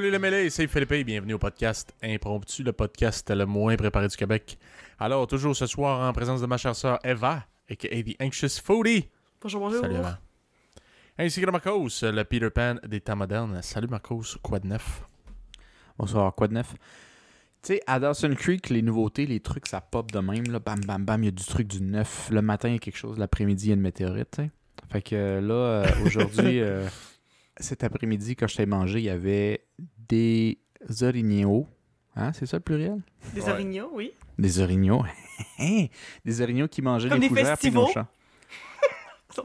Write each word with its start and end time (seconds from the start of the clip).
Salut 0.00 0.12
les 0.12 0.18
mêlés, 0.18 0.48
c'est 0.48 0.66
Philippe 0.66 0.92
et 0.92 1.04
bienvenue 1.04 1.34
au 1.34 1.38
podcast 1.38 1.94
Impromptu, 2.02 2.62
le 2.62 2.72
podcast 2.72 3.30
le 3.30 3.44
moins 3.44 3.76
préparé 3.76 4.08
du 4.08 4.16
Québec. 4.16 4.58
Alors, 4.98 5.26
toujours 5.26 5.54
ce 5.54 5.66
soir 5.66 6.08
en 6.08 6.10
présence 6.14 6.40
de 6.40 6.46
ma 6.46 6.56
chère 6.56 6.74
sœur 6.74 6.98
Eva, 7.04 7.44
aka 7.70 7.86
The 7.86 8.16
Anxious 8.18 8.62
Foodie. 8.64 9.10
Bonjour, 9.42 9.60
bonjour. 9.60 9.82
Salut 9.82 9.96
Eva. 9.96 10.18
Ainsi 11.18 11.42
que 11.42 11.44
de 11.44 11.50
Marcos, 11.50 11.88
le 12.00 12.22
Peter 12.24 12.48
Pan 12.48 12.76
des 12.82 13.02
temps 13.02 13.14
modernes. 13.14 13.60
Salut 13.60 13.88
Marcos, 13.88 14.38
quoi 14.42 14.58
de 14.58 14.68
neuf? 14.68 15.02
Bonsoir, 15.98 16.34
quoi 16.34 16.48
de 16.48 16.54
neuf? 16.54 16.72
Tu 17.62 17.74
sais, 17.74 17.82
à 17.86 18.00
Dawson 18.00 18.34
Creek, 18.34 18.70
les 18.70 18.80
nouveautés, 18.80 19.26
les 19.26 19.40
trucs, 19.40 19.66
ça 19.66 19.82
pop 19.82 20.10
de 20.10 20.20
même. 20.20 20.50
Là. 20.50 20.60
Bam, 20.60 20.80
bam, 20.80 21.04
bam, 21.04 21.22
il 21.22 21.26
y 21.26 21.28
a 21.28 21.32
du 21.32 21.44
truc 21.44 21.66
du 21.68 21.82
neuf. 21.82 22.30
Le 22.30 22.40
matin, 22.40 22.70
il 22.70 22.72
y 22.72 22.76
a 22.76 22.78
quelque 22.78 22.96
chose. 22.96 23.18
L'après-midi, 23.18 23.66
il 23.66 23.68
y 23.68 23.72
a 23.72 23.74
une 23.74 23.82
météorite. 23.82 24.40
Fait 24.90 25.02
que 25.02 25.14
euh, 25.14 25.40
là, 25.42 25.54
euh, 25.54 26.04
aujourd'hui, 26.06 26.60
euh, 26.62 26.88
cet 27.60 27.84
après-midi, 27.84 28.36
quand 28.36 28.46
je 28.48 28.56
t'ai 28.56 28.66
mangé, 28.66 28.98
il 28.98 29.04
y 29.04 29.10
avait 29.10 29.64
des 30.08 30.58
orignaux. 31.02 31.66
Hein, 32.16 32.32
c'est 32.32 32.46
ça 32.46 32.56
le 32.56 32.62
pluriel? 32.62 33.00
Des 33.34 33.42
Ouais. 33.42 33.50
orignaux, 33.50 33.90
oui. 33.94 34.12
Des 34.38 34.58
orignaux. 34.60 35.02
Hein? 35.58 35.86
des 36.24 36.40
orignaux 36.42 36.68
qui 36.68 36.82
mangeaient 36.82 37.08
Comme 37.08 37.20
les 37.20 37.28
des 37.28 37.34
fougères 37.34 37.56
puis 37.58 37.70
nos 37.70 37.86
festivals? 37.86 38.04
champs. 38.04 38.10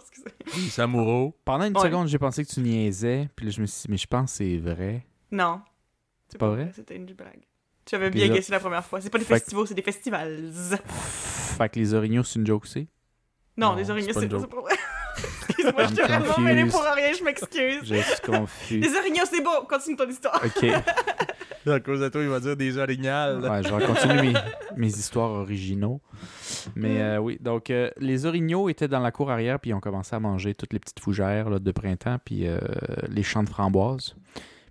Oui, 0.56 0.70
Samuro. 0.70 1.36
Pendant 1.46 1.66
une 1.66 1.76
Ouais. 1.76 1.84
seconde, 1.84 2.08
j'ai 2.08 2.18
pensé 2.20 2.44
que 2.46 2.50
tu 2.52 2.60
niaisais. 2.60 3.30
Puis 3.36 3.46
là, 3.48 3.52
je 3.52 3.62
me 3.62 3.66
suis 3.66 3.82
dit, 3.84 3.92
mais 3.92 3.98
je 3.98 4.08
pense 4.08 4.32
que 4.32 4.38
c'est 4.38 4.58
vrai. 4.58 5.06
Non. 5.32 5.62
C'est 6.30 6.38
pas 6.38 6.50
vrai? 6.50 6.72
C'était 6.76 6.96
une 6.96 7.06
blague. 7.06 7.42
Tu 7.86 7.96
avais 7.96 8.10
Puis 8.10 8.20
bien 8.22 8.34
guessé 8.34 8.52
la 8.52 8.60
première 8.60 8.84
fois. 8.86 9.00
C'est 9.02 9.10
pas 9.10 9.18
des 9.20 9.26
Fait 9.26 9.36
que- 9.36 9.40
festivals, 9.42 9.68
c'est 9.68 9.74
des 9.76 9.82
festivals. 9.84 10.52
Fait 10.54 11.70
que 11.70 11.80
les 11.80 11.94
orignaux, 11.94 12.24
c'est 12.24 12.40
une 12.40 12.48
joke 12.48 12.64
aussi? 12.64 12.88
Non, 13.58 13.70
Non, 13.72 13.76
des 13.76 13.90
orignaux, 13.90 14.14
c'est 14.14 14.28
pas 14.28 14.40
pas 14.40 14.62
vrai. 14.62 14.74
Excuse-moi, 15.66 15.88
je 15.88 15.96
t'ai 15.96 16.02
vraiment 16.04 16.38
mêlé 16.40 16.66
pour 16.66 16.82
rien, 16.82 17.14
je 17.18 17.24
m'excuse. 17.24 17.82
Je 17.84 17.96
suis 17.96 18.22
confus. 18.26 18.80
Des 18.80 18.96
orignaux, 18.96 19.24
c'est 19.30 19.44
beau. 19.44 19.66
Continue 19.70 19.96
ton 19.96 20.10
histoire. 20.10 20.42
Ok. 20.44 20.70
À 21.68 21.80
cause 21.80 22.00
de 22.00 22.10
toi, 22.10 22.22
il 22.22 22.30
va 22.30 22.40
dire 22.40 22.56
des 22.56 22.78
orignales. 22.78 23.40
Ouais, 23.40 23.64
je 23.64 23.74
vais 23.74 23.86
continuer 23.86 24.22
mes, 24.22 24.34
mes 24.78 24.88
histoires 24.88 25.32
originaux. 25.32 26.00
Mais 26.76 27.02
euh, 27.02 27.18
oui, 27.18 27.40
donc 27.42 27.72
euh, 27.72 27.90
les 27.98 28.28
orignaux 28.28 28.70
étaient 28.70 28.88
dans 28.88 29.00
la 29.00 29.12
cour 29.12 29.32
arrière, 29.32 29.60
puis 29.60 29.72
ils 29.72 29.74
ont 29.74 29.80
commencé 29.80 30.16
à 30.16 30.20
manger 30.20 30.54
toutes 30.54 30.74
les 30.74 30.80
petites 30.80 31.00
fougères 31.00 31.50
là, 31.50 31.58
de 31.58 31.72
printemps, 31.72 32.18
puis 32.24 32.48
euh, 32.48 32.60
les 33.10 33.24
champs 33.24 33.44
de 33.44 33.50
framboises. 33.50 34.16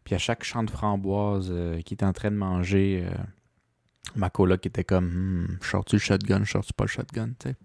Puis 0.04 0.14
à 0.14 0.18
chaque 0.18 0.44
champ 0.44 0.62
de 0.62 0.70
framboises 0.70 1.48
euh, 1.50 1.80
qui 1.80 1.94
était 1.94 2.04
en 2.04 2.12
train 2.12 2.30
de 2.30 2.36
manger, 2.36 3.04
euh, 3.04 3.14
ma 4.16 4.30
coloc 4.30 4.64
était 4.66 4.84
comme 4.84 5.06
hmm, 5.06 5.58
Sors-tu 5.60 5.96
le 5.96 6.00
shotgun, 6.00 6.44
sors-tu 6.44 6.72
pas 6.72 6.84
le 6.84 6.88
shotgun, 6.88 7.30
tu 7.38 7.48
sais. 7.48 7.56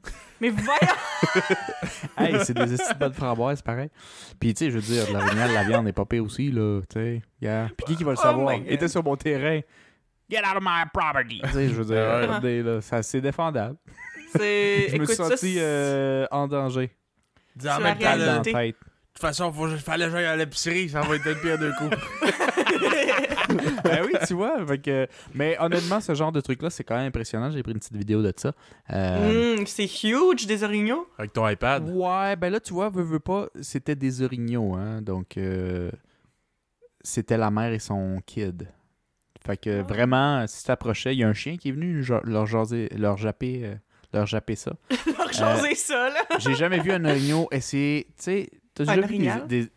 Mais 0.42 0.50
voyons. 0.50 0.78
Hey, 2.18 2.38
c'est 2.44 2.54
des 2.54 2.66
de 2.66 2.98
bonnes 2.98 3.14
framboises, 3.14 3.62
pareil. 3.62 3.90
Puis 4.40 4.54
tu 4.54 4.66
sais, 4.66 4.72
je 4.72 4.78
veux 4.78 4.82
dire, 4.82 5.08
de 5.08 5.14
l'orignal, 5.14 5.54
la 5.54 5.64
viande 5.64 5.88
est 5.88 5.94
pas 5.94 6.06
pire 6.06 6.24
aussi, 6.24 6.52
là, 6.52 6.82
tu 6.90 7.00
sais. 7.00 7.22
Yeah. 7.42 7.70
Puis 7.78 7.86
qui 7.88 7.96
qui 7.98 8.04
va 8.04 8.12
le 8.12 8.18
Oh 8.18 8.22
savoir? 8.22 8.54
Il 8.56 8.72
était 8.72 8.88
sur 8.88 9.04
mon 9.04 9.16
terrain. 9.16 9.62
Get 10.30 10.40
out 10.40 10.58
of 10.58 10.64
my 10.64 10.86
property! 10.94 11.42
Tu 11.44 11.50
sais, 11.52 11.70
je 11.70 11.74
veux 11.74 11.86
dire, 11.86 12.22
regardez, 12.22 12.62
là, 12.62 12.82
ça, 12.82 13.02
c'est 13.04 13.22
défendable. 13.22 13.78
C'est. 14.36 14.90
Je 14.90 14.98
me 14.98 15.04
Écoute, 15.04 15.08
suis 15.08 15.16
senti 15.16 15.56
euh, 15.58 16.28
en 16.32 16.48
danger. 16.48 16.92
Dis 17.56 17.70
en 17.70 17.80
même 17.80 17.98
la 18.00 18.12
temps, 18.12 18.18
la 18.18 18.40
de 18.40 18.72
toute 19.22 19.22
façon, 19.22 19.52
faut 19.52 19.68
fallait 19.78 20.06
que 20.06 20.12
j'aille 20.12 20.26
à 20.26 20.36
l'épicerie, 20.36 20.88
ça 20.88 21.02
va 21.02 21.16
être 21.16 21.26
le 21.26 21.36
pire 21.36 21.58
deux 21.58 21.74
coups. 21.74 21.98
ben 23.90 24.06
oui, 24.06 24.14
tu 24.28 24.34
vois. 24.34 24.66
fait 24.66 24.78
que- 24.80 25.08
mais 25.34 25.58
honnêtement, 25.60 26.00
ce 26.00 26.14
genre 26.16 26.32
de 26.32 26.42
truc-là, 26.42 26.70
c'est 26.70 26.84
quand 26.84 26.96
même 26.98 27.08
impressionnant. 27.08 27.52
J'ai 27.52 27.64
pris 27.64 27.72
une 27.74 27.80
petite 27.80 27.96
vidéo 27.98 28.22
de 28.22 28.34
ça. 28.36 28.52
Euh, 28.92 29.58
Hum, 29.60 29.66
c'est 29.68 29.86
huge, 30.04 30.46
des 30.48 30.64
orignaux? 30.64 31.08
Avec 31.18 31.34
ton 31.34 31.48
iPad. 31.48 31.90
Ouais, 31.90 32.36
ben 32.36 32.50
là, 32.52 32.60
tu 32.60 32.74
vois, 32.74 32.90
veux, 32.90 33.04
veux 33.04 33.20
pas, 33.20 33.48
c'était 33.62 33.96
des 33.96 34.22
orignaux, 34.22 34.76
hein. 34.76 35.02
Donc, 35.02 35.38
euh, 35.38 35.92
c'était 37.02 37.38
la 37.38 37.52
mère 37.52 37.72
et 37.72 37.80
son 37.80 38.20
kid. 38.26 38.68
Fait 39.46 39.58
que 39.58 39.80
Ah. 39.80 39.84
vraiment, 39.84 40.46
si 40.48 40.60
tu 40.62 40.68
t'approchais, 40.68 41.16
il 41.16 41.20
y 41.20 41.24
a 41.24 41.28
un 41.30 41.34
chien 41.34 41.58
qui 41.58 41.70
est 41.70 41.72
venu 41.72 42.04
leur 42.24 42.46
jaser, 42.46 42.90
leur 42.96 43.18
japper, 43.18 43.62
euh, 43.64 43.76
leur 44.14 44.26
japper 44.26 44.56
ça. 44.56 44.74
Leur 45.18 45.32
changer 45.34 45.76
ça, 45.76 46.10
là. 46.10 46.22
J'ai 46.40 46.56
jamais 46.56 46.80
vu 46.80 46.92
un 46.92 47.06
orignal 47.06 47.46
essayer. 47.52 48.06
Tu 48.18 48.24
sais, 48.24 48.50
t'as 48.74 48.84
Un 48.92 48.96
déjà 48.96 49.08
vu 49.08 49.18
des- 49.48 49.70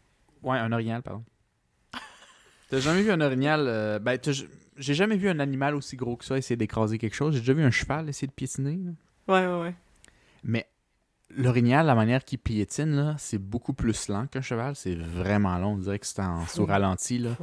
Ouais, 0.43 0.59
un 0.59 0.73
orignal, 0.73 1.03
pardon. 1.03 1.23
T'as 2.73 2.81
jamais 2.81 3.03
vu 3.03 3.11
un 3.11 3.21
orignal. 3.21 3.67
euh, 3.69 3.99
Ben, 3.99 4.19
j'ai 4.79 4.95
jamais 4.95 5.17
vu 5.19 5.29
un 5.29 5.41
animal 5.41 5.75
aussi 5.75 5.95
gros 5.95 6.17
que 6.17 6.25
ça 6.25 6.39
essayer 6.39 6.57
d'écraser 6.57 6.97
quelque 6.97 7.15
chose. 7.15 7.35
J'ai 7.35 7.41
déjà 7.41 7.53
vu 7.53 7.63
un 7.63 7.71
cheval 7.71 8.09
essayer 8.09 8.27
de 8.29 8.33
piétiner. 8.33 8.81
là. 8.83 8.93
Ouais, 9.29 9.47
ouais, 9.47 9.61
ouais. 9.63 9.75
Mais 10.43 10.67
l'orignal, 11.37 11.85
la 11.85 11.95
manière 11.95 12.25
qu'il 12.25 12.39
piétine, 12.39 12.97
là, 12.97 13.15
c'est 13.19 13.37
beaucoup 13.37 13.75
plus 13.75 14.09
lent 14.09 14.27
qu'un 14.27 14.41
cheval. 14.41 14.75
C'est 14.75 14.95
vraiment 14.95 15.59
long. 15.59 15.73
On 15.75 15.77
dirait 15.77 15.99
que 15.99 16.07
c'est 16.07 16.21
en 16.23 16.47
sous 16.47 16.65
ralenti. 16.65 17.19
Là. 17.19 17.37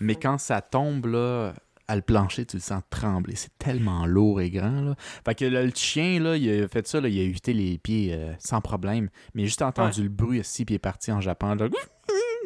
Mais 0.00 0.16
quand 0.16 0.38
ça 0.38 0.60
tombe 0.60 1.06
là, 1.06 1.52
à 1.86 1.94
le 1.94 2.02
plancher, 2.02 2.44
tu 2.44 2.56
le 2.56 2.62
sens 2.62 2.82
trembler. 2.90 3.36
C'est 3.36 3.56
tellement 3.58 4.04
lourd 4.04 4.40
et 4.40 4.50
grand. 4.50 4.80
Là. 4.80 4.94
Fait 5.24 5.36
que 5.36 5.44
là, 5.44 5.62
le 5.62 5.70
chien, 5.72 6.18
là, 6.18 6.36
il 6.36 6.64
a 6.64 6.66
fait 6.66 6.88
ça, 6.88 7.00
là, 7.00 7.08
il 7.08 7.18
a 7.20 7.22
évité 7.22 7.52
les 7.52 7.78
pieds 7.78 8.14
euh, 8.14 8.32
sans 8.40 8.60
problème. 8.60 9.10
Mais 9.34 9.44
juste 9.44 9.62
entendu 9.62 10.02
le 10.02 10.08
bruit 10.08 10.40
aussi, 10.40 10.64
puis 10.64 10.74
il 10.74 10.76
est 10.76 10.80
parti 10.80 11.12
en 11.12 11.20
Japon. 11.20 11.56
Genre, 11.56 11.68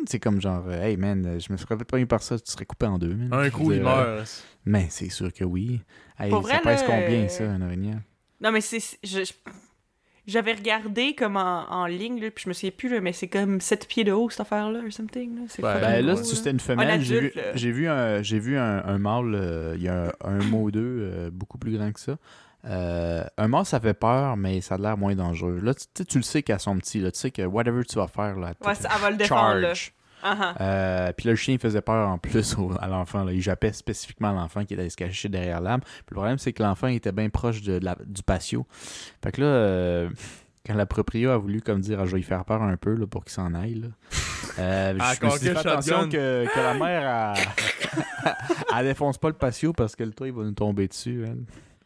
c'est 0.07 0.21
comme 0.21 0.41
genre, 0.41 0.65
euh, 0.69 0.83
hey 0.83 0.97
man, 0.97 1.25
euh, 1.27 1.39
je 1.39 1.51
me 1.53 1.57
serais 1.57 1.77
pas 1.77 1.99
eu 1.99 2.07
par 2.07 2.23
ça, 2.23 2.39
tu 2.39 2.51
serais 2.51 2.67
coupé 2.67 2.87
en 2.87 2.99
deux. 2.99 3.15
man. 3.15 3.33
Un 3.33 3.51
coup, 3.51 3.73
il 3.73 3.81
euh, 3.81 3.83
meurt. 3.85 4.47
Mais 4.65 4.87
c'est 4.91 5.09
sûr 5.11 5.33
que 5.33 5.45
oui. 5.45 5.81
Hey, 6.19 6.31
Pour 6.31 6.43
ça 6.47 6.55
vrai, 6.55 6.61
pèse 6.63 6.83
combien 6.87 7.29
ça, 7.29 7.45
un 7.51 7.63
orignal? 7.63 8.03
Non, 8.41 8.53
mais 8.53 8.61
c'est. 8.61 8.81
je- 9.03 9.25
je- 9.25 9.33
J'avais 10.27 10.55
regardé 10.55 11.15
comme 11.15 11.37
en, 11.37 11.71
en 11.71 11.87
ligne, 11.87 12.21
là, 12.21 12.33
puis 12.33 12.43
je 12.43 12.49
me 12.49 12.53
souviens 12.53 12.73
plus, 12.77 12.89
là, 12.89 13.01
mais 13.01 13.13
c'est 13.13 13.29
comme 13.29 13.61
7 13.61 13.87
pieds 13.87 14.03
de 14.03 14.11
haut, 14.11 14.29
cette 14.29 14.41
affaire-là, 14.41 14.81
or 14.85 14.93
something. 14.93 15.37
Là. 15.37 15.43
C'est 15.49 15.63
fucking 15.63 15.81
Ben 15.81 16.05
là, 16.05 16.15
gros, 16.15 16.25
si 16.25 16.35
c'était 16.35 16.51
une 16.51 16.59
femelle, 16.59 17.01
j'ai 17.01 17.21
vu, 17.21 17.27
adulte, 17.29 17.35
là. 17.37 17.53
j'ai 17.55 17.71
vu 17.71 17.87
un, 17.89 18.23
j'ai 18.23 18.39
vu 18.41 18.57
un, 18.59 18.85
un 18.85 18.99
mâle, 18.99 19.35
euh, 19.37 19.75
il 19.77 19.83
y 19.85 19.89
a 19.89 20.13
un, 20.25 20.39
un 20.39 20.45
mot 20.51 20.63
ou 20.63 20.71
deux, 20.73 20.81
euh, 21.13 21.31
beaucoup 21.33 21.59
plus 21.59 21.77
grand 21.77 21.93
que 21.93 22.01
ça. 22.01 22.17
Euh, 22.67 23.25
un 23.39 23.49
mâle, 23.49 23.65
ça 23.65 23.79
fait 23.81 23.95
peur, 23.95 24.37
mais 24.37 24.61
ça 24.61 24.75
a 24.75 24.79
l'air 24.79 24.97
moins 24.99 25.15
dangereux. 25.15 25.61
Là, 25.63 25.73
tu, 25.75 25.85
tu 25.85 25.89
sais, 25.99 26.05
tu 26.05 26.19
le 26.19 26.23
sais 26.25 26.43
qu'à 26.43 26.59
son 26.59 26.77
petit, 26.79 26.99
là, 27.01 27.13
tu 27.13 27.19
sais 27.21 27.31
que 27.31 27.43
whatever 27.43 27.85
tu 27.85 27.95
vas 27.97 28.09
faire, 28.09 28.37
là, 28.37 28.55
Ouais, 28.65 28.75
ça- 28.75 28.89
elle 28.95 29.01
va 29.03 29.11
le 29.11 29.17
défendre, 29.17 29.55
là. 29.61 29.69
charge. 29.69 29.93
Ah, 30.23 30.37
ah. 30.41 30.63
Euh, 30.63 31.13
puis 31.13 31.27
là, 31.27 31.33
le 31.33 31.37
chien 31.37 31.55
il 31.55 31.61
faisait 31.61 31.83
peur 31.83 32.09
en 32.09 32.19
plus 32.19 32.57
au- 32.59 32.73
à 32.81 32.89
l'enfant. 32.89 33.23
là. 33.23 33.33
Il 33.33 33.41
jappait 33.43 33.73
spécifiquement 33.73 34.31
à 34.31 34.33
l'enfant 34.33 34.65
qui 34.65 34.75
allait 34.75 34.89
se 34.91 34.97
cacher 34.97 35.29
derrière 35.29 35.61
l'arbre. 35.61 35.85
Puis 35.85 36.05
le 36.11 36.15
problème, 36.17 36.39
c'est 36.39 36.53
que 36.53 36.63
l'enfant 36.63 36.89
était 36.89 37.13
bien 37.13 37.29
proche 37.29 37.63
de, 37.63 37.79
la- 37.81 37.97
du 38.05 38.23
patio. 38.23 38.67
Fait 39.23 39.31
que 39.31 39.43
là, 39.43 39.47
euh, 39.47 40.09
quand 40.67 40.75
la 40.75 40.87
proprio 40.87 41.31
a 41.31 41.37
voulu 41.37 41.61
comme 41.61 41.81
dire, 41.81 42.01
ah, 42.01 42.07
je 42.07 42.11
vais 42.13 42.17
lui 42.17 42.25
faire 42.25 42.45
peur 42.45 42.63
un 42.63 42.77
peu 42.77 42.95
là, 42.95 43.07
pour 43.07 43.25
qu'il 43.25 43.35
s'en 43.35 43.55
aille. 43.55 43.75
Là. 43.75 43.89
Euh, 44.59 44.95
Ah, 45.01 45.13
je 45.21 45.25
me 45.27 45.31
suis 45.31 45.49
attention 45.51 46.09
que, 46.09 46.47
que 46.53 46.59
la 46.61 46.75
mère, 46.75 47.35
elle, 47.37 48.33
elle 48.77 48.87
défonce 48.87 49.19
pas 49.19 49.29
le 49.29 49.35
patio 49.35 49.73
parce 49.73 49.95
que 49.95 50.03
le 50.03 50.11
toit, 50.13 50.27
il 50.27 50.33
va 50.35 50.43
nous 50.43 50.53
tomber 50.53 50.89
dessus. 50.89 51.25
elle. 51.27 51.45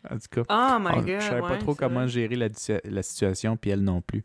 En 0.09 0.15
tout 0.16 0.28
cas. 0.31 0.43
Oh 0.49 0.78
my 0.81 0.88
Ah, 0.94 1.00
god. 1.03 1.21
je 1.21 1.27
savais 1.27 1.41
pas 1.41 1.56
trop 1.59 1.75
comment 1.75 2.00
vrai. 2.00 2.09
gérer 2.09 2.37
la, 2.37 2.49
la 2.84 3.03
situation, 3.03 3.56
puis 3.56 3.71
elle 3.71 3.83
non 3.83 4.00
plus. 4.00 4.25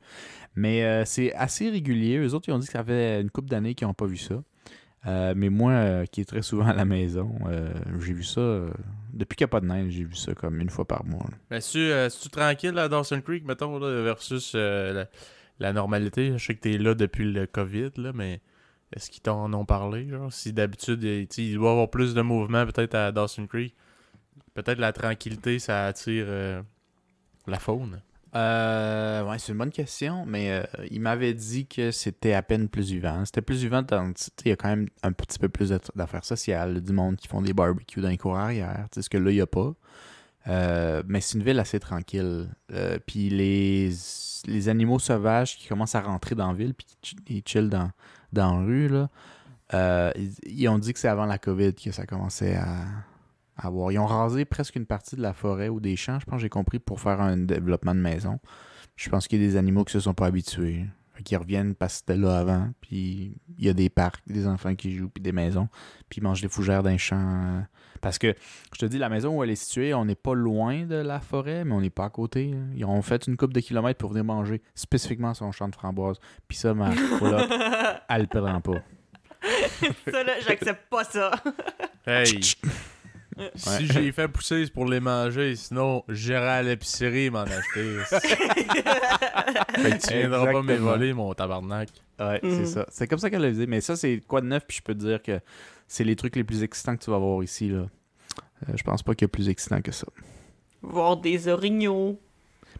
Mais 0.56 0.84
euh, 0.86 1.04
c'est 1.06 1.34
assez 1.34 1.70
régulier. 1.70 2.18
Eux 2.18 2.34
autres, 2.34 2.48
ils 2.48 2.54
ont 2.54 2.60
dit 2.60 2.68
que 2.68 2.72
ça 2.74 2.84
fait 2.84 3.20
une 3.22 3.30
couple 3.30 3.50
d'années 3.50 3.76
qu'ils 3.76 3.88
n'ont 3.88 3.94
pas 3.94 4.06
vu 4.06 4.18
ça. 4.18 4.42
Euh, 5.08 5.34
mais 5.36 5.50
moi, 5.50 5.72
euh, 5.74 6.06
qui 6.06 6.22
est 6.22 6.26
très 6.26 6.42
souvent 6.42 6.66
à 6.68 6.74
la 6.74 6.86
maison, 6.86 7.36
euh, 7.48 7.72
j'ai 8.00 8.14
vu 8.14 8.24
ça. 8.24 8.40
euh, 8.42 8.70
depuis 9.14 9.36
qu'il 9.36 9.44
n'y 9.46 9.50
a 9.50 9.52
pas 9.52 9.60
de 9.60 9.68
neige, 9.68 9.92
j'ai 9.94 10.04
vu 10.06 10.16
ça 10.16 10.34
comme 10.34 10.60
une 10.62 10.70
fois 10.70 10.86
par 10.86 11.06
mois. 11.06 11.26
là. 11.30 11.38
Mais 11.52 11.62
si 11.62 11.78
euh, 11.80 12.10
si 12.10 12.22
tu 12.24 12.30
tranquille 12.30 12.78
à 12.80 12.88
Dawson 12.90 13.22
Creek, 13.22 13.46
mettons, 13.46 13.78
là, 13.78 14.02
versus 14.02 14.54
euh, 14.56 14.94
la, 14.94 15.08
la 15.60 15.74
normalité, 15.74 16.34
je 16.38 16.44
sais 16.44 16.56
que 16.56 16.62
t'es 16.62 16.78
là 16.78 16.96
depuis 16.96 17.32
le 17.32 17.46
COVID, 17.46 17.92
là, 17.98 18.14
mais 18.16 18.42
est-ce 18.96 19.12
qu'ils 19.12 19.22
t'en 19.22 19.52
ont 19.54 19.66
parlé, 19.66 20.08
genre? 20.10 20.34
Si 20.34 20.54
d'habitude, 20.54 21.02
tu 21.02 21.42
il 21.42 21.56
doit 21.56 21.70
y 21.70 21.72
avoir 21.72 21.90
plus 21.92 22.14
de 22.16 22.22
mouvement 22.22 22.66
peut-être 22.66 22.96
à 22.96 23.12
Dawson 23.12 23.46
Creek, 23.46 23.76
peut-être 24.56 24.80
la 24.80 24.92
tranquillité, 24.92 25.60
ça 25.60 25.86
attire 25.86 26.26
euh, 26.28 26.64
la 27.46 27.60
faune. 27.60 28.02
Euh, 28.36 29.24
ouais, 29.24 29.40
c'est 29.40 29.54
une 29.54 29.60
bonne 29.60 29.72
question, 29.72 30.26
mais 30.26 30.52
euh, 30.52 30.64
il 30.92 31.00
m'avait 31.00 31.34
dit 31.34 31.68
que 31.68 31.92
c'était 31.92 32.34
à 32.34 32.42
peine 32.42 32.68
plus 32.68 32.92
vivant. 32.92 33.24
C'était 33.24 33.42
plus 33.42 33.62
vivant 33.62 33.82
dans. 33.82 34.12
Il 34.44 34.50
y 34.50 34.52
a 34.52 34.58
quand 34.58 34.68
même 34.68 34.90
un 35.04 35.14
petit 35.14 35.40
peu 35.40 35.48
plus 35.48 35.70
d'aff- 35.70 35.96
d'affaires 35.96 36.26
sociales, 36.26 36.82
du 36.82 36.92
monde 36.92 37.16
qui 37.16 37.30
font 37.30 37.42
des 37.42 37.54
barbecues 37.54 38.02
dans 38.02 38.10
les 38.10 38.18
cours 38.18 38.38
arrière. 38.38 38.88
Ce 38.94 39.08
que 39.08 39.18
là, 39.18 39.32
il 39.32 39.36
n'y 39.36 39.42
a 39.42 39.48
pas. 39.48 39.74
Euh, 40.48 41.02
mais 41.08 41.22
c'est 41.22 41.38
une 41.38 41.46
ville 41.46 41.60
assez 41.60 41.80
tranquille. 41.80 42.50
Euh, 42.74 43.00
puis 43.08 43.30
les, 43.30 43.92
les 44.48 44.70
animaux 44.70 45.00
sauvages 45.00 45.58
qui 45.58 45.70
commencent 45.70 45.96
à 45.96 46.02
rentrer 46.02 46.36
dans 46.36 46.50
la 46.52 46.58
ville, 46.58 46.74
puis 46.74 46.86
qui 47.24 47.44
chillent 47.46 47.70
dans, 47.70 47.90
dans 48.34 48.60
la 48.60 48.66
rue, 48.66 48.90
là, 48.90 49.10
ils 50.46 50.68
ont 50.68 50.78
dit 50.78 50.92
que 50.92 51.00
c'est 51.00 51.08
avant 51.08 51.26
la 51.26 51.38
COVID 51.38 51.74
que 51.74 51.92
ça 51.92 52.06
commençait 52.06 52.56
à, 52.56 52.86
à. 53.58 53.70
Ils 53.92 54.00
ont 54.00 54.06
rasé 54.06 54.46
presque 54.46 54.76
une 54.76 54.86
partie 54.86 55.16
de 55.16 55.22
la 55.22 55.34
forêt 55.34 55.70
ou 55.70 55.80
des 55.80 55.96
champs, 55.96 56.20
je 56.20 56.26
pense 56.26 56.36
que 56.38 56.42
j'ai 56.42 56.50
compris, 56.50 56.80
pour 56.80 57.00
faire 57.00 57.22
un 57.22 57.38
développement 57.38 57.96
de 57.96 58.00
maison. 58.02 58.40
Je 58.96 59.10
pense 59.10 59.28
qu'il 59.28 59.42
y 59.42 59.46
a 59.46 59.48
des 59.48 59.58
animaux 59.58 59.84
qui 59.84 59.94
se 59.94 60.00
sont 60.00 60.14
pas 60.14 60.28
habitués. 60.28 60.86
Qu'ils 61.24 61.38
reviennent 61.38 61.76
parce 61.76 61.94
que 61.94 62.00
c'était 62.00 62.18
là 62.18 62.40
avant. 62.40 62.70
Puis 62.82 63.38
il 63.58 63.66
y 63.66 63.70
a 63.70 63.74
des 63.74 63.90
parcs, 63.90 64.22
des 64.28 64.46
enfants 64.48 64.76
qui 64.76 64.92
jouent, 64.96 65.08
puis 65.10 65.22
des 65.24 65.32
maisons. 65.32 65.70
Puis 66.10 66.20
ils 66.20 66.24
mangent 66.24 66.42
des 66.42 66.50
fougères 66.50 66.84
d'un 66.84 66.98
champ. 66.98 67.64
Parce 68.02 68.18
que, 68.18 68.36
je 68.74 68.80
te 68.80 68.86
dis, 68.86 68.98
la 68.98 69.08
maison 69.08 69.38
où 69.38 69.42
elle 69.44 69.50
est 69.50 69.56
située, 69.56 69.94
on 69.94 70.04
n'est 70.04 70.16
pas 70.16 70.34
loin 70.34 70.84
de 70.86 70.96
la 70.96 71.22
forêt, 71.22 71.64
mais 71.64 71.72
on 71.72 71.80
n'est 71.80 71.90
pas 71.90 72.04
à 72.04 72.10
côté. 72.10 72.52
hein. 72.54 72.68
Ils 72.76 72.84
ont 72.84 73.02
fait 73.02 73.28
une 73.28 73.38
coupe 73.38 73.54
de 73.54 73.62
kilomètres 73.62 73.98
pour 73.98 74.10
venir 74.10 74.26
manger 74.26 74.62
spécifiquement 74.76 75.34
son 75.34 75.54
champ 75.54 75.70
de 75.70 75.76
framboises. 75.76 76.20
Puis 76.50 76.58
ça, 76.58 76.74
ma 76.74 76.94
coloc, 77.18 77.50
elle 78.10 78.22
le 78.22 78.28
prend 78.28 78.60
pas. 78.62 78.84
ça, 80.12 80.24
là, 80.24 80.34
j'accepte 80.46 80.90
pas 80.90 81.06
ça. 81.06 81.32
Hey! 82.06 82.42
Si 83.56 83.88
j'ai 83.88 84.12
fait 84.12 84.28
pousser, 84.28 84.66
c'est 84.66 84.72
pour 84.74 84.86
les 84.86 85.00
manger. 85.00 85.56
Sinon, 85.56 86.04
j'irai 86.10 86.48
à 86.48 86.64
l'épicerie 86.64 87.30
m'en 87.30 87.42
acheter. 87.42 87.98
fait 88.10 89.98
que 90.00 90.08
tu 90.08 90.14
viendras 90.18 90.52
pas 90.52 90.62
m'évoler, 90.62 91.14
mon 91.14 91.34
tabarnak. 91.34 91.90
Ouais, 92.20 92.40
Mhm. 92.44 92.50
c'est 92.58 92.66
ça. 92.66 92.86
C'est 92.90 93.08
comme 93.08 93.20
ça 93.20 93.30
qu'elle 93.30 93.42
l'a 93.42 93.52
dit. 93.52 93.68
Mais 93.68 93.82
ça, 93.82 93.96
c'est 93.96 94.22
quoi 94.28 94.42
de 94.42 94.48
neuf, 94.48 94.64
puis 94.68 94.78
je 94.78 94.84
peux 94.84 94.94
te 94.94 95.00
dire 95.00 95.22
que 95.22 95.40
c'est 95.88 96.04
les 96.04 96.16
trucs 96.16 96.36
les 96.36 96.44
plus 96.44 96.64
excitants 96.64 96.96
que 96.96 97.04
tu 97.04 97.12
vas 97.12 97.18
voir 97.18 97.44
ici, 97.44 97.70
là. 97.70 97.86
Euh, 98.70 98.74
je 98.76 98.84
pense 98.84 99.04
pas 99.04 99.14
qu'il 99.16 99.26
y 99.26 99.30
a 99.30 99.30
plus 99.30 99.50
excitant 99.50 99.82
que 99.82 99.92
ça. 99.92 100.08
Voir 100.82 101.18
des 101.18 101.48
orignaux. 101.48 102.20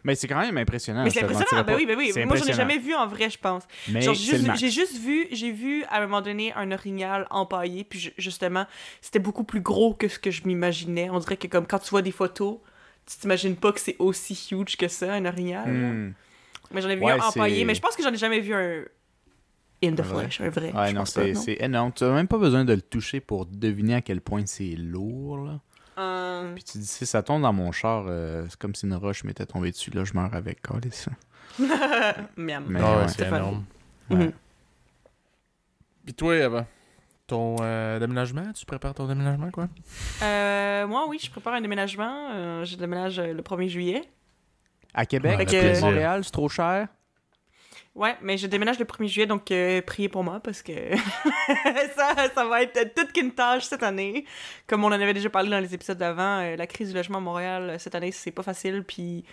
Mais 0.06 0.14
c'est 0.14 0.28
quand 0.28 0.38
même 0.38 0.56
impressionnant. 0.56 1.02
mais 1.02 1.10
c'est 1.10 1.22
impressionnant, 1.24 1.64
ben 1.64 1.74
oui, 1.76 1.84
ben 1.84 1.98
oui. 1.98 2.12
Moi, 2.24 2.36
j'en 2.36 2.44
ai 2.44 2.52
jamais 2.54 2.78
vu 2.78 2.94
en 2.94 3.06
vrai, 3.08 3.28
je 3.28 3.38
pense. 3.38 3.64
J'ai 4.56 4.70
juste, 4.70 4.96
vu, 4.98 5.26
j'ai 5.32 5.50
vu 5.50 5.82
à 5.84 5.98
un 5.98 6.00
moment 6.02 6.22
donné 6.22 6.52
un 6.54 6.70
orignal 6.70 7.26
empaillé, 7.30 7.82
puis 7.82 7.98
ju- 7.98 8.12
justement, 8.16 8.66
c'était 9.00 9.18
beaucoup 9.18 9.42
plus 9.44 9.60
gros 9.60 9.94
que 9.94 10.06
ce 10.06 10.18
que 10.20 10.30
je 10.30 10.42
m'imaginais. 10.46 11.10
On 11.10 11.18
dirait 11.18 11.36
que 11.36 11.48
comme 11.48 11.66
quand 11.66 11.80
tu 11.80 11.90
vois 11.90 12.02
des 12.02 12.12
photos, 12.12 12.58
tu 13.04 13.16
t'imagines 13.18 13.56
pas 13.56 13.72
que 13.72 13.80
c'est 13.80 13.96
aussi 13.98 14.34
huge 14.52 14.76
que 14.76 14.86
ça, 14.88 15.12
un 15.12 15.24
orignal. 15.26 15.68
Hmm. 15.68 16.12
Mais 16.72 16.80
j'en 16.82 16.88
ai 16.88 16.96
vu 16.96 17.02
Ouais, 17.02 17.12
un 17.12 17.18
empaillé, 17.18 17.64
mais 17.64 17.74
je 17.74 17.80
pense 17.80 17.96
que 17.96 18.02
j'en 18.02 18.12
ai 18.12 18.16
jamais 18.16 18.40
vu 18.40 18.54
un 18.54 18.84
in 19.84 19.92
the 19.94 20.02
flesh, 20.02 20.40
un 20.40 20.48
vrai. 20.50 20.72
Ouais, 20.72 20.92
non, 20.92 21.04
c'est 21.04 21.56
énorme. 21.60 21.92
Tu 21.94 22.04
as 22.04 22.10
même 22.12 22.28
pas 22.28 22.38
besoin 22.38 22.64
de 22.64 22.72
le 22.72 22.80
toucher 22.82 23.20
pour 23.20 23.44
deviner 23.46 23.96
à 23.96 24.00
quel 24.02 24.20
point 24.20 24.44
c'est 24.46 24.74
lourd, 24.76 25.38
là. 25.38 25.60
Euh, 25.98 26.52
Puis 26.54 26.64
tu 26.64 26.78
dis, 26.78 26.86
si 26.86 27.06
ça 27.06 27.22
tombe 27.22 27.42
dans 27.42 27.52
mon 27.52 27.72
char, 27.72 28.04
euh, 28.06 28.46
c'est 28.48 28.58
comme 28.58 28.74
si 28.74 28.86
une 28.86 28.94
roche 28.94 29.24
m'était 29.24 29.46
tombée 29.46 29.70
dessus, 29.70 29.90
là, 29.90 30.04
je 30.04 30.12
meurs 30.14 30.34
avec. 30.34 30.60
Calisse. 30.62 31.08
miam. 32.36 32.64
Mais 32.68 32.80
Ah 32.82 32.96
ouais, 32.96 33.02
ouais, 33.02 33.08
c'est 33.08 33.26
énorme. 33.26 33.64
Mhm. 34.10 34.32
Toi, 36.16 36.36
Eva, 36.36 36.66
ton 37.26 37.56
euh, 37.60 37.98
déménagement, 37.98 38.52
tu 38.52 38.64
prépares 38.64 38.94
ton 38.94 39.06
déménagement, 39.06 39.50
quoi? 39.50 39.68
Euh, 40.22 40.86
moi, 40.86 41.06
oui, 41.08 41.18
je 41.20 41.30
prépare 41.30 41.54
un 41.54 41.60
déménagement. 41.60 42.28
Euh, 42.32 42.64
je 42.64 42.76
déménage 42.76 43.18
euh, 43.18 43.32
le 43.32 43.42
1er 43.42 43.68
juillet. 43.68 44.02
À 44.94 45.04
Québec, 45.06 45.48
plaisir. 45.48 45.84
Montréal, 45.84 46.24
c'est 46.24 46.30
trop 46.30 46.48
cher? 46.48 46.88
Ouais, 47.96 48.14
mais 48.20 48.36
je 48.36 48.46
déménage 48.46 48.78
le 48.78 48.84
1er 48.84 49.08
juillet, 49.08 49.26
donc 49.26 49.50
euh, 49.50 49.80
priez 49.80 50.08
pour 50.10 50.22
moi 50.22 50.38
parce 50.40 50.60
que 50.62 50.72
ça, 51.96 52.14
ça 52.34 52.44
va 52.44 52.62
être 52.62 52.94
toute 52.94 53.10
qu'une 53.12 53.32
tâche 53.32 53.64
cette 53.64 53.82
année. 53.82 54.26
Comme 54.66 54.84
on 54.84 54.88
en 54.88 54.92
avait 54.92 55.14
déjà 55.14 55.30
parlé 55.30 55.48
dans 55.48 55.60
les 55.60 55.72
épisodes 55.74 55.96
d'avant, 55.96 56.40
euh, 56.42 56.56
la 56.56 56.66
crise 56.66 56.90
du 56.90 56.94
logement 56.94 57.18
à 57.18 57.20
Montréal 57.22 57.70
euh, 57.70 57.78
cette 57.78 57.94
année, 57.94 58.12
c'est 58.12 58.32
pas 58.32 58.42
facile. 58.42 58.84
Puis 58.86 59.24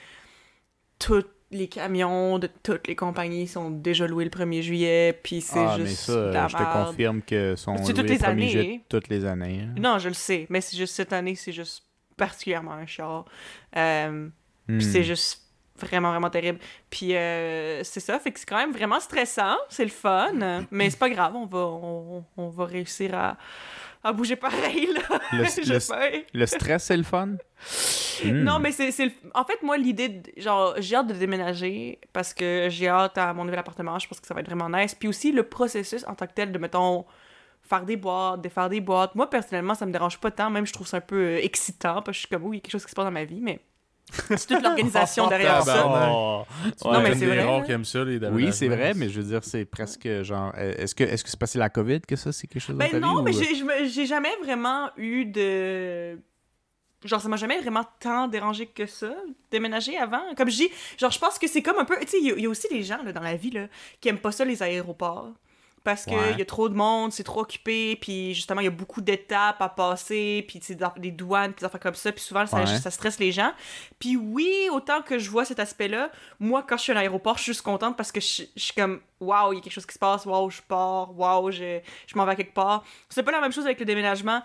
tous 0.97 1.25
les 1.51 1.67
camions 1.67 2.39
de 2.39 2.49
toutes 2.63 2.87
les 2.87 2.95
compagnies 2.95 3.47
sont 3.47 3.69
déjà 3.69 4.07
loués 4.07 4.23
le 4.23 4.29
1er 4.31 4.61
juillet. 4.61 5.19
Puis 5.21 5.41
c'est 5.41 5.59
Ah, 5.59 5.75
juste. 5.77 6.07
mais 6.09 6.13
ça, 6.15 6.31
la 6.31 6.47
je 6.47 6.55
te 6.55 6.61
merde. 6.63 6.85
confirme 6.87 7.21
que 7.21 7.55
sont 7.57 7.75
C'est 7.77 7.93
toutes 7.93 7.97
loués 8.03 8.07
les 8.07 8.13
le 8.15 8.19
premier 8.21 8.31
années. 8.43 8.49
juillet 8.51 8.81
toutes 8.89 9.09
les 9.09 9.25
années. 9.25 9.59
hein. 9.61 9.75
Non, 9.77 9.99
je 9.99 10.07
le 10.07 10.13
sais, 10.13 10.45
mais 10.49 10.61
c'est 10.61 10.77
juste 10.77 10.95
cette 10.95 11.11
année, 11.13 11.35
c'est 11.35 11.51
juste 11.51 11.83
particulièrement 12.17 12.71
un 12.73 12.85
char. 12.85 13.25
Euh, 13.75 14.29
Hmm. 14.69 14.77
puis 14.77 14.87
c'est 14.87 15.03
juste 15.03 15.41
vraiment, 15.83 16.09
vraiment 16.11 16.29
terrible. 16.29 16.59
Puis 16.89 17.15
euh, 17.15 17.83
c'est 17.83 17.99
ça, 17.99 18.19
fait 18.19 18.31
que 18.31 18.39
c'est 18.39 18.45
quand 18.49 18.57
même 18.57 18.71
vraiment 18.71 18.99
stressant, 18.99 19.55
c'est 19.69 19.83
le 19.85 19.91
fun, 19.91 20.31
mais 20.71 20.89
c'est 20.89 20.99
pas 20.99 21.09
grave, 21.09 21.35
on 21.35 21.45
va, 21.45 21.59
on, 21.59 22.25
on 22.37 22.49
va 22.49 22.65
réussir 22.65 23.13
à, 23.15 23.37
à 24.03 24.11
bouger 24.13 24.35
pareil, 24.35 24.87
là. 24.93 25.19
Le, 25.31 25.37
le- 25.43 25.63
J'espère. 25.63 26.11
le 26.33 26.45
stress, 26.45 26.83
c'est 26.83 26.97
le 26.97 27.03
fun? 27.03 27.35
Hmm. 28.23 28.43
Non, 28.43 28.59
mais 28.59 28.71
c'est 28.71 28.89
le- 29.05 29.11
En 29.33 29.45
fait, 29.45 29.61
moi, 29.63 29.77
l'idée, 29.77 30.09
de- 30.09 30.31
genre, 30.41 30.75
j'ai 30.79 30.95
hâte 30.95 31.07
de 31.07 31.13
déménager 31.13 31.99
parce 32.11 32.33
que 32.33 32.67
j'ai 32.69 32.87
hâte 32.89 33.17
à 33.17 33.33
mon 33.33 33.45
nouvel 33.45 33.59
appartement. 33.59 33.97
Je 33.99 34.07
pense 34.07 34.19
que 34.19 34.27
ça 34.27 34.33
va 34.33 34.41
être 34.41 34.47
vraiment 34.47 34.69
nice. 34.69 34.93
Puis 34.95 35.07
aussi, 35.07 35.31
le 35.31 35.43
processus 35.43 36.05
en 36.07 36.15
tant 36.15 36.27
que 36.27 36.33
tel 36.33 36.51
de, 36.51 36.57
mettons, 36.57 37.05
faire 37.61 37.85
des 37.85 37.95
boîtes, 37.95 38.41
défaire 38.41 38.67
des 38.67 38.81
boîtes. 38.81 39.15
Moi, 39.15 39.29
personnellement, 39.29 39.73
ça 39.73 39.85
me 39.85 39.91
dérange 39.93 40.19
pas 40.19 40.31
tant. 40.31 40.49
Même, 40.49 40.65
je 40.67 40.73
trouve 40.73 40.85
ça 40.87 40.97
un 40.97 41.01
peu 41.01 41.15
euh, 41.15 41.37
excitant 41.41 42.01
parce 42.01 42.07
que 42.07 42.13
je 42.13 42.19
suis 42.19 42.27
comme, 42.27 42.43
oui, 42.43 42.57
il 42.57 42.59
y 42.59 42.59
a 42.59 42.61
quelque 42.61 42.71
chose 42.73 42.83
qui 42.85 42.91
se 42.91 42.95
passe 42.95 43.05
dans 43.05 43.11
ma 43.11 43.23
vie, 43.23 43.39
mais 43.41 43.61
c'est 44.11 44.47
toute 44.47 44.61
l'organisation 44.61 45.27
derrière 45.27 45.63
ça. 45.63 45.87
Oh. 45.87 46.43
Tu 46.81 46.87
Non, 46.87 46.99
es 46.99 47.03
mais 47.03 47.09
une 47.09 47.13
c'est 47.15 47.19
des 47.21 47.25
vrai, 47.27 47.43
rares 47.43 47.59
là. 47.59 47.65
qui 47.65 47.71
aiment 47.71 47.85
ça, 47.85 48.03
les 48.03 48.17
Oui, 48.27 48.53
c'est 48.53 48.67
vrai, 48.67 48.93
mais 48.95 49.09
je 49.09 49.19
veux 49.21 49.27
dire, 49.27 49.43
c'est 49.43 49.65
presque 49.65 50.07
genre. 50.23 50.51
euh, 50.57 50.73
Est-ce 50.77 50.93
que 50.93 51.03
est-ce 51.03 51.23
que 51.23 51.29
c'est 51.29 51.39
passé 51.39 51.57
la 51.57 51.69
COVID 51.69 52.01
que 52.01 52.15
ça, 52.15 52.31
c'est 52.31 52.47
quelque 52.47 52.61
chose 52.61 52.75
Ben 52.75 52.91
ta 52.91 52.99
non, 52.99 53.17
vie, 53.17 53.23
mais 53.23 53.35
ou- 53.35 53.41
j'ai 53.43 53.55
je 53.55 53.63
me- 53.63 53.87
j'ai 53.87 54.05
jamais 54.05 54.35
vraiment 54.43 54.89
eu 54.97 55.25
de. 55.25 56.19
Genre, 57.05 57.19
ça 57.19 57.27
m'a 57.27 57.35
jamais 57.35 57.59
vraiment 57.59 57.83
tant 57.99 58.27
dérangé 58.29 58.65
que 58.67 58.85
ça, 58.85 59.13
déménager 59.51 59.97
avant. 59.97 60.21
Comme 60.37 60.49
je 60.49 60.55
dis, 60.55 60.69
genre, 60.97 61.11
je 61.11 61.19
pense 61.19 61.37
que 61.37 61.47
c'est 61.47 61.61
comme 61.61 61.77
un 61.77 61.83
peu. 61.85 61.97
Tu 62.01 62.07
sais, 62.07 62.17
il 62.21 62.37
y, 62.37 62.41
y 62.41 62.45
a 62.45 62.49
aussi 62.49 62.67
des 62.69 62.81
gens 62.83 63.03
là, 63.03 63.11
dans 63.11 63.21
la 63.21 63.35
vie 63.35 63.51
là, 63.51 63.67
qui 63.99 64.07
aiment 64.09 64.19
pas 64.19 64.31
ça, 64.31 64.45
les 64.45 64.63
aéroports. 64.63 65.31
Parce 65.83 66.05
qu'il 66.05 66.15
Ouais. 66.17 66.35
y 66.37 66.41
a 66.41 66.45
trop 66.45 66.69
de 66.69 66.75
monde, 66.75 67.11
c'est 67.11 67.23
trop 67.23 67.41
occupé, 67.41 67.97
puis 67.97 68.33
justement, 68.33 68.61
il 68.61 68.65
y 68.65 68.67
a 68.67 68.71
beaucoup 68.71 69.01
d'étapes 69.01 69.61
à 69.61 69.67
passer, 69.67 70.45
puis 70.47 70.61
dans- 70.75 70.93
des 70.95 71.11
douanes, 71.11 71.51
puis 71.51 71.59
des 71.59 71.65
affaires 71.65 71.81
comme 71.81 71.93
ça, 71.95 72.11
puis 72.13 72.21
souvent, 72.21 72.45
ça, 72.45 72.59
Ouais. 72.59 72.65
ça 72.65 72.89
stresse 72.89 73.19
les 73.19 73.33
gens. 73.33 73.51
Puis 73.99 74.15
oui, 74.15 74.69
autant 74.71 75.01
que 75.01 75.19
je 75.19 75.29
vois 75.29 75.43
cet 75.43 75.59
aspect-là, 75.59 76.09
moi, 76.39 76.63
quand 76.67 76.77
je 76.77 76.83
suis 76.83 76.91
à 76.91 76.95
l'aéroport, 76.95 77.37
je 77.37 77.43
suis 77.43 77.51
juste 77.51 77.63
contente 77.63 77.97
parce 77.97 78.13
que 78.13 78.21
je, 78.21 78.43
je 78.55 78.61
suis 78.63 78.73
comme, 78.73 79.01
waouh, 79.19 79.51
il 79.53 79.57
y 79.57 79.59
a 79.59 79.61
quelque 79.61 79.73
chose 79.73 79.85
qui 79.85 79.93
se 79.93 79.99
passe, 79.99 80.25
waouh, 80.25 80.49
je 80.49 80.61
pars, 80.61 81.17
waouh, 81.19 81.51
je, 81.51 81.79
je 82.07 82.17
m'en 82.17 82.25
vais 82.25 82.31
à 82.31 82.35
quelque 82.35 82.53
part. 82.53 82.83
C'est 83.09 83.23
pas 83.23 83.31
la 83.31 83.41
même 83.41 83.51
chose 83.51 83.65
avec 83.65 83.79
le 83.79 83.85
déménagement. 83.85 84.41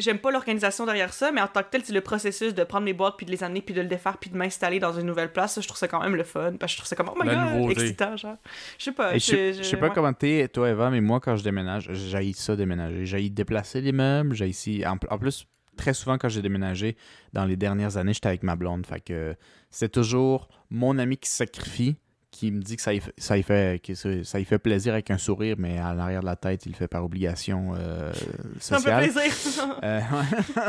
J'aime 0.00 0.18
pas 0.18 0.30
l'organisation 0.30 0.86
derrière 0.86 1.12
ça, 1.12 1.30
mais 1.32 1.40
en 1.40 1.46
tant 1.46 1.62
que 1.62 1.68
tel, 1.70 1.84
c'est 1.84 1.92
le 1.92 2.00
processus 2.00 2.54
de 2.54 2.64
prendre 2.64 2.84
mes 2.84 2.92
boîtes, 2.92 3.14
puis 3.16 3.26
de 3.26 3.30
les 3.30 3.44
amener, 3.44 3.60
puis 3.62 3.74
de 3.74 3.80
le 3.80 3.86
défaire, 3.88 4.18
puis 4.18 4.30
de 4.30 4.36
m'installer 4.36 4.78
dans 4.80 4.92
une 4.92 5.06
nouvelle 5.06 5.32
place. 5.32 5.54
Ça, 5.54 5.60
je 5.60 5.68
trouve 5.68 5.78
ça 5.78 5.88
quand 5.88 6.00
même 6.02 6.16
le 6.16 6.24
fun, 6.24 6.54
parce 6.58 6.72
que 6.72 6.74
je 6.74 6.76
trouve 6.78 6.88
ça 6.88 6.96
comme, 6.96 7.10
oh 7.14 7.18
my 7.20 7.26
La 7.28 7.34
god, 7.34 7.54
nouveauté. 7.54 7.80
excitant, 7.82 8.16
genre. 8.16 8.36
Je 8.78 8.84
sais 8.84 8.92
pas. 8.92 9.14
Je 9.14 9.18
sais- 9.18 9.52
je- 9.54 9.58
je 9.58 9.62
sais 9.62 9.76
pas 9.76 9.86
ouais. 9.88 9.92
comment 9.94 10.12
t'es, 10.12 10.48
toi, 10.48 10.70
Eva, 10.70 10.90
mais 10.90 11.00
moi, 11.00 11.20
quand 11.20 11.36
je 11.36 11.44
déménage, 11.44 11.88
j'haïs 11.92 12.34
ça 12.34 12.56
déménager. 12.56 13.06
J'haïs 13.06 13.30
déplacer 13.30 13.80
les 13.80 13.92
meubles, 13.92 14.34
j'haïs 14.34 14.50
ici. 14.50 14.84
En, 14.86 14.96
en 15.10 15.18
plus, 15.18 15.46
très 15.76 15.94
souvent, 15.94 16.18
quand 16.18 16.28
j'ai 16.28 16.42
déménagé, 16.42 16.96
dans 17.32 17.44
les 17.44 17.56
dernières 17.56 17.96
années, 17.96 18.12
j'étais 18.12 18.28
avec 18.28 18.42
ma 18.42 18.56
blonde. 18.56 18.86
Fait 18.86 19.00
que 19.00 19.34
c'est 19.70 19.90
toujours 19.90 20.48
mon 20.70 20.98
ami 20.98 21.16
qui 21.16 21.28
se 21.30 21.36
sacrifie, 21.36 21.96
qui 22.32 22.52
me 22.52 22.60
dit 22.62 22.76
que 22.76 22.82
ça 22.82 22.94
y 22.94 23.00
fait, 23.00 23.12
ça 23.18 23.36
y 23.36 23.42
fait, 23.42 23.82
que 23.84 23.94
ça, 23.94 24.38
y 24.40 24.44
fait 24.44 24.58
plaisir 24.58 24.92
avec 24.92 25.10
un 25.10 25.18
sourire, 25.18 25.56
mais 25.58 25.78
à 25.78 25.92
l'arrière 25.94 26.20
de 26.20 26.26
la 26.26 26.36
tête, 26.36 26.64
il 26.64 26.70
le 26.72 26.76
fait 26.76 26.86
par 26.88 27.04
obligation 27.04 27.72
euh, 27.76 28.12
Ça 28.60 28.76
me 28.76 28.80
fait 28.82 28.90
sociale. 28.90 29.10
plaisir. 29.12 29.78
Euh, 29.82 30.00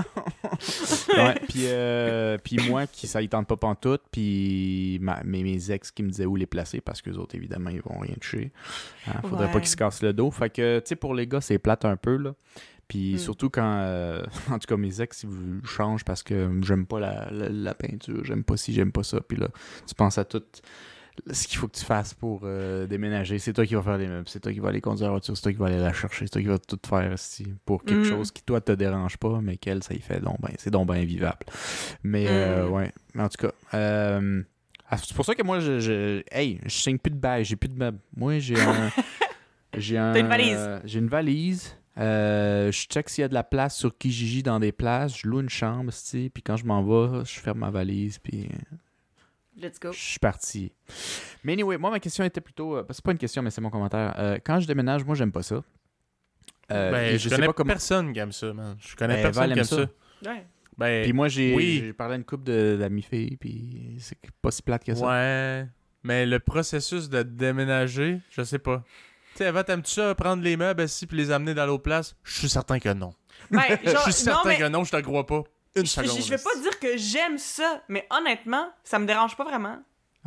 ouais. 1.16 1.24
Ouais, 1.24 1.36
puis, 1.48 1.64
euh, 1.68 2.38
puis 2.44 2.58
moi, 2.68 2.88
qui 2.88 3.08
ça 3.08 3.22
y 3.22 3.30
tente 3.30 3.48
pas 3.48 3.58
pantoute, 3.58 4.02
puis 4.12 5.00
mes, 5.02 5.44
mes 5.44 5.72
ex 5.72 5.92
qui 5.92 6.04
me 6.04 6.10
disaient 6.10 6.26
où 6.26 6.36
les 6.36 6.46
placer, 6.48 6.82
parce 6.82 7.02
que 7.02 7.12
autres, 7.12 7.36
évidemment, 7.36 7.70
ils 7.70 7.82
vont 7.82 8.00
rien 8.00 8.16
toucher. 8.20 8.52
Hein, 9.08 9.22
faudrait 9.24 9.46
Ouais. 9.48 9.52
pas 9.52 9.60
qu'ils 9.60 9.70
se 9.70 9.76
cassent 9.78 10.02
le 10.02 10.14
dos. 10.14 10.32
Fait 10.32 10.50
que, 10.50 10.80
tu 10.80 10.90
sais, 10.90 10.96
pour 10.96 11.14
les 11.14 11.28
gars, 11.28 11.42
c'est 11.42 11.60
plate 11.60 11.86
un 11.86 11.96
peu, 11.96 12.18
là. 12.18 12.34
Puis 12.88 13.14
Mm. 13.14 13.18
surtout 13.20 13.50
quand, 13.50 13.78
euh, 13.84 14.22
en 14.52 14.60
tout 14.60 14.68
cas, 14.68 14.78
mes 14.78 15.00
ex, 15.02 15.24
ils 15.24 15.30
vous 15.30 15.66
changent 15.66 16.04
parce 16.04 16.24
que 16.24 16.50
j'aime 16.64 16.86
pas 16.86 17.00
la, 17.00 17.30
la, 17.32 17.50
la 17.50 17.74
peinture, 17.74 18.24
j'aime 18.26 18.44
pas 18.44 18.58
ci, 18.58 18.74
j'aime 18.74 18.92
pas 18.92 19.04
ça. 19.04 19.22
Puis 19.22 19.38
là, 19.38 19.48
tu 19.88 19.94
penses 19.96 20.18
à 20.18 20.26
tout 20.26 20.44
ce 21.32 21.48
qu'il 21.48 21.58
faut 21.58 21.68
que 21.68 21.78
tu 21.78 21.86
fasses 21.86 22.14
pour 22.14 22.42
euh, 22.44 22.88
déménager. 22.88 23.38
C'est 23.40 23.54
toi 23.54 23.66
qui 23.66 23.76
vas 23.76 23.82
faire 23.84 23.98
les 23.98 24.08
meubles, 24.08 24.28
c'est 24.28 24.40
toi 24.40 24.52
qui 24.54 24.60
vas 24.60 24.70
aller 24.70 24.82
conduire 24.82 25.08
la 25.08 25.12
voiture, 25.12 25.36
c'est 25.36 25.44
toi 25.44 25.52
qui 25.52 25.58
vas 25.58 25.68
aller 25.68 25.78
la 25.80 25.94
chercher, 25.94 26.26
c'est 26.26 26.32
toi 26.32 26.42
qui 26.42 26.48
vas 26.48 26.58
tout 26.60 26.80
faire 26.88 27.16
pour 27.66 27.84
quelque 27.84 28.02
Mm. 28.08 28.10
chose 28.10 28.32
qui, 28.32 28.44
toi, 28.44 28.62
te 28.62 28.72
dérange 28.72 29.18
pas, 29.18 29.40
mais 29.42 29.58
qu'elle, 29.58 29.84
ça 29.84 29.94
y 29.94 30.00
fait 30.00 30.20
donc 30.20 30.40
ben, 30.42 30.52
c'est 30.58 30.72
donc 30.72 30.92
bien 30.92 31.04
vivable. 31.04 31.46
Mais, 32.04 32.26
euh, 32.28 32.68
Mm. 32.68 32.72
ouais, 32.74 32.92
Mais 33.14 33.24
en 33.24 33.30
tout 33.30 33.48
cas, 33.48 33.54
euh, 33.74 34.42
ah, 34.90 34.98
c'est 34.98 35.14
pour 35.16 35.26
ça 35.26 35.36
que 35.36 35.44
moi, 35.44 35.60
je, 35.60 35.80
je 35.80 36.24
hey, 36.32 36.60
je 36.64 36.70
signe 36.70 36.98
plus 36.98 37.12
de 37.12 37.18
bail, 37.20 37.46
j'ai 37.46 37.56
plus 37.56 37.70
de 37.70 37.78
meubles. 37.78 38.00
Moi, 38.16 38.40
j'ai 38.40 38.60
un... 38.60 38.90
j'ai 39.78 39.98
un, 39.98 40.14
T'as 40.14 40.20
une 40.20 40.28
valise. 40.28 40.82
j'ai 40.86 41.00
une 41.00 41.08
valise. 41.08 41.76
Euh, 41.98 42.72
je 42.72 42.88
check 42.88 43.10
s'il 43.10 43.22
y 43.22 43.26
a 43.26 43.28
de 43.28 43.34
la 43.34 43.44
place 43.44 43.76
sur 43.78 43.96
Kijiji 43.98 44.44
dans 44.44 44.60
des 44.60 44.72
places. 44.72 45.18
Je 45.20 45.28
loue 45.28 45.42
une 45.42 45.50
chambre, 45.50 45.92
puis 46.34 46.42
quand 46.44 46.56
je 46.58 46.66
m'en 46.66 46.82
vais, 46.84 47.24
je 47.26 47.40
ferme 47.40 47.60
ma 47.60 47.70
valise, 47.70 48.18
puis 48.18 48.48
Let's 49.62 49.80
go. 49.80 49.92
je 49.92 50.00
suis 50.00 50.20
parti. 50.20 50.72
Mais 51.44 51.54
anyway, 51.54 51.78
moi, 51.78 51.92
ma 51.92 52.00
question 52.00 52.24
était 52.24 52.42
plutôt. 52.42 52.76
euh, 52.78 52.84
c'est 52.90 53.04
pas 53.04 53.12
une 53.12 53.18
question, 53.18 53.42
mais 53.42 53.52
c'est 53.52 53.62
mon 53.62 53.70
commentaire. 53.70 54.14
Euh, 54.18 54.38
quand 54.44 54.60
je 54.60 54.68
déménage, 54.68 55.04
moi, 55.06 55.16
j'aime 55.16 55.32
pas 55.32 55.44
ça. 55.44 55.64
Euh, 56.72 56.92
Ben, 56.92 57.12
je, 57.14 57.18
je 57.18 57.30
sais 57.30 57.36
connais 57.36 57.48
pas 57.48 57.54
comment. 57.54 57.68
personne 57.68 58.14
qui 58.14 58.20
aime 58.20 58.32
ça, 58.32 58.54
man. 58.54 58.76
Je 58.80 58.96
connais 58.96 59.16
Ben, 59.16 59.22
personne 59.24 59.42
Val 59.50 59.54
qui 59.54 59.60
aime 59.60 59.66
ça. 59.66 60.30
Ouais. 60.30 60.46
Ben, 60.78 61.04
Puis 61.04 61.14
moi, 61.14 61.28
j'ai 61.28 61.54
oui. 61.54 61.82
j'ai 61.86 61.94
parlé 61.94 62.14
à 62.14 62.18
une 62.18 62.24
couple 62.24 62.46
de- 62.46 62.78
d'amis 62.80 63.02
filles, 63.02 63.38
puis 63.38 63.98
c'est 64.00 64.18
pas 64.42 64.52
si 64.52 64.62
plate 64.62 64.84
que 64.84 64.96
ça. 64.96 65.06
Ouais. 65.06 65.68
Mais 66.04 66.26
le 66.26 66.40
processus 66.40 67.10
de 67.10 67.22
déménager, 67.24 68.20
je 68.32 68.42
sais 68.42 68.58
pas. 68.60 68.84
Tu 69.34 69.40
sais, 69.40 69.46
Eva, 69.50 69.64
t'aimes-tu 69.64 69.92
ça, 69.92 70.16
prendre 70.16 70.42
les 70.44 70.58
meubles 70.58 70.82
ici 70.84 71.06
puis 71.06 71.18
les 71.18 71.30
amener 71.32 71.54
dans 71.54 71.66
l'autre 71.66 71.84
place? 71.84 72.16
Je 72.24 72.40
suis 72.40 72.50
certain 72.50 72.80
que 72.80 72.92
non. 72.94 73.14
Ben, 73.52 73.62
Je 73.84 73.90
suis 74.02 74.14
certain 74.14 74.40
non, 74.40 74.42
mais 74.46 74.58
que 74.58 74.68
non, 74.70 74.84
je 74.84 74.92
te 74.92 75.02
crois 75.02 75.26
pas. 75.28 75.44
Une 75.76 75.86
je, 75.86 75.90
seconde. 75.92 76.18
je- 76.18 76.22
je 76.24 76.30
vais 76.30 76.38
pas 76.38 76.56
dire 76.62 76.80
que 76.80 76.98
j'aime 76.98 77.38
ça, 77.38 77.82
mais 77.88 78.06
honnêtement, 78.10 78.70
ça 78.84 79.00
me 79.00 79.06
dérange 79.06 79.36
pas 79.38 79.44
vraiment. 79.44 79.78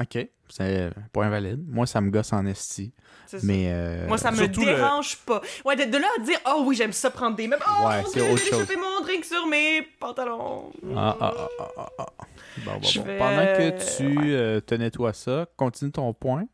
Ok, 0.01 0.27
c'est 0.49 0.91
point 1.13 1.29
valide. 1.29 1.63
Moi, 1.69 1.87
ça 1.87 2.01
me 2.01 2.11
gosse 2.11 2.33
en 2.33 2.45
esti. 2.47 2.93
C'est 3.27 3.39
ça. 3.39 3.47
Mais. 3.47 3.67
euh, 3.69 4.09
Moi, 4.09 4.19
ça 4.19 4.33
me 4.33 4.37
Surtout 4.37 4.61
le- 4.61 4.67
dérange 4.75 5.19
pas. 5.19 5.41
Ouais, 5.65 5.77
de, 5.77 5.85
de 5.85 5.97
là 5.99 6.09
à 6.19 6.23
dire, 6.23 6.39
oh 6.49 6.65
oui, 6.67 6.75
j'aime 6.75 6.93
ça 6.93 7.11
prendre 7.11 7.37
des 7.37 7.47
meubles. 7.47 7.63
Oh, 7.65 7.87
Ouais, 7.87 8.03
mon 8.03 8.09
c'est 8.09 8.21
Dieu, 8.21 8.33
autre 8.33 8.43
j'ai 8.43 8.51
chose. 8.51 8.61
jeté 8.61 8.77
mon 8.77 9.01
drink 9.03 9.25
sur 9.25 9.47
mes 9.47 9.83
pantalons. 10.01 10.73
Ah, 10.97 11.17
ah, 11.21 11.35
ah, 11.39 11.49
ah, 11.77 11.89
ah, 11.99 12.07
ah. 12.19 12.25
Bon, 12.65 12.73
bon, 12.75 12.83
Je 12.89 12.99
bon. 12.99 13.05
vais- 13.07 13.19
Pendant 13.19 13.45
que 13.45 13.97
tu 13.99 14.35
euh, 14.35 14.61
te 14.61 14.75
nettoies 14.75 15.13
ça, 15.13 15.47
continue 15.57 15.93
ton 15.93 16.13
point. 16.13 16.45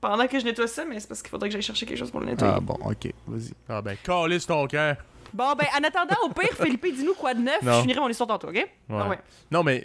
pendant 0.00 0.26
que 0.26 0.38
je 0.38 0.44
nettoie 0.44 0.66
ça, 0.66 0.84
mais 0.84 1.00
c'est 1.00 1.08
parce 1.08 1.22
qu'il 1.22 1.30
faudrait 1.30 1.48
que 1.48 1.52
j'aille 1.54 1.62
chercher 1.62 1.86
quelque 1.86 1.98
chose 1.98 2.10
pour 2.10 2.20
le 2.20 2.26
nettoyer. 2.26 2.52
Ah 2.56 2.60
bon, 2.60 2.74
ok, 2.84 3.08
vas-y. 3.26 3.52
Ah 3.68 3.80
ben, 3.80 3.96
calisse 4.02 4.46
ton 4.46 4.66
cœur. 4.66 4.96
Bon, 5.34 5.54
ben, 5.54 5.66
en 5.78 5.82
attendant, 5.84 6.16
au 6.24 6.28
pire, 6.30 6.52
Philippe, 6.54 6.84
dis-nous 6.94 7.14
quoi 7.14 7.34
de 7.34 7.40
neuf, 7.40 7.60
Non. 7.62 7.72
je 7.74 7.80
finirai 7.82 8.00
mon 8.00 8.08
histoire 8.08 8.28
tantôt, 8.28 8.48
ok? 8.48 8.54
Ouais. 8.54 8.68
Ah 8.90 9.08
ouais. 9.08 9.18
Non, 9.50 9.62
mais 9.64 9.84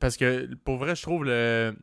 parce 0.00 0.16
que 0.16 0.48
pour 0.64 0.76
vrai, 0.78 0.94
je 0.96 1.02
trouve 1.02 1.24
le 1.24 1.74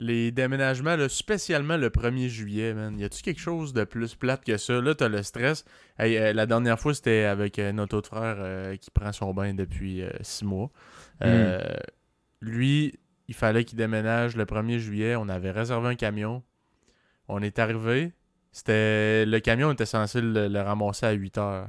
les 0.00 0.30
déménagements, 0.30 0.94
là, 0.94 1.08
spécialement 1.08 1.76
le 1.76 1.90
1er 1.90 2.28
juillet, 2.28 2.72
man. 2.72 2.96
Y 3.00 3.04
a-tu 3.04 3.20
quelque 3.20 3.40
chose 3.40 3.72
de 3.72 3.82
plus 3.82 4.14
plate 4.14 4.44
que 4.44 4.56
ça? 4.56 4.80
Là, 4.80 4.94
t'as 4.94 5.08
le 5.08 5.24
stress. 5.24 5.64
Hey, 5.98 6.16
euh, 6.16 6.32
la 6.32 6.46
dernière 6.46 6.78
fois, 6.78 6.94
c'était 6.94 7.24
avec 7.24 7.58
euh, 7.58 7.72
notre 7.72 7.96
autre 7.96 8.08
frère 8.10 8.36
euh, 8.38 8.76
qui 8.76 8.92
prend 8.92 9.10
son 9.10 9.34
bain 9.34 9.54
depuis 9.54 10.02
euh, 10.02 10.10
six 10.20 10.44
mois. 10.44 10.70
Euh, 11.24 11.60
Lui, 12.40 12.94
il 13.26 13.34
fallait 13.34 13.64
qu'il 13.64 13.76
déménage 13.76 14.36
le 14.36 14.44
1er 14.44 14.78
juillet. 14.78 15.16
On 15.16 15.28
avait 15.28 15.50
réservé 15.50 15.88
un 15.88 15.96
camion. 15.96 16.44
On 17.26 17.42
est 17.42 17.58
arrivé. 17.58 18.12
C'était 18.52 19.26
le 19.26 19.40
camion 19.40 19.72
était 19.72 19.84
censé 19.84 20.20
le, 20.20 20.46
le 20.46 20.60
ramasser 20.60 21.06
à 21.06 21.10
8 21.12 21.38
heures. 21.38 21.68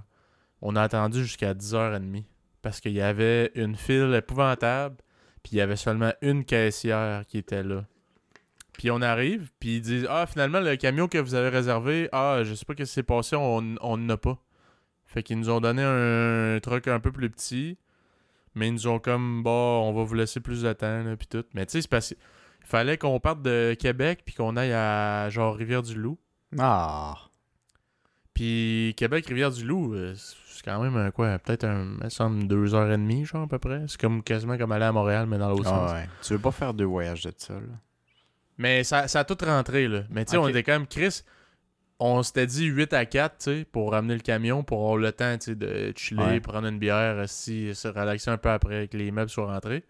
On 0.62 0.76
a 0.76 0.82
attendu 0.82 1.24
jusqu'à 1.24 1.54
10h30 1.54 2.24
parce 2.62 2.80
qu'il 2.82 2.94
y 2.94 3.02
avait 3.02 3.52
une 3.56 3.76
file 3.76 4.14
épouvantable, 4.14 4.98
puis 5.44 5.54
il 5.54 5.58
y 5.58 5.62
avait 5.62 5.76
seulement 5.76 6.14
une 6.22 6.44
caissière 6.44 7.26
qui 7.26 7.38
était 7.38 7.64
là. 7.64 7.86
Puis 8.74 8.92
on 8.92 9.02
arrive, 9.02 9.52
puis 9.60 9.78
ils 9.78 9.82
disent 9.82 10.08
Ah, 10.10 10.26
finalement, 10.26 10.60
le 10.60 10.76
camion 10.76 11.08
que 11.08 11.18
vous 11.18 11.36
avez 11.36 11.50
réservé, 11.50 12.10
ah, 12.12 12.42
je 12.44 12.54
sais 12.54 12.66
pas 12.66 12.74
ce 12.74 12.84
qui 12.84 12.88
s'est 12.88 13.04
passé, 13.04 13.36
on 13.36 13.76
on 13.82 13.98
n'a 13.98 14.18
pas. 14.18 14.38
Fait 15.06 15.24
qu'ils 15.24 15.40
nous 15.40 15.50
ont 15.50 15.60
donné 15.60 15.82
un, 15.84 16.60
truc 16.62 16.88
un 16.88 17.00
peu 17.00 17.12
plus 17.12 17.32
petit, 17.32 17.78
mais 18.54 18.68
ils 18.68 18.74
nous 18.74 18.88
ont 18.88 19.00
comme 19.00 19.42
Bon, 19.44 19.90
on 19.90 19.92
va 19.92 20.04
vous 20.04 20.14
laisser 20.14 20.40
plus 20.40 20.62
de 20.62 20.72
temps, 20.74 21.04
là, 21.04 21.18
puis 21.18 21.28
tout. 21.28 21.44
Mais 21.54 21.66
tu 21.66 21.74
sais, 21.74 21.82
c'est 21.82 21.90
parce 21.90 22.10
qu'il 22.10 22.18
fallait 22.64 22.98
qu'on 22.98 23.20
parte 23.20 23.42
de 23.42 23.76
Québec, 23.78 24.22
puis 24.24 24.36
qu'on 24.36 24.56
aille 24.56 24.74
à 24.74 25.30
genre 25.30 25.56
Rivière-du-Loup. 25.56 26.20
Ah. 26.60 27.16
Puis 28.36 28.94
Québec, 28.98 29.26
Rivière-du-Loup, 29.26 29.96
euh, 29.96 30.16
c'est 30.64 30.70
quand 30.72 30.82
même 30.82 31.12
quoi, 31.12 31.40
peut-être 31.40 31.64
un, 31.64 31.86
me 31.86 32.10
semble 32.10 32.48
deux 32.48 32.74
heures 32.76 32.92
et 32.92 32.98
demie, 32.98 33.26
genre 33.26 33.44
à 33.44 33.48
peu 33.48 33.60
près. 33.60 33.84
C'est 33.88 34.00
comme 34.00 34.22
quasiment 34.24 34.58
comme 34.58 34.72
aller 34.72 34.86
à 34.86 34.92
Montréal, 34.92 35.26
mais 35.28 35.38
dans 35.38 35.50
l'autre 35.50 35.64
sens. 35.66 35.90
Ah 35.92 35.96
ouais. 35.96 36.10
Tu 36.22 36.34
veux 36.34 36.40
pas 36.40 36.52
faire 36.52 36.74
deux 36.74 36.86
voyages 36.86 37.24
de 37.24 37.32
ça, 37.38 37.54
là? 37.54 37.62
Mais 38.58 38.84
ça, 38.84 39.08
ça 39.08 39.22
a 39.22 39.24
tout 39.24 39.38
rentré, 39.46 39.88
là. 39.88 40.02
Mais 40.10 40.26
tu 40.26 40.32
sais, 40.32 40.38
on 40.38 40.48
était 40.50 40.64
quand 40.64 40.74
même, 40.74 40.88
Chris, 40.88 41.22
on 42.00 42.24
s'était 42.24 42.46
dit 42.48 42.66
8 42.66 42.94
à 42.94 43.06
4, 43.06 43.38
tu 43.38 43.44
sais, 43.46 43.66
pour 43.72 43.92
ramener 43.92 44.16
le 44.16 44.20
camion, 44.22 44.64
pour 44.64 44.80
avoir 44.82 44.98
le 44.98 45.12
temps, 45.14 45.38
tu 45.38 45.46
sais, 45.52 45.56
de 45.56 45.94
chiller, 45.96 46.22
Ouais. 46.24 46.40
prendre 46.42 46.68
une 46.68 46.78
bière, 46.80 47.24
si, 47.30 47.74
se 47.74 47.88
relaxer 47.88 48.30
un 48.32 48.38
peu 48.38 48.50
après 48.50 48.88
que 48.90 48.98
les 48.98 49.12
meubles 49.12 49.30
soient 49.30 49.52
rentrés. 49.54 49.84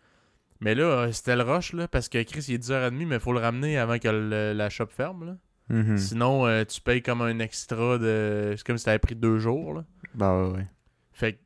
Mais 0.61 0.75
là, 0.75 0.83
euh, 0.83 1.11
c'était 1.11 1.35
le 1.35 1.43
rush, 1.43 1.73
là, 1.73 1.87
parce 1.87 2.09
que 2.09 2.21
Chris, 2.21 2.45
il 2.49 2.55
est 2.55 2.57
10h30, 2.59 3.07
mais 3.07 3.15
il 3.15 3.21
faut 3.21 3.33
le 3.33 3.39
ramener 3.39 3.77
avant 3.79 3.97
que 3.97 4.07
le- 4.07 4.53
la 4.53 4.69
shop 4.69 4.87
ferme, 4.95 5.25
là. 5.25 5.35
Mhm. 5.69 5.97
Sinon, 5.97 6.47
euh, 6.47 6.63
tu 6.65 6.81
payes 6.81 7.01
comme 7.03 7.21
un 7.21 7.37
extra 7.39 7.97
de... 7.99 8.55
C'est 8.57 8.65
comme 8.65 8.77
si 8.79 8.85
t'avais 8.85 8.97
pris 8.99 9.15
deux 9.15 9.37
jours, 9.37 9.73
là. 9.75 9.85
Bah 10.13 10.37
ouais, 10.47 10.53
ouais. 10.57 10.67
Fait 11.11 11.33
que, 11.33 11.39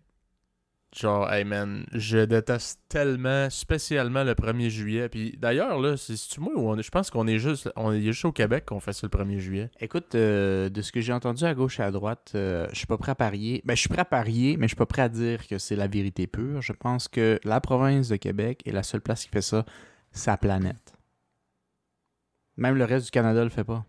genre, 0.95 1.31
hey 1.31 1.43
man, 1.43 1.85
je 1.93 2.19
déteste 2.25 2.81
tellement, 2.87 3.49
spécialement 3.49 4.23
le 4.23 4.35
1er 4.35 4.69
juillet. 4.69 5.09
Puis 5.09 5.37
d'ailleurs, 5.37 5.79
là, 5.79 5.97
c'est 5.97 6.15
c'est-tu 6.15 6.39
moi 6.39 6.53
ou 6.55 6.69
on 6.69 6.77
est- 6.77 6.83
je 6.83 6.91
pense 6.91 7.09
qu'on 7.09 7.27
est 7.27 7.39
juste, 7.39 7.69
on 7.75 7.91
est 7.91 8.01
juste 8.01 8.25
au 8.25 8.31
Québec 8.31 8.65
qu'on 8.67 8.79
fait 8.79 8.93
ça 8.93 9.01
le 9.07 9.09
1er 9.09 9.39
juillet. 9.39 9.69
Écoute, 9.79 10.15
euh, 10.15 10.69
de 10.69 10.81
ce 10.81 10.91
que 10.91 11.01
j'ai 11.01 11.13
entendu 11.13 11.43
à 11.45 11.53
gauche 11.53 11.79
et 11.79 11.83
à 11.83 11.91
droite, 11.91 12.31
euh, 12.35 12.67
je 12.71 12.77
suis 12.77 12.87
pas 12.87 12.97
prêt 12.97 13.11
à 13.11 13.15
parier. 13.15 13.61
Ben, 13.65 13.75
je 13.75 13.81
suis 13.81 13.89
prêt 13.89 14.01
à 14.01 14.05
parier, 14.05 14.55
mais 14.57 14.65
je 14.67 14.69
suis 14.69 14.77
pas 14.77 14.85
prêt 14.85 15.01
à 15.03 15.09
dire 15.09 15.47
que 15.47 15.57
c'est 15.57 15.75
la 15.75 15.87
vérité 15.87 16.27
pure. 16.27 16.61
Je 16.61 16.73
pense 16.73 17.07
que 17.07 17.39
la 17.43 17.59
province 17.61 18.09
de 18.09 18.15
Québec 18.17 18.61
est 18.65 18.71
la 18.71 18.83
seule 18.83 19.01
place 19.01 19.23
qui 19.23 19.29
fait 19.29 19.41
ça, 19.41 19.65
sa 20.11 20.37
planète. 20.37 20.93
Même 22.57 22.75
le 22.77 22.85
reste 22.85 23.05
du 23.05 23.11
Canada 23.11 23.43
le 23.43 23.49
fait 23.49 23.63
pas. 23.63 23.83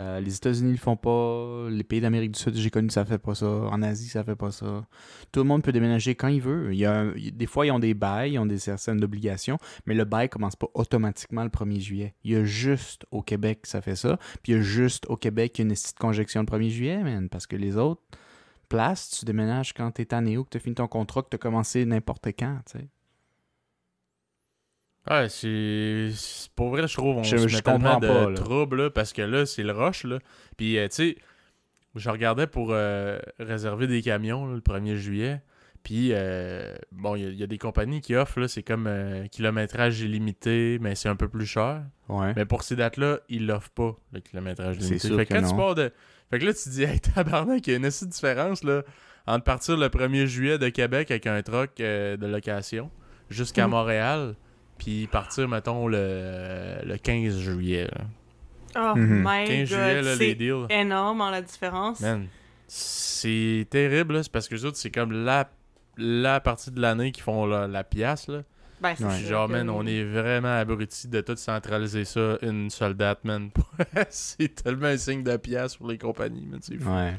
Euh, 0.00 0.20
les 0.20 0.36
États-Unis 0.36 0.72
le 0.72 0.78
font 0.78 0.96
pas. 0.96 1.68
Les 1.70 1.84
pays 1.84 2.00
d'Amérique 2.00 2.32
du 2.32 2.38
Sud, 2.38 2.54
j'ai 2.54 2.70
connu, 2.70 2.90
ça 2.90 3.04
fait 3.04 3.18
pas 3.18 3.34
ça. 3.34 3.46
En 3.46 3.82
Asie, 3.82 4.08
ça 4.08 4.22
fait 4.24 4.36
pas 4.36 4.50
ça. 4.50 4.86
Tout 5.32 5.40
le 5.40 5.46
monde 5.46 5.62
peut 5.62 5.72
déménager 5.72 6.14
quand 6.14 6.28
il 6.28 6.40
veut. 6.40 6.72
Il 6.72 6.78
y 6.78 6.86
a 6.86 7.06
des 7.32 7.46
fois, 7.46 7.66
ils 7.66 7.70
ont 7.70 7.78
des 7.78 7.94
bails, 7.94 8.32
ils 8.32 8.38
ont 8.38 8.46
des 8.46 8.58
certaines 8.58 9.02
obligations, 9.02 9.58
mais 9.86 9.94
le 9.94 10.04
bail 10.04 10.28
commence 10.28 10.56
pas 10.56 10.68
automatiquement 10.74 11.44
le 11.44 11.50
1er 11.50 11.80
juillet. 11.80 12.14
Il 12.24 12.32
y 12.32 12.36
a 12.36 12.44
juste 12.44 13.06
au 13.10 13.22
Québec 13.22 13.60
ça 13.64 13.80
fait 13.80 13.96
ça. 13.96 14.18
Puis 14.42 14.52
il 14.52 14.56
y 14.56 14.58
a 14.58 14.62
juste 14.62 15.06
au 15.08 15.16
Québec 15.16 15.52
qu'il 15.52 15.64
y 15.64 15.68
a 15.68 15.70
une 15.70 15.74
petite 15.74 15.98
conjection 15.98 16.42
le 16.42 16.46
1er 16.46 16.68
juillet, 16.68 17.02
man. 17.02 17.28
Parce 17.28 17.46
que 17.46 17.56
les 17.56 17.76
autres 17.76 18.02
places, 18.68 19.10
tu 19.18 19.24
déménages 19.24 19.72
quand 19.72 19.90
t'es 19.92 20.06
tanné 20.06 20.36
ou 20.36 20.44
que 20.44 20.50
t'as 20.50 20.58
fini 20.58 20.74
ton 20.74 20.88
contrat, 20.88 21.22
que 21.22 21.28
t'as 21.30 21.38
commencé 21.38 21.84
n'importe 21.84 22.26
quand, 22.38 22.58
tu 22.66 22.78
sais. 22.78 22.88
Ouais, 25.10 25.28
c'est. 25.28 26.10
c'est- 26.14 26.50
Pour 26.54 26.70
vrai, 26.70 26.88
je 26.88 26.94
trouve, 26.96 27.18
on 27.18 27.22
Je- 27.22 27.36
se 27.36 27.48
je 27.48 27.56
met 27.56 27.62
tellement 27.62 27.96
comprends 27.96 28.00
de 28.00 28.06
pas, 28.08 28.30
là. 28.30 28.34
trouble, 28.36 28.82
là, 28.84 28.90
parce 28.90 29.12
que 29.12 29.22
là, 29.22 29.44
c'est 29.46 29.62
le 29.62 29.72
rush, 29.72 30.04
là. 30.04 30.18
Puis, 30.56 30.78
euh, 30.78 30.88
tu 30.88 30.94
sais, 30.94 31.16
je 31.94 32.08
regardais 32.10 32.46
pour 32.46 32.68
euh, 32.72 33.18
réserver 33.38 33.86
des 33.86 34.00
camions 34.02 34.46
le 34.46 34.60
1er 34.60 34.96
juillet. 34.96 35.42
Puis, 35.82 36.08
euh, 36.12 36.74
bon, 36.90 37.14
il 37.14 37.22
y, 37.22 37.26
a- 37.26 37.28
il 37.28 37.36
y 37.38 37.42
a 37.42 37.46
des 37.46 37.58
compagnies 37.58 38.00
qui 38.00 38.16
offrent, 38.16 38.40
là, 38.40 38.48
c'est 38.48 38.62
comme 38.64 38.86
euh, 38.88 39.26
kilométrage 39.28 40.00
illimité, 40.00 40.78
mais 40.80 40.94
c'est 40.96 41.08
un 41.08 41.14
peu 41.14 41.28
plus 41.28 41.46
cher. 41.46 41.82
Ouais. 42.08 42.32
Mais 42.34 42.44
pour 42.44 42.62
ces 42.64 42.74
dates-là, 42.74 43.20
ils 43.28 43.46
l'offrent 43.46 43.70
pas, 43.70 43.94
le 44.12 44.20
kilométrage 44.20 44.76
C'est 44.80 44.84
limité. 44.86 45.06
sûr 45.08 45.16
Fait 45.16 45.26
que 45.26 45.34
que 45.34 45.38
quand 45.40 45.48
tu 45.48 45.54
pars 45.56 45.74
de. 45.76 45.92
Fait 46.30 46.38
que 46.40 46.44
là, 46.46 46.52
tu 46.54 46.64
te 46.64 46.68
dis, 46.70 46.82
hey, 46.82 46.98
tabarnak, 47.00 47.64
il 47.66 47.70
y 47.70 47.74
a 47.74 47.76
une 47.76 47.84
assez 47.84 48.06
différence, 48.06 48.64
là, 48.64 48.82
entre 49.28 49.44
partir 49.44 49.76
le 49.76 49.88
1er 49.88 50.26
juillet 50.26 50.58
de 50.58 50.68
Québec 50.70 51.10
avec 51.12 51.26
un 51.28 51.40
truck 51.42 51.76
de 51.76 52.26
location 52.26 52.90
jusqu'à 53.30 53.66
Mhm. 53.66 53.70
Montréal, 53.72 54.34
puis 54.78 55.06
partir, 55.06 55.48
mettons, 55.48 55.88
le, 55.88 56.76
le 56.84 56.96
15 56.98 57.38
juillet. 57.38 57.84
là. 57.92 58.04
Oh 58.92 58.96
Mhm. 58.96 59.22
my 59.24 59.44
15 59.46 59.58
god, 59.58 59.66
juillet, 59.78 60.02
là, 60.02 60.14
les 60.16 60.28
c'est 60.28 60.34
deals. 60.34 60.66
énorme 60.70 61.20
en 61.22 61.30
la 61.30 61.40
différence. 61.42 62.00
Man, 62.00 62.26
c'est 62.68 63.66
terrible, 63.70 64.14
là, 64.14 64.22
c'est 64.22 64.32
parce 64.32 64.48
que 64.48 64.54
les 64.54 64.64
autres, 64.64 64.76
c'est 64.76 64.90
comme 64.90 65.12
la, 65.24 65.48
la 65.96 66.40
partie 66.40 66.70
de 66.70 66.80
l'année 66.80 67.12
qui 67.12 67.20
font 67.22 67.46
la, 67.46 67.66
la 67.66 67.84
pièce, 67.84 68.28
là. 68.28 68.42
Ben, 68.78 68.94
c'est 68.94 69.04
Ouais. 69.06 69.18
Genre, 69.24 69.48
man, 69.48 69.70
on 69.70 69.86
est 69.86 70.04
vraiment 70.04 70.54
abrutis 70.58 71.08
de 71.08 71.22
tout 71.22 71.36
centraliser 71.36 72.04
ça 72.04 72.36
une 72.42 72.68
seule 72.68 72.92
date, 72.94 73.24
man. 73.24 73.48
c'est 74.10 74.54
tellement 74.62 74.88
un 74.88 74.98
signe 74.98 75.22
de 75.22 75.34
pièce 75.38 75.76
pour 75.76 75.88
les 75.88 75.96
compagnies, 75.96 76.44
man. 76.44 76.58
C'est 76.62 76.76
fou. 76.76 76.90
Ouais. 76.90 77.14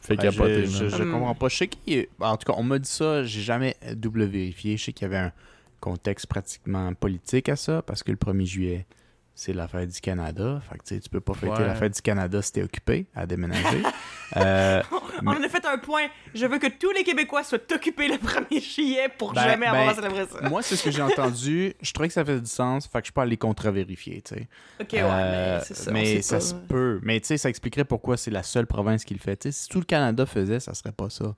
Fait 0.00 0.14
Ouais, 0.16 0.22
capoter, 0.30 0.64
je, 0.64 0.88
je, 0.88 1.02
comprends 1.02 1.34
pas. 1.34 1.48
Je 1.48 1.56
sais 1.56 1.68
qu'il 1.68 1.94
y 1.94 2.00
a- 2.00 2.26
En 2.30 2.38
tout 2.38 2.50
cas, 2.50 2.58
on 2.58 2.62
m'a 2.62 2.78
dit 2.78 2.88
ça, 2.88 3.22
j'ai 3.24 3.42
jamais 3.42 3.76
double 3.94 4.24
vérifié. 4.24 4.78
Je 4.78 4.84
sais 4.84 4.92
qu'il 4.94 5.02
y 5.06 5.10
avait 5.14 5.18
un 5.26 5.32
contexte 5.80 6.26
pratiquement 6.26 6.92
politique 6.94 7.48
à 7.48 7.56
ça, 7.56 7.82
parce 7.82 8.02
que 8.02 8.10
le 8.10 8.16
1er 8.18 8.44
juillet, 8.44 8.86
c'est 9.34 9.54
la 9.54 9.66
fête 9.68 9.88
du 9.90 10.00
Canada. 10.00 10.60
Fait 10.68 10.76
que 10.78 10.84
tu 10.84 10.94
sais, 10.96 11.00
tu 11.00 11.08
peux 11.08 11.20
pas 11.20 11.32
fêter 11.32 11.52
Ouais. 11.52 11.66
la 11.66 11.74
fête 11.74 11.94
du 11.94 12.02
Canada 12.02 12.42
si 12.42 12.52
t'es 12.52 12.62
occupé 12.62 13.06
à 13.14 13.26
déménager. 13.26 13.82
Euh, 14.36 14.80
On 15.24 15.26
en 15.30 15.42
a 15.42 15.48
fait 15.48 15.64
un 15.66 15.78
point. 15.78 16.06
Je 16.36 16.46
veux 16.46 16.60
que 16.60 16.68
tous 16.68 16.92
les 16.92 17.02
Québécois 17.02 17.42
soient 17.42 17.58
occupés 17.74 18.06
le 18.06 18.14
1er 18.14 18.62
juillet 18.62 19.08
pour 19.18 19.32
Ben, 19.32 19.42
jamais 19.42 19.66
avoir 19.66 19.86
ben, 19.86 19.90
à 19.90 19.94
célébrer 19.96 20.26
ça. 20.30 20.48
moi, 20.48 20.62
c'est 20.62 20.76
ce 20.76 20.84
que 20.84 20.92
j'ai 20.92 21.02
entendu. 21.12 21.74
Je 21.82 21.92
trouvais 21.92 22.06
que 22.06 22.14
ça 22.14 22.24
faisait 22.24 22.40
du 22.40 22.46
sens. 22.48 22.86
Fait 22.86 23.00
que 23.00 23.08
je 23.08 23.12
peux 23.12 23.20
aller 23.22 23.36
contre-vérifier, 23.36 24.22
tu 24.22 24.36
sais. 24.36 24.48
Ok, 24.80 24.92
ouais, 24.92 25.00
Euh, 25.02 25.58
mais 25.58 25.64
c'est 25.64 25.74
ça. 25.74 25.90
on 25.90 25.94
mais 25.94 26.22
ça 26.22 26.36
pas. 26.36 26.40
se 26.42 26.54
peut. 26.54 27.00
Mais 27.02 27.18
tu 27.18 27.26
sais, 27.26 27.38
ça 27.38 27.48
expliquerait 27.48 27.84
pourquoi 27.84 28.16
c'est 28.16 28.30
la 28.30 28.44
seule 28.44 28.68
province 28.68 29.04
qui 29.04 29.14
le 29.14 29.20
fait. 29.20 29.50
Si 29.50 29.68
tout 29.68 29.80
le 29.80 29.84
Canada 29.84 30.24
faisait, 30.26 30.60
ça 30.60 30.74
serait 30.74 30.92
pas 30.92 31.10
ça. 31.10 31.34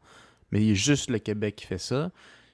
Mais 0.51 0.61
il 0.61 0.69
y 0.69 0.73
a 0.73 0.75
juste 0.75 1.09
le 1.09 1.19
Québec 1.19 1.57
qui 1.57 1.67
fait 1.67 1.79
ça. 1.79 2.11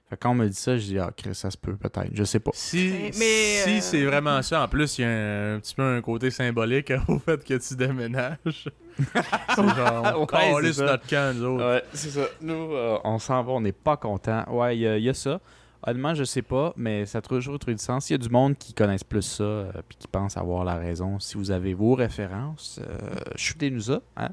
Fait 0.08 0.16
que 0.16 0.20
quand 0.22 0.30
on 0.30 0.34
me 0.34 0.48
dit 0.48 0.54
ça, 0.56 0.76
je 0.78 0.84
dis, 0.84 0.98
ah, 0.98 1.10
Chris, 1.14 1.34
ça 1.34 1.50
se 1.50 1.56
peut 1.58 1.76
peut-être. 1.76 2.10
Je 2.14 2.24
sais 2.24 2.40
pas. 2.40 2.50
Si, 2.54 2.92
Mais- 3.18 3.62
si 3.64 3.76
euh, 3.76 3.80
c'est 3.80 4.04
vraiment 4.06 4.40
ça, 4.42 4.62
en 4.62 4.68
plus, 4.68 4.98
il 4.98 5.02
y 5.02 5.04
a 5.04 5.08
un, 5.10 5.56
un 5.56 5.60
petit 5.60 5.74
peu 5.74 5.82
un 5.82 6.00
côté 6.00 6.30
symbolique 6.30 6.92
au 7.08 7.18
fait 7.18 7.44
que 7.44 7.54
tu 7.54 7.76
déménages. 7.76 8.36
c'est 8.98 9.56
genre, 9.76 10.14
on 10.16 10.24
Ouais, 10.34 10.62
c'est 10.62 10.72
ça. 10.72 10.84
notre 10.86 11.06
camp, 11.06 11.34
nous 11.36 11.44
autres. 11.44 11.64
Ouais, 11.74 11.82
c'est 11.92 12.10
ça. 12.10 12.22
Nous, 12.40 12.54
euh, 12.72 12.98
on 13.04 13.18
s'en 13.18 13.42
va, 13.42 13.52
on 13.52 13.60
n'est 13.60 13.72
pas 13.72 13.96
content. 13.98 14.44
Ouais, 14.50 14.76
il 14.76 14.80
y, 14.80 14.86
a- 14.88 14.96
il 14.96 15.04
y 15.04 15.08
a 15.10 15.14
ça. 15.14 15.40
Honnêtement, 15.86 16.14
je 16.14 16.24
sais 16.24 16.42
pas, 16.42 16.72
mais 16.76 17.06
ça 17.06 17.18
a 17.18 17.20
toujours 17.20 17.56
trouvé 17.58 17.74
du 17.76 17.82
sens. 17.82 18.10
Il 18.10 18.14
y 18.14 18.16
a 18.16 18.18
du 18.18 18.28
monde 18.30 18.56
qui 18.58 18.72
connaissent 18.74 19.04
plus 19.04 19.22
ça 19.22 19.44
euh, 19.44 19.70
puis 19.88 19.96
qui 19.98 20.08
pense 20.08 20.36
avoir 20.36 20.64
la 20.64 20.74
raison. 20.76 21.20
Si 21.20 21.36
vous 21.36 21.50
avez 21.52 21.72
vos 21.74 21.94
références, 21.94 22.80
euh, 22.82 22.98
shootez-nous 23.36 23.82
ça. 23.82 24.00
Hein? 24.16 24.30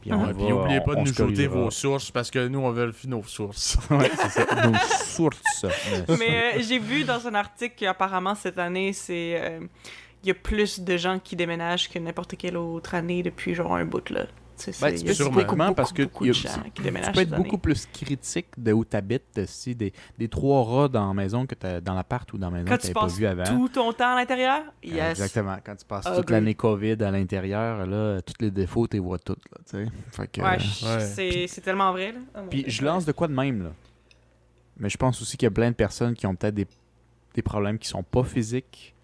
Puis 0.00 0.12
Ouais, 0.12 0.16
va- 0.26 0.32
puis 0.34 0.52
oubliez 0.52 0.80
pas 0.80 0.92
on- 0.92 0.94
de 0.94 0.98
on 1.00 1.04
nous 1.04 1.12
shooter 1.14 1.46
vos 1.48 1.70
sources 1.70 2.10
parce 2.10 2.30
que 2.30 2.46
nous, 2.48 2.60
on 2.60 2.70
vérifie 2.70 3.08
nos 3.08 3.22
sources. 3.24 3.76
ouais, 3.90 4.10
c'est 4.16 4.28
ça. 4.46 4.66
Nos 4.66 4.74
sources. 5.04 5.64
Mais 6.18 6.54
euh, 6.56 6.62
j'ai 6.62 6.78
vu 6.78 7.04
dans 7.04 7.26
un 7.26 7.34
article 7.34 7.74
qu'apparemment 7.76 8.34
cette 8.34 8.58
année, 8.58 8.92
c'est. 8.92 9.40
euh, 9.40 9.60
Il 10.22 10.28
y 10.28 10.30
a 10.30 10.34
plus 10.34 10.80
de 10.80 10.96
gens 10.96 11.18
qui 11.18 11.36
déménagent 11.36 11.88
que 11.88 11.98
n'importe 11.98 12.36
quelle 12.36 12.56
autre 12.56 12.94
année 12.94 13.22
depuis 13.22 13.54
genre 13.54 13.74
un 13.74 13.84
bout 13.84 14.08
là. 14.10 14.26
Tu 14.58 14.70
Ben, 14.80 14.96
spécifiquement 14.96 15.64
beaucoup, 15.66 15.74
parce 15.74 15.92
que 15.92 16.02
beaucoup 16.02 16.24
il 16.24 16.28
y 16.28 16.30
de 16.42 16.48
a- 16.48 16.50
gens 16.52 16.62
qui 16.74 16.82
Tu 16.82 17.12
peux 17.12 17.20
être 17.20 17.30
beaucoup 17.36 17.58
plus 17.58 17.86
critique 17.86 18.48
de 18.58 18.72
où 18.72 18.84
tu 18.84 18.96
habites, 18.96 19.46
si 19.46 19.74
des, 19.74 19.92
des 20.18 20.28
trois 20.28 20.64
rats 20.64 20.88
dans 20.88 21.06
la 21.08 21.14
maison 21.14 21.46
que 21.46 21.54
t'as 21.54 21.80
dans 21.80 21.94
l'appart 21.94 22.30
ou 22.32 22.38
dans 22.38 22.50
la 22.50 22.54
maison 22.58 22.66
Quand 22.68 22.76
que 22.80 22.86
tu 22.86 22.92
pas 22.92 23.06
vu 23.06 23.26
avant. 23.26 23.44
tout 23.44 23.68
ton 23.68 23.92
temps 23.92 24.12
à 24.12 24.16
l'intérieur, 24.16 24.62
Euh, 24.84 24.88
yes. 24.88 25.10
Exactement. 25.10 25.56
Quand 25.64 25.76
tu 25.76 25.84
passes 25.84 26.06
toute 26.16 26.30
l'année 26.30 26.54
COVID 26.54 26.96
à 27.02 27.10
l'intérieur, 27.10 27.86
là, 27.86 28.20
tous 28.22 28.34
les 28.40 28.50
défauts, 28.50 28.86
tu 28.88 28.96
les 28.96 29.00
vois 29.00 29.18
toutes. 29.18 29.44
Là, 29.52 29.58
tu 29.64 29.84
sais. 29.84 29.90
fait 30.10 30.26
que, 30.32 30.40
Ouais, 30.40 30.56
euh, 30.56 30.58
je- 30.58 31.20
ouais. 31.20 31.46
c'est 31.46 31.60
tellement 31.60 31.92
vrai 31.92 32.12
là. 32.12 32.18
Oh 32.36 32.40
Puis 32.50 32.64
je 32.66 32.84
lance 32.84 33.04
de 33.04 33.12
quoi 33.12 33.28
de 33.28 33.34
même, 33.34 33.62
là. 33.62 33.70
Mais 34.76 34.88
je 34.88 34.96
pense 34.96 35.20
aussi 35.22 35.36
qu'il 35.36 35.46
y 35.46 35.48
a 35.48 35.50
plein 35.52 35.70
de 35.70 35.74
personnes 35.76 36.14
qui 36.14 36.26
ont 36.26 36.34
peut-être 36.34 36.54
des, 36.54 36.66
des 37.34 37.42
problèmes 37.42 37.78
qui 37.78 37.88
sont 37.88 38.02
pas 38.02 38.22
physiques, 38.24 38.94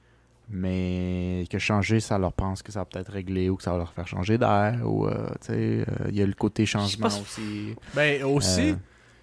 Mais 0.51 1.45
que 1.51 1.59
changer, 1.59 2.01
ça 2.01 2.19
leur 2.19 2.33
pense 2.33 2.63
que 2.63 2.71
ça 2.73 2.81
va 2.81 2.85
peut-être 2.85 3.11
régler 3.13 3.49
ou 3.49 3.57
que 3.57 3.63
ça 3.63 3.73
va 3.73 3.79
leur 3.79 3.93
faire 3.93 4.07
changer 4.07 4.39
d'air. 4.39 4.79
Ou, 4.85 5.07
euh, 5.07 5.29
tu 5.41 5.47
sais, 5.47 5.53
euh, 5.89 6.09
il 6.09 6.17
y 6.17 6.23
a 6.23 6.27
le 6.27 6.33
côté 6.35 6.67
changement 6.67 7.09
pas- 7.09 7.15
aussi. 7.21 7.75
Ben, 7.95 8.23
aussi, 8.25 8.71
Euh. 8.71 8.75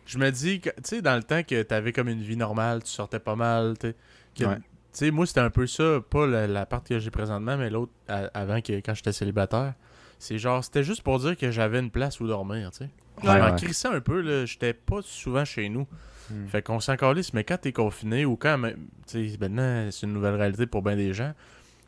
je 0.05 0.17
me 0.17 0.29
dis, 0.31 0.59
que, 0.61 0.69
tu 0.69 0.75
sais, 0.83 1.01
dans 1.01 1.15
le 1.15 1.23
temps 1.23 1.43
que 1.43 1.61
t'avais 1.63 1.93
comme 1.93 2.09
une 2.09 2.21
vie 2.21 2.37
normale, 2.37 2.83
tu 2.83 2.89
sortais 2.89 3.19
pas 3.19 3.35
mal, 3.35 3.75
tu 3.79 3.87
sais. 3.89 3.95
que- 4.37 4.45
Ouais. 4.45 4.55
Tu 4.57 4.97
sais, 5.05 5.11
moi, 5.11 5.25
c'était 5.25 5.39
un 5.39 5.49
peu 5.49 5.67
ça, 5.67 5.99
pas 6.09 6.25
la, 6.27 6.47
la 6.47 6.65
part 6.65 6.83
que 6.83 6.99
j'ai 6.99 7.11
présentement, 7.11 7.55
mais 7.55 7.69
l'autre, 7.69 7.93
avant, 8.33 8.59
que, 8.59 8.73
quand 8.81 8.93
j'étais 8.93 9.13
célibataire. 9.13 9.73
C'est 10.19 10.37
genre, 10.37 10.63
c'était 10.63 10.83
juste 10.83 11.01
pour 11.01 11.17
dire 11.19 11.37
que 11.37 11.49
j'avais 11.49 11.79
une 11.79 11.89
place 11.91 12.19
où 12.19 12.27
dormir, 12.27 12.71
tu 12.71 12.79
sais. 12.79 12.89
Je 13.23 13.27
Ouais, 13.27 13.39
m'en 13.39 13.51
ouais. 13.51 13.55
crissais 13.55 13.87
un 13.87 14.01
peu, 14.01 14.19
là. 14.21 14.45
J'étais 14.45 14.73
pas 14.73 14.99
souvent 15.01 15.45
chez 15.45 15.69
nous. 15.69 15.87
Hmm. 16.31 16.47
Fait 16.47 16.61
qu'on 16.61 16.79
s'en 16.79 16.95
calisse, 16.95 17.33
mais 17.33 17.43
quand 17.43 17.57
t'es 17.57 17.71
confiné 17.73 18.25
ou 18.25 18.35
quand 18.35 18.57
même, 18.57 18.87
tu 19.07 19.29
sais, 19.29 19.37
maintenant, 19.39 19.89
c'est 19.91 20.05
une 20.05 20.13
nouvelle 20.13 20.35
réalité 20.35 20.65
pour 20.65 20.81
bien 20.81 20.95
des 20.95 21.13
gens, 21.13 21.33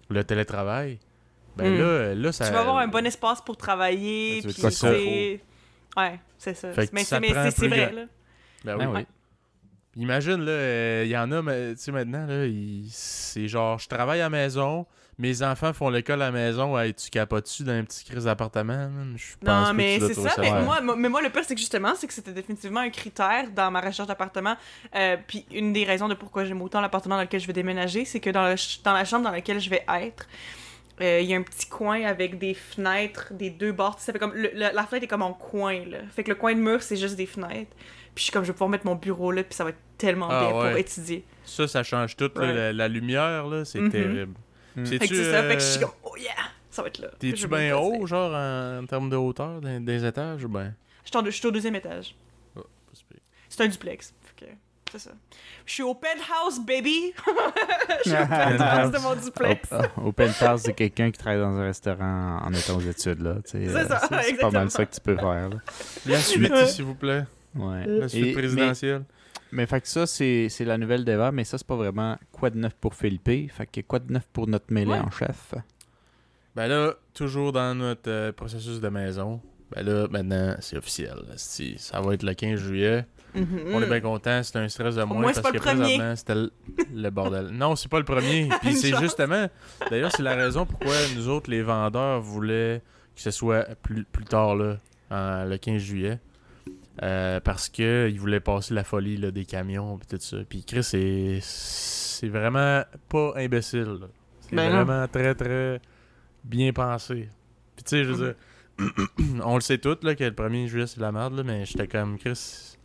le 0.09 0.23
télétravail, 0.23 0.99
ben 1.55 1.73
Mm. 1.73 1.77
là, 1.79 2.15
là, 2.15 2.31
ça. 2.31 2.47
Tu 2.47 2.53
vas 2.53 2.61
avoir 2.61 2.77
un 2.79 2.87
bon 2.87 3.05
espace 3.05 3.41
pour 3.41 3.55
travailler. 3.57 4.41
Ben, 4.41 4.51
Puis 4.51 4.71
c'est. 4.71 5.41
Ouais, 5.95 6.19
c'est 6.37 6.55
ça. 6.55 6.71
Fait 6.73 6.89
Mais 6.91 7.03
ça 7.03 7.19
c'est 7.51 7.67
vrai, 7.67 7.77
grand- 7.87 7.95
là. 7.95 8.05
Ben 8.65 8.77
Ah 8.81 8.89
oui. 8.89 8.97
oui. 8.97 9.05
Imagine, 9.95 10.43
là, 10.43 11.03
il 11.03 11.09
y 11.09 11.17
en 11.17 11.31
a, 11.31 11.41
mais, 11.43 11.75
tu 11.75 11.81
sais, 11.81 11.91
maintenant, 11.91 12.25
là, 12.25 12.47
c'est 12.89 13.47
genre, 13.47 13.77
je 13.77 13.87
travaille 13.87 14.21
à 14.21 14.23
la 14.23 14.29
maison, 14.31 14.87
mes 15.17 15.43
enfants 15.43 15.73
font 15.73 15.89
l'école 15.89 16.21
à 16.21 16.25
la 16.25 16.31
maison, 16.31 16.77
hey, 16.79 16.93
tu 16.93 17.09
capotes-tu 17.09 17.63
dans 17.63 17.71
un 17.73 17.83
petit 17.83 18.03
crise 18.03 18.25
d'appartement? 18.25 18.73
man? 18.89 19.13
Je 19.15 19.23
pense 19.45 19.67
Non, 19.67 19.73
mais 19.73 19.99
c'est 19.99 20.13
ça. 20.15 20.33
Mais 20.39 20.51
ouais. 20.51 20.63
moi, 20.63 20.81
mo- 20.81 20.95
mais 20.95 21.09
moi, 21.09 21.21
le 21.21 21.29
pire, 21.29 21.43
c'est 21.45 21.53
que 21.55 21.59
justement, 21.59 21.93
c'est 21.95 22.07
que 22.07 22.13
c'était 22.13 22.31
définitivement 22.33 22.79
un 22.79 22.89
critère 22.89 23.49
dans 23.55 23.69
ma 23.71 23.81
recherche 23.81 24.07
d'appartement. 24.07 24.55
Euh, 24.95 25.17
puis 25.27 25.45
une 25.51 25.71
des 25.73 25.83
raisons 25.83 26.07
de 26.07 26.15
pourquoi 26.15 26.45
j'aime 26.45 26.61
autant 26.61 26.81
l'appartement 26.81 27.15
dans 27.15 27.21
lequel 27.21 27.39
je 27.39 27.47
vais 27.47 27.53
déménager, 27.53 28.05
c'est 28.05 28.19
que 28.19 28.29
dans, 28.29 28.47
le 28.47 28.55
dans 28.83 28.93
la 28.93 29.05
chambre 29.05 29.23
dans 29.23 29.31
laquelle 29.31 29.59
je 29.59 29.69
vais 29.69 29.83
être, 30.01 30.27
euh, 31.01 31.19
il 31.21 31.27
y 31.29 31.33
a 31.33 31.37
un 31.37 31.43
petit 31.43 31.67
coin 31.67 32.03
avec 32.03 32.37
des 32.39 32.53
fenêtres 32.53 33.33
des 33.33 33.49
deux 33.49 33.71
bords. 33.71 33.99
Ça 33.99 34.13
fait 34.13 34.19
comme 34.19 34.33
le- 34.33 34.51
le- 34.53 34.71
la 34.73 34.83
fenêtre 34.85 35.03
est 35.05 35.07
comme 35.07 35.21
en 35.23 35.33
coin 35.33 35.85
là. 35.85 35.97
Fait 36.15 36.23
que 36.23 36.29
le 36.29 36.35
coin 36.35 36.53
de 36.53 36.59
mur 36.59 36.81
c'est 36.83 36.97
juste 36.97 37.15
des 37.15 37.25
fenêtres. 37.25 37.71
Puis 38.15 38.21
je 38.21 38.23
suis 38.25 38.31
comme 38.31 38.43
je 38.43 38.47
vais 38.49 38.53
pouvoir 38.53 38.69
mettre 38.69 38.85
mon 38.85 38.93
bureau 38.95 39.31
là, 39.31 39.43
puis 39.43 39.55
ça 39.55 39.63
va 39.63 39.71
être 39.71 39.79
tellement 39.97 40.27
Ah, 40.29 40.39
bien 40.41 40.49
pour 40.51 40.59
ouais. 40.61 40.81
étudier. 40.81 41.23
Ça, 41.45 41.67
ça 41.67 41.81
change 41.83 42.15
tout, 42.15 42.29
là, 42.35 42.41
Ouais. 42.41 42.53
la, 42.53 42.73
la 42.73 42.87
lumière, 42.87 43.47
là, 43.47 43.65
c'est 43.65 43.79
Mhm. 43.79 43.89
terrible. 43.91 44.33
Mm. 44.75 44.85
Fait 44.85 44.99
que 44.99 45.07
c'est 45.15 45.31
ça. 45.31 45.43
Fait 45.43 45.55
que 45.55 45.61
je 45.61 45.65
suis 45.65 45.83
euh, 45.83 45.87
comme 45.87 45.95
oh 46.03 46.17
yeah, 46.17 46.31
ça 46.69 46.81
va 46.81 46.87
être 46.87 46.99
là. 46.99 47.09
T'es-tu 47.19 47.47
bien 47.47 47.75
haut, 47.77 48.05
genre, 48.07 48.33
en, 48.33 48.79
en 48.83 48.85
termes 48.85 49.09
de 49.09 49.15
hauteur 49.15 49.61
des, 49.61 49.79
des 49.79 50.05
étages, 50.05 50.43
ou 50.43 50.49
ben? 50.49 50.73
Je 51.05 51.29
suis 51.31 51.47
au 51.47 51.51
deuxième 51.51 51.75
étage. 51.75 52.15
c'est 52.55 53.05
pire. 53.07 53.19
C'est 53.49 53.63
un 53.63 53.67
duplex. 53.67 54.13
Fait 54.35 54.45
que, 54.45 54.51
c'est 54.91 54.99
ça. 54.99 55.11
Je 55.65 55.73
suis 55.73 55.83
au 55.83 55.93
penthouse, 55.93 56.59
baby! 56.65 57.13
je 58.05 58.09
suis 58.09 58.17
au 58.19 58.25
penthouse 58.27 58.91
de 58.91 58.97
mon 58.99 59.15
duplex. 59.15 59.69
Au, 59.97 60.07
au 60.07 60.11
penthouse, 60.11 60.61
c'est 60.63 60.73
quelqu'un 60.73 61.11
qui 61.11 61.19
travaille 61.19 61.39
dans 61.41 61.55
un 61.57 61.63
restaurant 61.63 62.39
en 62.43 62.51
étant 62.53 62.77
aux 62.77 62.81
études. 62.81 63.21
là. 63.21 63.35
C'est 63.45 63.67
euh, 63.67 63.87
ça, 63.87 63.99
c'est 64.23 64.37
pas 64.37 64.49
mal 64.49 64.71
ça 64.71 64.85
que 64.85 64.93
tu 64.95 65.01
peux 65.01 65.15
faire. 65.15 65.49
Là. 65.49 65.57
La 66.07 66.17
suite, 66.19 66.55
s'il 66.67 66.85
vous 66.85 66.95
plaît. 66.95 67.23
Ouais. 67.55 67.85
La 67.85 68.07
suite 68.07 68.25
Et- 68.27 68.33
présidentielle. 68.33 69.03
Mais, 69.07 69.22
mais 69.53 69.65
fait 69.65 69.81
que 69.81 69.87
ça, 69.87 70.05
c'est 70.07 70.49
c'est 70.49 70.65
la 70.65 70.77
nouvelle 70.77 71.05
d'Eva, 71.05 71.31
mais 71.31 71.43
ça, 71.43 71.57
c'est 71.57 71.67
pas 71.67 71.75
vraiment 71.75 72.17
quoi 72.31 72.49
de 72.49 72.57
neuf 72.57 72.73
pour 72.75 72.93
Philippe. 72.95 73.51
Fait 73.51 73.65
que 73.65 73.81
quoi 73.81 73.99
de 73.99 74.11
neuf 74.11 74.27
pour 74.33 74.47
notre 74.47 74.71
mêlée 74.73 74.91
Ouais. 74.91 74.99
en 74.99 75.11
chef? 75.11 75.53
Ben 76.55 76.67
là, 76.67 76.93
toujours 77.13 77.51
dans 77.51 77.73
notre 77.75 78.09
euh, 78.11 78.31
processus 78.31 78.79
de 78.79 78.89
maison, 78.89 79.41
ben 79.75 79.83
là, 79.85 80.07
maintenant, 80.11 80.55
c'est 80.59 80.77
officiel. 80.77 81.17
Si- 81.35 81.77
Ça 81.79 81.99
va 82.01 82.13
être 82.13 82.23
le 82.23 82.33
15 82.33 82.59
juillet. 82.59 83.05
Mhm. 83.33 83.61
On 83.73 83.81
est 83.81 83.87
bien 83.87 84.01
content, 84.01 84.43
c'est 84.43 84.57
un 84.57 84.69
stress 84.69 84.93
de 84.95 85.03
moins 85.03 85.23
parce 85.33 85.37
que 85.51 85.57
premier. 85.57 85.59
présentement, 85.59 86.15
c'était 86.15 86.35
le, 86.35 86.51
le 86.93 87.09
bordel. 87.09 87.47
Non, 87.47 87.75
c'est 87.75 87.89
pas 87.89 87.97
le 87.97 88.05
premier. 88.05 88.47
Puis 88.61 88.75
c'est 88.75 88.91
chance. 88.91 89.01
justement, 89.01 89.47
d'ailleurs, 89.89 90.11
c'est 90.15 90.21
la 90.21 90.35
raison 90.35 90.67
pourquoi 90.67 90.93
nous 91.15 91.27
autres, 91.29 91.49
les 91.49 91.63
vendeurs, 91.63 92.21
voulaient 92.21 92.83
que 93.15 93.21
ce 93.21 93.31
soit 93.31 93.63
plus, 93.81 94.03
plus 94.03 94.25
tard, 94.25 94.55
là, 94.55 94.77
en- 95.09 95.45
le 95.45 95.57
15 95.57 95.81
juillet. 95.81 96.19
Euh, 97.01 97.39
parce 97.39 97.69
que 97.69 98.07
ils 98.11 98.19
voulaient 98.19 98.39
passer 98.39 98.73
la 98.75 98.83
folie 98.83 99.17
là, 99.17 99.31
des 99.31 99.45
camions 99.45 99.97
et 99.97 100.05
tout 100.05 100.21
ça. 100.21 100.37
Puis 100.47 100.63
Chris, 100.63 100.83
c'est 100.83 101.39
c'est 101.41 102.27
vraiment 102.29 102.83
pas 103.09 103.33
imbécile. 103.35 103.97
là. 104.01 104.07
C'est 104.41 104.55
Ben 104.55 104.69
non. 104.71 104.83
vraiment 104.83 105.07
très 105.07 105.33
très 105.33 105.81
bien 106.43 106.71
pensé. 106.71 107.29
Puis 107.75 107.83
tu 107.83 107.89
sais, 107.89 108.03
je 108.03 108.11
veux 108.11 108.25
dire, 108.27 108.35
on 109.43 109.55
le 109.55 109.61
sait 109.61 109.79
tous 109.79 109.97
là, 110.03 110.13
que 110.13 110.23
le 110.23 110.31
1er 110.31 110.67
juillet 110.67 110.85
c'est 110.85 110.97
de 110.97 111.01
la 111.01 111.11
merde, 111.11 111.35
là, 111.35 111.43
mais 111.43 111.65
j'étais 111.65 111.87
comme 111.87 112.19
Chris. 112.19 112.75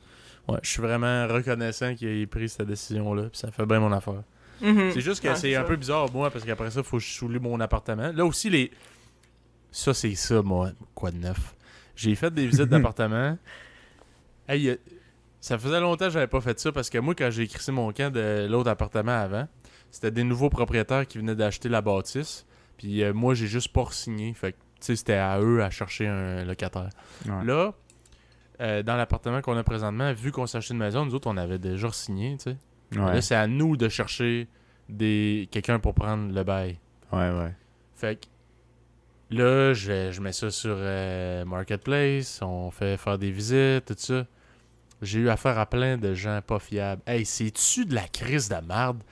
Ouais, 0.48 0.58
je 0.62 0.70
suis 0.70 0.80
vraiment 0.80 1.26
reconnaissant 1.28 1.94
qu'il 1.94 2.08
ait 2.08 2.26
pris 2.26 2.48
cette 2.48 2.66
décision-là, 2.66 3.24
puis 3.24 3.38
ça 3.38 3.50
fait 3.50 3.66
bien 3.66 3.80
mon 3.80 3.92
affaire. 3.92 4.22
Mhm. 4.62 4.92
C'est 4.92 5.02
juste 5.02 5.22
que 5.22 5.34
c'est 5.34 5.54
un 5.54 5.64
peu 5.64 5.76
bizarre, 5.76 6.10
moi, 6.10 6.30
parce 6.30 6.44
qu'après 6.46 6.70
ça, 6.70 6.82
faut 6.82 6.96
que 6.96 7.02
je 7.02 7.10
soulève 7.12 7.42
mon 7.42 7.60
appartement. 7.60 8.10
Là 8.12 8.24
aussi, 8.24 8.48
les. 8.48 8.70
Ça, 9.70 9.92
c'est 9.92 10.14
ça, 10.14 10.40
moi. 10.40 10.70
Quoi 10.94 11.10
de 11.10 11.18
neuf? 11.18 11.54
J'ai 11.94 12.14
fait 12.14 12.32
des 12.32 12.46
visites 12.46 12.62
d'appartement. 12.70 13.36
Hey, 14.48 14.68
euh, 14.70 14.76
ça 15.40 15.58
faisait 15.58 15.80
longtemps 15.80 16.06
que 16.06 16.12
j'avais 16.12 16.26
pas 16.26 16.40
fait 16.40 16.58
ça 16.58 16.72
parce 16.72 16.90
que 16.90 16.98
moi, 16.98 17.14
quand 17.14 17.30
j'ai 17.30 17.42
écrit 17.44 17.70
mon 17.72 17.92
camp 17.92 18.12
de 18.12 18.46
l'autre 18.50 18.70
appartement 18.70 19.12
avant, 19.12 19.46
c'était 19.90 20.10
des 20.10 20.24
nouveaux 20.24 20.50
propriétaires 20.50 21.06
qui 21.06 21.18
venaient 21.18 21.36
d'acheter 21.36 21.68
la 21.68 21.80
bâtisse. 21.82 22.46
Puis 22.76 23.02
euh, 23.02 23.12
moi, 23.12 23.34
j'ai 23.34 23.46
juste 23.46 23.72
pas 23.72 23.86
signé. 23.90 24.32
Fait 24.34 24.52
que, 24.52 24.56
tu 24.56 24.62
sais, 24.80 24.96
c'était 24.96 25.14
à 25.14 25.40
eux 25.40 25.62
à 25.62 25.70
chercher 25.70 26.06
un 26.08 26.44
locataire. 26.44 26.88
Ouais. 27.26 27.44
Là, 27.44 27.72
euh, 28.60 28.82
dans 28.82 28.96
l'appartement 28.96 29.40
qu'on 29.40 29.56
a 29.56 29.62
présentement, 29.62 30.12
vu 30.12 30.32
qu'on 30.32 30.46
s'est 30.46 30.58
acheté 30.58 30.74
une 30.74 30.80
maison, 30.80 31.04
nous 31.04 31.14
autres, 31.14 31.28
on 31.30 31.36
avait 31.36 31.58
déjà 31.58 31.92
signé, 31.92 32.36
tu 32.38 32.50
sais. 32.50 32.56
Ouais, 32.98 33.14
Là, 33.14 33.20
c'est 33.20 33.34
à 33.34 33.46
nous 33.46 33.76
de 33.76 33.88
chercher 33.88 34.48
des 34.88 35.46
quelqu'un 35.50 35.78
pour 35.78 35.94
prendre 35.94 36.32
le 36.32 36.42
bail. 36.42 36.78
ouais, 37.12 37.30
ouais. 37.30 37.54
Fait 37.94 38.16
que 38.18 38.26
là, 39.30 39.74
je, 39.74 40.10
je 40.10 40.20
mets 40.20 40.32
ça 40.32 40.50
sur 40.50 40.74
euh, 40.78 41.44
Marketplace, 41.44 42.40
on 42.42 42.70
fait 42.70 42.96
faire 42.96 43.18
des 43.18 43.30
visites, 43.30 43.84
tout 43.86 43.94
ça. 43.98 44.26
J'ai 45.02 45.20
eu 45.20 45.28
affaire 45.28 45.58
à 45.58 45.66
plein 45.66 45.96
de 45.96 46.14
gens 46.14 46.40
pas 46.46 46.58
fiables. 46.58 47.02
Hey, 47.06 47.24
c'est-tu 47.24 47.84
de 47.84 47.94
la 47.94 48.08
crise 48.08 48.48
de 48.48 48.56
merde? 48.66 49.02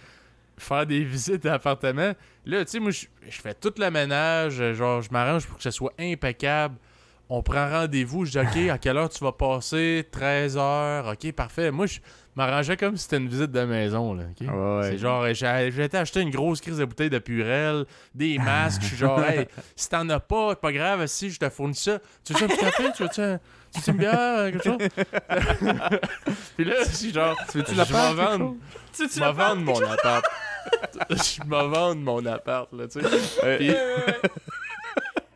Faire 0.59 0.87
des 0.87 1.05
visites 1.05 1.45
d'appartement. 1.45 2.13
Là, 2.45 2.65
tu 2.65 2.73
sais, 2.73 2.81
moi, 2.81 2.91
je 2.91 3.07
je 3.29 3.41
fais 3.41 3.55
tout 3.55 3.73
le 3.77 3.91
ménage, 3.91 4.61
euh, 4.61 4.75
genre, 4.75 5.03
je 5.03 5.11
m'arrange 5.11 5.47
pour 5.47 5.57
que 5.57 5.63
ce 5.63 5.71
soit 5.71 5.93
impeccable. 5.99 6.77
On 7.29 7.43
prend 7.43 7.69
rendez-vous, 7.69 8.25
je 8.25 8.39
dis, 8.39 8.39
OK, 8.39 8.71
à 8.71 8.79
quelle 8.79 8.97
heure 8.97 9.09
tu 9.09 9.23
vas 9.25 9.33
passer? 9.33 10.07
13 10.13 10.57
heures. 10.57 11.09
OK, 11.09 11.33
parfait. 11.33 11.73
Moi, 11.73 11.87
je 11.87 11.99
m'arrangeais 12.37 12.77
comme 12.77 12.97
si 12.97 13.05
c'était 13.05 13.17
une 13.17 13.29
visite 13.29 13.51
de 13.51 13.65
maison, 13.65 14.15
là. 14.15 14.25
OK? 14.31 14.47
Ouais, 14.47 14.49
ouais. 14.79 14.91
C'est 14.91 14.99
genre, 14.99 15.25
j'ai 15.33 15.71
j'ai 15.75 15.85
été 15.85 15.97
acheter 15.97 16.21
une 16.21 16.31
grosse 16.31 16.61
crise 16.61 16.79
de 16.79 16.85
bouteilles 16.85 17.11
de 17.11 17.19
Purel, 17.19 17.85
des 18.15 18.39
masques. 18.45 18.83
Je 18.83 18.87
suis 18.89 18.97
genre, 18.97 19.23
hey, 19.25 19.47
si 19.75 19.89
t'en 19.89 20.09
as 20.11 20.21
pas, 20.21 20.51
c'est 20.51 20.61
pas 20.61 20.73
grave, 20.73 21.07
si 21.07 21.31
je 21.31 21.39
te 21.39 21.49
fournis 21.49 21.75
ça. 21.75 21.99
Tu 22.25 22.33
veux 22.33 22.39
ça 22.39 22.45
un 22.45 22.49
petit 22.49 22.59
café? 22.61 22.85
Tu 22.97 23.03
veux-tu 23.03 23.21
un- 23.21 23.39
tu 23.73 23.79
veux-tu 23.81 23.91
une 23.91 23.97
bière? 23.97 24.53
Quelque 24.53 24.65
chose? 24.65 24.79
Puis 26.57 26.65
là, 26.65 26.75
je 26.87 26.91
suis 26.95 27.13
genre, 27.13 27.37
Tu 27.51 27.59
veux-tu 27.59 27.73
je 27.73 27.77
la 27.79 27.85
vendre, 27.85 28.55
Tu, 28.95 29.09
tu 29.09 29.15
je 29.15 29.21
l'as 29.21 29.33
vais 29.33 29.39
pas? 29.39 29.49
vendre 29.55 29.63
mon 29.63 29.91
appart. 29.91 30.25
Je 31.11 31.43
vais 31.49 31.69
vendre 31.69 31.97
mon 32.01 32.27
appart, 32.27 32.73
là, 32.73 32.89
tu 32.89 33.01
sais. 33.01 33.57
Puis-. 33.59 33.73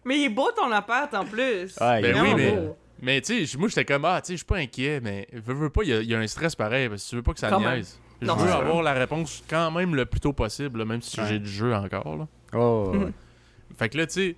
Mais 0.05 0.19
il 0.19 0.25
est 0.25 0.29
beau 0.29 0.51
ton 0.51 0.73
appart 0.73 1.13
en 1.15 1.25
plus. 1.25 1.77
Ouais, 1.81 2.01
Ben 2.03 2.05
il 2.05 2.07
est 2.17 2.21
oui, 2.21 2.35
mais- 2.35 2.51
beau. 2.53 2.77
Mais 3.03 3.21
tu 3.21 3.47
sais, 3.47 3.59
moi 3.59 3.69
j'étais 3.69 3.85
comme 3.85 4.05
ah, 4.05 4.21
tu 4.21 4.29
sais, 4.29 4.33
je 4.35 4.39
suis 4.39 4.45
pas 4.47 4.57
inquiet, 4.59 5.01
mais 5.03 5.27
veux, 5.33 5.55
veux 5.55 5.71
pas, 5.71 5.83
il 5.85 5.89
y, 5.89 5.93
a- 5.95 6.01
il 6.03 6.09
y 6.09 6.15
a 6.15 6.19
un 6.19 6.27
stress 6.27 6.55
pareil 6.55 6.89
parce 6.89 7.05
que 7.05 7.09
tu 7.11 7.17
veux 7.17 7.23
pas 7.23 7.33
que 7.33 7.41
ça 7.41 7.49
Quand 7.49 7.61
niaise. 7.61 7.99
Je 8.23 8.27
veux 8.27 8.53
avoir 8.53 8.83
la 8.83 8.93
réponse 8.93 9.43
quand 9.49 9.71
même 9.71 9.95
le 9.95 10.05
plus 10.05 10.21
tôt 10.21 10.35
possible, 10.35 10.81
là, 10.81 10.85
même 10.85 11.01
si 11.01 11.19
Ouais. 11.21 11.27
j'ai 11.27 11.39
du 11.39 11.49
jeu 11.49 11.75
encore. 11.75 12.17
Là. 12.19 12.29
Oh, 12.53 12.93
ouais. 12.95 13.13
Fait 13.79 13.89
que 13.89 13.97
là, 13.97 14.07
tu 14.07 14.13
sais, 14.13 14.37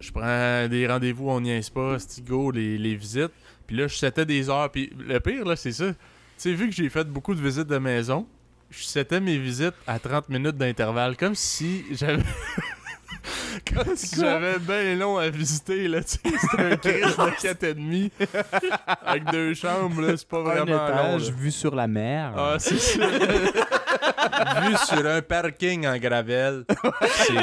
je 0.00 0.10
prends 0.10 0.66
des 0.68 0.86
rendez-vous, 0.88 1.28
on 1.30 1.40
niaise 1.40 1.70
pas, 1.70 1.98
go, 2.26 2.50
les, 2.50 2.76
les 2.78 2.96
visites. 2.96 3.30
Puis 3.68 3.76
là, 3.76 3.86
je 3.86 3.94
setais 3.94 4.26
des 4.26 4.50
heures. 4.50 4.68
Puis 4.72 4.90
le 4.98 5.20
pire, 5.20 5.44
là, 5.44 5.54
c'est 5.54 5.70
ça. 5.70 5.92
Tu 5.92 5.96
sais, 6.38 6.52
vu 6.52 6.68
que 6.68 6.74
j'ai 6.74 6.88
fait 6.88 7.04
beaucoup 7.04 7.36
de 7.36 7.40
visites 7.40 7.68
de 7.68 7.78
maison, 7.78 8.26
je 8.70 8.82
setais 8.82 9.20
mes 9.20 9.38
visites 9.38 9.74
à 9.86 10.00
30 10.00 10.28
minutes 10.28 10.56
d'intervalle, 10.56 11.16
comme 11.16 11.36
si 11.36 11.84
j'avais. 11.92 12.24
comme 13.74 13.96
si 13.96 14.16
j'avais 14.20 14.58
bien 14.58 14.96
long 14.96 15.16
à 15.18 15.28
visiter, 15.30 15.88
là, 15.88 16.02
tu 16.02 16.10
sais. 16.10 16.20
C'était 16.50 16.62
un 16.72 16.76
crise 17.02 17.16
de 17.16 17.42
4 17.42 17.62
et 17.64 17.74
demi. 17.74 18.10
avec 19.04 19.24
deux 19.30 19.54
chambres, 19.54 20.02
là, 20.02 20.16
c'est 20.16 20.28
pas 20.28 20.38
Un 20.38 20.42
vraiment 20.42 20.64
long. 20.64 20.86
étage 20.88 21.28
là. 21.30 21.34
vu 21.36 21.50
sur 21.50 21.74
la 21.74 21.86
mer. 21.86 22.32
Ah, 22.36 22.56
c'est 22.58 22.78
ça. 22.78 23.06
Vu 24.62 24.76
sur 24.86 25.06
un 25.06 25.22
parking 25.22 25.86
en 25.86 25.96
gravelle. 25.98 26.64
C'est. 27.14 27.34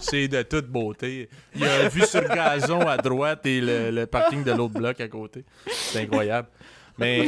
C'est 0.00 0.28
de 0.28 0.42
toute 0.42 0.66
beauté. 0.66 1.28
Il 1.54 1.60
y 1.62 1.64
a 1.66 1.84
un 1.84 1.88
vue 1.88 2.04
sur 2.06 2.20
le 2.20 2.28
gazon 2.28 2.80
à 2.86 2.96
droite 2.96 3.44
et 3.46 3.60
le, 3.60 3.90
le 3.90 4.06
parking 4.06 4.42
de 4.44 4.52
l'autre 4.52 4.74
bloc 4.74 5.00
à 5.00 5.08
côté. 5.08 5.44
C'est 5.66 6.02
incroyable. 6.02 6.48
Mais 6.98 7.26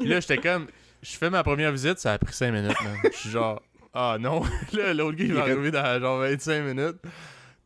là, 0.00 0.20
j'étais 0.20 0.38
comme. 0.38 0.66
Je 1.02 1.16
fais 1.16 1.30
ma 1.30 1.42
première 1.42 1.72
visite, 1.72 1.98
ça 1.98 2.12
a 2.12 2.18
pris 2.18 2.34
5 2.34 2.52
minutes, 2.52 2.76
man. 2.82 2.96
Je 3.12 3.16
suis 3.16 3.30
genre. 3.30 3.60
Ah 3.94 4.16
non. 4.20 4.42
Là, 4.72 4.94
l'autre 4.94 5.16
gars, 5.16 5.24
il 5.24 5.34
va 5.34 5.40
arriver 5.42 5.70
dans 5.70 6.00
genre 6.00 6.18
25 6.20 6.62
minutes. 6.62 6.96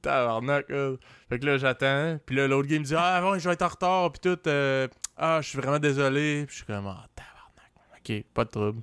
Tabarnak, 0.02 0.68
là. 0.68 0.92
Fait 1.28 1.38
que 1.38 1.46
là, 1.46 1.56
j'attends. 1.58 2.18
Puis 2.26 2.36
là, 2.36 2.46
l'autre 2.46 2.68
gars, 2.68 2.76
il 2.76 2.80
me 2.80 2.84
dit 2.84 2.94
Ah, 2.96 3.20
bon, 3.22 3.38
je 3.38 3.46
vais 3.48 3.54
être 3.54 3.62
en 3.62 3.68
retard. 3.68 4.12
Puis 4.12 4.20
tout. 4.20 4.38
euh, 4.48 4.86
ah, 5.16 5.40
je 5.42 5.48
suis 5.48 5.58
vraiment 5.58 5.78
désolé. 5.78 6.44
Puis 6.46 6.52
je 6.52 6.56
suis 6.64 6.66
comme 6.66 6.86
Ah, 6.86 7.06
tabarnak. 7.14 7.72
Ok, 7.98 8.24
pas 8.34 8.44
de 8.44 8.50
trouble. 8.50 8.82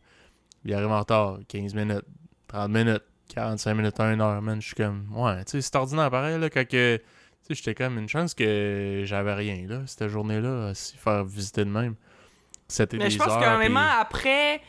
Il 0.66 0.74
arrive 0.74 0.90
en 0.92 1.00
retard. 1.00 1.40
15 1.48 1.74
minutes, 1.76 2.06
30 2.48 2.70
minutes, 2.70 3.04
45 3.34 3.74
minutes 3.76 4.00
à 4.00 4.04
1 4.06 4.20
heure, 4.20 4.42
man. 4.42 4.62
Je 4.62 4.68
suis 4.68 4.76
comme, 4.76 5.08
ouais, 5.16 5.44
tu 5.46 5.52
sais, 5.52 5.62
c'est 5.62 5.76
ordinaire 5.76 6.10
pareil, 6.12 6.40
là, 6.40 6.50
quand 6.50 6.68
que. 6.68 6.98
Tu 6.98 7.04
sais, 7.48 7.56
j'étais 7.56 7.74
comme 7.76 7.98
une 7.98 8.08
chance 8.10 8.34
que 8.36 9.02
j'avais 9.06 9.34
rien, 9.34 9.66
là, 9.68 9.82
cette 9.88 10.08
journée-là, 10.08 10.68
à 10.70 10.74
s'y 10.76 10.96
faire 10.98 11.24
visiter 11.24 11.66
de 11.66 11.70
même. 11.72 11.96
C'était 12.68 12.98
Mais 12.98 13.10
je 13.10 13.18
pense 13.18 13.28
heures, 13.30 13.40
qu'un 13.40 13.60
puis- 13.60 13.68
moment 13.70 13.88
après. 14.00 14.62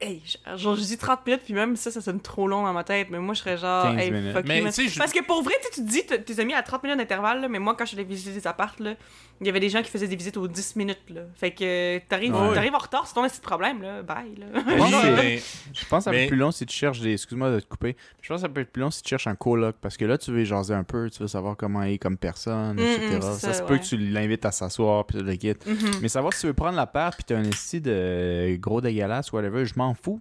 Hey, 0.00 0.22
genre, 0.56 0.76
je 0.76 0.80
dis 0.82 0.96
30 0.96 1.26
minutes, 1.26 1.42
puis 1.44 1.52
même 1.52 1.76
ça, 1.76 1.90
ça 1.90 2.00
sonne 2.00 2.20
trop 2.20 2.48
long 2.48 2.62
dans 2.62 2.72
ma 2.72 2.84
tête. 2.84 3.08
Mais 3.10 3.18
moi, 3.18 3.34
je 3.34 3.40
serais 3.40 3.58
genre. 3.58 3.84
15 3.84 3.98
hey, 4.00 4.10
minutes. 4.10 4.32
fuck 4.32 4.46
Mais 4.46 4.60
you, 4.60 4.70
je- 4.88 4.98
Parce 4.98 5.12
que 5.12 5.22
pour 5.22 5.42
vrai, 5.42 5.54
tu 5.74 5.82
te 5.82 5.86
dis, 5.86 6.02
tes 6.06 6.40
amis 6.40 6.54
à 6.54 6.62
30 6.62 6.82
minutes 6.84 6.98
d'intervalle, 6.98 7.42
là, 7.42 7.48
mais 7.48 7.58
moi, 7.58 7.74
quand 7.78 7.84
je 7.84 7.94
allée 7.94 8.04
visiter 8.04 8.32
des 8.32 8.46
appartes, 8.46 8.80
là, 8.80 8.94
il 9.40 9.46
y 9.46 9.50
avait 9.50 9.60
des 9.60 9.68
gens 9.70 9.82
qui 9.82 9.90
faisaient 9.90 10.06
des 10.06 10.16
visites 10.16 10.36
aux 10.36 10.46
10 10.48 10.76
minutes. 10.76 11.00
Là. 11.08 11.22
Fait 11.34 11.50
que 11.50 11.98
t'arrives 12.08 12.34
Ouais. 12.34 12.54
t'arrives 12.54 12.74
en 12.74 12.78
retard, 12.78 13.06
c'est 13.06 13.14
ton 13.14 13.26
petit 13.26 13.40
problème, 13.40 13.80
là. 13.82 14.02
Bye, 14.02 14.34
là. 14.36 14.46
Ouais, 14.66 14.80
Oui, 14.80 14.90
c'est- 14.90 15.16
mais- 15.16 15.42
Je 15.72 15.86
pense 15.86 15.98
que 16.00 16.04
ça 16.04 16.10
peut 16.10 16.16
Mais- 16.16 16.22
être 16.24 16.28
plus 16.30 16.36
long 16.38 16.50
si 16.50 16.66
tu 16.66 16.76
cherches 16.76 17.00
des. 17.00 17.12
Excuse-moi 17.14 17.50
de 17.52 17.60
te 17.60 17.66
couper. 17.66 17.96
Je 18.20 18.28
pense 18.28 18.36
que 18.42 18.42
ça 18.42 18.48
peut 18.52 18.60
être 18.60 18.70
plus 18.72 18.80
long 18.82 18.90
si 18.90 19.02
tu 19.02 19.08
cherches 19.08 19.26
un 19.26 19.34
coloc. 19.34 19.76
Parce 19.80 19.96
que 19.96 20.04
là, 20.04 20.18
tu 20.18 20.30
veux 20.30 20.44
jaser 20.44 20.74
un 20.74 20.84
peu, 20.84 21.08
tu 21.10 21.20
veux 21.20 21.28
savoir 21.28 21.56
comment 21.56 21.82
il 21.82 21.94
est 21.94 21.98
comme 21.98 22.16
personne, 22.18 22.76
Mm, 22.76 22.80
etc. 22.80 23.16
mm, 23.16 23.22
ça, 23.22 23.54
se 23.54 23.62
peut 23.62 23.74
ouais. 23.74 23.80
que 23.80 23.84
tu 23.84 23.96
l'invites 23.96 24.44
à 24.44 24.52
s'asseoir, 24.52 25.06
puis 25.06 25.18
tu 25.18 25.24
le 25.24 25.34
quittes. 25.36 25.66
Mhm. 25.66 25.76
Mais 26.02 26.08
savoir 26.08 26.32
si 26.34 26.40
tu 26.42 26.46
veux 26.48 26.54
prendre 26.54 26.76
la 26.76 26.86
part, 26.86 27.14
puis 27.14 27.24
t'as 27.24 27.36
un 27.36 27.44
esti 27.44 27.80
de 27.80 28.56
gros 28.56 28.80
dégueulasse, 28.80 29.32
whatever, 29.32 29.64
je 29.64 29.74
m'en 29.76 29.94
fous. 29.94 30.20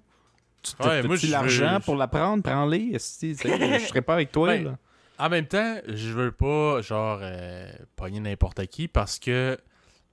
Tu 0.62 0.72
Ouais, 0.86 1.02
t'as-tu 1.02 1.28
je 1.28 1.32
l'argent 1.32 1.74
veux- 1.76 1.80
pour 1.80 1.96
la 1.96 2.08
prendre, 2.08 2.44
prends-les, 2.44 2.92
esti, 2.94 3.34
tu 3.36 3.48
sais, 3.48 3.80
je 3.80 3.86
serais 3.86 4.02
pas 4.02 4.14
avec 4.14 4.32
toi, 4.32 4.50
Ouais. 4.50 4.62
là. 4.64 4.78
En 5.20 5.30
même 5.30 5.48
temps, 5.48 5.78
je 5.88 6.12
veux 6.14 6.32
pas, 6.32 6.82
genre, 6.82 7.20
euh, 7.22 7.70
pogner 7.96 8.20
n'importe 8.22 8.66
qui 8.68 8.88
parce 8.88 9.20
que 9.20 9.58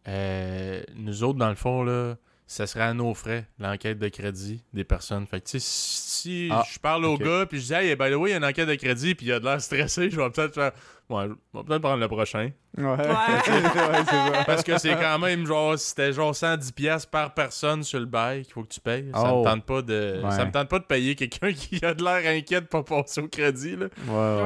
euh, 0.08 0.82
nous 0.96 1.22
autres, 1.22 1.38
dans 1.38 1.48
le 1.48 1.54
fond, 1.54 1.82
là, 1.84 2.16
ça 2.48 2.66
serait 2.66 2.84
à 2.84 2.94
nos 2.94 3.14
frais, 3.14 3.46
l'enquête 3.58 3.98
de 3.98 4.08
crédit 4.08 4.62
des 4.72 4.84
personnes. 4.84 5.26
Fait 5.26 5.40
que, 5.40 5.46
tu 5.46 5.58
sais, 5.58 5.66
si 5.66 6.48
Ah, 6.52 6.64
je 6.72 6.78
parle 6.78 7.04
au 7.04 7.18
gars, 7.18 7.44
puis 7.46 7.60
je 7.60 7.66
dis, 7.66 7.72
hey, 7.74 7.96
by 7.96 8.10
the 8.10 8.14
way, 8.14 8.30
il 8.30 8.32
y 8.32 8.34
a 8.34 8.38
une 8.38 8.44
enquête 8.44 8.68
de 8.68 8.74
crédit, 8.74 9.14
puis 9.14 9.26
il 9.26 9.32
a 9.32 9.40
de 9.40 9.44
l'air 9.44 9.60
stressé, 9.60 10.10
je 10.10 10.20
vais 10.20 10.30
peut-être 10.30 10.54
faire, 10.54 10.72
ouais, 11.10 11.24
je 11.24 11.58
vais 11.58 11.64
peut-être 11.64 11.82
prendre 11.82 12.00
le 12.00 12.08
prochain. 12.08 12.50
Ouais, 12.76 12.84
Ouais. 12.84 12.96
ouais. 13.06 14.44
Parce 14.46 14.62
que 14.62 14.76
c'est 14.78 14.94
quand 14.96 15.18
même, 15.18 15.46
genre, 15.46 15.78
c'était 15.78 16.12
genre 16.12 16.32
110$ 16.34 16.72
piastres 16.72 17.10
par 17.10 17.32
personne 17.34 17.82
sur 17.82 17.98
le 18.00 18.06
bail 18.06 18.42
qu'il 18.44 18.52
faut 18.52 18.62
que 18.62 18.68
tu 18.72 18.80
payes. 18.80 19.10
Ça 19.14 19.32
Oh. 19.32 19.40
me 19.40 19.44
tente 19.44 19.64
pas 19.64 19.82
de. 19.82 20.20
Ouais. 20.22 20.30
Ça 20.30 20.44
me 20.44 20.50
tente 20.52 20.68
pas 20.68 20.78
de 20.78 20.84
payer 20.84 21.14
quelqu'un 21.14 21.52
qui 21.54 21.84
a 21.84 21.94
de 21.94 22.02
l'air 22.04 22.26
inquiet 22.36 22.60
de 22.60 22.66
pas 22.66 22.82
passer 22.82 23.20
au 23.20 23.28
crédit, 23.28 23.76
là. 23.76 23.86
Ouais, 24.08 24.42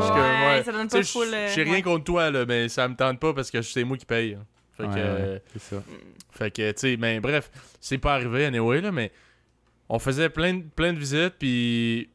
ouais. 0.57 0.62
Ça 0.64 0.73
donne 0.73 0.88
pas 0.88 1.03
full. 1.03 1.27
je- 1.29 1.35
euh, 1.35 1.49
J'ai 1.55 1.62
rien 1.64 1.73
ouais. 1.75 1.83
contre 1.83 2.05
toi, 2.05 2.31
là, 2.31 2.44
mais 2.46 2.68
ça 2.68 2.87
me 2.88 2.94
tente 2.94 3.18
pas 3.18 3.33
parce 3.35 3.51
que 3.51 3.62
c'est 3.62 3.85
moi 3.85 3.96
qui 3.96 4.07
paye. 4.07 4.35
hein. 4.35 4.44
Fait 4.77 4.85
Ouais, 4.87 4.94
que, 4.94 4.99
euh, 4.99 5.35
ouais, 5.35 5.42
c'est 5.53 5.62
ça. 5.77 5.83
fait 6.31 6.51
que, 6.51 6.70
tu 6.73 6.79
sais, 6.79 6.96
mais 6.99 7.20
bref, 7.20 7.51
c'est 7.81 7.99
pas 7.99 8.14
arrivé, 8.14 8.46
anyway, 8.46 8.81
là, 8.81 8.90
mais 8.92 9.12
on 9.88 9.99
faisait 9.99 10.31
plein 10.31 10.55
de, 10.55 10.62
plein 10.62 10.92
de 10.92 10.99
visites, 10.99 11.35
puis 11.38 12.09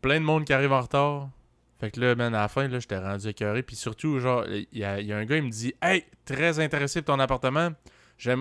plein 0.00 0.18
de 0.18 0.24
monde 0.24 0.44
qui 0.44 0.52
arrive 0.52 0.72
en 0.72 0.80
retard. 0.80 1.28
Fait 1.78 1.90
que 1.90 2.00
là, 2.00 2.14
man, 2.14 2.34
à 2.34 2.40
la 2.42 2.48
fin, 2.48 2.68
là, 2.68 2.78
j'étais 2.78 2.98
rendu 2.98 3.28
écœuré, 3.28 3.62
puis 3.62 3.76
surtout, 3.76 4.18
genre, 4.18 4.46
il 4.48 4.66
y 4.72 4.78
y 4.78 4.84
a 4.84 5.16
un 5.16 5.24
gars, 5.24 5.36
il 5.36 5.42
me 5.42 5.50
dit 5.50 5.74
«Hey, 5.82 6.04
très 6.24 6.58
intéressé 6.58 7.02
pour 7.02 7.14
ton 7.14 7.20
appartement, 7.20 7.70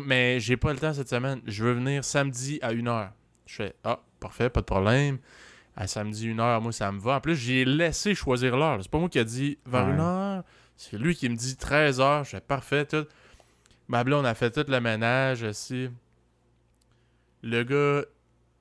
mais 0.06 0.40
j'ai 0.40 0.56
pas 0.56 0.72
le 0.72 0.80
temps 0.80 0.94
cette 0.94 1.10
semaine, 1.10 1.42
je 1.46 1.66
veux 1.66 1.74
venir 1.74 2.06
samedi 2.06 2.60
à 2.62 2.74
1h.» 2.74 3.10
Je 3.46 3.56
fais 3.56 3.76
«Ah, 3.84 4.00
parfait, 4.20 4.50
pas 4.50 4.62
de 4.62 4.66
problème.» 4.66 5.18
À 5.78 5.88
samedi 5.88 6.30
1h, 6.30 6.62
moi, 6.62 6.72
ça 6.72 6.90
me 6.94 7.02
va. 7.02 7.18
En 7.18 7.20
plus, 7.20 7.36
j'ai 7.36 7.66
laissé 7.66 8.16
choisir 8.16 8.56
l'heure. 8.56 8.80
C'est 8.82 8.90
pas 8.90 8.98
moi 8.98 9.10
qui 9.10 9.20
a 9.20 9.26
dit 9.26 9.58
vers 9.66 9.86
Ouais. 9.86 9.94
1h. 9.94 10.44
C'est 10.78 10.98
lui 10.98 11.16
qui 11.16 11.28
me 11.28 11.36
dit 11.36 11.56
13h. 11.56 12.24
Je 12.24 12.30
fais 12.30 12.40
parfait, 12.40 12.86
tout. 12.86 13.06
Ma 13.90 14.06
blonde 14.06 14.26
a 14.26 14.34
fait 14.36 14.52
tout 14.52 14.72
le 14.72 14.80
ménage 14.80 15.44
aussi. 15.44 15.90
Le 17.44 17.64
gars, 17.64 18.06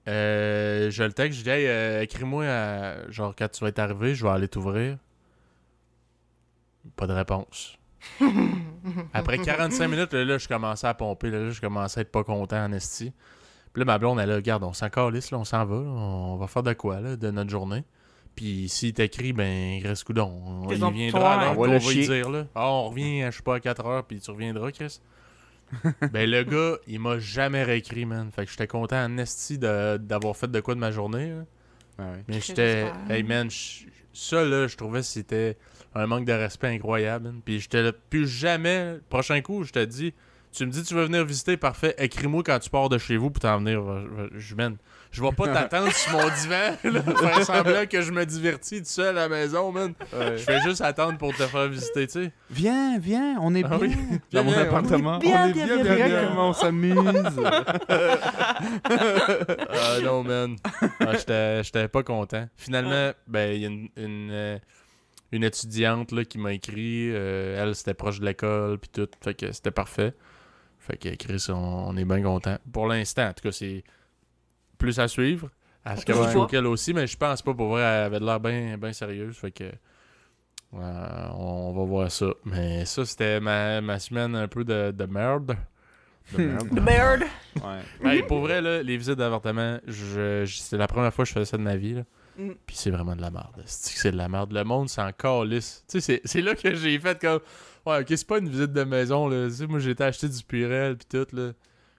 euh, 0.08 0.90
je 0.90 1.02
le 1.02 1.12
texte, 1.12 1.38
je 1.38 1.44
dis 1.44 1.50
hey, 1.50 1.66
euh, 1.66 2.02
écris-moi 2.02 2.44
à- 2.46 3.10
genre 3.10 3.34
quand 3.36 3.48
tu 3.48 3.60
vas 3.62 3.68
être 3.68 3.78
arrivé, 3.78 4.14
je 4.14 4.24
vais 4.24 4.30
aller 4.30 4.48
t'ouvrir. 4.48 4.98
Pas 6.96 7.06
de 7.06 7.12
réponse. 7.12 7.78
Après 9.14 9.38
45 9.38 9.88
minutes, 9.88 10.12
là, 10.12 10.24
là, 10.24 10.38
je 10.38 10.46
commençais 10.46 10.86
à 10.86 10.94
pomper, 10.94 11.30
là, 11.30 11.40
là, 11.40 11.50
je 11.50 11.60
commençais 11.60 12.00
à 12.00 12.02
être 12.02 12.12
pas 12.12 12.24
content 12.24 12.62
en 12.62 12.72
esti. 12.72 13.12
Puis 13.72 13.80
là, 13.80 13.86
ma 13.86 13.98
blonde, 13.98 14.20
elle 14.20 14.30
a 14.30 14.36
regarde, 14.36 14.62
on 14.62 14.72
s'en 14.74 14.90
calisse, 14.90 15.30
là, 15.30 15.38
on 15.38 15.44
s'en 15.44 15.64
va, 15.64 15.76
là, 15.76 15.82
on 15.88 16.36
va 16.36 16.46
faire 16.46 16.62
de 16.62 16.74
quoi, 16.74 17.00
là, 17.00 17.16
de 17.16 17.30
notre 17.30 17.50
journée. 17.50 17.82
Puis 18.36 18.68
s'il 18.68 18.92
t'écrit, 18.92 19.32
ben, 19.32 19.80
reste 19.82 20.04
coudon. 20.04 20.66
Il 20.70 20.76
viendra, 20.92 21.40
alors 21.40 21.52
On 21.52 21.62
va 21.62 21.66
qu'on 21.66 21.72
le 21.72 21.78
va 21.78 21.92
lui 21.92 22.06
dire, 22.06 22.30
là. 22.30 22.46
Ah, 22.54 22.68
on 22.68 22.90
revient, 22.90 23.26
je 23.30 23.36
sais 23.36 23.42
pas, 23.42 23.56
à 23.56 23.60
4 23.60 23.86
heures, 23.86 24.04
puis 24.04 24.20
tu 24.20 24.30
reviendras, 24.30 24.70
Chris. 24.72 25.00
ben, 26.12 26.30
le 26.30 26.42
gars, 26.44 26.76
il 26.86 27.00
m'a 27.00 27.18
jamais 27.18 27.62
réécrit, 27.62 28.04
man. 28.06 28.30
Fait 28.34 28.44
que 28.44 28.50
j'étais 28.50 28.66
content 28.66 29.02
en 29.04 29.18
esti 29.18 29.58
de- 29.58 29.96
d'avoir 29.96 30.36
fait 30.36 30.50
de 30.50 30.60
quoi 30.60 30.74
de 30.74 30.80
ma 30.80 30.90
journée, 30.90 31.30
là. 31.30 31.44
Ouais. 31.98 32.24
Mais 32.28 32.40
j'étais. 32.40 32.92
Hey 33.08 33.22
man, 33.22 33.50
je- 33.50 33.84
ça 34.12 34.44
là, 34.44 34.66
je 34.66 34.76
trouvais 34.76 35.00
que 35.00 35.06
c'était 35.06 35.56
un 35.94 36.06
manque 36.06 36.24
de 36.24 36.32
respect 36.32 36.68
incroyable. 36.68 37.26
man. 37.26 37.40
Puis 37.44 37.60
j'étais 37.60 37.82
là, 37.82 37.92
plus 37.92 38.26
jamais. 38.28 38.94
le 38.94 39.02
Prochain 39.08 39.40
coup, 39.42 39.62
je 39.64 39.72
te 39.72 39.84
dis, 39.84 40.12
tu 40.52 40.66
me 40.66 40.70
dis 40.70 40.82
tu 40.82 40.94
veux 40.94 41.04
venir 41.04 41.24
visiter, 41.24 41.56
parfait. 41.56 41.94
Écris-moi 41.98 42.42
quand 42.44 42.58
tu 42.58 42.70
pars 42.70 42.88
de 42.88 42.98
chez 42.98 43.16
vous 43.16 43.30
pour 43.30 43.40
t'en 43.40 43.58
venir. 43.58 43.82
Je, 44.34 44.54
je 45.14 45.22
vais 45.22 45.32
pas 45.32 45.46
t'attendre 45.46 45.92
sur 45.92 46.12
mon 46.12 46.24
divan, 46.28 46.76
là, 46.84 47.02
faire 47.02 47.44
semblant 47.44 47.86
que 47.86 48.02
je 48.02 48.10
me 48.10 48.26
divertis 48.26 48.80
tout 48.80 48.88
seul 48.88 49.16
à 49.16 49.22
la 49.22 49.28
maison, 49.28 49.70
man. 49.72 49.94
Je 50.12 50.36
fais 50.38 50.60
juste 50.62 50.80
attendre 50.80 51.18
pour 51.18 51.32
te 51.34 51.46
faire 51.46 51.68
visiter, 51.68 52.06
tu 52.06 52.12
sais. 52.24 52.32
Viens, 52.50 52.98
viens, 52.98 53.36
on 53.40 53.54
est 53.54 53.62
Ah 53.64 53.78
bien 53.78 53.80
oui. 53.88 53.96
dans 54.32 54.44
mon 54.44 54.52
appartement. 54.58 55.18
bien, 55.18 55.46
on 55.46 55.48
est 55.48 55.52
bien, 55.52 55.66
bien, 55.66 55.76
bien, 55.82 55.94
bien, 55.94 56.06
bien. 56.08 56.26
comment 56.28 56.48
on 56.48 56.52
s'amuse. 56.52 56.98
Ah 57.88 59.98
non, 60.02 60.22
man. 60.24 60.56
Ah, 61.00 61.12
j'étais, 61.16 61.62
j'étais 61.62 61.88
pas 61.88 62.02
content. 62.02 62.48
Finalement, 62.56 63.12
ben, 63.26 63.52
il 63.54 63.62
y 63.62 63.64
a 63.64 63.68
une, 63.68 63.88
une, 63.96 64.30
euh, 64.30 64.58
une 65.32 65.44
étudiante 65.44 66.12
là, 66.12 66.24
qui 66.24 66.38
m'a 66.38 66.52
écrit. 66.52 67.10
euh, 67.12 67.62
elle, 67.62 67.74
c'était 67.74 67.94
proche 67.94 68.20
de 68.20 68.26
l'école, 68.26 68.78
puis 68.78 68.90
tout. 68.92 69.08
Fait 69.22 69.34
que 69.34 69.52
c'était 69.52 69.70
parfait. 69.70 70.14
Fait 70.78 70.96
que, 70.96 71.14
Chris, 71.16 71.46
on, 71.48 71.54
on 71.54 71.96
est 71.96 72.04
bien 72.04 72.22
content. 72.22 72.56
Pour 72.72 72.86
l'instant, 72.88 73.28
en 73.28 73.32
tout 73.32 73.42
cas, 73.48 73.52
c'est 73.52 73.84
plus 74.78 74.98
à 74.98 75.08
suivre. 75.08 75.50
À 75.84 75.96
ce 75.96 76.04
qu'elle 76.46 76.66
aussi, 76.66 76.94
mais 76.94 77.06
je 77.06 77.16
pense 77.16 77.42
pas 77.42 77.52
pour 77.54 77.68
vrai, 77.68 77.82
elle 77.82 78.04
avait 78.04 78.20
de 78.20 78.24
l'air 78.24 78.40
bien 78.40 78.78
bien 78.78 78.92
sérieuse. 78.92 79.36
Fait 79.36 79.50
que. 79.50 79.64
euh, 80.74 81.28
on 81.34 81.72
va 81.72 81.84
voir 81.84 82.10
ça. 82.10 82.26
Mais 82.44 82.84
ça, 82.84 83.04
c'était 83.04 83.40
ma, 83.40 83.80
ma 83.80 83.98
semaine 83.98 84.34
un 84.34 84.48
peu 84.48 84.64
de, 84.64 84.90
de 84.90 85.04
merde. 85.04 85.56
De 86.32 86.38
merde. 86.42 86.80
Merde. 86.80 87.22
Ouais. 87.56 87.80
Hey, 88.10 88.22
pour 88.22 88.40
vrai, 88.40 88.60
là, 88.62 88.82
les 88.82 88.96
visites 88.96 89.16
d'avortement, 89.18 89.78
je, 89.86 90.44
je- 90.46 90.56
c'est 90.58 90.76
la 90.76 90.86
première 90.86 91.12
fois 91.12 91.24
que 91.24 91.28
je 91.28 91.34
faisais 91.34 91.44
ça 91.44 91.56
de 91.58 91.62
ma 91.62 91.76
vie. 91.76 91.94
Là. 91.94 92.02
Mm. 92.38 92.50
Puis 92.66 92.76
c'est 92.76 92.90
vraiment 92.90 93.14
de 93.14 93.20
la 93.20 93.30
merde. 93.30 93.62
C'est 93.66 93.92
que 93.94 94.00
c'est 94.00 94.10
de 94.12 94.16
la 94.16 94.28
merde? 94.28 94.52
Le 94.52 94.64
monde 94.64 94.88
s'en 94.88 95.12
calisse. 95.12 95.84
Tu 95.88 96.00
sais, 96.00 96.00
c'est- 96.00 96.20
c'est 96.26 96.40
là 96.40 96.54
que 96.54 96.74
j'ai 96.74 96.98
fait 96.98 97.20
comme. 97.20 97.40
Ouais, 97.86 98.00
ok, 98.00 98.06
c'est 98.08 98.26
pas 98.26 98.38
une 98.38 98.48
visite 98.48 98.72
de 98.72 98.84
maison. 98.84 99.28
Là. 99.28 99.46
Tu 99.48 99.54
sais, 99.54 99.66
moi, 99.66 99.78
j'ai 99.78 99.90
été 99.90 100.02
acheter 100.02 100.28
du 100.28 100.42
Purel 100.42 100.96
puis 100.96 101.06
tout. 101.10 101.36
là. 101.36 101.52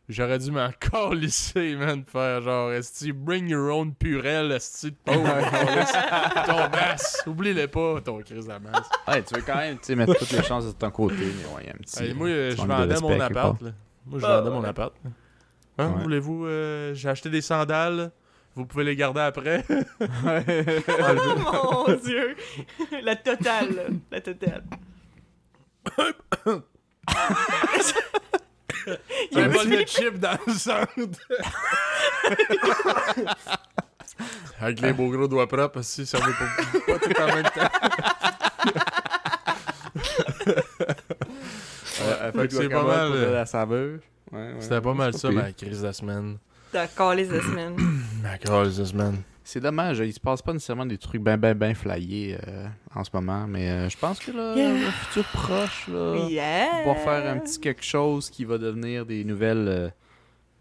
J'aurais 0.07 0.37
dû 0.37 0.51
m'en 0.51 0.69
calisser, 0.79 1.75
man. 1.75 2.03
Faire 2.05 2.41
genre, 2.41 2.71
esti, 2.71 3.11
bring 3.11 3.49
your 3.49 3.75
own 3.75 3.93
Purel, 3.95 4.51
esti 4.51 4.91
de 4.91 4.95
pauvre. 5.03 5.27
ton 6.45 6.69
masse. 6.69 7.23
Oublie-le 7.25 7.67
pas, 7.67 8.01
ton 8.01 8.21
crise 8.21 8.45
de 8.45 8.53
masse. 8.59 8.87
Ouais, 9.07 9.23
tu 9.23 9.33
veux 9.33 9.41
quand 9.41 9.55
même 9.55 9.77
tu 9.77 9.85
sais, 9.85 9.95
mettre 9.95 10.13
toutes 10.17 10.31
les 10.31 10.43
chances 10.43 10.67
de 10.67 10.71
ton 10.73 10.91
côté, 10.91 11.15
mais 11.17 11.55
ouais, 11.55 11.61
il 11.63 11.67
y 11.67 11.69
a 11.69 11.73
un 11.73 11.77
petit. 11.77 12.03
Hey, 12.03 12.13
moi, 12.13 12.27
euh, 12.27 12.51
petit 12.51 12.61
je 12.61 12.67
de 12.67 12.67
vendais 12.67 12.99
mon 13.01 13.19
appart. 13.19 13.33
part. 13.33 13.55
Là. 13.63 13.71
Moi, 14.05 14.19
je 14.19 14.25
Ah, 14.25 14.37
vendais 14.41 14.49
mon 14.51 14.61
ouais. 14.61 14.69
appart. 14.69 14.93
Hein, 15.05 15.09
Ouais. 15.77 16.03
Voulez-vous... 16.03 16.45
euh, 16.45 16.93
j'ai 16.93 17.09
acheté 17.09 17.29
des 17.29 17.41
sandales. 17.41 18.11
Vous 18.53 18.65
pouvez 18.65 18.85
les 18.85 18.95
garder 18.95 19.19
après. 19.21 19.65
Oh 19.99 21.85
mon 21.87 21.95
dieu. 21.95 22.35
La 23.03 23.15
totale, 23.15 23.75
là. 23.75 23.83
La 24.11 24.21
totale. 24.21 24.63
Il 29.31 29.37
y 29.37 29.41
a 29.41 29.47
bol 29.47 29.69
de 29.69 29.85
chips 29.85 30.19
dans 30.19 30.37
le 30.45 30.53
centre. 30.53 30.91
Avec 34.61 34.79
les 34.81 34.93
beaux 34.93 35.09
gros 35.09 35.27
doigts 35.27 35.47
propres, 35.47 35.81
si 35.81 36.05
ça 36.05 36.19
veut 36.19 36.33
pas, 36.33 36.45
pas 36.93 36.99
tout 36.99 37.21
en 37.21 37.27
même 37.27 37.43
temps. 37.43 37.69
Fait 42.33 42.47
que 42.47 42.53
c'est 42.53 42.69
pas 42.69 42.83
mal, 42.83 43.07
pour 43.07 43.15
euh, 43.17 43.33
la 43.33 43.45
saveur. 43.45 43.99
Ouais, 44.31 44.39
ouais. 44.39 44.55
C'était 44.59 44.81
pas 44.81 44.93
mal 44.93 45.13
ça, 45.13 45.29
pire. 45.29 45.43
ma 45.43 45.51
crise 45.51 45.81
de 45.81 45.87
la 45.87 45.93
semaine. 45.93 46.37
T'as 46.71 46.87
calé 46.87 47.25
cette 47.25 47.43
semaine. 47.43 47.75
Ma 48.21 48.37
crise 48.37 48.77
de 48.77 48.85
semaine. 48.85 49.21
C'est 49.47 49.59
dommage, 49.59 49.99
il 49.99 50.11
se 50.11 50.19
passe 50.19 50.41
pas 50.41 50.53
nécessairement 50.53 50.87
des 50.87 50.97
trucs 50.97 51.21
ben 51.21 51.37
ben 51.37 51.53
ben 51.53 51.75
flyés 51.75 52.35
euh, 52.47 52.65
en 52.95 53.03
ce 53.03 53.11
moment, 53.13 53.45
mais 53.47 53.69
euh, 53.69 53.89
je 53.89 53.95
pense 53.95 54.17
que 54.19 54.31
là, 54.31 54.55
Yeah. 54.55 54.71
le 54.73 54.89
futur 54.91 55.23
proche, 55.25 55.87
là, 55.87 56.15
Yeah. 56.27 56.67
on 56.85 56.93
va 56.93 56.99
faire 56.99 57.31
un 57.31 57.37
petit 57.37 57.59
quelque 57.59 57.83
chose 57.83 58.31
qui 58.31 58.43
va 58.43 58.57
devenir 58.57 59.05
des 59.05 59.23
nouvelles 59.23 59.67
euh, 59.67 59.89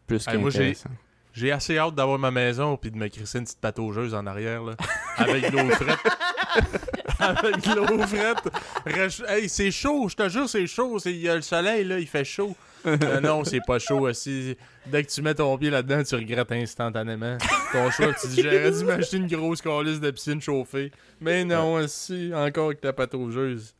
plus 0.06 0.28
Hey, 0.28 0.34
j'ai- 0.36 0.42
qu'intéressantes. 0.42 0.92
J'ai 1.32 1.50
assez 1.50 1.78
hâte 1.78 1.94
d'avoir 1.94 2.18
ma 2.18 2.30
maison 2.30 2.76
puis 2.76 2.90
de 2.92 2.96
me 2.98 3.08
crisser 3.08 3.38
une 3.38 3.44
petite 3.44 3.60
pataugeuse 3.60 4.14
en 4.14 4.24
arrière, 4.26 4.62
là. 4.62 4.74
Avec 5.16 5.50
de 5.50 5.56
l'eau 5.56 5.68
frette. 5.70 5.98
avec 7.18 7.56
de 7.60 7.74
l'eau 7.74 7.98
frette. 8.06 9.26
Hey, 9.28 9.48
c'est 9.48 9.70
chaud, 9.70 10.08
je 10.08 10.14
te 10.14 10.28
jure, 10.28 10.48
c'est 10.48 10.66
chaud. 10.66 10.98
Il 11.06 11.16
y 11.16 11.28
a 11.28 11.34
le 11.34 11.42
soleil, 11.42 11.84
là, 11.84 11.98
il 11.98 12.06
fait 12.06 12.24
chaud. 12.24 12.54
Non, 12.84 13.20
non, 13.22 13.44
c'est 13.44 13.60
pas 13.66 13.78
chaud 13.78 14.08
aussi. 14.08 14.56
Dès 14.86 15.04
que 15.04 15.10
tu 15.10 15.22
mets 15.22 15.34
ton 15.34 15.56
pied 15.56 15.70
là-dedans, 15.70 16.02
tu 16.02 16.14
regrettes 16.14 16.52
instantanément. 16.52 17.38
Ton 17.72 17.90
choix, 17.90 18.12
tu 18.14 18.28
dis 18.28 18.42
j'aurais 18.42 18.70
dû 18.70 18.84
m'acheter 18.84 19.16
une 19.16 19.26
grosse 19.26 19.62
calice 19.62 20.00
de 20.00 20.10
piscine 20.10 20.40
chauffée. 20.40 20.92
Mais 21.20 21.44
non, 21.44 21.74
aussi, 21.74 22.30
encore 22.34 22.66
avec 22.66 22.80
ta 22.80 22.92
pataugeuse. 22.92 23.74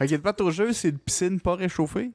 Ok, 0.00 0.10
le 0.10 0.18
pataugeuse, 0.18 0.76
c'est 0.76 0.88
une 0.88 0.98
piscine 0.98 1.40
pas 1.40 1.54
réchauffée? 1.54 2.10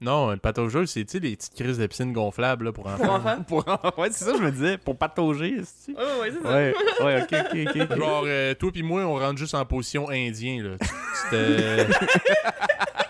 Non, 0.00 0.32
une 0.32 0.40
pataugeuse, 0.40 0.90
c'est 0.90 1.14
les 1.14 1.36
petites 1.36 1.54
crises 1.54 1.78
de 1.78 1.86
piscine 1.86 2.12
gonflables 2.12 2.64
là, 2.64 2.72
pour 2.72 2.88
enfants. 2.88 3.04
Pour 3.46 3.58
enfants. 3.58 3.78
Pour... 3.78 3.98
ouais, 3.98 4.08
c'est 4.10 4.24
ça, 4.24 4.32
je 4.36 4.42
me 4.42 4.50
disais. 4.50 4.76
Pour 4.76 4.96
patauger, 4.98 5.60
c'est 5.64 5.92
Ouais, 5.92 6.20
ouais, 6.20 6.32
c'est 6.32 6.42
ça. 6.42 6.52
Ouais, 6.52 6.74
ouais, 7.04 7.22
ok, 7.22 7.34
ok, 7.52 7.88
ok. 7.88 7.96
Genre, 7.96 8.24
euh, 8.26 8.54
toi 8.54 8.72
pis 8.72 8.82
moi, 8.82 9.02
on 9.02 9.14
rentre 9.14 9.38
juste 9.38 9.54
en 9.54 9.64
position 9.64 10.10
indien, 10.10 10.60
là. 10.62 10.70
C'était... 11.14 11.86
Tu 11.86 11.92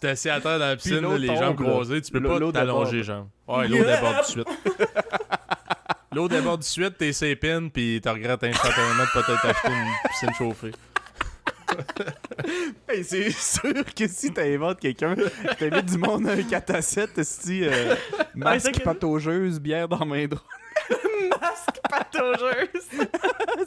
t'es 0.00 0.08
assis 0.08 0.30
à 0.30 0.40
terre 0.40 0.58
dans 0.58 0.66
la 0.66 0.76
piscine, 0.76 1.00
là, 1.00 1.18
les 1.18 1.26
tombe, 1.28 1.38
jambes 1.38 1.56
croisées, 1.56 2.00
tu 2.02 2.12
peux 2.12 2.22
pas 2.22 2.52
t'allonger 2.52 2.98
les 2.98 3.02
jambes. 3.02 3.28
Ouais, 3.48 3.68
l'eau 3.68 3.84
déborde 3.84 4.18
de 4.18 4.24
suite. 4.24 4.48
L'eau 6.14 6.28
déborde 6.28 6.60
de 6.60 6.64
suite, 6.64 6.96
t'es 6.96 7.12
sépine, 7.12 7.70
pis 7.70 8.00
tu 8.00 8.08
regrettes 8.08 8.44
instantanément 8.44 9.02
de 9.02 9.20
peut-être 9.20 9.46
acheter 9.46 9.68
une 9.68 10.08
piscine 10.08 10.34
chauffée. 10.34 10.70
Hey, 12.88 13.02
c'est 13.02 13.30
sûr 13.30 13.84
que 13.96 14.06
si 14.06 14.32
t'inventes 14.32 14.78
quelqu'un, 14.78 15.16
t'invites 15.58 15.86
du 15.86 15.98
monde 15.98 16.28
à 16.28 16.32
un 16.32 16.42
4 16.42 16.74
à 16.74 16.82
7, 16.82 17.24
si 17.24 17.64
euh, 17.64 17.96
masque 18.34 18.80
pataugeuse, 18.84 19.58
bière 19.58 19.88
dans 19.88 20.04
main 20.04 20.26
droite, 20.26 20.44
Masque 21.40 21.80
pataugeuse. 21.88 23.08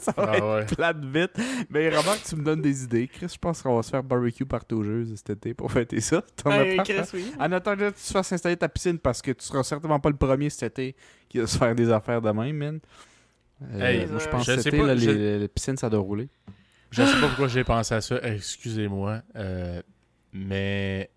ça 0.00 0.12
va 0.16 0.30
Ah 0.32 0.36
être 0.36 0.54
ouais. 0.54 0.66
plate 0.66 1.04
vite. 1.04 1.66
Mais 1.70 1.88
remarque, 1.88 2.22
tu 2.24 2.36
me 2.36 2.44
donnes 2.44 2.62
des 2.62 2.84
idées. 2.84 3.08
Chris, 3.08 3.28
je 3.32 3.38
pense 3.38 3.62
qu'on 3.62 3.76
va 3.76 3.82
se 3.82 3.90
faire 3.90 4.02
barbecue 4.02 4.44
pataugeuse 4.46 5.14
cet 5.16 5.30
été 5.30 5.54
pour 5.54 5.70
fêter 5.72 6.00
ça. 6.00 6.22
T'en 6.36 6.50
as 6.50 6.58
Ouais, 6.58 6.76
pas, 6.76 6.82
Chris, 6.84 7.00
oui. 7.14 7.32
En 7.38 7.50
attendant 7.52 7.90
que 7.90 7.96
tu 7.96 8.02
te 8.02 8.12
fasses 8.12 8.32
installer 8.32 8.56
ta 8.56 8.68
piscine 8.68 8.98
parce 8.98 9.20
que 9.22 9.30
tu 9.32 9.44
seras 9.44 9.62
certainement 9.62 10.00
pas 10.00 10.10
le 10.10 10.16
premier 10.16 10.50
cet 10.50 10.78
été 10.78 10.96
qui 11.28 11.38
va 11.38 11.46
se 11.46 11.58
faire 11.58 11.74
des 11.74 11.90
affaires 11.90 12.20
de 12.22 12.30
même, 12.30 12.56
man. 12.56 12.80
Euh, 13.74 13.80
Hey, 13.80 14.06
moi, 14.06 14.18
je 14.20 14.28
pense 14.28 14.46
que 14.46 14.52
sais 14.54 14.58
cet 14.62 14.66
été, 14.74 14.78
pas, 14.78 14.86
là, 14.86 14.96
je- 14.96 15.10
les, 15.10 15.38
les 15.40 15.48
piscines, 15.48 15.76
ça 15.76 15.90
doit 15.90 16.00
rouler. 16.00 16.28
Je 16.90 17.02
sais 17.02 17.20
pas 17.20 17.26
pourquoi 17.26 17.48
j'ai 17.48 17.64
pensé 17.64 17.94
à 17.94 18.00
ça, 18.00 18.18
excusez-moi, 18.22 19.20
euh, 19.36 19.82
mais 20.32 21.10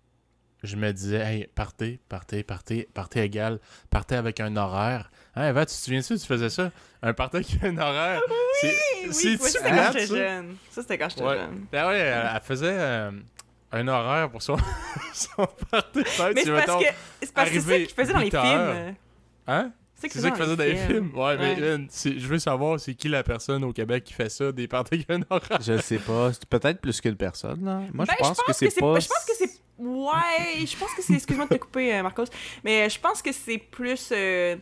je 0.62 0.76
me 0.76 0.92
disais, 0.92 1.16
hey, 1.20 1.46
partez, 1.54 1.98
partez, 2.08 2.42
partez, 2.42 2.88
partez 2.92 3.20
égal, 3.22 3.58
partez 3.88 4.16
avec 4.16 4.40
un 4.40 4.54
horaire. 4.56 5.10
Hein, 5.34 5.48
Eva, 5.48 5.64
tu 5.64 5.72
te 5.74 5.78
souviens-tu, 5.80 6.18
tu 6.18 6.26
faisais 6.26 6.50
ça? 6.50 6.70
Un 7.02 7.14
party 7.14 7.36
avec 7.38 7.64
un 7.64 7.78
horaire. 7.78 8.20
c'est 8.60 8.68
Oui, 9.06 9.08
c'est 9.14 9.28
oui, 9.30 9.38
ça, 9.38 9.48
c'était 9.48 9.70
quand 9.70 9.92
j'étais 9.92 10.06
jeune. 10.06 10.56
Ça, 10.70 10.82
c'était 10.82 10.98
quand 10.98 11.08
j'étais 11.08 11.22
Ouais. 11.24 11.38
jeune. 11.38 11.66
Ben 11.72 11.88
ouais, 11.88 11.98
elle, 11.98 12.30
elle 12.34 12.40
faisait 12.42 12.66
euh, 12.70 13.10
un 13.72 13.88
horaire 13.88 14.30
pour 14.30 14.42
son, 14.42 14.56
son 15.14 15.46
party. 15.70 15.88
Mais 15.94 16.04
c'est 16.04 16.16
parce 16.52 16.66
mettons- 16.66 16.78
que 16.80 16.84
c'est 17.22 17.32
parce 17.32 17.50
que 17.50 17.60
ça 17.60 17.68
arrivé 17.70 17.86
qu'ils 17.86 17.94
faisaient 17.96 18.12
dans 18.12 18.18
les 18.18 18.30
films. 18.30 18.94
Hein? 19.46 19.72
C'est 19.94 20.08
ça 20.20 20.30
qu'il 20.32 20.42
faisait 20.42 20.56
dans 20.56 20.64
les 20.64 20.76
films. 20.76 21.10
Ouais, 21.16 21.36
mais 21.38 21.54
Ouais. 21.54 21.86
je 22.18 22.26
veux 22.26 22.38
savoir, 22.40 22.78
c'est 22.80 22.94
qui 22.94 23.08
la 23.08 23.22
personne 23.22 23.62
au 23.64 23.72
Québec 23.72 24.02
qui 24.04 24.12
fait 24.12 24.28
ça, 24.28 24.50
des 24.52 24.66
parties 24.68 24.94
avec 24.94 25.10
un 25.10 25.22
horaire? 25.30 25.60
Je 25.62 25.78
sais 25.78 25.98
pas. 25.98 26.32
C'est 26.32 26.44
peut-être 26.46 26.80
plus 26.80 27.00
qu'une 27.00 27.16
personne, 27.16 27.64
là. 27.64 27.80
Moi, 27.94 28.04
Ben, 28.04 28.14
je 28.18 28.24
pense 28.24 28.42
que 28.42 28.52
c'est 28.52 28.66
pas. 28.80 28.98
Je 29.00 29.08
pense 29.08 29.24
que 29.26 29.32
c'est. 29.38 29.50
Ouais, 29.78 30.66
je 30.66 30.76
pense 30.76 30.92
que 30.94 31.02
c'est. 31.02 31.14
Excuse-moi 31.14 31.46
de 31.46 31.54
te 31.54 31.58
couper, 31.60 31.94
euh, 31.94 32.02
Marcos. 32.02 32.24
Mais 32.64 32.90
je 32.90 33.00
pense 33.00 33.22
que 33.22 33.32
c'est 33.32 33.58
plus. 33.58 34.10
euh, 34.12 34.56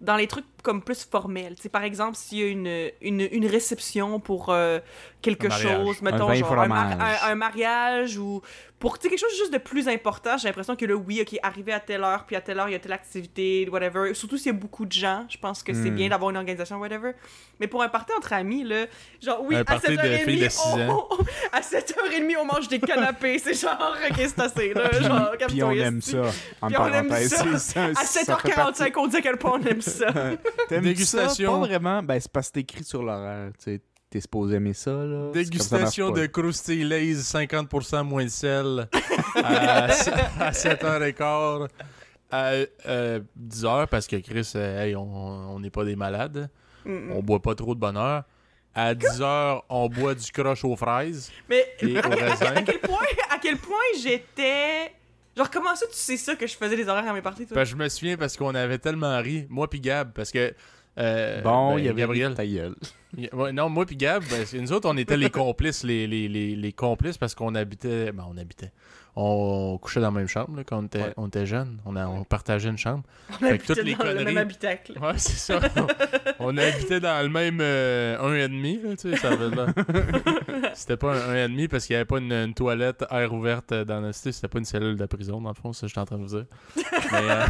dans 0.00 0.16
les 0.16 0.26
trucs 0.26 0.44
comme 0.62 0.82
plus 0.82 1.04
formels. 1.04 1.54
Tu 1.56 1.62
sais, 1.62 1.68
par 1.68 1.82
exemple, 1.82 2.16
s'il 2.16 2.38
y 2.38 2.42
a 2.42 2.48
une, 2.48 2.90
une, 3.00 3.28
une 3.32 3.46
réception 3.46 4.20
pour 4.20 4.50
euh, 4.50 4.78
quelque 5.22 5.46
Un 5.46 5.50
chose, 5.50 6.02
mettons, 6.02 6.32
genre 6.34 6.52
un, 6.58 6.66
mar- 6.68 6.90
fromage. 6.92 7.18
un- 7.22 7.30
un 7.30 7.34
mariage 7.34 8.18
ou 8.18 8.42
pour 8.78 8.98
tu 8.98 9.04
sais, 9.04 9.08
quelque 9.08 9.18
chose 9.20 9.36
juste 9.38 9.52
de 9.54 9.58
plus 9.58 9.88
important, 9.88 10.36
j'ai 10.36 10.48
l'impression 10.48 10.76
que 10.76 10.84
là, 10.84 10.94
oui, 10.94 11.20
ok, 11.22 11.38
arrivé 11.42 11.72
à 11.72 11.80
telle 11.80 12.04
heure, 12.04 12.24
puis 12.26 12.36
à 12.36 12.42
telle 12.42 12.58
heure, 12.58 12.68
il 12.68 12.72
y 12.72 12.74
a 12.74 12.78
telle 12.78 12.92
activité, 12.92 13.66
whatever. 13.72 14.12
Surtout 14.12 14.36
s'il 14.36 14.52
y 14.52 14.54
a 14.54 14.58
beaucoup 14.58 14.84
de 14.84 14.92
gens, 14.92 15.24
je 15.30 15.38
pense 15.38 15.62
que 15.62 15.72
c'est 15.72 15.90
Hmm. 15.90 15.94
bien 15.94 16.08
d'avoir 16.10 16.30
une 16.30 16.36
organisation, 16.36 16.76
whatever. 16.78 17.12
Mais 17.58 17.68
pour 17.68 17.82
un 17.82 17.88
party 17.88 18.12
entre 18.16 18.34
amis, 18.34 18.64
là, 18.64 18.84
genre, 19.22 19.40
oui, 19.42 19.56
Un 19.56 19.60
à 19.60 19.64
party 19.64 19.86
de 19.92 19.96
7h30, 19.96 20.24
filles 20.24 20.40
de 20.44 20.48
six 20.50 20.60
on- 20.66 20.90
on- 21.10 21.24
à 21.52 21.62
7h30, 21.62 22.36
on 22.38 22.44
mange 22.44 22.68
des 22.68 22.78
canapés. 22.78 23.38
C'est 23.42 23.54
genre, 23.54 23.96
ok, 24.10 24.16
c'est 24.18 24.40
assez, 24.40 24.74
là. 24.74 24.90
Genre, 25.00 25.30
Puis 25.48 25.62
on 25.62 25.70
aime 25.72 26.02
ça. 26.02 26.30
En 26.60 26.66
Puis 26.68 26.76
on 26.78 26.86
aime 26.92 27.08
parenthèse. 27.08 27.30
ça. 27.30 27.84
À 27.96 28.04
ça 28.04 28.20
fait 28.20 28.26
partie- 28.26 28.50
7h45, 28.52 28.92
on 28.98 29.06
dit 29.06 29.16
à 29.16 29.22
quel 29.22 29.36
point 29.38 29.58
on 29.58 29.62
aime 29.66 29.80
ça. 29.80 30.08
T'aimes 30.68 30.82
Dégustation. 30.84 31.52
ça? 31.54 31.60
Pas 31.60 31.66
vraiment. 31.66 32.02
Ben, 32.02 32.20
c'est 32.20 32.30
parce 32.30 32.48
que 32.48 32.52
c'est 32.56 32.60
écrit 32.60 32.84
sur 32.84 33.02
l'horaire. 33.02 33.50
Tu 33.58 33.64
sais, 33.76 33.80
t'es 34.10 34.20
supposé 34.20 34.56
aimer 34.56 34.72
ça, 34.72 34.92
là. 34.92 35.26
Ça 35.32 35.32
Dégustation 35.32 36.10
de 36.10 36.26
Krusty 36.26 36.84
Lays, 36.84 37.14
50% 37.14 38.04
moins 38.04 38.24
de 38.24 38.30
sel 38.30 38.88
à, 39.36 39.84
à 39.84 40.50
7h15 40.50 41.68
à 42.30 42.52
euh, 42.88 43.20
10h 43.40 43.86
parce 43.86 44.06
que 44.06 44.16
Chris, 44.16 44.52
euh, 44.56 44.82
hey, 44.84 44.96
on 44.96 45.54
on 45.54 45.60
n'est 45.60 45.70
pas 45.70 45.84
des 45.84 45.96
malades. 45.96 46.50
Mm, 46.84 46.92
mm. 46.92 47.12
On 47.12 47.22
boit 47.22 47.40
pas 47.40 47.54
trop 47.54 47.74
de 47.74 47.80
bonheur. 47.80 48.24
À 48.74 48.94
10h, 48.94 49.62
on 49.70 49.88
boit 49.88 50.14
du 50.14 50.30
croche 50.30 50.64
aux 50.64 50.76
fraises 50.76 51.32
Mais 51.48 51.64
et 51.80 51.98
au 51.98 52.00
raisin. 52.10 52.54
à 52.54 52.62
quel 52.62 52.78
point, 52.80 53.06
à 53.30 53.38
quel 53.40 53.56
point 53.56 53.76
j'étais. 54.02 54.92
Genre, 55.34 55.50
comment 55.50 55.74
ça, 55.74 55.86
tu 55.86 55.96
sais 55.96 56.16
ça 56.16 56.34
que 56.34 56.46
je 56.46 56.56
faisais 56.56 56.76
des 56.76 56.88
horaires 56.88 57.08
à 57.08 57.12
mes 57.12 57.22
parties, 57.22 57.46
toi? 57.46 57.54
Ben, 57.54 57.64
je 57.64 57.74
me 57.76 57.88
souviens 57.88 58.16
parce 58.16 58.36
qu'on 58.36 58.54
avait 58.54 58.78
tellement 58.78 59.18
ri, 59.18 59.46
moi 59.48 59.68
puis 59.68 59.80
Gab, 59.80 60.12
parce 60.12 60.30
que. 60.30 60.54
Euh, 60.98 61.42
Bon, 61.42 61.74
ben, 61.74 61.78
il 61.80 61.84
y 61.84 61.88
avait 61.88 62.00
Gabriel. 62.02 62.34
ta 62.34 62.46
gueule. 62.46 62.74
Y- 63.16 63.30
ouais, 63.32 63.50
non, 63.52 63.70
moi 63.70 63.86
puis 63.86 63.96
Gab, 63.96 64.22
ben, 64.28 64.44
c'est- 64.44 64.60
nous 64.60 64.72
autres, 64.72 64.88
on 64.90 64.96
était 64.96 65.16
les 65.16 65.30
complices, 65.30 65.84
les, 65.84 66.06
les, 66.06 66.28
les, 66.28 66.54
les 66.56 66.72
complices 66.72 67.16
parce 67.16 67.34
qu'on 67.34 67.54
habitait. 67.54 68.12
Ben, 68.12 68.24
on 68.30 68.36
habitait. 68.36 68.72
On 69.18 69.78
couchait 69.80 70.00
dans 70.00 70.08
la 70.12 70.18
même 70.18 70.28
chambre 70.28 70.54
là, 70.58 70.64
quand 70.64 70.78
on 70.78 70.84
était, 70.84 70.98
Ouais. 71.00 71.14
on 71.16 71.28
était 71.28 71.46
jeunes. 71.46 71.78
On, 71.86 71.96
a, 71.96 72.06
on 72.06 72.24
partageait 72.24 72.68
une 72.68 72.76
chambre. 72.76 73.04
on 73.40 73.46
habitait 73.46 73.74
toutes 73.74 73.84
les 73.84 73.94
dans 73.94 74.04
le 74.04 74.22
même 74.24 74.36
habitacle. 74.36 74.92
Ouais, 75.00 75.16
c'est 75.16 75.38
ça. 75.54 75.60
on, 76.38 76.48
on 76.54 76.56
habitait 76.58 77.00
dans 77.00 77.22
le 77.22 77.30
même 77.30 77.58
euh, 77.62 78.18
un 78.20 78.34
et 78.34 78.48
demi, 78.48 78.78
là, 78.82 78.90
tu 78.96 79.10
sais, 79.10 79.16
ça. 79.16 79.30
C'était 80.74 80.98
pas 80.98 81.14
un, 81.14 81.30
un 81.30 81.44
et 81.46 81.48
demi 81.48 81.68
parce 81.68 81.86
qu'il 81.86 81.94
n'y 81.94 81.98
avait 81.98 82.04
pas 82.04 82.18
une, 82.18 82.32
une 82.32 82.52
toilette 82.52 83.06
air 83.10 83.32
ouverte 83.32 83.72
euh, 83.72 83.86
dans 83.86 84.00
la 84.02 84.12
cité. 84.12 84.32
C'était 84.32 84.48
pas 84.48 84.58
une 84.58 84.66
cellule 84.66 84.96
de 84.98 85.06
prison, 85.06 85.40
dans 85.40 85.48
le 85.48 85.54
fond, 85.54 85.72
ça, 85.72 85.86
j'étais 85.86 86.00
en 86.00 86.04
train 86.04 86.18
de 86.18 86.22
vous 86.26 86.36
dire. 86.36 86.44
Mais, 86.76 86.82
euh, 87.30 87.46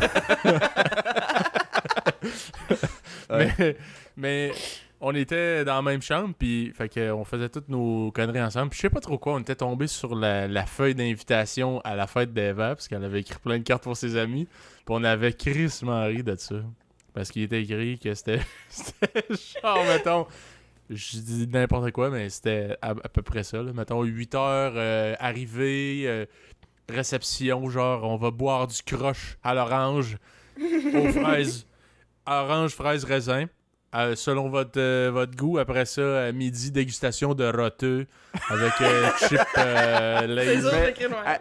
mais, 3.58 3.76
mais 4.16 4.52
on 5.00 5.14
était 5.14 5.64
dans 5.64 5.76
la 5.76 5.82
même 5.82 6.02
chambre, 6.02 6.34
puis 6.38 6.72
fait 6.74 6.88
que 6.88 7.10
on 7.10 7.24
faisait 7.24 7.48
toutes 7.48 7.68
nos 7.68 8.10
conneries 8.12 8.42
ensemble. 8.42 8.70
Puis 8.70 8.78
je 8.78 8.82
sais 8.82 8.90
pas 8.90 9.00
trop 9.00 9.18
quoi, 9.18 9.34
on 9.34 9.40
était 9.40 9.56
tombé 9.56 9.86
sur 9.86 10.14
la, 10.14 10.48
la 10.48 10.66
feuille 10.66 10.94
d'invitation 10.94 11.80
à 11.80 11.94
la 11.94 12.06
fête 12.06 12.32
d'Eva, 12.32 12.74
parce 12.74 12.88
qu'elle 12.88 13.04
avait 13.04 13.20
écrit 13.20 13.38
plein 13.38 13.58
de 13.58 13.64
cartes 13.64 13.82
pour 13.82 13.96
ses 13.96 14.16
amis. 14.16 14.46
Puis 14.46 14.84
on 14.88 15.04
avait 15.04 15.32
Chris 15.32 15.70
ri 15.82 16.22
de 16.22 16.36
ça. 16.36 16.56
Parce 17.12 17.30
qu'il 17.30 17.42
était 17.42 17.62
écrit 17.62 17.98
que 17.98 18.14
c'était 18.14 18.40
c'était 18.68 19.24
genre, 19.62 19.84
mettons, 19.86 20.26
je 20.90 21.18
dis 21.18 21.48
n'importe 21.48 21.90
quoi, 21.92 22.10
mais 22.10 22.28
c'était 22.28 22.76
à, 22.82 22.90
à 22.90 22.94
peu 22.94 23.22
près 23.22 23.42
ça. 23.42 23.62
Là. 23.62 23.72
Mettons, 23.72 24.02
8 24.02 24.34
heures, 24.34 24.72
euh, 24.76 25.14
arrivée, 25.18 26.04
euh, 26.06 26.26
réception, 26.88 27.68
genre, 27.68 28.04
on 28.04 28.16
va 28.16 28.30
boire 28.30 28.66
du 28.66 28.82
croche 28.82 29.38
à 29.42 29.54
l'orange, 29.54 30.18
aux 30.60 31.08
fraises, 31.08 31.66
orange, 32.26 32.72
fraise, 32.72 33.04
raisin. 33.04 33.46
Euh, 33.94 34.14
selon 34.16 34.50
votre, 34.50 34.78
euh, 34.78 35.10
votre 35.10 35.34
goût, 35.36 35.56
après 35.58 35.86
ça, 35.86 36.24
à 36.26 36.32
midi, 36.32 36.70
dégustation 36.70 37.32
de 37.34 37.44
roteux 37.46 38.06
avec 38.50 38.72
euh, 38.82 39.08
chip 39.28 39.40
euh. 39.56 40.18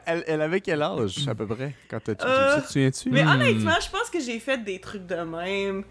Elle, 0.06 0.24
elle- 0.28 0.42
avait 0.42 0.62
quel 0.62 0.82
âge, 0.82 1.28
à 1.28 1.36
peu 1.36 1.48
près, 1.48 1.74
quand 1.90 2.08
Euh? 2.08 2.56
Tu 2.56 2.62
te 2.62 2.68
souviens-tu? 2.68 3.10
Mais 3.10 3.24
Hmm. 3.24 3.30
honnêtement, 3.30 3.76
je 3.84 3.90
pense 3.90 4.10
que 4.10 4.20
j'ai 4.22 4.40
fait 4.40 4.64
des 4.64 4.80
trucs 4.80 5.06
de 5.06 5.16
même. 5.16 5.84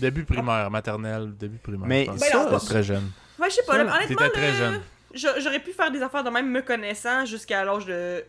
Début 0.00 0.24
primaire, 0.24 0.70
maternelle, 0.70 1.32
début 1.36 1.58
primaire. 1.58 1.86
Mais 1.86 2.04
je 2.06 2.10
pense. 2.10 2.20
Ben 2.20 2.26
ça, 2.26 2.48
J'étais 2.58 2.66
très 2.66 2.82
jeune. 2.82 3.10
Ouais, 3.38 3.50
je 3.50 3.54
sais 3.56 3.62
pas, 3.62 3.72
Ça, 3.76 3.84
là, 3.84 3.94
honnêtement, 3.96 4.16
T'étais 4.16 4.30
très 4.30 4.54
jeune. 4.54 4.80
j'a- 5.14 5.38
j'aurais 5.38 5.60
pu 5.60 5.72
faire 5.72 5.90
des 5.92 6.02
affaires 6.02 6.24
de 6.24 6.30
même 6.30 6.50
me 6.50 6.62
connaissant 6.62 7.24
jusqu'à 7.24 7.64
l'âge 7.64 7.86
de 7.86 8.24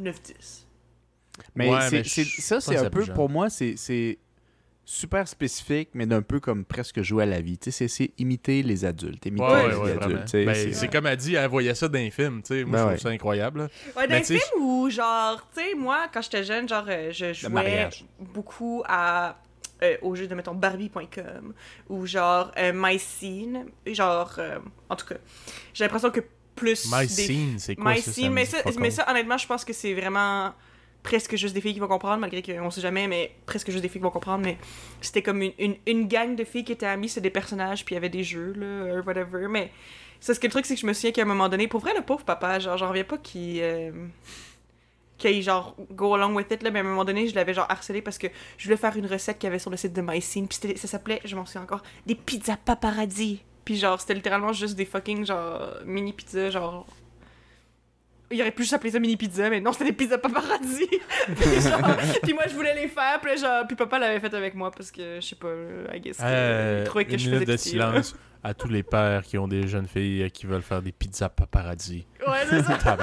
9-10. 0.00 0.64
Mais, 1.54 1.68
Ouais, 1.70 1.90
mais 1.90 2.04
ça, 2.04 2.60
c'est 2.60 2.76
un 2.78 2.88
peu, 2.88 3.04
pour 3.06 3.28
moi, 3.28 3.50
c'est 3.50 4.18
super 4.90 5.28
spécifique, 5.28 5.90
mais 5.92 6.06
d'un 6.06 6.22
peu 6.22 6.40
comme 6.40 6.64
presque 6.64 7.02
jouer 7.02 7.24
à 7.24 7.26
la 7.26 7.42
vie. 7.42 7.58
Tu 7.58 7.70
sais, 7.70 7.88
c'est- 7.88 8.10
imiter 8.16 8.62
les 8.62 8.86
adultes. 8.86 9.26
Imiter 9.26 9.44
Ouais, 9.44 9.68
les 9.68 9.74
ouais, 9.76 10.02
adultes. 10.02 10.32
Ben, 10.46 10.54
c'est- 10.72 10.88
comme 10.90 11.06
elle 11.06 11.16
dit, 11.18 11.34
elle 11.34 11.46
voyait 11.50 11.74
ça 11.74 11.88
dans 11.88 11.98
les 11.98 12.10
films, 12.10 12.40
tu 12.42 12.54
sais. 12.54 12.64
Moi, 12.64 12.72
Ben 12.72 12.78
je 12.78 12.82
ouais. 12.84 12.94
trouve 12.94 13.02
ça 13.02 13.08
incroyable. 13.10 13.58
là. 13.60 13.68
Ouais, 13.96 14.08
dans 14.08 14.14
les 14.14 14.24
films 14.24 14.40
où, 14.62 14.88
genre, 14.88 15.46
tu 15.54 15.60
sais, 15.62 15.74
moi, 15.74 16.06
quand 16.10 16.22
j'étais 16.22 16.42
jeune, 16.42 16.66
genre, 16.66 16.86
euh, 16.88 17.12
je 17.12 17.34
jouais 17.34 17.88
beaucoup 18.18 18.82
à. 18.86 19.36
euh, 19.82 19.96
au 20.02 20.16
jeu 20.16 20.26
de, 20.26 20.34
mettons, 20.34 20.54
Barbie.com 20.54 21.52
ou 21.88 22.04
genre 22.06 22.50
euh, 22.58 22.72
My 22.74 22.98
Scene. 22.98 23.66
Genre, 23.86 24.34
euh, 24.38 24.58
en 24.88 24.96
tout 24.96 25.06
cas, 25.06 25.16
j'ai 25.74 25.84
l'impression 25.84 26.10
que 26.10 26.20
plus. 26.56 26.90
My 26.90 27.02
des- 27.06 27.08
Scene, 27.12 27.54
c'est 27.58 27.76
quoi 27.76 27.92
My 27.92 28.00
ça? 28.00 28.10
Scene, 28.10 28.32
mais, 28.32 28.44
ça, 28.46 28.58
mais 28.78 28.90
ça, 28.90 29.08
honnêtement, 29.08 29.36
je 29.38 29.46
pense 29.46 29.64
que 29.64 29.72
c'est 29.72 29.94
vraiment 29.94 30.52
presque 31.08 31.36
juste 31.36 31.54
des 31.54 31.62
filles 31.62 31.72
qui 31.72 31.80
vont 31.80 31.88
comprendre, 31.88 32.18
malgré 32.18 32.42
qu'on 32.42 32.70
sait 32.70 32.82
jamais, 32.82 33.08
mais 33.08 33.32
presque 33.46 33.70
juste 33.70 33.80
des 33.80 33.88
filles 33.88 34.02
qui 34.02 34.04
vont 34.04 34.10
comprendre. 34.10 34.44
Mais 34.44 34.58
c'était 35.00 35.22
comme 35.22 35.40
une, 35.40 35.76
une, 35.86 36.06
gang 36.06 36.36
de 36.36 36.44
filles 36.44 36.64
qui 36.64 36.72
étaient 36.72 36.84
amies, 36.84 37.08
c'était 37.08 37.22
des 37.22 37.30
personnages, 37.30 37.82
puis 37.82 37.94
il 37.94 37.96
y 37.96 37.98
avait 37.98 38.10
des 38.10 38.22
jeux, 38.22 38.52
là, 38.54 38.66
euh, 38.66 39.02
whatever. 39.02 39.48
Mais 39.48 39.72
ça, 40.20 40.34
ce 40.34 40.40
que 40.40 40.46
le 40.46 40.50
truc, 40.50 40.66
c'est 40.66 40.74
que 40.74 40.80
je 40.82 40.86
me 40.86 40.92
souviens 40.92 41.12
qu'à 41.12 41.22
un 41.22 41.24
moment 41.24 41.48
donné, 41.48 41.66
pour 41.66 41.80
vrai, 41.80 41.94
le 41.96 42.02
pauvre 42.02 42.24
papa, 42.24 42.58
genre, 42.58 42.76
j'en 42.76 42.88
reviens 42.88 43.04
pas 43.04 43.16
qu'il. 43.16 43.60
euh, 43.62 43.90
qu'il 45.16 45.42
genre 45.42 45.74
go 45.90 46.14
along 46.14 46.34
with 46.36 46.48
it 46.52 46.62
là 46.62 46.70
mais 46.70 46.78
à 46.78 46.82
un 46.82 46.84
moment 46.84 47.04
donné 47.04 47.26
je 47.26 47.34
l'avais 47.34 47.52
genre 47.52 47.66
harcelé 47.68 48.02
parce 48.02 48.18
que 48.18 48.28
je 48.56 48.64
voulais 48.66 48.76
faire 48.76 48.96
une 48.96 49.06
recette 49.06 49.36
qu'il 49.36 49.48
y 49.48 49.50
avait 49.50 49.58
sur 49.58 49.68
le 49.68 49.76
site 49.76 49.92
de 49.92 50.00
MyScene 50.00 50.46
puis 50.46 50.76
ça 50.76 50.86
s'appelait 50.86 51.20
je 51.24 51.34
m'en 51.34 51.44
souviens 51.44 51.62
encore 51.62 51.82
des 52.06 52.14
pizzas 52.14 52.56
paparazzi 52.56 53.42
puis 53.64 53.74
genre 53.74 54.00
c'était 54.00 54.14
littéralement 54.14 54.52
juste 54.52 54.76
des 54.76 54.84
fucking 54.84 55.26
genre 55.26 55.74
mini 55.84 56.12
pizzas 56.12 56.50
genre 56.50 56.86
il 58.30 58.40
aurait 58.40 58.50
pu 58.52 58.62
juste 58.62 58.74
appeler 58.74 58.90
ça 58.90 59.00
mini 59.00 59.16
pizza 59.16 59.48
mais 59.50 59.60
non 59.60 59.72
c'était 59.72 59.86
des 59.86 59.92
pizzas 59.92 60.18
paparazzi 60.18 60.86
puis, 60.86 61.60
genre, 61.60 61.96
puis 62.22 62.32
moi 62.34 62.44
je 62.48 62.54
voulais 62.54 62.74
les 62.74 62.88
faire 62.88 63.20
puis 63.22 63.36
genre 63.38 63.66
puis 63.66 63.76
papa 63.76 63.98
l'avait 63.98 64.20
fait 64.20 64.34
avec 64.34 64.54
moi 64.54 64.70
parce 64.70 64.90
que 64.90 65.16
je 65.20 65.26
sais 65.26 65.36
pas 65.36 65.48
euh, 65.48 65.86
I 65.94 66.00
guess 66.00 66.16
que 66.18 66.22
Euh, 66.24 66.80
il 66.82 66.88
trouvait 66.88 67.04
que 67.04 67.12
une 67.12 67.18
je 67.18 67.24
faisais 67.24 67.34
minute 67.36 67.48
de 67.48 67.56
pitié, 67.56 67.78
là. 67.78 67.90
silence 67.90 68.16
à 68.44 68.54
tous 68.54 68.68
les 68.68 68.82
pères 68.82 69.22
qui 69.24 69.36
ont 69.38 69.48
des 69.48 69.66
jeunes 69.66 69.88
filles 69.88 70.22
euh, 70.22 70.28
qui 70.28 70.46
veulent 70.46 70.62
faire 70.62 70.82
des 70.82 70.92
pizzas 70.92 71.28
paparazzi. 71.28 72.06
ouais 72.26 72.34
c'est 72.48 72.62
ça. 72.62 72.96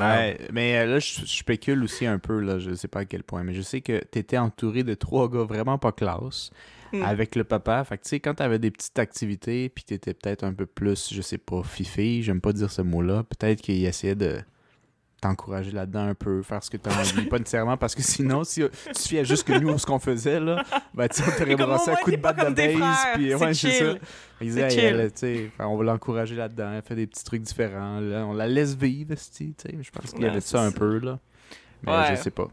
Ouais, 0.00 0.38
mais 0.52 0.78
euh, 0.78 0.86
là, 0.86 0.98
je, 0.98 1.20
je 1.20 1.26
spécule 1.26 1.82
aussi 1.84 2.06
un 2.06 2.18
peu, 2.18 2.40
là, 2.40 2.58
je 2.58 2.74
sais 2.74 2.88
pas 2.88 3.00
à 3.00 3.04
quel 3.04 3.22
point, 3.22 3.44
mais 3.44 3.54
je 3.54 3.62
sais 3.62 3.80
que 3.80 3.98
t'étais 4.04 4.38
entouré 4.38 4.82
de 4.82 4.94
trois 4.94 5.28
gars 5.30 5.44
vraiment 5.44 5.78
pas 5.78 5.92
classe 5.92 6.50
Mm. 6.92 7.02
avec 7.02 7.34
le 7.34 7.42
papa. 7.44 7.82
Fait 7.84 7.98
que, 7.98 8.04
tu 8.04 8.10
sais, 8.10 8.20
quand 8.20 8.34
t'avais 8.34 8.58
des 8.60 8.70
petites 8.70 8.98
activités, 9.00 9.68
puis 9.68 9.82
t'étais 9.84 10.14
peut-être 10.14 10.44
un 10.44 10.52
peu 10.52 10.64
plus, 10.66 11.12
je 11.12 11.22
sais 11.22 11.38
pas, 11.38 11.62
fifi, 11.64 12.22
j'aime 12.22 12.40
pas 12.40 12.52
dire 12.52 12.70
ce 12.70 12.82
mot-là, 12.82 13.24
peut-être 13.24 13.60
qu'il 13.62 13.84
essayait 13.84 14.14
de 14.14 14.38
t'encourager 15.28 15.70
là-dedans 15.70 16.08
un 16.08 16.14
peu, 16.14 16.42
faire 16.42 16.62
ce 16.62 16.70
que 16.70 16.76
t'as 16.76 16.90
envie. 16.98 17.26
pas 17.26 17.38
nécessairement, 17.38 17.76
parce 17.76 17.94
que 17.94 18.02
sinon, 18.02 18.44
si 18.44 18.60
tu 18.62 18.92
te 18.92 18.98
fiais 18.98 19.24
juste 19.24 19.44
que 19.46 19.52
nous, 19.54 19.76
ce 19.78 19.86
qu'on 19.86 19.98
faisait, 19.98 20.38
là, 20.40 20.62
ben, 20.92 21.08
tu 21.08 21.22
sais, 21.22 21.28
on 21.28 21.38
t'aurait 21.38 21.56
brassé 21.56 21.90
à 21.90 21.94
moins, 21.94 22.02
coup 22.02 22.10
de 22.10 22.16
batte 22.16 22.36
de 22.38 22.78
base, 22.78 22.98
puis 23.14 23.28
c'est 23.30 23.34
ouais, 23.34 23.54
c'est 23.54 23.70
ça. 23.72 23.94
Il 24.40 24.46
disait, 24.48 24.74
elle, 24.76 25.12
tu 25.12 25.50
on 25.58 25.76
va 25.76 25.84
l'encourager 25.84 26.34
là-dedans, 26.36 26.72
elle 26.74 26.82
fait 26.82 26.94
des 26.94 27.06
petits 27.06 27.24
trucs 27.24 27.42
différents, 27.42 28.00
là, 28.00 28.24
on 28.26 28.32
la 28.34 28.46
laisse 28.46 28.74
vivre, 28.76 29.14
tu 29.14 29.54
sais, 29.56 29.74
je 29.80 29.90
pense 29.90 30.12
qu'il 30.12 30.22
y 30.22 30.26
avait 30.26 30.40
ça 30.40 30.60
un 30.62 30.70
peu, 30.72 30.98
là. 30.98 31.18
Mais 31.82 31.92
Ouais. 31.92 32.16
je 32.16 32.22
sais 32.22 32.30
pas. 32.30 32.48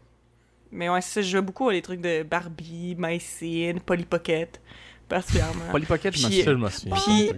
Mais 0.71 0.89
ouais, 0.89 1.01
c'est 1.01 1.15
ça, 1.15 1.21
je 1.21 1.37
joue 1.37 1.41
beaucoup 1.43 1.67
à 1.69 1.73
des 1.73 1.81
trucs 1.81 1.99
de 2.01 2.23
Barbie, 2.23 2.95
MyScene, 2.97 3.79
Polly 3.81 4.05
Pocket, 4.05 4.61
particulièrement. 5.09 5.65
Polly 5.71 5.85
Pocket, 5.85 6.15
je 6.15 6.23
me 6.25 6.29
Puis- 6.29 6.43
souviens. 6.71 6.95
Puis- 6.95 7.31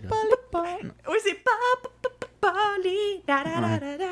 Oui, 1.08 1.18
c'est 1.24 1.44
pas 1.44 1.52
Polly. 2.42 3.24
da, 3.28 3.44
da, 3.44 3.50
da, 3.50 3.62
da, 3.62 3.68
da, 3.80 3.80
da, 3.80 3.98
da. 3.98 4.06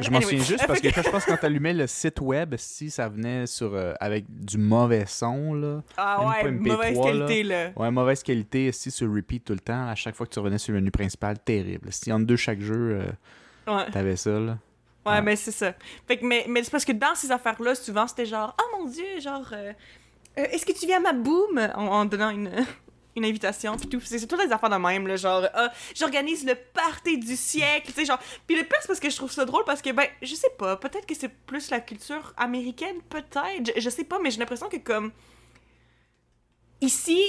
Je 0.00 0.10
m'en 0.10 0.16
Anyway, 0.18 0.22
souviens 0.22 0.44
juste 0.44 0.66
parce 0.66 0.80
que 0.80 0.88
quand 0.94 1.02
je 1.02 1.10
pense 1.10 1.24
quand 1.24 1.36
t'allumais 1.36 1.72
le 1.72 1.86
site 1.86 2.20
web, 2.20 2.54
si 2.58 2.90
ça 2.90 3.08
venait 3.08 3.46
sur 3.46 3.74
euh, 3.74 3.94
avec 4.00 4.24
du 4.28 4.58
mauvais 4.58 5.04
son, 5.06 5.54
là. 5.54 5.82
Ah 5.96 6.26
ouais, 6.26 6.42
pas 6.42 6.48
MP3, 6.50 6.68
mauvaise 6.72 6.98
qualité, 7.00 7.42
là. 7.42 7.70
Ouais, 7.76 7.90
mauvaise 7.90 8.22
qualité, 8.22 8.70
si 8.72 8.90
sur 8.90 9.12
repeat 9.12 9.44
tout 9.44 9.52
le 9.54 9.60
temps, 9.60 9.88
à 9.88 9.94
chaque 9.94 10.14
fois 10.14 10.26
que 10.26 10.32
tu 10.32 10.38
revenais 10.38 10.58
sur 10.58 10.72
le 10.72 10.80
menu 10.80 10.90
principal, 10.90 11.38
terrible. 11.38 11.88
Si 11.92 12.12
entre 12.12 12.26
deux 12.26 12.36
chaque 12.36 12.60
jeu, 12.60 13.00
euh, 13.00 13.72
Ouais, 13.76 13.90
t'avais 13.90 14.16
ça, 14.16 14.30
là. 14.30 14.58
ouais, 15.06 15.12
Ouais. 15.12 15.22
mais 15.22 15.36
c'est 15.36 15.52
ça. 15.52 15.74
Fait 16.06 16.16
que, 16.16 16.26
mais, 16.26 16.44
mais 16.48 16.62
c'est 16.64 16.70
parce 16.70 16.84
que 16.84 16.92
dans 16.92 17.14
ces 17.14 17.30
affaires-là, 17.30 17.74
souvent, 17.74 18.06
c'était 18.06 18.26
genre, 18.26 18.56
oh 18.60 18.76
mon 18.78 18.86
dieu, 18.88 19.20
genre, 19.20 19.48
euh, 19.52 19.72
euh, 20.38 20.44
est-ce 20.50 20.64
que 20.66 20.72
tu 20.72 20.86
viens 20.86 20.98
à 20.98 21.00
ma 21.00 21.12
boom? 21.12 21.58
En, 21.76 21.86
en 21.86 22.04
donnant 22.04 22.30
une, 22.30 22.50
une 23.16 23.24
invitation, 23.24 23.76
puis 23.76 23.88
tout. 23.88 24.00
C'est 24.00 24.26
toutes 24.26 24.42
les 24.44 24.52
affaires 24.52 24.70
de 24.70 24.76
même, 24.76 25.06
là, 25.06 25.16
genre, 25.16 25.46
ah, 25.54 25.72
j'organise 25.94 26.44
le 26.44 26.54
party 26.54 27.18
du 27.18 27.36
siècle, 27.36 27.88
tu 27.88 27.92
sais, 27.92 28.04
genre. 28.04 28.18
Puis 28.46 28.56
le 28.56 28.62
pire, 28.62 28.78
c'est 28.80 28.88
parce 28.88 29.00
que 29.00 29.10
je 29.10 29.16
trouve 29.16 29.32
ça 29.32 29.44
drôle 29.44 29.64
parce 29.64 29.82
que, 29.82 29.90
ben, 29.90 30.06
je 30.22 30.34
sais 30.34 30.50
pas, 30.58 30.76
peut-être 30.76 31.06
que 31.06 31.14
c'est 31.14 31.28
plus 31.28 31.70
la 31.70 31.80
culture 31.80 32.32
américaine, 32.36 32.96
peut-être, 33.08 33.72
je, 33.74 33.80
je 33.80 33.90
sais 33.90 34.04
pas, 34.04 34.18
mais 34.18 34.30
j'ai 34.30 34.38
l'impression 34.38 34.68
que, 34.68 34.78
comme, 34.78 35.12
ici, 36.80 37.22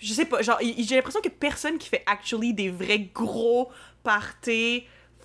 je 0.00 0.12
sais 0.12 0.26
pas, 0.26 0.42
genre, 0.42 0.58
j'ai 0.60 0.96
l'impression 0.96 1.20
que 1.20 1.28
personne 1.28 1.78
qui 1.78 1.88
fait 1.88 2.02
actually 2.06 2.52
des 2.52 2.70
vrais 2.70 2.98
gros 2.98 3.70
parties 4.02 4.84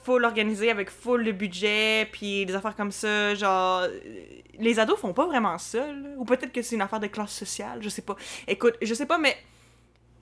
full 0.09 0.25
organisés 0.25 0.71
avec 0.71 0.89
full 0.89 1.23
de 1.23 1.31
budget, 1.31 2.07
puis 2.11 2.43
des 2.43 2.55
affaires 2.55 2.75
comme 2.75 2.91
ça, 2.91 3.35
genre, 3.35 3.83
les 4.57 4.79
ados 4.79 4.97
font 4.97 5.13
pas 5.13 5.27
vraiment 5.27 5.59
ça, 5.59 5.85
ou 6.17 6.25
peut-être 6.25 6.51
que 6.51 6.63
c'est 6.63 6.73
une 6.73 6.81
affaire 6.81 6.99
de 6.99 7.05
classe 7.05 7.31
sociale, 7.31 7.77
je 7.81 7.89
sais 7.89 8.01
pas. 8.01 8.15
Écoute, 8.47 8.73
je 8.81 8.91
sais 8.95 9.05
pas, 9.05 9.19
mais 9.19 9.37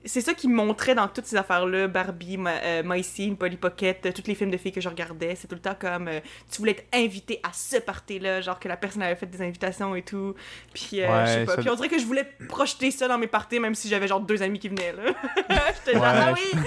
c'est 0.04 0.20
ça 0.20 0.32
qui 0.34 0.48
me 0.48 0.54
montrait 0.54 0.94
dans 0.94 1.08
toutes 1.08 1.26
ces 1.26 1.36
affaires-là, 1.36 1.88
Barbie, 1.88 2.36
Ma 2.36 2.52
euh, 2.62 2.82
My 2.84 3.02
Scene, 3.02 3.36
Polly 3.36 3.56
Pocket, 3.56 4.06
euh, 4.06 4.12
tous 4.12 4.26
les 4.26 4.34
films 4.34 4.50
de 4.50 4.56
filles 4.56 4.72
que 4.72 4.80
je 4.80 4.88
regardais, 4.88 5.34
c'est 5.34 5.48
tout 5.48 5.54
le 5.54 5.60
temps 5.60 5.76
comme, 5.78 6.08
euh, 6.08 6.20
tu 6.50 6.58
voulais 6.58 6.72
être 6.72 6.84
invité 6.94 7.40
à 7.42 7.50
ce 7.52 7.76
party-là, 7.78 8.40
genre 8.40 8.58
que 8.58 8.68
la 8.68 8.76
personne 8.76 9.02
avait 9.02 9.16
fait 9.16 9.26
des 9.26 9.42
invitations 9.42 9.94
et 9.96 10.02
tout, 10.02 10.34
puis 10.72 11.00
euh, 11.02 11.08
Ouais, 11.08 11.26
je 11.26 11.30
sais 11.32 11.44
pas, 11.44 11.54
ça- 11.56 11.60
puis 11.62 11.70
on 11.70 11.74
dirait 11.74 11.88
que 11.88 11.98
je 11.98 12.06
voulais 12.06 12.28
projeter 12.48 12.90
ça 12.90 13.08
dans 13.08 13.18
mes 13.18 13.26
parties, 13.26 13.60
même 13.60 13.74
si 13.74 13.88
j'avais 13.88 14.06
genre 14.08 14.20
deux 14.20 14.42
amis 14.42 14.58
qui 14.58 14.68
venaient, 14.68 14.92
là. 14.92 15.12
J'étais 15.84 15.92
genre, 15.98 16.02
Ouais. 16.02 16.08
ah 16.14 16.34
oui, 16.34 16.60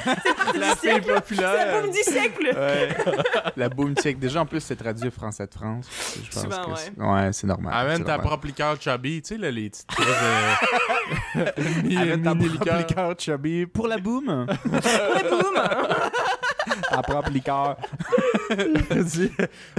c'est 0.54 0.58
La 0.60 0.74
du 0.74 0.80
siècle, 0.80 1.22
c'est 1.28 1.36
la 1.42 1.82
boum 1.82 1.92
du 1.92 1.98
siècle! 2.04 2.50
Ouais. 2.56 2.90
La 3.58 3.70
boom 3.70 3.96
check. 3.96 4.20
Déjà, 4.20 4.42
en 4.42 4.46
plus, 4.46 4.60
c'est 4.62 4.76
traduit 4.76 5.08
au 5.08 5.12
français 5.12 5.46
de 5.48 5.54
France. 5.54 5.88
Je 6.16 6.30
pense 6.32 6.44
Souvent, 6.44 6.64
que 6.66 6.70
ouais. 6.72 6.76
c'est- 6.78 7.02
Ouais, 7.02 7.34
c'est 7.34 7.48
normal. 7.48 7.74
Amène 7.76 8.04
ta 8.04 8.18
propre 8.20 8.48
liqueur 8.48 8.80
chubby, 8.82 9.22
tu 9.22 9.30
sais, 9.36 9.38
là, 9.42 9.52
les 9.52 9.70
petites 9.70 9.88
euh, 10.00 11.46
Amène 11.98 12.24
ta 12.24 12.36
propre 12.36 12.52
liqueur. 12.52 12.78
Chubby. 13.22 13.66
Pour 13.66 13.88
la 13.88 13.98
boom. 13.98 14.28
Ouais, 14.66 15.30
boum! 15.30 15.54
ta 16.90 17.02
propre 17.04 17.30
liqueur. 17.30 17.78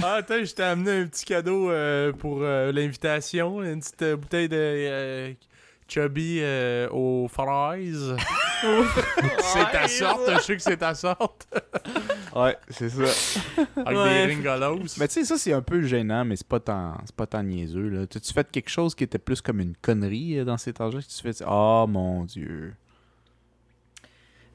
Ah, 0.02 0.14
attends, 0.14 0.44
je 0.44 0.55
t'ai 0.55 0.62
amené 0.62 0.90
un 1.02 1.07
petit 1.07 1.24
cadeau 1.24 1.70
euh, 1.70 2.12
pour 2.12 2.38
euh, 2.42 2.72
l'invitation, 2.72 3.62
une 3.62 3.81
petite 3.81 4.02
euh, 4.02 4.16
bouteille 4.16 4.48
de 4.48 4.57
euh, 4.59 5.33
chubby 5.88 6.38
euh, 6.40 6.88
aux 6.90 7.28
fraises. 7.28 8.16
c'est 9.40 9.70
ta 9.72 9.88
sorte, 9.88 10.22
je 10.37 10.40
sais 10.40 10.57
que 10.57 10.62
c'est 10.62 10.76
ta 10.76 10.94
sorte. 10.94 11.46
Ouais, 12.35 12.57
c'est 12.70 12.88
ça. 12.88 13.02
Avec 13.85 13.98
Ouais. 13.98 14.26
des 14.26 14.35
ringolos. 14.35 14.85
Mais 14.98 15.09
tu 15.09 15.14
sais, 15.14 15.24
ça, 15.24 15.37
c'est 15.37 15.52
un 15.52 15.61
peu 15.62 15.83
gênant, 15.83 16.24
mais 16.24 16.37
c'est 16.37 16.46
pas 16.46 16.61
tant, 16.61 16.96
c'est 17.05 17.14
pas 17.14 17.26
tant 17.26 17.42
niaiseux, 17.42 17.88
là. 17.88 18.07
T'as-tu 18.07 18.33
fait 18.33 18.50
quelque 18.50 18.70
chose 18.70 18.94
qui 18.94 19.05
était 19.05 19.18
plus 19.18 19.40
comme 19.40 19.61
une 19.61 19.74
connerie 19.83 20.42
dans 20.44 20.57
cet 20.57 20.81
âge-là? 20.81 21.00
que 21.02 21.07
Tu 21.07 21.22
fais, 21.22 21.44
oh 21.46 21.87
mon 21.88 22.24
dieu. 22.24 22.74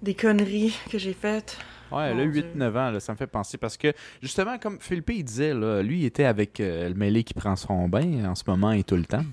Des 0.02 0.14
conneries 0.14 0.78
que 0.92 0.98
j'ai 0.98 1.14
faites. 1.14 1.58
Ouais, 1.92 2.14
Mon 2.14 2.20
là, 2.20 2.26
Dieu. 2.28 2.44
8-9 2.56 2.68
ans, 2.78 2.92
là, 2.92 3.00
ça 3.00 3.14
me 3.14 3.18
fait 3.18 3.28
penser 3.28 3.58
parce 3.58 3.78
que, 3.78 3.94
justement, 4.22 4.58
comme 4.58 4.78
Philippe, 4.80 5.10
il 5.12 5.24
disait, 5.24 5.54
là, 5.54 5.82
lui, 5.82 6.02
il 6.02 6.06
était 6.06 6.26
avec 6.26 6.60
euh, 6.60 6.90
le 6.90 6.96
mêlé 6.96 7.24
qui 7.24 7.34
prend 7.34 7.56
son 7.56 7.88
bain 7.88 8.26
en 8.26 8.36
ce 8.36 8.44
moment 8.46 8.72
et 8.72 8.84
tout 8.84 8.98
le 8.98 9.06
temps. 9.06 9.24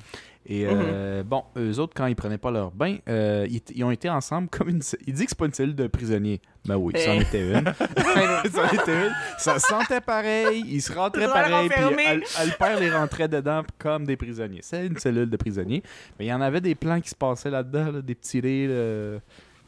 Et 0.47 0.67
euh, 0.69 1.23
bon, 1.25 1.43
eux 1.57 1.79
autres, 1.79 1.95
quand 1.97 2.05
ils 2.07 2.15
prenaient 2.15 2.37
pas 2.39 2.51
leur 2.51 2.71
bain, 2.71 2.99
euh, 3.09 3.47
ils, 3.49 3.63
ils 3.75 3.83
ont 3.83 3.91
été 3.91 4.11
ensemble 4.11 4.49
comme 4.51 4.69
une. 4.69 4.83
Il 5.07 5.15
dit 5.15 5.25
que 5.25 5.31
c'est 5.31 5.39
pas 5.39 5.47
une 5.47 5.55
cellule 5.55 5.75
de 5.75 5.87
prisonniers. 5.87 6.41
Ben 6.67 6.77
oui, 6.77 6.93
c'en 6.99 7.13
Eh. 7.15 7.23
était 7.23 7.51
une. 7.51 7.65
c'en 8.53 8.69
était 8.69 9.07
une. 9.07 9.13
Ça 9.39 9.59
sentait 9.59 10.03
pareil, 10.03 10.63
ils 10.69 10.83
se 10.83 10.93
rentraient 10.93 11.29
pareil, 11.29 11.71
puis 11.71 12.53
père 12.59 12.79
les 12.79 12.91
rentrait 12.91 13.27
dedans 13.29 13.63
comme 13.79 14.05
des 14.05 14.17
prisonniers. 14.19 14.61
C'est 14.63 14.87
une 14.87 14.99
cellule 14.99 15.31
de 15.31 15.37
prisonniers. 15.39 15.83
Mais 16.19 16.27
il 16.27 16.29
y 16.29 16.33
en 16.33 16.43
avait 16.43 16.61
des 16.61 16.75
plans 16.75 17.01
qui 17.01 17.09
se 17.09 17.15
passaient 17.15 17.51
là-dedans, 17.51 17.91
là, 17.91 18.03
des 18.03 18.15
petits 18.15 18.43
euh, 18.45 19.19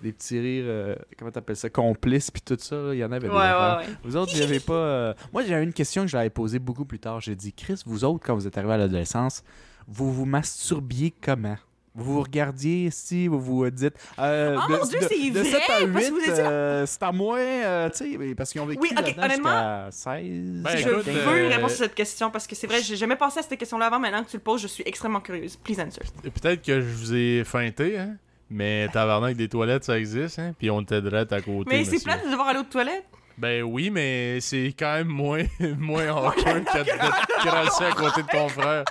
des 0.07 0.13
petits 0.13 0.39
rires, 0.41 0.65
euh, 0.67 0.97
comment 1.19 1.31
t'appelles 1.31 1.57
ça, 1.57 1.69
complices, 1.71 2.31
puis 2.31 2.43
tout 2.43 2.57
ça, 2.59 2.77
là, 2.77 2.95
il 2.95 2.99
y 2.99 3.05
en 3.05 3.13
avait 3.13 3.29
Ouais, 3.29 3.35
des 3.35 3.39
ouais, 3.39 3.87
ouais. 3.89 3.95
Vous 4.05 4.17
autres, 4.17 4.33
vous 4.33 4.41
n'avez 4.41 4.61
pas. 4.61 4.73
euh, 4.75 5.15
Moi, 5.33 5.43
j'avais 5.45 5.65
une 5.65 5.73
question 5.73 6.03
que 6.03 6.09
je 6.09 6.17
l'avais 6.17 6.31
posée 6.31 6.59
beaucoup 6.59 6.85
plus 6.85 6.99
tard. 6.99 7.21
J'ai 7.21 7.35
dit, 7.35 7.53
Chris, 7.53 7.81
vous 7.87 8.05
autres, 8.05 8.25
quand 8.27 8.35
vous 8.35 8.47
êtes 8.47 8.57
arrivés 8.59 8.75
à 8.75 8.79
l'adolescence, 8.79 9.43
vous 9.89 10.13
vous 10.13 10.25
masturbiez 10.25 11.13
comment? 11.23 11.57
Vous 11.99 12.13
vous 12.13 12.23
regardiez 12.25 12.85
ici, 12.89 13.27
vous 13.27 13.41
vous 13.41 13.71
dites. 13.71 13.95
euh, 14.19 14.59
Oh 14.59 14.71
de, 14.71 14.77
mon 14.79 14.85
Dieu, 14.85 15.01
de- 15.01 15.07
c'est 15.09 15.31
de 15.31 15.41
vrai, 15.41 15.51
7 15.51 15.61
à 15.71 15.81
8, 15.81 15.93
parce 15.95 16.05
que 16.05 16.11
vous 16.11 16.19
étiez- 16.21 16.41
euh, 16.41 16.85
c'est 16.85 17.03
à 17.03 17.11
moi, 17.13 17.39
euh, 17.39 17.89
tu 17.89 18.19
sais, 18.19 18.35
parce 18.35 18.53
qu'ils 18.53 18.61
ont 18.61 18.67
vécu 18.67 18.83
Oui, 18.83 18.91
honnêtement, 18.93 19.31
jusqu'à 19.31 19.89
16. 19.91 20.63
Ben, 20.63 20.77
je 20.77 20.89
écoute, 20.91 21.05
veux 21.07 21.17
euh, 21.17 21.49
répondre 21.49 21.65
à 21.65 21.69
cette 21.71 21.95
question 21.95 22.31
parce 22.31 22.47
que 22.47 22.55
c'est 22.55 22.67
vrai, 22.67 22.83
j'ai 22.83 22.97
jamais 22.97 23.17
pensé 23.17 23.39
à 23.39 23.43
cette 23.43 23.59
question-là 23.59 23.87
avant. 23.87 23.99
Maintenant 23.99 24.23
que 24.25 24.29
tu 24.29 24.37
le 24.37 24.43
poses, 24.43 24.61
je 24.61 24.67
suis 24.67 24.83
extrêmement 24.87 25.21
curieuse. 25.21 25.57
Please 25.57 25.81
answer. 25.81 26.03
Et 26.23 26.29
Peut-être 26.29 26.61
que 26.63 26.83
je 26.83 26.87
vous 26.87 27.15
ai 27.15 27.45
feinté, 27.45 27.99
hein? 27.99 28.17
Mais 28.51 28.89
tabarnak, 28.93 29.37
des 29.37 29.49
toilettes, 29.49 29.85
ça 29.85 29.99
existe, 29.99 30.39
hein. 30.39 30.55
Puis 30.59 30.71
on 30.71 30.83
t'aiderait 30.85 31.33
à 31.33 31.41
côté. 31.41 31.69
Mais 31.69 31.85
c'est 31.85 32.03
plate 32.03 32.25
de 32.25 32.31
devoir 32.31 32.49
aller 32.49 32.61
aux 32.61 32.65
toilettes. 32.65 33.05
Ben 33.39 33.63
oui, 33.63 33.91
mais 33.91 34.41
c'est 34.41 34.75
quand 34.79 34.95
même 34.95 35.09
moins, 35.09 35.43
moins 35.79 36.09
awkward 36.17 36.65
que 36.65 36.79
de 36.79 36.85
te 36.85 37.47
crasser 37.47 37.85
à 37.85 37.93
côté 37.93 38.23
de 38.23 38.29
ton 38.29 38.49
frère. 38.49 38.85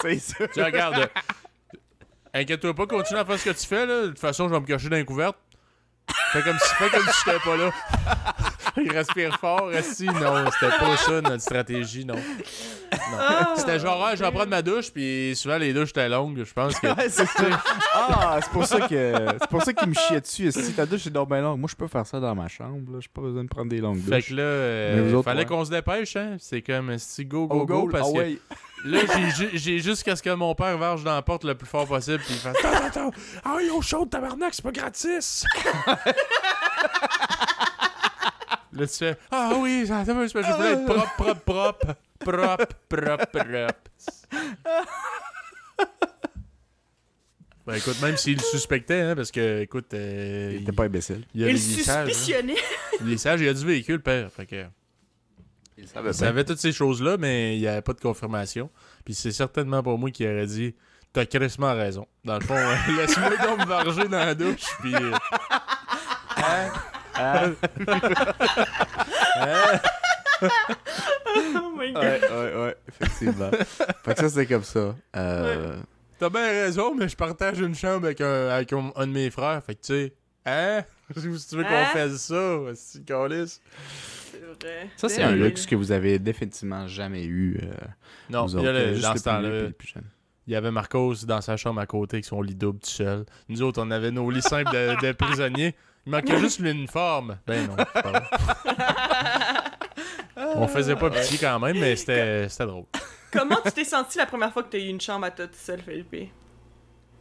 c'est 0.00 0.18
ça. 0.18 0.46
Tu 0.46 0.54
sais, 0.54 0.62
regarde. 0.62 0.98
euh, 0.98 1.06
Inquiète-toi 2.34 2.74
pas, 2.74 2.86
continue 2.86 3.18
à 3.20 3.24
faire 3.26 3.38
ce 3.38 3.44
que 3.50 3.50
tu 3.60 3.66
fais, 3.66 3.84
là. 3.84 4.02
De 4.02 4.06
toute 4.08 4.18
façon, 4.18 4.48
je 4.48 4.54
vais 4.54 4.60
me 4.60 4.66
cacher 4.66 4.88
dans 4.88 4.96
les 4.96 5.04
couvertes. 5.04 5.36
Fais 6.32 6.42
comme 6.42 6.58
si, 6.58 6.74
fais 6.76 6.88
comme 6.88 7.02
si 7.06 7.22
j'étais 7.26 7.38
pas 7.40 7.56
là. 7.56 7.70
Il 8.76 8.90
respire 8.90 9.38
fort, 9.38 9.70
si 9.82 10.06
non, 10.06 10.44
c'était 10.52 10.76
pas 10.78 10.96
ça 10.96 11.20
notre 11.20 11.40
stratégie, 11.42 12.04
non. 12.04 12.14
Non. 12.14 13.18
Ah. 13.18 13.54
C'était 13.56 13.78
genre, 13.78 14.02
ah, 14.04 14.14
je 14.14 14.22
vais 14.22 14.30
prendre 14.30 14.48
ma 14.48 14.62
douche, 14.62 14.90
puis 14.90 15.34
souvent 15.36 15.58
les 15.58 15.72
douches 15.72 15.90
étaient 15.90 16.08
longues, 16.08 16.42
je 16.44 16.52
pense 16.52 16.78
que. 16.78 16.86
Ouais, 16.86 17.08
c'est 17.08 17.26
ça. 17.26 17.44
Ah, 17.94 18.38
c'est 18.42 18.50
pour 18.50 18.66
ça 18.66 18.80
que 18.88 19.14
c'est 19.40 19.48
pour 19.50 19.62
ça 19.62 19.72
qu'il 19.72 19.88
me 19.88 19.94
chiait 19.94 20.20
dessus. 20.20 20.52
Si 20.52 20.72
ta 20.72 20.86
douche 20.86 21.06
est 21.06 21.10
donc 21.10 21.28
bien 21.28 21.40
longue, 21.42 21.58
moi 21.60 21.68
je 21.70 21.76
peux 21.76 21.86
faire 21.88 22.06
ça 22.06 22.18
dans 22.20 22.34
ma 22.34 22.48
chambre. 22.48 22.92
là. 22.92 22.98
J'ai 23.00 23.08
pas 23.12 23.20
besoin 23.22 23.44
de 23.44 23.48
prendre 23.48 23.68
des 23.70 23.78
longues 23.78 24.00
Fait 24.02 24.16
douches. 24.16 24.28
que 24.30 24.34
là, 24.34 24.42
euh, 24.42 25.12
autres, 25.14 25.24
fallait 25.24 25.40
ouais. 25.40 25.46
qu'on 25.46 25.64
se 25.64 25.70
dépêche, 25.70 26.16
hein. 26.16 26.36
C'est 26.38 26.62
comme 26.62 26.96
si 26.98 27.24
go, 27.24 27.46
go, 27.46 27.60
Oh, 27.62 27.66
go, 27.66 27.88
parce 27.90 28.08
ah 28.08 28.12
que 28.12 28.18
ouais. 28.18 28.38
là, 28.84 28.98
j'ai 29.14 29.30
ju- 29.30 29.50
j'ai 29.58 29.78
jusqu'à 29.78 30.16
ce 30.16 30.22
que 30.22 30.30
mon 30.30 30.54
père 30.54 30.76
varge 30.78 31.04
dans 31.04 31.14
la 31.14 31.22
porte 31.22 31.44
le 31.44 31.54
plus 31.54 31.66
fort 31.68 31.86
possible, 31.86 32.18
puis 32.24 32.34
il 32.34 32.38
fait 32.40 32.48
Attends, 32.50 32.86
attends, 32.86 33.10
ah, 33.44 33.56
l'eau 33.66 33.80
chaude, 33.82 34.10
tabarnak, 34.10 34.54
c'est 34.54 34.62
pas 34.62 34.72
gratis! 34.72 35.44
Là, 38.72 38.86
tu 38.86 38.94
fais 38.96 39.16
Ah 39.30 39.52
oui, 39.58 39.86
ça 39.86 40.04
ça 40.04 40.12
je 40.12 40.32
voulais 40.32 40.72
être 40.72 40.84
propre, 40.86 41.14
propre, 41.16 41.40
propre. 41.40 41.94
Propre, 42.18 42.74
propre, 42.88 43.26
propre. 43.26 43.90
Ben 47.64 47.74
écoute, 47.74 48.00
même 48.02 48.16
s'il 48.16 48.38
le 48.38 48.42
suspectait, 48.42 49.00
hein, 49.00 49.14
parce 49.14 49.30
que, 49.30 49.60
écoute, 49.60 49.94
euh, 49.94 50.52
Il 50.54 50.62
était 50.62 50.72
pas 50.72 50.84
imbécile. 50.84 51.24
il 51.34 51.42
Il 51.42 51.54
hein. 51.54 51.56
suspicionnait. 51.56 52.56
Il 53.00 53.12
est 53.12 53.16
sage, 53.18 53.40
il 53.40 53.46
y 53.46 53.48
a 53.48 53.54
du 53.54 53.64
véhicule, 53.64 54.00
père. 54.00 54.32
Fait 54.32 54.46
que. 54.46 54.64
Il 55.78 55.84
Il 55.84 56.14
savait 56.14 56.44
toutes 56.44 56.58
ces 56.58 56.72
choses-là, 56.72 57.16
mais 57.18 57.56
il 57.56 57.60
n'y 57.60 57.68
avait 57.68 57.82
pas 57.82 57.92
de 57.92 58.00
confirmation. 58.00 58.68
Puis 59.04 59.14
c'est 59.14 59.32
certainement 59.32 59.82
pas 59.82 59.96
moi 59.96 60.10
qui 60.10 60.26
aurait 60.26 60.46
dit 60.46 60.74
T'as 61.12 61.24
crissement 61.24 61.74
raison. 61.74 62.06
Dans 62.24 62.38
le 62.38 62.44
fond, 62.44 62.54
laisse-moi 62.96 63.36
donc 63.36 63.60
me 63.60 63.66
varger 63.66 64.08
dans 64.08 64.18
la 64.18 64.34
douche, 64.34 64.64
puis. 64.80 64.94
euh, 64.94 65.12
hein? 66.38 66.72
Hein? 67.18 67.54
oh 71.56 71.72
my 71.76 71.92
god. 71.92 72.02
Ouais, 72.02 72.20
ouais, 72.30 72.54
ouais, 72.64 72.76
effectivement. 72.88 73.50
fait 74.04 74.14
que 74.14 74.20
ça, 74.20 74.28
c'est 74.28 74.46
comme 74.46 74.64
ça. 74.64 74.94
Euh, 75.16 75.76
T'as 76.18 76.30
bien 76.30 76.46
raison, 76.46 76.94
mais 76.94 77.08
je 77.08 77.16
partage 77.16 77.60
une 77.60 77.74
chambre 77.74 78.06
avec 78.06 78.20
un, 78.20 78.48
avec 78.48 78.72
un, 78.72 78.92
un 78.96 79.06
de 79.06 79.12
mes 79.12 79.30
frères. 79.30 79.62
Fait 79.64 79.74
que 79.74 79.80
tu 79.80 79.92
sais, 79.92 80.12
hein? 80.46 80.82
Si 81.14 81.20
tu 81.48 81.56
veux 81.56 81.64
qu'on 81.64 81.68
Hein? 81.70 81.84
fasse 81.92 82.16
ça. 82.16 82.58
C'est 82.74 83.10
vrai. 83.10 83.44
Ça, 84.96 85.08
c'est 85.08 85.18
Ben 85.22 85.28
un 85.28 85.32
oui. 85.34 85.40
luxe 85.40 85.66
que 85.66 85.74
vous 85.76 85.92
avez 85.92 86.18
définitivement 86.18 86.86
jamais 86.88 87.24
eu. 87.24 87.58
euh, 87.62 87.72
Non, 88.30 88.46
vous 88.46 88.58
il 88.58 88.64
y 88.64 88.68
a 88.68 88.72
le- 88.72 88.78
euh, 88.78 88.94
juste 88.94 89.24
dans 89.26 89.42
jeunes. 89.42 89.72
il 90.46 90.52
y 90.52 90.56
avait 90.56 90.70
Marcos 90.70 91.14
dans 91.26 91.40
sa 91.42 91.56
chambre 91.58 91.80
à 91.80 91.86
côté 91.86 92.16
avec 92.16 92.24
son 92.24 92.40
lit 92.40 92.54
double 92.54 92.78
tout 92.78 92.88
seul. 92.90 93.26
Nous 93.48 93.60
autres, 93.62 93.82
on 93.82 93.90
avait 93.90 94.10
nos 94.10 94.30
lits 94.30 94.40
simples 94.42 94.72
de, 94.72 95.06
de 95.06 95.12
prisonniers. 95.12 95.74
Il 96.06 96.12
manquait 96.12 96.38
juste 96.38 96.58
l'uniforme. 96.58 97.38
Ben 97.46 97.68
non, 97.68 97.76
c'est 97.78 98.02
pas 98.02 98.10
vrai. 98.10 98.22
On 100.56 100.66
faisait 100.66 100.96
pas 100.96 101.10
pitié 101.10 101.38
quand 101.38 101.60
même, 101.60 101.78
mais 101.78 101.96
c'était 101.96 102.46
drôle. 102.60 102.86
Comment 103.32 103.58
tu 103.64 103.72
t'es 103.72 103.84
senti 103.84 104.18
la 104.18 104.26
première 104.26 104.52
fois 104.52 104.62
que 104.62 104.68
t'as 104.70 104.78
eu 104.78 104.88
une 104.88 105.00
chambre 105.00 105.26
à 105.26 105.30
toi 105.30 105.46
tout 105.46 105.54
seul, 105.56 105.80
Philippe? 105.80 106.30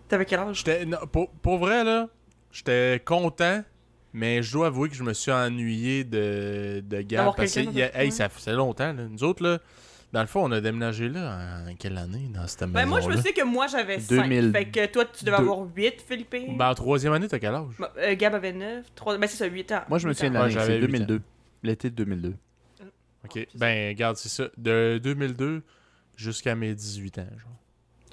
T'avais 0.08 0.26
quel 0.26 0.40
âge? 0.40 0.58
J'étais 0.58 0.86
non, 0.86 0.98
pour, 1.10 1.30
pour 1.30 1.58
vrai 1.58 1.86
là, 1.86 2.10
j'étais 2.52 3.02
content, 3.06 3.64
mais 4.12 4.44
je 4.44 4.52
dois 4.52 4.68
avouer 4.68 4.90
que 4.90 4.96
je 4.96 5.04
me 5.04 5.14
suis 5.14 5.32
ennuyé 5.32 6.04
de 6.04 6.84
de 6.86 7.16
parce 7.16 7.54
que 7.54 7.98
hey, 7.98 8.12
ça 8.12 8.28
faisait 8.28 8.54
longtemps 8.54 8.92
là. 8.92 9.04
Nous 9.10 9.24
autres 9.24 9.42
là, 9.44 9.60
dans 10.14 10.22
le 10.22 10.28
fond, 10.28 10.44
on 10.44 10.52
a 10.52 10.60
déménagé 10.60 11.08
là 11.08 11.64
en 11.68 11.76
quelle 11.76 11.98
année 11.98 12.30
dans 12.34 12.46
cette 12.46 12.62
maison 12.62 12.74
Ben 12.74 12.86
moi, 12.86 13.00
je 13.00 13.08
me 13.08 13.16
sais 13.18 13.32
que 13.32 13.44
moi, 13.44 13.68
j'avais 13.68 14.00
5. 14.00 14.24
2002. 14.24 14.52
Fait 14.52 14.66
que 14.66 14.86
toi, 14.88 15.06
tu 15.06 15.24
devais 15.24 15.38
avoir 15.38 15.60
8, 15.74 16.04
Philippe. 16.06 16.36
Ben 16.58 16.70
en 16.70 16.76
troisième 16.76 17.14
année, 17.14 17.28
t'as 17.28 17.40
quel 17.40 17.56
âge? 17.56 17.74
Euh, 17.98 18.16
Gab 18.16 18.36
avait 18.36 18.52
9. 18.52 18.86
3... 18.94 19.18
Ben 19.18 19.28
c'est 19.28 19.38
ça, 19.38 19.46
8 19.46 19.72
ans. 19.72 19.82
Moi, 19.90 20.00
je 20.00 20.08
me 20.08 20.14
souviens 20.14 20.30
de 20.30 20.34
l'année, 20.36 20.46
Ouais, 20.48 20.52
j'avais 20.52 20.80
c'est 20.80 20.88
huit 20.88 21.02
ans. 21.02 21.06
2002. 21.06 21.22
L'été 21.64 21.90
de 21.90 21.96
2002. 21.96 22.34
OK. 23.24 23.48
Ben 23.56 23.90
regarde, 23.90 24.18
c'est 24.18 24.30
ça, 24.30 24.50
de 24.58 25.00
2002 25.02 25.62
jusqu'à 26.18 26.56
mes 26.56 26.74
18 26.74 27.20
ans 27.20 27.28
genre. 27.38 27.52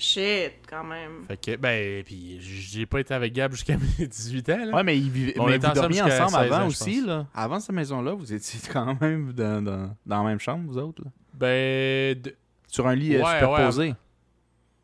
Shit, 0.01 0.53
quand 0.68 0.84
même. 0.84 1.24
Fait 1.26 1.36
que, 1.36 1.57
ben, 1.57 2.05
puis 2.05 2.38
j'ai 2.40 2.86
pas 2.86 3.01
été 3.01 3.12
avec 3.14 3.32
Gab 3.32 3.51
jusqu'à 3.51 3.76
mes 3.99 4.07
18 4.07 4.49
ans, 4.51 4.64
là. 4.66 4.76
Ouais, 4.76 4.82
mais, 4.84 4.96
ils 4.96 5.11
vivaient, 5.11 5.34
mais 5.36 5.59
vous 5.59 5.64
ensemble 5.64 5.74
dormiez 5.74 5.96
jusqu'à 5.96 6.24
ensemble 6.24 6.44
16 6.44 6.53
avant 6.53 6.64
ans, 6.64 6.68
aussi, 6.68 7.01
là. 7.05 7.26
Avant 7.34 7.59
cette 7.59 7.74
maison-là, 7.74 8.12
vous 8.12 8.32
étiez 8.32 8.61
quand 8.72 9.01
même 9.01 9.32
dans, 9.32 9.61
dans, 9.61 9.96
dans 10.07 10.22
la 10.22 10.28
même 10.28 10.38
chambre, 10.38 10.70
vous 10.70 10.78
autres, 10.78 11.03
là. 11.05 11.11
Ben, 11.39 12.20
de- 12.20 12.34
Sur 12.66 12.86
un 12.86 12.95
lit 12.95 13.14
euh, 13.16 13.22
Ouais, 13.22 13.34
superposé. 13.41 13.95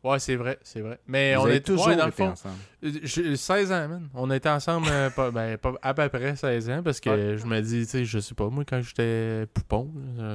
ouais, 0.03 0.19
c'est 0.19 0.35
vrai, 0.35 0.57
c'est 0.63 0.81
vrai. 0.81 0.99
Mais 1.07 1.35
vous 1.35 1.43
on 1.43 1.47
est 1.47 1.59
toujours 1.59 1.87
ouais, 1.87 1.95
dans 1.95 2.03
le 2.05 2.09
été 2.11 2.17
fond, 2.23 2.29
ensemble. 2.31 2.55
euh, 2.83 2.91
j'ai 3.03 3.35
16 3.35 3.71
ans, 3.71 3.87
man. 3.87 4.09
On 4.13 4.31
était 4.31 4.49
ensemble, 4.49 4.87
euh, 4.89 5.09
pas, 5.09 5.31
ben, 5.31 5.57
pas- 5.57 5.73
à 5.81 5.93
peu 5.93 6.07
près 6.09 6.35
16 6.35 6.69
ans, 6.69 6.81
parce 6.83 6.99
que 6.99 7.37
je 7.37 7.45
me 7.45 7.59
dis, 7.61 7.81
tu 7.85 7.91
sais, 7.91 8.05
je 8.05 8.19
sais 8.19 8.33
pas, 8.35 8.49
moi, 8.49 8.63
quand 8.67 8.81
j'étais 8.81 9.45
poupon, 9.53 9.91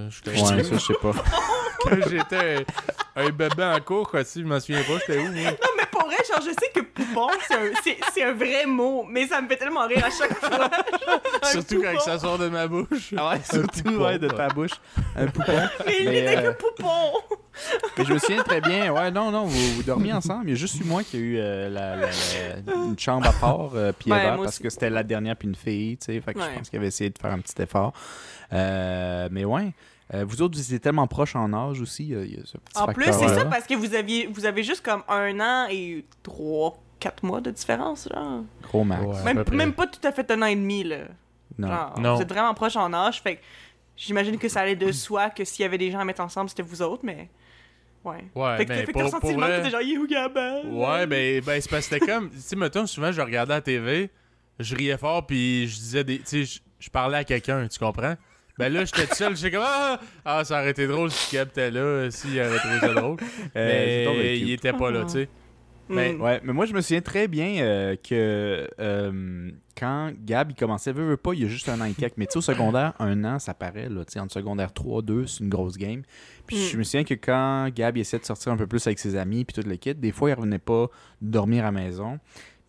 j'étais- 0.09 0.31
Ouais, 0.41 0.63
ça, 0.65 0.75
je 0.77 0.79
sais 0.79 0.95
pas. 1.01 1.13
quand 1.83 1.97
j'étais 2.09 2.67
un, 3.27 3.31
bébé 3.31 3.65
en 3.65 3.81
cours, 3.81 4.11
sais, 4.25 4.41
je 4.41 4.45
m'en 4.45 4.61
souviens 4.61 4.83
pas, 4.83 4.99
j'étais 5.07 5.19
où, 5.19 5.25
moi? 5.33 5.51
Non, 5.51 5.69
mais 5.77 5.87
pour 5.91 6.05
vrai, 6.07 6.17
genre, 6.29 6.41
je 6.41 6.51
sais 6.51 6.71
que 6.75 6.81
poupon, 6.81 7.29
c'est 7.47 7.55
un, 7.55 7.71
c'est, 7.83 7.97
c'est 8.13 8.23
un 8.25 8.33
vrai 8.33 8.67
mot, 8.67 9.05
mais 9.09 9.27
ça 9.27 9.41
me 9.41 9.49
fait 9.49 9.57
tellement 9.57 9.87
rire 9.87 10.05
à 10.05 10.11
chaque 10.11 10.35
fois. 10.39 10.71
Surtout 11.45 11.83
quand 11.83 12.01
ça 12.01 12.19
sort 12.19 12.39
de 12.39 12.49
ma 12.49 12.67
bouche. 12.67 13.15
Ah 13.17 13.31
ouais, 13.31 13.41
surtout, 13.51 13.83
poupon, 13.83 14.05
ouais, 14.05 14.19
de 14.19 14.29
ta 14.29 14.49
bouche. 14.49 14.73
Un 15.17 15.27
poupon. 15.27 15.53
Mais 15.87 16.01
n'était 16.05 16.37
euh, 16.39 16.53
que 16.53 16.59
poupon. 16.59 17.13
Mais 17.99 18.05
je 18.05 18.13
me 18.15 18.19
souviens 18.19 18.43
très 18.43 18.61
bien. 18.61 18.93
Ouais, 18.93 19.11
non, 19.11 19.31
non, 19.31 19.45
vous, 19.45 19.75
vous 19.75 19.83
dormiez 19.83 20.13
ensemble. 20.13 20.45
Il 20.47 20.51
y 20.51 20.53
a 20.55 20.57
juste 20.57 20.81
eu 20.81 20.85
moi 20.85 21.03
qui 21.03 21.17
a 21.17 21.21
eu 21.21 21.37
euh, 21.39 21.69
la, 21.69 21.97
la- 21.97 22.07
la- 22.07 22.75
une 22.75 22.99
chambre 22.99 23.27
à 23.29 23.33
part, 23.33 23.71
euh, 23.75 23.93
puis 23.99 24.11
Ouais, 24.11 24.19
Eva, 24.21 24.37
moi 24.37 24.45
parce 24.45 24.59
que 24.59 24.71
c'était 24.71 24.91
la 24.91 25.03
dernière, 25.03 25.37
puis 25.37 25.49
une 25.49 25.55
fille, 25.57 25.97
tu 25.99 26.07
sais. 26.07 26.21
Fait 26.21 26.33
que 26.35 26.39
Ouais. 26.39 26.47
je 26.53 26.59
pense 26.59 26.71
qu'il 26.71 26.79
avait 26.79 26.89
essayé 26.89 27.11
de 27.11 27.19
faire 27.19 27.33
un 27.33 27.39
petit 27.41 27.61
effort. 27.61 27.93
Euh, 28.53 29.29
mais 29.31 29.45
ouais. 29.45 29.73
Euh, 30.13 30.25
vous 30.27 30.43
autres, 30.43 30.57
vous 30.57 30.63
étiez 30.65 30.81
tellement 30.81 31.07
proches 31.07 31.37
en 31.37 31.53
âge 31.53 31.81
aussi. 31.81 32.05
Il 32.05 32.09
y 32.11 32.17
a- 32.17 32.25
il 32.25 32.35
y 32.39 32.41
a 32.41 32.45
ce 32.45 32.57
petit 32.59 32.79
En 32.79 32.87
plus, 32.87 33.05
c'est 33.13 33.29
ça 33.29 33.45
parce 33.45 33.67
que 33.67 33.75
vous 33.75 33.95
aviez, 33.95 34.27
vous 34.27 34.45
avez 34.45 34.63
juste 34.65 34.85
comme 34.85 35.03
un 35.09 35.39
an 35.41 35.69
et 35.71 36.05
trois, 36.23 36.77
quatre 36.99 37.23
mois 37.25 37.41
de 37.41 37.51
différence, 37.51 38.09
genre. 38.13 38.43
Gros 38.63 38.83
max. 38.85 39.05
Ouais. 39.05 39.35
Même, 39.53 39.73
pas 39.73 39.87
tout 39.87 40.01
à 40.07 40.11
fait 40.13 40.29
un 40.33 40.43
an 40.43 40.47
et 40.47 40.57
demi, 40.57 40.83
là. 40.85 40.99
Non. 41.59 41.69
Genre, 41.69 42.01
Non. 42.01 42.15
Vous 42.17 42.23
êtes 42.23 42.29
vraiment 42.29 42.55
proches 42.55 42.77
en 42.77 42.93
âge, 42.93 43.21
fait 43.23 43.37
que 43.37 43.41
j'imagine 43.97 44.37
que 44.39 44.49
ça 44.49 44.61
allait 44.63 44.77
de 44.77 44.91
soi 44.93 45.31
que 45.31 45.45
s'il 45.45 45.63
y 45.63 45.67
avait 45.67 45.79
des 45.79 45.91
gens 45.91 46.01
à 46.01 46.05
mettre 46.05 46.23
ensemble, 46.23 46.49
c'était 46.51 46.63
vous 46.63 46.83
autres, 46.83 47.05
mais. 47.05 47.29
Ouais. 48.03 48.25
Ouais, 48.35 48.57
fait 48.57 48.65
que, 48.65 48.69
ben, 48.71 48.79
fait 48.87 48.87
que 48.87 48.93
pour- 48.93 49.21
pour 49.21 49.31
le 49.33 49.37
vrai- 49.37 49.71
genre, 49.71 49.83
You. 49.83 50.07
Ouais, 50.09 51.07
ben, 51.07 51.41
ben 51.45 51.61
c'est 51.61 51.71
parce 51.71 51.87
que 51.87 51.95
c'était 51.95 52.07
comme. 52.07 52.31
Tu 52.33 52.39
sais, 52.41 52.57
mettons, 52.57 52.87
souvent, 52.87 53.13
je 53.13 53.21
regardais 53.21 53.53
la 53.55 53.61
TV, 53.61 54.11
je 54.59 54.75
riais 54.75 54.97
fort, 54.97 55.27
puis 55.27 55.69
je 55.69 55.77
disais 55.77 56.03
des. 56.05 56.19
Tu 56.21 56.47
sais, 56.47 56.61
je 56.79 56.91
parlais 56.91 57.19
à 57.19 57.25
quelqu'un, 57.25 57.69
tu 57.69 57.79
comprends? 57.79 58.15
Ben 58.61 58.73
là, 58.73 58.85
j'étais 58.85 59.07
tout 59.07 59.15
seul, 59.15 59.37
j'étais 59.37 59.51
comme 59.57 59.65
Ah, 59.67 59.99
ah, 60.25 60.45
ça 60.45 60.61
aurait 60.61 60.71
été 60.71 60.87
drôle 60.87 61.11
si 61.11 61.35
Gab 61.37 61.49
était 61.49 61.71
là, 61.71 61.81
euh, 61.81 62.11
s'il 62.11 62.39
aurait 62.41 62.59
trouvé 62.59 62.79
ça 62.81 62.95
drôle. 62.95 63.17
Euh, 63.57 64.07
mais 64.17 64.35
cute. 64.39 64.43
il 64.49 64.53
était 64.53 64.73
pas 64.73 64.91
là, 64.91 65.03
tu 65.05 65.11
sais. 65.11 65.29
Mais- 65.89 66.13
Mm. 66.13 66.21
Ouais, 66.23 66.41
mais 66.45 66.53
moi 66.53 66.67
je 66.67 66.73
me 66.73 66.81
souviens 66.83 67.01
très 67.01 67.27
bien 67.27 67.63
euh, 67.65 67.97
que 67.97 68.69
euh, 68.79 69.51
quand 69.77 70.13
Gab 70.25 70.53
il 70.53 70.55
commençait, 70.55 70.93
veut, 70.93 71.05
veut 71.05 71.17
pas, 71.17 71.33
il 71.35 71.43
y 71.43 71.45
a 71.45 71.49
juste 71.49 71.69
un 71.69 71.81
an 71.81 71.85
et 71.85 71.95
quelques, 71.95 72.17
mais 72.17 72.27
tu 72.27 72.33
sais 72.35 72.39
au 72.39 72.43
secondaire, 72.43 72.93
un 73.01 73.25
an 73.25 73.41
ça 73.41 73.55
paraît, 73.55 73.89
là, 73.89 74.05
tu 74.05 74.13
sais, 74.13 74.21
entre 74.21 74.33
secondaire 74.33 74.73
3, 74.73 75.03
2, 75.03 75.27
c'est 75.27 75.43
une 75.43 75.51
grosse 75.51 75.77
game. 75.77 76.03
Puis 76.47 76.57
Mm. 76.59 76.69
je 76.71 76.77
me 76.77 76.83
souviens 76.85 77.03
que 77.03 77.15
quand 77.15 77.69
Gab 77.75 77.97
il 77.97 78.03
essayait 78.03 78.21
de 78.21 78.25
sortir 78.25 78.53
un 78.53 78.57
peu 78.57 78.69
plus 78.69 78.87
avec 78.87 79.01
ses 79.01 79.17
amis, 79.17 79.45
puis 79.45 79.55
toute 79.55 79.67
l'équipe, 79.67 79.99
des 79.99 80.13
fois 80.13 80.31
il 80.31 80.35
revenait 80.35 80.61
pas 80.61 80.87
dormir 81.21 81.65
à 81.65 81.67
la 81.67 81.73
maison. 81.73 82.21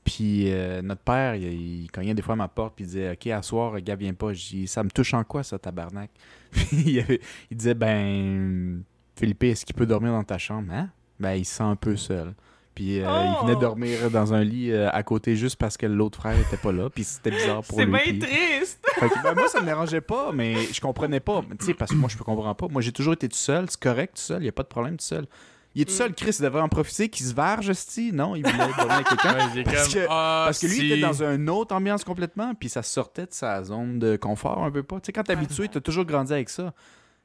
Puis 0.03 0.51
euh, 0.51 0.81
notre 0.81 1.01
père, 1.01 1.35
il, 1.35 1.83
il 1.83 1.91
cognait 1.91 2.13
des 2.15 2.21
fois 2.21 2.33
à 2.33 2.35
ma 2.37 2.47
porte, 2.47 2.73
puis 2.75 2.85
il 2.85 2.87
disait 2.87 3.11
Ok, 3.11 3.27
à 3.27 3.41
soir, 3.41 3.79
Gab 3.81 3.99
vient 3.99 4.13
pas. 4.13 4.33
Je 4.33 4.47
dis 4.47 4.67
Ça 4.67 4.83
me 4.83 4.89
touche 4.89 5.13
en 5.13 5.23
quoi, 5.23 5.43
ça, 5.43 5.59
tabarnak? 5.59 6.09
Puis 6.51 6.67
il, 6.85 6.99
avait- 6.99 7.21
il 7.49 7.57
disait 7.57 7.75
Ben, 7.75 8.83
Philippe, 9.15 9.43
est-ce 9.43 9.65
qu'il 9.65 9.75
peut 9.75 9.85
dormir 9.85 10.11
dans 10.11 10.23
ta 10.23 10.37
chambre? 10.37 10.73
Hein? 10.73 10.89
Ben, 11.19 11.33
il 11.33 11.45
se 11.45 11.55
sent 11.55 11.63
un 11.63 11.75
peu 11.75 11.95
seul. 11.95 12.33
Puis 12.73 12.99
euh, 13.01 13.03
il 13.05 13.35
Oh! 13.41 13.45
venait 13.45 13.59
dormir 13.59 14.09
dans 14.09 14.33
un 14.33 14.43
lit 14.43 14.71
euh, 14.71 14.89
à 14.91 15.03
côté 15.03 15.35
juste 15.35 15.57
parce 15.57 15.75
que 15.77 15.85
l'autre 15.85 16.17
frère 16.17 16.37
était 16.39 16.57
pas 16.57 16.71
là. 16.71 16.89
Puis 16.89 17.03
c'était 17.03 17.29
bizarre 17.31 17.63
pour 17.63 17.77
C'est 17.77 17.85
lui. 17.85 17.91
bien 17.91 18.01
puis- 18.01 18.19
triste. 18.19 18.79
Que, 18.99 19.23
ben, 19.23 19.33
moi, 19.35 19.47
ça 19.49 19.59
me 19.61 19.65
dérangeait 19.65 20.01
pas, 20.01 20.31
mais 20.33 20.55
je 20.73 20.79
comprenais 20.81 21.19
pas. 21.19 21.43
Tu 21.59 21.65
sais, 21.67 21.73
parce 21.73 21.91
que 21.91 21.95
moi, 21.97 22.09
je 22.09 22.17
comprends 22.17 22.55
pas. 22.55 22.67
Moi, 22.69 22.81
j'ai 22.81 22.91
toujours 22.91 23.13
été 23.13 23.27
tout 23.29 23.37
seul. 23.37 23.65
C'est 23.69 23.79
correct, 23.79 24.15
tout 24.15 24.21
seul. 24.21 24.43
Il 24.43 24.47
a 24.47 24.51
pas 24.51 24.63
de 24.63 24.67
problème, 24.69 24.97
tout 24.97 25.05
seul. 25.05 25.25
Il 25.73 25.81
est 25.83 25.85
tout 25.85 25.93
Mm. 25.93 25.95
seul, 25.95 26.13
Chris, 26.13 26.35
il 26.39 26.43
devrait 26.43 26.61
en 26.61 26.67
profiter, 26.69 27.07
qu'il 27.09 27.25
se 27.25 27.33
verge, 27.33 27.71
sti. 27.71 28.11
Non, 28.11 28.35
il 28.35 28.45
voulait 28.45 28.63
avec 28.89 29.07
quelqu'un. 29.07 29.35
Ouais, 29.55 29.63
Parce 29.63 29.83
comme, 29.87 29.93
que- 30.01 30.07
Ah, 30.09 30.43
Parce 30.47 30.59
que 30.59 30.67
lui, 30.67 30.75
si. 30.75 30.85
il 30.87 30.91
était 30.93 31.01
dans 31.01 31.23
une 31.23 31.49
autre 31.49 31.73
ambiance 31.75 32.03
complètement, 32.03 32.53
puis 32.55 32.67
ça 32.69 32.83
sortait 32.83 33.23
de 33.27 33.33
sa 33.33 33.63
zone 33.63 33.97
de 33.99 34.17
confort 34.17 34.63
un 34.63 34.71
peu 34.71 34.83
pas. 34.83 34.97
Tu 34.97 35.07
sais, 35.07 35.11
quand 35.13 35.23
t'es 35.23 35.33
habitué, 35.33 35.67
t'as 35.69 35.79
toujours 35.79 36.05
grandi 36.05 36.33
avec 36.33 36.49
ça. 36.49 36.73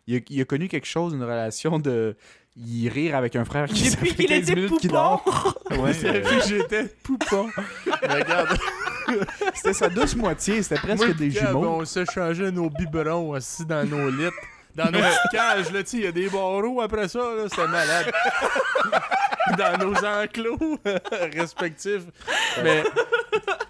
Il 0.06 0.16
a, 0.16 0.20
il 0.30 0.40
a 0.40 0.44
connu 0.44 0.68
quelque 0.68 0.86
chose, 0.86 1.12
une 1.14 1.22
relation 1.24 1.78
de. 1.80 2.16
Il 2.56 2.88
rire 2.88 3.16
avec 3.16 3.36
un 3.36 3.44
frère 3.44 3.66
qui 3.66 3.90
Depuis 3.90 4.10
fait 4.10 4.14
qu'il 4.16 4.26
15 4.28 4.38
était 4.42 4.54
minutes 4.54 4.78
qu'il 4.80 4.90
dort. 4.90 5.22
Ouais, 5.72 5.92
Depuis 5.92 6.06
euh, 6.08 6.40
j'étais 6.46 6.84
poupon. 7.02 7.48
Regarde, 8.02 8.56
c'était 9.54 9.74
sa 9.74 9.88
douce 9.90 10.16
moitié, 10.16 10.62
c'était 10.62 10.80
presque 10.80 11.04
moi, 11.04 11.12
des 11.14 11.30
jumeaux. 11.30 11.66
on 11.80 11.84
se 11.84 12.04
changeait 12.06 12.50
nos 12.52 12.70
biberons 12.70 13.34
assis 13.34 13.66
dans 13.66 13.84
nos 13.84 14.08
lits. 14.08 14.30
Dans 14.76 14.90
nos 14.90 14.98
petites 14.98 15.30
cages, 15.32 15.72
là, 15.72 15.80
il 15.90 16.00
y 16.00 16.06
a 16.06 16.12
des 16.12 16.28
barreaux 16.28 16.82
après 16.82 17.08
ça, 17.08 17.18
là, 17.18 17.48
c'était 17.48 17.66
malade. 17.66 18.12
dans 19.58 19.78
nos 19.78 19.94
enclos 20.04 20.78
respectifs. 21.34 22.04
Mais, 22.62 22.82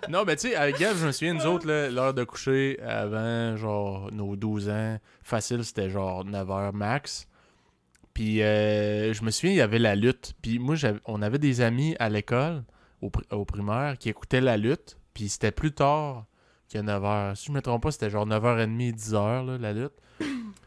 non, 0.09 0.25
mais 0.27 0.35
tu 0.35 0.49
sais, 0.49 0.57
avec 0.57 0.79
Gab, 0.79 0.97
je 0.97 1.07
me 1.07 1.13
souviens, 1.13 1.35
nous 1.35 1.47
autres, 1.47 1.67
l'heure 1.67 2.13
de 2.13 2.25
coucher 2.25 2.81
avant, 2.83 3.57
genre, 3.57 4.11
nos 4.13 4.35
12 4.35 4.69
ans, 4.69 4.99
facile, 5.23 5.65
c'était 5.65 5.91
genre 5.91 6.25
9h 6.25 6.73
max. 6.73 7.29
Puis, 8.13 8.43
euh, 8.43 9.13
je 9.13 9.23
me 9.23 9.31
souviens, 9.31 9.53
il 9.53 9.59
y 9.59 9.61
avait 9.61 9.79
la 9.79 9.95
lutte. 9.95 10.35
Puis, 10.43 10.59
moi, 10.59 10.75
on 11.05 11.23
avait 11.23 11.39
des 11.39 11.61
amis 11.61 11.95
à 11.99 12.09
l'école, 12.09 12.65
au 13.01 13.45
primaire, 13.45 13.97
qui 13.99 14.09
écoutaient 14.09 14.41
la 14.41 14.57
lutte. 14.57 14.99
Puis, 15.15 15.29
c'était 15.29 15.53
plus 15.53 15.73
tard 15.73 16.25
que 16.73 16.79
9h. 16.79 17.37
Si 17.37 17.47
je 17.47 17.53
me 17.53 17.61
trompe 17.61 17.83
pas, 17.83 17.93
c'était 17.93 18.11
genre 18.11 18.27
9h30, 18.27 18.97
10h, 18.97 19.47
là, 19.47 19.59
la 19.59 19.73
lutte. 19.73 19.93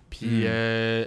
Puis, 0.09 0.41
Hmm. 0.41 0.47
euh, 0.47 1.05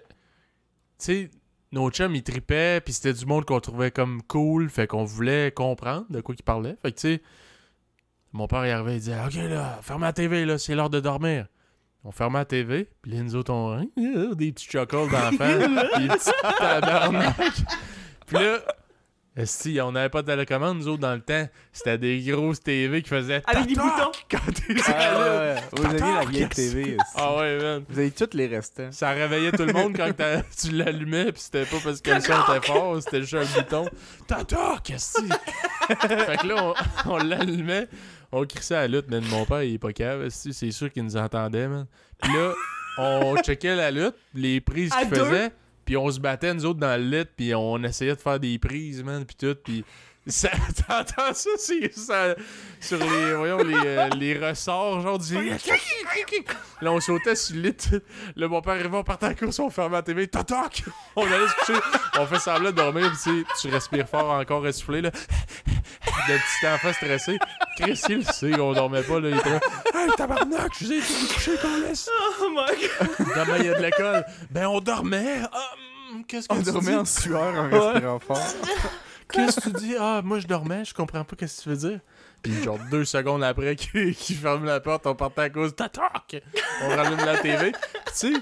tu 0.99 1.05
sais, 1.05 1.31
nos 1.73 1.91
chums, 1.91 2.15
ils 2.15 2.23
tripaient, 2.23 2.81
puis 2.85 2.93
c'était 2.93 3.13
du 3.13 3.27
monde 3.27 3.45
qu'on 3.45 3.61
trouvait 3.61 3.91
comme 3.91 4.23
cool, 4.29 4.69
fait 4.71 4.87
qu'on 4.87 5.05
voulait 5.05 5.51
comprendre 5.53 6.07
de 6.11 6.21
quoi 6.21 6.35
ils 6.39 6.43
parlaient. 6.43 6.77
Fait 6.83 6.93
que, 6.93 6.97
tu 7.01 7.09
sais, 7.17 7.23
mon 8.33 8.47
père, 8.47 8.65
il 8.67 8.71
arrivait, 8.71 8.95
il 8.97 9.01
disait 9.01 9.17
«Ok, 9.27 9.35
là, 9.35 9.79
ferme 9.83 10.03
la 10.03 10.13
TV, 10.13 10.45
là, 10.45 10.59
c'est 10.59 10.75
l'heure 10.75 10.91
de 10.91 11.01
dormir.» 11.01 11.47
On 12.05 12.11
fermait 12.11 12.41
la 12.41 12.45
TV, 12.45 12.89
puis 13.01 13.13
là, 13.13 13.23
nous 13.23 13.37
autres, 13.37 13.53
on... 13.53 13.75
hein, 13.79 13.87
des 14.35 14.51
petits 14.53 14.67
chuckles 14.67 15.09
d'enfants, 15.09 15.59
des 15.99 16.09
petits 16.09 16.31
tabarnak. 16.59 17.37
Puis 18.27 18.39
là, 18.39 18.59
esti, 19.37 19.81
on 19.81 19.93
n'avait 19.93 20.09
pas 20.09 20.23
de 20.23 20.27
télécommande, 20.27 20.79
nous 20.79 20.89
autres, 20.89 21.01
dans 21.01 21.15
le 21.15 21.21
temps. 21.21 21.49
C'était 21.73 21.99
des 21.99 22.21
grosses 22.21 22.61
TV 22.61 23.03
qui 23.03 23.09
faisaient... 23.09 23.43
Avec 23.47 23.67
des 23.67 23.75
boutons. 23.75 24.13
Quand 24.31 24.39
t'es 24.53 24.75
Ah, 24.87 25.19
ouais, 25.19 25.29
ouais. 25.55 25.57
Vous 25.73 25.85
avez 25.87 25.99
la 26.01 26.25
vieille. 26.25 26.49
TV. 26.49 26.83
aussi. 26.83 27.13
Ah 27.15 27.37
ouais, 27.37 27.59
man. 27.59 27.85
Vous 27.89 27.99
avez 27.99 28.11
tous 28.11 28.37
les 28.37 28.47
restants. 28.47 28.93
Ça 28.93 29.11
réveillait 29.11 29.53
tout 29.53 29.65
le 29.65 29.73
monde 29.73 29.95
quand 29.97 30.11
tu 30.61 30.71
l'allumais, 30.73 31.33
puis 31.33 31.43
c'était 31.43 31.65
pas 31.65 31.77
parce 31.83 32.01
que 32.01 32.11
le 32.11 32.21
son 32.21 32.33
était 32.57 32.67
fort, 32.67 33.03
c'était 33.03 33.23
juste 33.23 33.35
un 33.35 33.61
bouton. 33.61 33.89
Tata, 34.27 34.77
qu'est-ce? 34.85 35.21
Fait 35.89 36.37
que 36.39 36.47
là, 36.47 36.75
on, 37.07 37.11
on 37.13 37.17
l'allumait, 37.19 37.89
on 38.31 38.45
crissait 38.47 38.75
à 38.77 38.81
la 38.83 38.89
lutte, 38.89 39.11
man. 39.11 39.25
Mon 39.31 39.45
père, 39.45 39.63
il 39.63 39.75
est 39.75 39.79
pas 39.79 39.93
cave, 39.93 40.29
c'est 40.29 40.71
sûr 40.71 40.91
qu'il 40.93 41.05
nous 41.05 41.17
entendait, 41.17 41.69
man. 41.69 41.87
Puis 42.23 42.33
là, 42.33 42.53
on 42.99 43.37
checkait 43.43 43.75
la 43.75 43.91
lutte, 43.91 44.15
les 44.35 44.61
prises 44.61 44.93
qu'il 44.93 45.09
deux? 45.11 45.17
faisait, 45.25 45.51
puis 45.85 45.97
on 45.97 46.11
se 46.11 46.21
battait, 46.21 46.55
nous 46.55 46.65
autres, 46.65 46.81
dans 46.81 47.01
le 47.01 47.19
lit, 47.19 47.25
puis 47.37 47.55
on 47.55 47.83
essayait 47.83 48.15
de 48.15 48.21
faire 48.21 48.41
des 48.41 48.59
prises, 48.59 49.03
man, 49.03 49.25
puis 49.25 49.37
tout, 49.37 49.57
puis... 49.63 49.85
Ça, 50.25 50.51
t'entends 50.89 51.35
ça, 51.35 51.51
c'est 51.59 51.93
ça, 51.93 52.35
sur 52.81 52.97
les, 52.99 53.35
voyons, 53.35 53.59
les, 53.59 53.75
euh, 53.75 54.09
les 54.17 54.39
ressorts, 54.39 55.01
genre 55.01 55.19
du... 55.19 55.35
Là, 56.81 56.93
on 56.93 57.01
sautait 57.01 57.35
sur 57.35 57.57
le 57.57 57.63
lit. 57.63 57.77
Là, 58.37 58.47
mon 58.47 58.61
père 58.63 58.75
arrivait, 58.75 58.97
on 58.97 59.03
partait 59.03 59.27
à 59.27 59.29
la 59.31 59.35
course, 59.35 59.59
on 59.59 59.69
fermait 59.71 59.97
la 59.97 60.03
TV. 60.03 60.29
Toc! 60.29 60.85
On 61.17 61.25
allait 61.27 61.49
se 61.49 61.55
coucher. 61.67 61.81
On 62.21 62.27
fait 62.27 62.39
semblant 62.39 62.71
de 62.71 62.77
dormir, 62.77 63.11
puis 63.11 63.19
tu 63.33 63.41
sais, 63.41 63.47
tu 63.69 63.75
respires 63.75 64.09
fort, 64.09 64.31
encore 64.31 64.65
essoufflé, 64.67 65.01
là. 65.01 65.11
Le 66.29 66.37
petit 66.39 66.67
enfant 66.73 66.93
stressé. 66.93 67.39
Chris, 67.77 68.01
il 68.09 68.19
le 68.19 68.23
sait 68.25 68.51
qu'on 68.53 68.73
dormait 68.75 69.03
pas, 69.03 69.19
là. 69.19 69.29
Il 69.29 69.37
était 69.37 69.51
là. 69.51 69.61
Hey, 69.95 70.11
tabarnak, 70.17 70.71
je 70.79 70.85
vous 70.85 70.93
ai 70.93 71.01
dit 71.01 71.23
de 71.29 71.33
coucher, 71.35 71.57
qu'on 71.61 71.81
laisse. 71.81 72.09
Oh 72.41 72.49
my 72.49 72.81
god. 72.81 73.27
Demain, 73.35 73.57
il 73.59 73.67
y 73.67 73.69
a 73.71 73.75
de 73.75 73.83
l'école. 73.83 74.25
Ben, 74.51 74.67
on 74.69 74.81
dormait. 74.81 75.41
Ah, 75.53 75.59
hum, 76.13 76.25
qu'est-ce 76.27 76.47
que 76.49 76.55
On 76.55 76.59
tu 76.63 76.71
dormait 76.71 76.93
dis? 76.93 76.97
en 76.97 77.05
sueur 77.05 77.55
en 77.57 77.69
respirant 77.69 78.19
fort. 78.21 78.39
Qu'est-ce 79.33 79.61
que 79.61 79.71
tu 79.71 79.77
dis? 79.85 79.95
Ah, 79.99 80.21
moi, 80.25 80.39
je 80.39 80.47
dormais, 80.47 80.85
je 80.85 80.95
comprends 80.95 81.25
pas 81.25 81.37
qu'est-ce 81.37 81.59
que 81.59 81.63
tu 81.65 81.69
veux 81.71 81.91
dire. 81.91 82.01
Puis, 82.43 82.53
genre, 82.63 82.79
deux 82.91 83.05
secondes 83.05 83.43
après 83.43 83.77
qu'il 83.77 84.15
qu'il 84.15 84.37
ferme 84.37 84.65
la 84.65 84.81
porte, 84.81 85.07
on 85.07 85.15
partait 85.15 85.43
à 85.43 85.51
cause. 85.51 85.75
Tatac! 85.75 86.43
On 86.83 86.89
rallume 86.89 87.25
la 87.25 87.39
TV. 87.39 87.73
Tu 87.73 87.79
sais, 88.13 88.33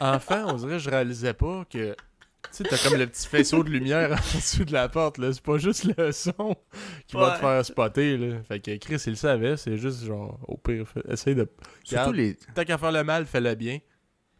enfant, 0.00 0.44
on 0.48 0.54
dirait 0.54 0.72
que 0.72 0.78
je 0.78 0.90
réalisais 0.90 1.34
pas 1.34 1.64
que. 1.70 1.94
Tu 1.94 2.48
sais, 2.52 2.64
t'as 2.64 2.78
comme 2.78 2.98
le 2.98 3.06
petit 3.06 3.28
faisceau 3.28 3.62
de 3.62 3.68
lumière 3.68 4.12
en 4.34 4.36
dessous 4.38 4.64
de 4.64 4.72
la 4.72 4.88
porte, 4.88 5.18
là. 5.18 5.32
C'est 5.32 5.42
pas 5.42 5.58
juste 5.58 5.84
le 5.96 6.10
son 6.10 6.56
qui 7.06 7.16
va 7.16 7.32
te 7.32 7.38
faire 7.40 7.64
spotter, 7.64 8.16
là. 8.16 8.36
Fait 8.48 8.60
que 8.60 8.76
Chris, 8.78 9.02
il 9.06 9.10
le 9.10 9.16
savait, 9.16 9.56
c'est 9.56 9.76
juste 9.76 10.04
genre, 10.04 10.38
au 10.48 10.56
pire, 10.56 10.86
fait- 10.88 11.04
essaye 11.12 11.34
de. 11.34 11.46
Surtout 11.84 12.12
les. 12.12 12.36
Tant 12.54 12.64
qu'à 12.64 12.78
faire 12.78 12.92
le 12.92 13.04
mal, 13.04 13.26
fais-le 13.26 13.54
bien. 13.54 13.78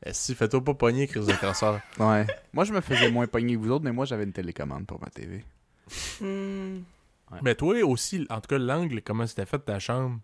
Eh, 0.05 0.13
si, 0.15 0.35
fais-toi 0.35 0.65
pas 0.65 0.75
pogner, 0.75 1.07
Chris 1.07 1.27
de 1.27 1.33
cancer. 1.33 1.81
Ouais. 1.99 2.27
Moi, 2.53 2.65
je 2.65 2.73
me 2.73 2.81
faisais 2.81 3.11
moins 3.11 3.27
pogner 3.27 3.55
que 3.55 3.61
vous 3.61 3.71
autres, 3.71 3.85
mais 3.85 3.93
moi, 3.93 4.07
j'avais 4.07 4.25
une 4.25 4.33
télécommande 4.33 4.87
pour 4.87 5.01
ma 5.01 5.09
TV. 5.09 5.45
Hmm. 6.21 6.81
Mais 7.43 7.55
toi 7.55 7.83
aussi, 7.85 8.27
en 8.31 8.41
tout 8.41 8.49
cas, 8.49 8.59
l'angle, 8.59 9.03
comment 9.03 9.27
c'était 9.27 9.47
fait 9.47 9.59
ta 9.59 9.79
chambre? 9.79 10.19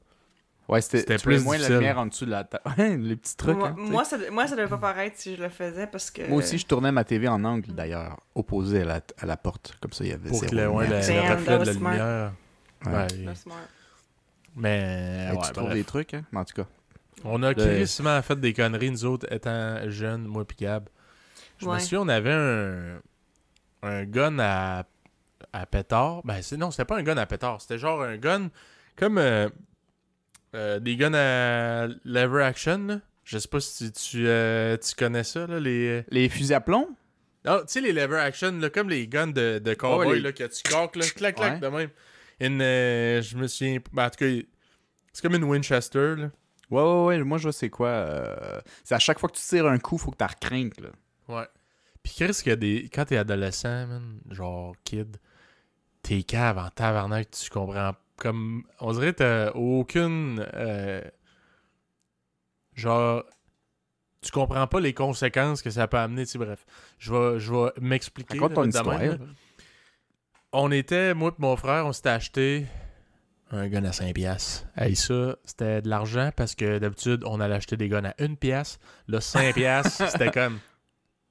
Ouais, 0.68 0.80
c'était 0.80 1.18
plus 1.18 1.44
moins 1.44 1.58
la 1.58 1.68
lumière 1.68 1.98
en 1.98 2.06
dessous 2.06 2.24
de 2.24 2.30
la 2.30 2.42
table. 2.42 2.64
Les 2.78 3.14
petits 3.14 3.36
trucs. 3.36 3.56
moi, 3.56 3.68
hein, 3.68 3.74
moi, 3.76 4.04
ça, 4.04 4.16
moi, 4.32 4.46
ça 4.48 4.56
devait 4.56 4.68
pas 4.68 4.78
paraître 4.78 5.16
si 5.16 5.36
je 5.36 5.42
le 5.42 5.48
faisais 5.48 5.86
parce 5.86 6.10
que. 6.10 6.26
Moi 6.28 6.38
aussi, 6.38 6.58
je 6.58 6.66
tournais 6.66 6.90
ma 6.90 7.04
TV 7.04 7.28
en 7.28 7.44
angle, 7.44 7.72
d'ailleurs, 7.72 8.18
opposé 8.34 8.82
à 8.82 8.84
la, 8.84 9.00
à 9.18 9.26
la 9.26 9.36
porte. 9.36 9.76
Comme 9.80 9.92
ça, 9.92 10.04
il 10.04 10.10
y 10.10 10.12
avait 10.12 10.28
Pour 10.28 10.40
zéro 10.40 10.50
que 10.50 10.56
le, 10.56 10.68
ouais, 10.68 10.88
le, 10.88 10.96
reflet 10.96 11.58
de 11.58 11.64
la 11.64 11.72
smart. 11.72 11.90
lumière. 11.92 12.32
Ouais. 12.84 12.92
Ouais. 12.92 13.34
Mais, 14.56 15.30
ouais, 15.32 15.38
tu 15.44 15.52
trouves 15.52 15.72
des 15.72 15.84
trucs, 15.84 16.14
hein? 16.14 16.24
Mais 16.32 16.40
En 16.40 16.44
tout 16.44 16.54
cas. 16.54 16.66
On 17.26 17.42
a 17.42 17.54
crissement 17.54 18.20
fait 18.22 18.38
des 18.40 18.52
conneries, 18.52 18.90
nous 18.90 19.04
autres, 19.04 19.26
étant 19.32 19.78
jeunes, 19.90 20.24
moi 20.24 20.44
pis 20.46 20.56
Gab. 20.60 20.88
Je 21.58 21.66
me 21.66 21.78
souviens, 21.78 22.00
on 22.02 22.08
avait 22.08 22.32
un, 22.32 23.00
un 23.82 24.04
gun 24.04 24.38
à, 24.38 24.84
à 25.52 25.66
pétard. 25.66 26.22
Ben, 26.24 26.40
c'est, 26.42 26.56
non, 26.56 26.70
c'était 26.70 26.84
pas 26.84 26.96
un 26.98 27.02
gun 27.02 27.16
à 27.16 27.26
pétard. 27.26 27.60
C'était 27.60 27.78
genre 27.78 28.02
un 28.02 28.16
gun 28.16 28.50
comme 28.94 29.18
euh, 29.18 29.48
euh, 30.54 30.78
des 30.78 30.96
guns 30.96 31.14
à 31.14 31.88
lever 32.04 32.42
action. 32.44 32.78
Là. 32.86 33.00
Je 33.24 33.38
sais 33.38 33.48
pas 33.48 33.60
si 33.60 33.90
tu, 33.92 34.26
euh, 34.28 34.76
tu 34.76 34.94
connais 34.94 35.24
ça, 35.24 35.46
là, 35.46 35.58
les... 35.58 36.04
Les 36.10 36.28
fusils 36.28 36.54
à 36.54 36.60
plomb? 36.60 36.88
Non, 37.44 37.58
tu 37.60 37.64
sais, 37.68 37.80
les 37.80 37.92
lever 37.92 38.18
action, 38.18 38.52
là, 38.58 38.70
comme 38.70 38.88
les 38.88 39.08
guns 39.08 39.26
de, 39.28 39.58
de 39.58 39.74
cowboy, 39.74 40.06
Ouais, 40.06 40.14
les- 40.16 40.20
là, 40.20 40.32
que 40.32 40.44
tu 40.44 40.62
coques, 40.62 40.96
là, 40.96 41.04
clac, 41.14 41.36
clac, 41.36 41.54
Ouais. 41.54 41.58
de 41.60 41.66
même. 41.68 41.90
Une, 42.40 42.60
euh, 42.60 43.22
je 43.22 43.36
me 43.36 43.46
souviens... 43.46 43.78
Ben, 43.92 44.06
en 44.06 44.10
tout 44.10 44.18
cas, 44.18 44.26
c'est 45.12 45.22
comme 45.22 45.34
une 45.34 45.44
Winchester, 45.44 46.14
là. 46.16 46.30
Ouais, 46.70 46.82
ouais, 46.82 47.04
ouais. 47.04 47.22
Moi, 47.22 47.38
je 47.38 47.44
vois 47.44 47.52
c'est 47.52 47.70
quoi. 47.70 47.88
euh, 47.88 48.60
C'est 48.84 48.94
à 48.94 48.98
chaque 48.98 49.18
fois 49.18 49.28
que 49.28 49.36
tu 49.36 49.42
tires 49.42 49.66
un 49.66 49.78
coup, 49.78 49.98
faut 49.98 50.10
que 50.10 50.16
tu 50.16 50.24
recrainques, 50.24 50.80
là. 50.80 50.88
Ouais. 51.28 51.46
Puis 52.02 52.12
Chris, 52.14 52.32
qu'il 52.34 52.48
y 52.48 52.52
a 52.52 52.56
des... 52.56 52.88
quand 52.92 53.04
t'es 53.04 53.16
adolescent, 53.16 53.86
man, 53.86 54.20
genre 54.30 54.74
kid, 54.84 55.16
t'es 56.02 56.22
cave 56.22 56.58
en 56.58 56.68
tabarnak, 56.70 57.30
tu 57.30 57.50
comprends. 57.50 57.92
Comme, 58.16 58.64
on 58.80 58.92
dirait 58.92 59.12
que 59.12 59.18
t'as 59.18 59.50
aucune... 59.52 60.46
euh, 60.54 61.02
genre, 62.74 63.24
tu 64.22 64.30
comprends 64.30 64.66
pas 64.66 64.80
les 64.80 64.94
conséquences 64.94 65.62
que 65.62 65.70
ça 65.70 65.86
peut 65.88 65.98
amener, 65.98 66.24
tu 66.24 66.32
sais, 66.32 66.38
bref. 66.38 66.64
Je 66.98 67.12
vais, 67.12 67.38
je 67.40 67.52
vais 67.52 67.72
m'expliquer. 67.80 68.38
Raconte 68.38 68.54
ton 68.54 68.64
histoire. 68.68 68.98
même. 68.98 69.34
On 70.52 70.70
était, 70.70 71.12
moi 71.12 71.30
et 71.30 71.42
mon 71.42 71.56
frère, 71.56 71.86
on 71.86 71.92
s'était 71.92 72.08
acheté 72.10 72.66
un 73.50 73.68
gun 73.68 73.84
à 73.84 73.92
5 73.92 74.14
piastres. 74.14 74.66
Hey, 74.76 74.96
ça, 74.96 75.36
c'était 75.44 75.80
de 75.82 75.88
l'argent 75.88 76.30
parce 76.34 76.54
que 76.54 76.78
d'habitude, 76.78 77.22
on 77.26 77.40
allait 77.40 77.54
acheter 77.54 77.76
des 77.76 77.88
guns 77.88 78.04
à 78.04 78.14
1 78.18 78.34
pièce. 78.34 78.78
Là, 79.08 79.20
5 79.20 79.54
piastres, 79.54 80.08
c'était 80.10 80.30
comme... 80.30 80.58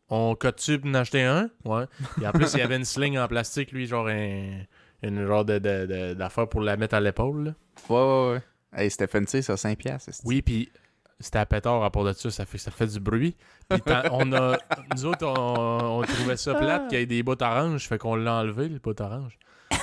On 0.10 0.36
cote-tu 0.36 0.80
pour 0.80 0.90
en 0.92 0.94
acheter 0.94 1.24
un? 1.24 1.50
Ouais. 1.66 1.86
Et 2.22 2.28
en 2.28 2.32
plus, 2.32 2.54
il 2.54 2.60
y 2.60 2.62
avait 2.62 2.76
une 2.78 2.86
sling 2.86 3.18
en 3.18 3.28
plastique, 3.28 3.72
lui, 3.72 3.88
genre 3.88 4.08
un... 4.08 4.62
Une 5.04 5.28
genre 5.28 5.44
de, 5.46 6.14
d'affaire 6.14 6.48
pour 6.48 6.62
la 6.62 6.78
mettre 6.78 6.96
à 6.96 7.00
l'épaule. 7.02 7.54
Ouais, 7.90 7.96
ouais, 7.98 8.32
ouais. 8.34 8.42
Hey, 8.84 8.90
c'était 8.90 9.08
fancy, 9.08 9.44
ça, 9.44 9.58
5 9.58 9.78
piastres. 9.78 10.10
c'est- 10.14 10.24
Oui, 10.26 10.42
puis 10.42 10.72
c'était 11.20 11.40
à 11.40 11.46
pétard 11.46 11.76
à 11.76 11.80
rapport 11.80 12.04
de 12.06 12.14
ça, 12.14 12.30
ça 12.32 12.46
fait, 12.46 12.58
ça 12.58 12.72
fait 12.72 12.88
du 12.88 13.00
bruit. 13.00 13.36
Puis 13.70 13.82
on 14.12 14.32
a, 14.34 14.58
nous 14.96 15.06
autres, 15.06 15.26
on, 15.28 16.00
on 16.00 16.02
trouvait 16.04 16.38
ça 16.38 16.56
plate 16.56 16.88
qu'il 16.88 17.00
y 17.00 17.02
ait 17.02 17.06
des 17.06 17.24
bouts 17.24 17.36
oranges, 17.42 17.88
fait 17.88 17.98
qu'on 17.98 18.16
l'a 18.16 18.36
enlevé, 18.36 18.70
le 18.70 18.80
bout 18.80 19.00
orange. 19.00 19.38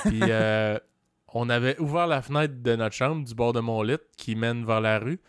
Puis 0.05 0.21
euh, 0.23 0.79
on 1.35 1.49
avait 1.49 1.79
ouvert 1.79 2.07
la 2.07 2.23
fenêtre 2.23 2.55
de 2.63 2.77
notre 2.77 2.95
chambre 2.95 3.25
du 3.25 3.35
bord 3.35 3.53
de 3.53 3.61
mon 3.61 3.83
lit 3.83 3.97
qui 4.17 4.37
mène 4.37 4.65
vers 4.65 4.81
la 4.81 4.99
rue. 4.99 5.21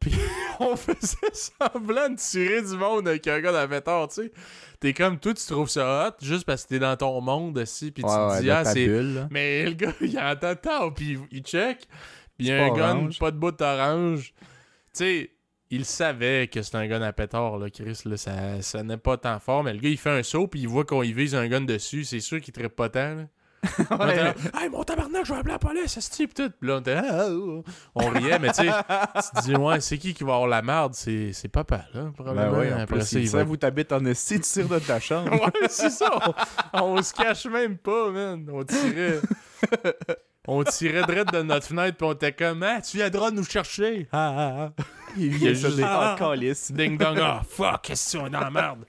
Puis 0.00 0.12
on 0.60 0.76
faisait 0.76 1.16
semblant 1.32 2.10
de 2.10 2.16
tirer 2.16 2.62
du 2.62 2.76
monde 2.76 3.08
avec 3.08 3.26
un 3.26 3.40
gars 3.40 3.52
dans 3.52 3.68
pétard, 3.68 4.08
tu 4.08 4.22
sais. 4.22 4.32
T'es 4.80 4.92
comme, 4.92 5.18
toi, 5.18 5.32
tu 5.34 5.46
trouves 5.46 5.68
ça 5.68 6.08
hot 6.08 6.24
juste 6.24 6.44
parce 6.44 6.64
que 6.64 6.70
t'es 6.70 6.78
dans 6.78 6.96
ton 6.96 7.20
monde 7.20 7.58
aussi, 7.58 7.90
puis 7.90 8.02
tu 8.02 8.08
Ouais, 8.08 8.14
te 8.14 8.32
ouais, 8.32 8.40
dis, 8.42 8.50
ah, 8.50 8.64
c'est 8.64 8.88
mais 9.30 9.64
le 9.64 9.72
gars, 9.72 9.92
il 10.00 10.18
entend 10.18 10.54
tant, 10.54 10.90
puis 10.90 11.12
il, 11.12 11.38
il 11.38 11.42
check, 11.42 11.86
puis 12.36 12.46
il 12.46 12.46
y 12.46 12.52
a 12.52 12.64
un 12.64 12.72
gun, 12.74 12.96
orange. 12.98 13.18
pas 13.18 13.30
de 13.30 13.38
bout 13.38 13.60
orange. 13.60 14.34
Tu 14.34 14.44
sais, 14.92 15.30
il 15.70 15.84
savait 15.84 16.48
que 16.48 16.62
c'est 16.62 16.76
un 16.76 16.86
gun 16.86 17.02
à 17.02 17.12
pétard, 17.12 17.58
là, 17.58 17.70
Chris, 17.70 18.02
là, 18.04 18.16
ça, 18.16 18.60
ça 18.62 18.82
n'est 18.82 18.98
pas 18.98 19.16
tant 19.16 19.38
fort, 19.40 19.64
mais 19.64 19.72
le 19.72 19.80
gars, 19.80 19.88
il 19.88 19.98
fait 19.98 20.10
un 20.10 20.22
saut, 20.22 20.46
puis 20.46 20.60
il 20.60 20.68
voit 20.68 20.84
qu'on 20.84 21.02
y 21.02 21.12
vise 21.12 21.34
un 21.34 21.48
gun 21.48 21.62
dessus, 21.62 22.04
c'est 22.04 22.20
sûr 22.20 22.40
qu'il 22.40 22.52
trippe 22.52 22.76
pas 22.76 22.88
tant, 22.90 23.14
là. 23.14 23.24
On 23.90 24.08
était 24.08 24.24
là, 24.24 24.34
hey, 24.60 24.68
mon 24.68 24.82
tabarnak, 24.82 25.24
je 25.24 25.32
vais 25.32 25.38
appeler 25.38 25.52
la 25.52 25.58
police, 25.58 25.98
ce 25.98 26.10
type, 26.10 26.34
tout. 26.34 26.50
Puis 26.58 26.68
là, 26.68 26.76
on 26.76 26.80
était, 26.80 26.94
ah, 26.94 27.04
ah, 27.10 27.26
ah. 27.28 27.70
on 27.94 28.08
riait, 28.08 28.38
mais 28.38 28.48
tu 28.48 28.64
sais, 28.64 28.66
tu 29.34 29.40
te 29.40 29.44
dis, 29.44 29.56
ouais, 29.56 29.80
c'est 29.80 29.98
qui 29.98 30.14
qui 30.14 30.24
va 30.24 30.34
avoir 30.34 30.48
la 30.48 30.62
merde? 30.62 30.94
C'est 30.94 31.32
c'est 31.32 31.48
papa, 31.48 31.84
là, 31.94 32.10
probablement. 32.14 32.52
Ben 32.52 32.58
ouais, 32.58 32.72
en 32.72 32.78
Après 32.80 32.96
plus, 32.98 33.06
ça, 33.06 33.18
il 33.18 33.28
va 33.30 33.44
vous 33.44 33.56
t'habites 33.56 33.92
en 33.92 34.04
esti, 34.04 34.36
tu 34.36 34.40
tires 34.42 34.68
de 34.68 34.78
ta 34.78 35.00
chambre. 35.00 35.30
Ouais, 35.46 35.68
c'est 35.68 35.90
ça. 35.90 36.10
On, 36.72 36.80
on 36.96 37.02
se 37.02 37.12
cache 37.12 37.46
même 37.46 37.76
pas, 37.78 38.10
man. 38.10 38.48
On 38.52 38.64
tirait. 38.64 39.20
On 40.48 40.62
tirait 40.62 41.02
direct 41.04 41.32
de 41.32 41.42
notre 41.42 41.66
fenêtre, 41.66 41.96
puis 41.96 42.06
on 42.06 42.12
était 42.12 42.30
comme, 42.30 42.62
ah, 42.62 42.80
tu 42.80 42.98
viendras 42.98 43.32
nous 43.32 43.42
chercher. 43.42 44.06
Ah, 44.12 44.34
ah, 44.38 44.70
ah. 44.78 44.82
Il 45.16 45.42
y 45.42 45.48
a 45.48 45.54
juste 45.54 45.74
des- 45.76 45.82
en 45.82 46.14
calice. 46.14 46.70
Ding 46.70 46.96
dong, 46.96 47.18
ah, 47.20 47.42
fuck, 47.48 47.82
qu'est-ce 47.82 48.16
qu'on 48.16 48.26
est 48.26 48.30
dans 48.30 48.40
la 48.40 48.50
merde. 48.50 48.84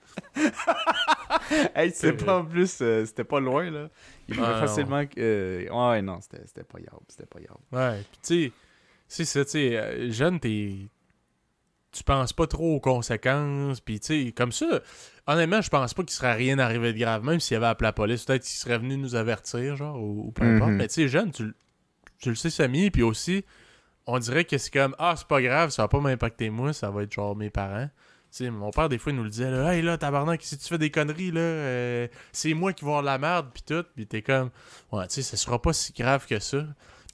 Hey, 1.76 1.90
c'est 1.92 2.18
C'est 2.18 2.26
pas 2.26 2.38
en 2.38 2.46
plus, 2.46 2.78
euh, 2.82 3.06
c'était 3.06 3.24
pas 3.24 3.40
loin, 3.40 3.72
là. 3.72 3.88
Il 4.30 4.36
pouvait 4.36 4.48
Ah, 4.48 4.52
non. 4.54 4.68
facilement. 4.68 5.04
euh, 5.18 5.70
ouais, 5.92 6.02
non, 6.02 6.20
c'était 6.22 6.42
c'était 6.46 6.64
pas 6.64 6.80
grave. 6.80 7.00
C'était 7.08 7.26
pas 7.26 7.40
grave. 7.40 7.58
Ouais, 7.72 8.04
pis 8.12 8.20
tu 8.22 8.46
sais, 8.48 8.52
c'est 9.08 9.26
ça, 9.26 9.46
tu 9.46 9.52
sais, 9.52 9.78
euh, 9.78 10.12
jeune, 10.12 10.40
t'es. 10.40 10.74
Tu 11.92 12.04
penses 12.04 12.34
pas 12.34 12.46
trop 12.46 12.76
aux 12.76 12.80
conséquences, 12.80 13.80
pis 13.80 14.00
tu 14.00 14.26
sais, 14.26 14.32
comme 14.34 14.52
ça, 14.52 14.82
honnêtement, 15.26 15.62
je 15.62 15.70
pense 15.70 15.94
pas 15.94 16.04
qu'il 16.04 16.12
serait 16.12 16.34
rien 16.36 16.60
arrivé 16.60 16.94
de 16.94 17.00
grave, 17.00 17.24
même 17.24 17.40
s'il 17.40 17.58
avait 17.58 17.66
appelé 17.68 17.88
la 17.88 17.94
police, 17.94 18.26
peut-être 18.26 18.44
qu'il 18.44 18.58
serait 18.58 18.78
venu 18.78 18.98
nous 18.98 19.16
avertir, 19.16 19.76
genre, 19.78 19.96
ou, 20.00 20.28
ou 20.28 20.32
peu 20.32 20.44
importe. 20.44 20.72
Mhm. 20.72 20.78
Mais 20.78 20.88
tu 20.90 20.96
sais, 20.96 21.08
jeune, 21.08 21.32
tu, 21.32 21.46
le- 21.46 21.56
tu 22.20 22.30
le 22.30 22.36
sais, 22.36 22.50
Samy, 22.50 22.92
puis 22.92 23.02
aussi, 23.04 23.46
on 24.06 24.20
dirait 24.20 24.44
que 24.46 24.58
c'est 24.58 24.72
comme, 24.72 24.96
ah, 25.00 25.16
c'est 25.18 25.28
pas 25.28 25.42
grave, 25.42 25.70
ça 25.72 25.84
va 25.84 25.88
pas 25.88 26.00
m'impacter 26.02 26.50
moi, 26.50 26.72
ça 26.74 26.92
va 26.92 27.04
être 27.04 27.12
genre 27.14 27.36
mes 27.36 27.50
parents. 27.50 27.90
Tu 28.32 28.44
sais, 28.44 28.50
mon 28.50 28.72
père, 28.72 28.90
des 28.90 28.98
fois, 28.98 29.12
il 29.12 29.16
nous 29.16 29.24
le 29.24 29.30
disait, 29.30 29.50
là, 29.50 29.74
hey 29.74 29.82
là, 29.82 29.98
tabarnak, 29.98 30.42
si 30.44 30.58
tu 30.58 30.68
fais 30.68 30.78
des 30.78 30.92
conneries, 30.92 31.32
là, 31.32 31.40
euh, 31.40 32.08
c'est 32.32 32.54
moi 32.54 32.74
qui 32.74 32.84
vais 32.84 32.92
avoir 32.92 33.04
la 33.04 33.18
merde, 33.18 33.48
pis 33.54 33.64
tout, 33.64 33.86
pis 33.96 34.06
t'es 34.06 34.22
comme, 34.22 34.50
ouais, 34.92 35.08
tu 35.08 35.16
sais, 35.16 35.22
ça 35.22 35.38
sera 35.38 35.62
pas 35.62 35.74
si 35.74 35.94
grave 35.94 36.26
que 36.28 36.40
ça. 36.40 36.66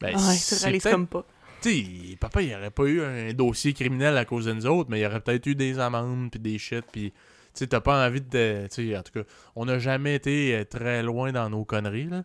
Ben, 0.02 0.16
Ouais, 0.16 0.36
tu 0.36 0.40
c'est 0.40 0.64
réalises 0.64 0.84
peut-être 0.84 0.94
comme 0.94 1.08
pas. 1.08 1.26
Tu 1.62 2.10
sais, 2.10 2.18
papa, 2.20 2.42
il 2.42 2.54
aurait 2.56 2.72
pas 2.72 2.84
eu 2.86 3.02
un 3.02 3.32
dossier 3.34 3.74
criminel 3.74 4.18
à 4.18 4.26
cause 4.26 4.46
de 4.46 4.54
nous 4.54 4.66
autres, 4.66 4.90
mais 4.90 5.00
il 5.00 5.06
aurait 5.06 5.22
peut-être 5.22 5.46
eu 5.46 5.56
des 5.56 5.80
amendes, 5.80 6.32
puis 6.32 6.40
des 6.40 6.58
shit, 6.58 6.84
puis... 6.92 7.12
Tu 7.12 7.60
sais, 7.60 7.68
t'as 7.68 7.82
pas 7.82 8.08
envie 8.08 8.20
de... 8.20 8.68
Tu 8.72 8.90
sais, 8.90 8.98
en 8.98 9.04
tout 9.04 9.14
cas, 9.14 9.30
on 9.56 9.66
n'a 9.66 9.78
jamais 9.78 10.16
été 10.16 10.56
euh, 10.56 10.64
très 10.66 11.04
loin 11.04 11.32
dans 11.32 11.52
nos 11.52 11.64
conneries, 11.64 12.06
là. 12.10 12.24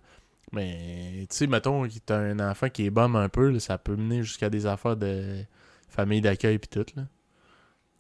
Mais, 0.53 1.27
tu 1.29 1.37
sais, 1.37 1.47
mettons, 1.47 1.87
t'as 2.07 2.17
un 2.17 2.41
enfant 2.41 2.71
qui 2.71 2.87
est 2.87 2.91
bum 2.91 3.15
un 3.17 3.29
peu, 3.29 3.51
là, 3.51 3.61
ça 3.61 3.77
peut 3.77 3.95
mener 3.97 4.23
jusqu'à 4.23 4.49
des 4.49 4.65
affaires 4.65 4.97
de 4.97 5.45
famille 5.91 6.23
d'accueil 6.23 6.59
puis 6.59 6.69
tout, 6.69 6.87
là. 6.97 7.03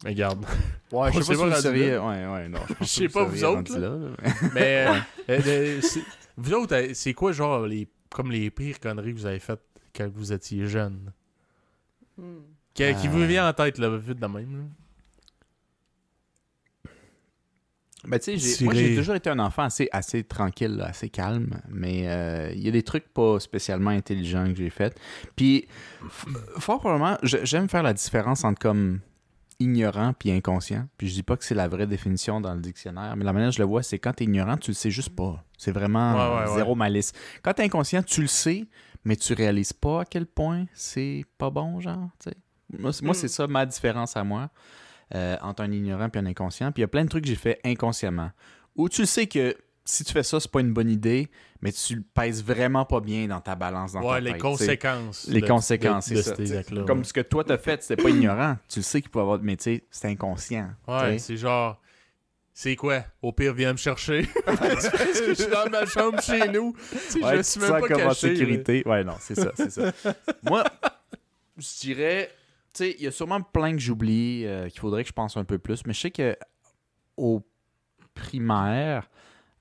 Mais 0.05 0.11
Regarde. 0.11 0.45
Ouais, 0.93 1.13
je 1.13 1.21
sais 1.21 1.35
pas 1.35 1.49
pas 1.49 1.57
si 1.57 1.57
vous 1.57 1.63
seriez... 1.63 1.99
Ouais, 1.99 2.27
ouais, 2.27 2.49
non. 2.49 2.61
Je 2.81 2.85
sais 2.87 3.09
pas, 3.09 3.25
vous 3.25 3.45
autres, 3.45 3.73
rendu 3.73 3.81
là, 3.81 3.89
là. 3.89 4.33
Mais, 4.55 4.87
euh, 4.87 4.95
euh, 5.31 5.41
euh, 5.47 5.81
vous 6.37 6.53
autres, 6.55 6.77
euh, 6.77 6.91
c'est 6.95 7.15
quoi, 7.15 7.33
genre, 7.33 7.67
les, 7.67 7.89
comme 8.09 8.31
les 8.31 8.51
pires 8.51 8.79
conneries 8.79 9.13
que 9.13 9.19
vous 9.19 9.27
avez 9.27 9.41
faites 9.41 9.63
quand 9.95 10.09
vous 10.09 10.33
étiez 10.33 10.67
jeune? 10.67 11.13
Hmm. 12.17 12.39
Qui, 12.75 12.95
qui 12.95 13.09
vous 13.09 13.27
vient 13.27 13.49
en 13.49 13.53
tête, 13.53 13.79
là, 13.79 13.97
vite 13.97 14.21
de 14.21 14.27
même, 14.27 14.57
là? 14.57 14.65
Ben, 18.05 18.19
tu 18.21 18.39
sais, 18.39 18.65
moi, 18.65 18.75
j'ai 18.75 18.95
toujours 18.95 19.17
été 19.17 19.29
un 19.29 19.41
enfant 19.41 19.65
assez, 19.65 19.89
assez 19.91 20.23
tranquille, 20.23 20.77
là, 20.77 20.87
assez 20.87 21.09
calme, 21.09 21.61
mais 21.69 22.05
euh, 22.07 22.53
il 22.55 22.61
y 22.61 22.69
a 22.69 22.71
des 22.71 22.85
trucs 22.85 23.09
pas 23.13 23.41
spécialement 23.41 23.91
intelligents 23.91 24.47
que 24.47 24.55
j'ai 24.55 24.71
fait. 24.71 24.99
Puis, 25.35 25.67
fort 26.59 26.79
probablement, 26.79 27.19
j'aime 27.23 27.69
faire 27.69 27.83
la 27.83 27.93
différence 27.93 28.45
entre 28.45 28.61
comme 28.61 29.01
ignorant 29.61 30.13
puis 30.13 30.31
inconscient. 30.31 30.89
Puis 30.97 31.09
je 31.09 31.15
dis 31.15 31.23
pas 31.23 31.37
que 31.37 31.45
c'est 31.45 31.55
la 31.55 31.69
vraie 31.69 31.87
définition 31.87 32.41
dans 32.41 32.55
le 32.55 32.61
dictionnaire, 32.61 33.17
mais 33.17 33.25
la 33.25 33.33
manière 33.33 33.49
dont 33.49 33.53
je 33.57 33.59
le 33.63 33.65
vois, 33.67 33.83
c'est 33.83 33.99
quand 33.99 34.13
t'es 34.13 34.25
ignorant, 34.25 34.57
tu 34.57 34.71
le 34.71 34.75
sais 34.75 34.91
juste 34.91 35.15
pas. 35.17 35.43
C'est 35.57 35.73
vraiment 35.73 36.15
Ouais, 36.15 36.41
ouais, 36.49 36.55
zéro 36.55 36.71
ouais. 36.73 36.77
malice. 36.79 37.13
Quand 37.43 37.53
t'es 37.55 37.65
inconscient, 37.65 38.03
tu 38.03 38.21
le 38.21 38.27
sais, 38.29 38.67
mais 39.05 39.17
tu 39.17 39.33
réalises 39.35 39.73
pas 39.73 40.03
à 40.03 40.05
quel 40.05 40.27
point 40.27 40.67
c'est 40.75 41.25
pas 41.39 41.51
bon, 41.51 41.81
genre, 41.81 42.09
tu 42.23 42.31
sais. 42.31 42.37
Moi, 42.79 42.91
Mm. 42.91 43.15
c'est 43.15 43.29
ça 43.29 43.47
ma 43.47 43.65
différence 43.65 44.17
à 44.17 44.25
moi 44.25 44.51
euh, 45.15 45.37
entre 45.41 45.63
un 45.63 45.73
ignorant 45.73 46.09
et 46.13 46.19
un 46.19 46.27
inconscient. 46.27 46.71
Puis 46.71 46.81
il 46.81 46.83
y 46.83 46.85
a 46.85 46.89
plein 46.89 47.05
de 47.05 47.09
trucs 47.09 47.25
que 47.25 47.31
j'ai 47.31 47.35
fait 47.37 47.59
inconsciemment. 47.65 48.31
Ou 48.77 48.89
tu 48.91 49.01
le 49.01 49.07
sais 49.07 49.27
que 49.27 49.57
si 49.91 50.05
tu 50.05 50.13
fais 50.13 50.23
ça, 50.23 50.39
c'est 50.39 50.51
pas 50.51 50.61
une 50.61 50.73
bonne 50.73 50.91
idée, 50.91 51.31
mais 51.63 51.73
tu 51.73 51.97
le 51.97 52.03
pèses 52.03 52.45
vraiment 52.45 52.85
pas 52.85 53.01
bien 53.01 53.27
dans 53.27 53.41
ta 53.41 53.55
balance, 53.55 53.93
dans 53.93 54.03
Ouais, 54.03 54.15
ta 54.17 54.21
les 54.21 54.33
tête, 54.33 54.41
conséquences. 54.41 55.27
Les 55.29 55.41
de- 55.41 55.47
conséquences, 55.47 56.07
c'est 56.07 56.23
ça. 56.23 56.35
Comme 56.87 56.99
ouais. 56.99 57.05
ce 57.05 57.13
que 57.13 57.21
toi 57.21 57.43
t'as 57.45 57.59
fait, 57.59 57.83
c'était 57.83 58.03
pas 58.03 58.11
ignorant. 58.11 58.57
Tu 58.69 58.81
le 58.81 58.83
sais 58.85 59.01
qu'il 59.01 59.11
peut 59.11 59.21
avoir, 59.21 59.39
mais 59.43 59.57
tu 59.57 59.83
c'est 59.91 60.09
inconscient. 60.09 60.71
Ouais, 60.87 61.19
c'est 61.19 61.37
genre. 61.37 61.81
C'est 62.53 62.75
quoi? 62.75 63.05
Au 63.23 63.31
pire, 63.33 63.55
viens 63.55 63.73
me 63.73 63.79
chercher. 63.79 64.29
Parce 64.45 64.89
que 64.89 65.29
je 65.29 65.33
suis 65.33 65.47
dans 65.51 65.71
ma 65.71 65.87
chambre 65.87 66.21
chez 66.21 66.49
nous. 66.49 66.75
Ouais, 67.23 67.37
je 67.39 67.43
suis 67.43 67.61
même 67.61 67.71
pas 67.71 67.81
comme 67.83 67.93
en 68.03 68.09
caché. 68.09 68.31
là. 68.31 68.35
sécurité. 68.35 68.83
Ouais, 68.85 69.05
non, 69.05 69.15
c'est 69.21 69.37
ça, 69.37 69.53
c'est 69.55 69.71
ça. 69.71 69.93
Moi, 70.43 70.65
je 71.57 71.79
dirais, 71.81 72.31
tu 72.75 72.85
sais, 72.85 72.97
il 72.99 73.05
y 73.05 73.07
a 73.07 73.13
sûrement 73.13 73.41
plein 73.41 73.73
que 73.73 73.79
j'oublie, 73.79 74.45
euh, 74.45 74.69
qu'il 74.69 74.81
faudrait 74.81 75.05
que 75.05 75.09
je 75.09 75.13
pense 75.15 75.37
un 75.37 75.45
peu 75.45 75.59
plus, 75.59 75.87
mais 75.87 75.93
je 75.95 76.01
sais 76.01 76.11
que 76.11 76.37
au 77.17 77.47
primaire, 78.15 79.09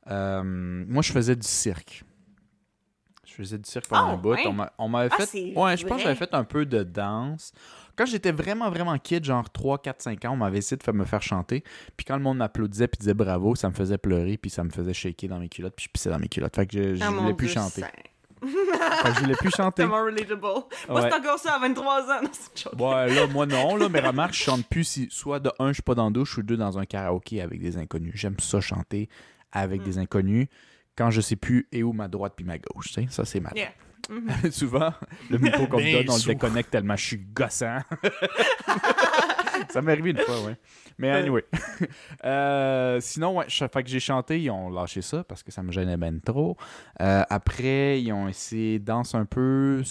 euh, 0.09 0.43
moi, 0.43 1.01
je 1.01 1.11
faisais 1.11 1.35
du 1.35 1.47
cirque. 1.47 2.03
Je 3.25 3.33
faisais 3.33 3.57
du 3.57 3.69
cirque 3.69 3.87
pendant 3.87 4.07
Ah, 4.09 4.13
un 4.13 4.17
bout. 4.17 4.35
On 4.45 4.53
m'a- 4.53 4.71
On 4.77 4.87
m'avait 4.89 5.09
Ah, 5.17 5.25
fait. 5.25 5.53
Ouais, 5.55 5.77
je 5.77 5.85
pense 5.85 5.97
que 5.97 6.03
j'avais 6.03 6.15
fait 6.15 6.33
un 6.33 6.43
peu 6.43 6.65
de 6.65 6.83
danse. 6.83 7.51
Quand 7.95 8.05
j'étais 8.05 8.31
vraiment, 8.31 8.69
vraiment 8.69 8.97
kid, 8.97 9.23
genre 9.25 9.49
3, 9.49 9.79
4, 9.79 10.01
5 10.01 10.23
ans, 10.25 10.31
on 10.33 10.37
m'avait 10.37 10.59
essayé 10.59 10.77
de 10.77 10.83
faire- 10.83 10.93
me 10.93 11.03
faire 11.03 11.21
chanter. 11.21 11.63
Puis 11.97 12.05
quand 12.05 12.15
le 12.15 12.21
monde 12.23 12.37
m'applaudissait 12.37 12.87
puis 12.87 12.99
disait 12.99 13.13
bravo, 13.13 13.53
ça 13.55 13.69
me 13.69 13.73
faisait 13.73 13.97
pleurer 13.97 14.37
puis 14.37 14.49
ça 14.49 14.63
me 14.63 14.69
faisait 14.69 14.93
shaker 14.93 15.29
dans 15.29 15.39
mes 15.39 15.49
culottes 15.49 15.73
puis 15.75 15.85
je 15.85 15.89
pissais 15.91 16.09
dans 16.09 16.19
mes 16.19 16.29
culottes. 16.29 16.55
Fait 16.55 16.65
que 16.67 16.95
je, 16.95 17.03
Ah, 17.03 17.09
voulais 17.11 17.33
plus 17.33 17.47
Dieu, 17.47 17.55
chanter. 17.55 17.81
saint. 17.81 17.87
Que 18.39 19.13
je 19.15 19.19
voulais 19.19 19.35
plus 19.35 19.49
chanter. 19.55 19.81
Tellement 19.83 20.03
relatable. 20.05 20.39
Moi, 20.41 20.67
Ouais. 20.89 21.01
c'est 21.09 21.13
encore 21.13 21.39
ça 21.39 21.55
à 21.55 21.59
23 21.59 22.03
ans. 22.03 22.21
Non, 22.23 22.29
une. 22.73 22.81
Ouais, 22.81 23.15
là, 23.15 23.27
moi 23.27 23.45
non, 23.47 23.75
là, 23.75 23.89
mais 23.89 23.99
remarque, 23.99 24.33
je 24.33 24.43
chante 24.43 24.65
plus 24.67 24.83
si 24.83 25.07
soit 25.09 25.39
de 25.39 25.51
un, 25.59 25.69
je 25.69 25.73
suis 25.73 25.83
pas 25.83 25.95
dans 25.95 26.05
la 26.05 26.11
douche, 26.11 26.37
ou 26.37 26.43
deux, 26.43 26.55
dans 26.55 26.77
un 26.77 26.85
karaoké 26.85 27.41
avec 27.41 27.59
des 27.59 27.77
inconnus. 27.77 28.13
J'aime 28.15 28.39
ça 28.39 28.61
chanter 28.61 29.09
avec 29.51 29.81
Mm. 29.81 29.85
des 29.85 29.97
inconnus 29.97 30.47
quand 30.95 31.09
je 31.11 31.21
sais 31.21 31.35
plus 31.35 31.67
et 31.71 31.83
où 31.83 31.93
ma 31.93 32.07
droite 32.07 32.33
puis 32.35 32.45
ma 32.45 32.57
gauche, 32.57 32.87
tu 32.87 32.93
sais. 32.93 33.07
Ça, 33.09 33.23
c'est 33.25 33.39
mal. 33.39 33.53
Yeah. 33.55 33.69
Mhm. 34.09 34.29
Souvent, 34.51 34.93
le 35.29 35.37
micro 35.37 35.67
qu'on 35.67 35.77
me 35.79 35.91
donne, 35.91 36.09
on 36.09 36.17
le 36.17 36.23
déconnecte 36.25 36.71
tellement 36.71 36.95
je 36.95 37.05
suis 37.05 37.17
gossant. 37.17 37.79
ça 39.69 39.81
m'est 39.81 39.91
arrivé 39.91 40.11
une 40.11 40.17
fois, 40.17 40.41
ouais. 40.45 40.55
Mais 40.97 41.09
anyway. 41.11 41.43
Euh, 42.25 42.99
sinon, 43.01 43.37
ouais, 43.37 43.45
fait 43.49 43.83
que 43.83 43.89
j'ai 43.89 43.99
chanté, 43.99 44.41
ils 44.41 44.49
ont 44.49 44.69
lâché 44.69 45.01
ça 45.01 45.23
parce 45.23 45.43
que 45.43 45.51
ça 45.51 45.61
me 45.61 45.71
gênait 45.71 45.97
ben 45.97 46.19
trop. 46.19 46.57
Euh, 47.01 47.23
après, 47.29 48.01
ils 48.01 48.11
ont 48.11 48.27
essayé 48.27 48.79
de 48.79 48.85
danse 48.85 49.13
un 49.15 49.25
peu. 49.25 49.81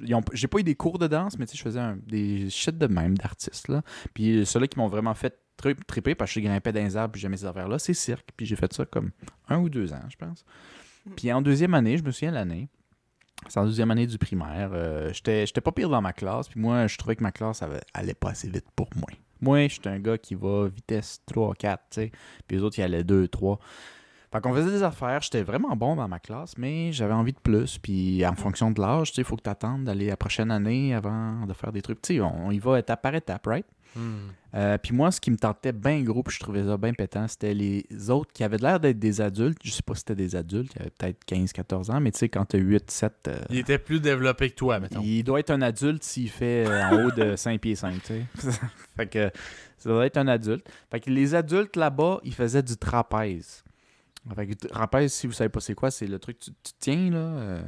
Ils 0.00 0.14
ont- 0.14 0.20
J'ai 0.32 0.48
pas 0.48 0.58
eu 0.58 0.64
des 0.64 0.74
cours 0.74 0.98
de 0.98 1.06
danse, 1.06 1.38
mais 1.38 1.46
tu 1.46 1.52
sais, 1.52 1.58
je 1.58 1.62
faisais 1.62 1.78
un- 1.80 1.96
des 2.06 2.50
shit 2.50 2.76
de 2.76 2.86
même 2.88 3.16
d'artistes. 3.16 3.68
là. 3.68 3.82
Puis 4.14 4.44
ceux-là 4.44 4.66
qui 4.66 4.78
m'ont 4.78 4.88
vraiment 4.88 5.14
fait 5.14 5.38
tri- 5.58 5.74
triper 5.86 6.14
parce 6.14 6.32
que 6.32 6.40
je 6.40 6.46
grimpais 6.46 6.72
dans 6.72 6.80
les 6.82 6.96
arbres 6.96 7.12
puis 7.12 7.20
j'aimais 7.20 7.36
ces 7.36 7.44
affaires-là, 7.44 7.78
c'est 7.78 7.92
cirque. 7.94 8.30
Puis 8.36 8.46
j'ai 8.46 8.56
fait 8.56 8.72
ça 8.72 8.86
comme 8.86 9.10
un 9.48 9.58
ou 9.58 9.68
deux 9.68 9.92
ans, 9.92 10.00
je 10.08 10.16
pense. 10.16 10.44
Puis 11.16 11.30
en 11.32 11.42
deuxième 11.42 11.74
année, 11.74 11.98
je 11.98 12.02
me 12.02 12.10
souviens 12.10 12.30
l'année. 12.32 12.68
C'est 13.48 13.60
en 13.60 13.64
deuxième 13.66 13.90
année 13.90 14.06
du 14.06 14.18
primaire. 14.18 14.70
euh, 14.72 15.12
J'étais 15.12 15.60
pas 15.60 15.72
pire 15.72 15.88
dans 15.90 16.02
ma 16.02 16.12
classe. 16.12 16.48
Puis 16.48 16.58
moi, 16.60 16.86
je 16.86 16.96
trouvais 16.96 17.14
que 17.16 17.22
ma 17.22 17.30
classe 17.32 17.62
avait- 17.62 17.80
allait 17.94 18.14
pas 18.14 18.30
assez 18.30 18.48
vite 18.48 18.66
pour 18.74 18.88
moi. 18.96 19.08
Moi, 19.40 19.68
j'étais 19.68 19.88
un 19.90 20.00
gars 20.00 20.18
qui 20.18 20.34
va 20.34 20.66
vitesse 20.66 21.22
3, 21.26 21.54
4, 21.54 21.84
tu 21.90 22.00
sais. 22.00 22.12
Puis 22.48 22.56
les 22.56 22.62
autres, 22.64 22.78
ils 22.78 22.82
allaient 22.82 23.04
2, 23.04 23.28
3. 23.28 23.60
Fait 24.32 24.40
qu'on 24.42 24.52
faisait 24.52 24.70
des 24.70 24.82
affaires. 24.82 25.22
J'étais 25.22 25.42
vraiment 25.44 25.74
bon 25.76 25.94
dans 25.96 26.08
ma 26.08 26.18
classe, 26.18 26.58
mais 26.58 26.92
j'avais 26.92 27.14
envie 27.14 27.32
de 27.32 27.38
plus. 27.38 27.78
Puis 27.78 28.26
en 28.26 28.34
fonction 28.34 28.70
de 28.72 28.80
l'âge, 28.80 29.10
tu 29.10 29.14
sais, 29.14 29.22
il 29.22 29.24
faut 29.24 29.36
que 29.36 29.42
tu 29.44 29.48
attendes 29.50 29.84
d'aller 29.84 30.08
la 30.08 30.16
prochaine 30.16 30.50
année 30.50 30.92
avant 30.92 31.46
de 31.46 31.52
faire 31.54 31.70
des 31.72 31.80
trucs. 31.80 32.02
Tu 32.02 32.16
sais, 32.16 32.20
on 32.20 32.50
y 32.50 32.58
va 32.58 32.78
étape 32.80 33.00
par 33.00 33.14
étape, 33.14 33.46
right? 33.46 33.64
Euh, 34.54 34.78
puis 34.78 34.94
moi, 34.94 35.10
ce 35.10 35.20
qui 35.20 35.30
me 35.30 35.36
tentait 35.36 35.72
bien 35.72 36.00
gros, 36.02 36.22
puis 36.22 36.34
je 36.34 36.40
trouvais 36.40 36.64
ça 36.64 36.76
bien 36.76 36.92
pétant, 36.94 37.26
c'était 37.28 37.52
les 37.54 37.84
autres 38.10 38.32
qui 38.32 38.44
avaient 38.44 38.56
l'air 38.58 38.78
d'être 38.80 38.98
des 38.98 39.20
adultes. 39.20 39.58
Je 39.64 39.70
sais 39.70 39.82
pas 39.82 39.94
si 39.94 40.00
c'était 40.00 40.14
des 40.14 40.36
adultes, 40.36 40.72
qui 40.72 40.78
avaient 40.78 40.90
peut-être 40.90 41.18
15-14 41.26 41.90
ans, 41.90 42.00
mais 42.00 42.10
tu 42.12 42.18
sais, 42.18 42.28
quand 42.28 42.44
t'as 42.44 42.58
8, 42.58 42.90
7, 42.90 43.12
euh, 43.28 43.40
Il 43.50 43.58
était 43.58 43.78
plus 43.78 44.00
développé 44.00 44.50
que 44.50 44.54
toi, 44.54 44.78
mettons. 44.80 45.00
il 45.02 45.22
doit 45.24 45.40
être 45.40 45.50
un 45.50 45.62
adulte 45.62 46.02
s'il 46.04 46.30
fait 46.30 46.66
euh, 46.66 46.82
en 46.84 47.04
haut 47.06 47.10
de 47.10 47.36
5 47.36 47.60
pieds 47.60 47.74
5, 47.74 48.02
tu 48.02 48.14
sais. 48.40 48.50
fait 48.96 49.06
que 49.06 49.30
ça 49.76 49.90
doit 49.90 50.06
être 50.06 50.16
un 50.16 50.28
adulte. 50.28 50.66
Fait 50.90 51.00
que 51.00 51.10
les 51.10 51.34
adultes 51.34 51.76
là-bas, 51.76 52.20
ils 52.24 52.34
faisaient 52.34 52.62
du 52.62 52.76
trapèze. 52.76 53.62
Fait 54.34 54.46
que 54.46 54.50
le 54.50 54.68
trapèze, 54.68 55.12
si 55.12 55.26
vous 55.26 55.32
savez 55.32 55.48
pas 55.48 55.60
c'est 55.60 55.74
quoi, 55.74 55.90
c'est 55.90 56.06
le 56.06 56.18
truc 56.18 56.38
que 56.38 56.44
tu, 56.46 56.50
tu 56.62 56.72
tiens, 56.80 57.10
là. 57.10 57.18
euh, 57.18 57.62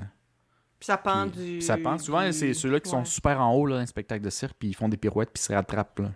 Puis 0.81 0.87
ça 0.87 0.97
pend 0.97 1.29
puis- 1.29 1.39
du. 1.41 1.53
puis 1.59 1.63
ça 1.63 1.77
pend. 1.77 1.97
Souvent, 1.99 2.25
du- 2.25 2.33
c'est 2.33 2.55
ceux-là 2.55 2.81
qui 2.81 2.91
sont 2.91 3.05
super 3.05 3.41
en 3.41 3.55
haut, 3.55 3.67
là, 3.67 3.77
dans 3.77 3.83
un 3.83 3.87
spectacle 3.87 4.25
de 4.25 4.31
cirque, 4.31 4.55
puis 4.59 4.69
ils 4.71 4.75
font 4.75 4.89
des 4.89 4.97
pirouettes, 4.97 5.31
puis 5.33 5.41
ils 5.41 5.47
se 5.47 5.53
rattrapent, 5.53 5.99
là. 6.01 6.11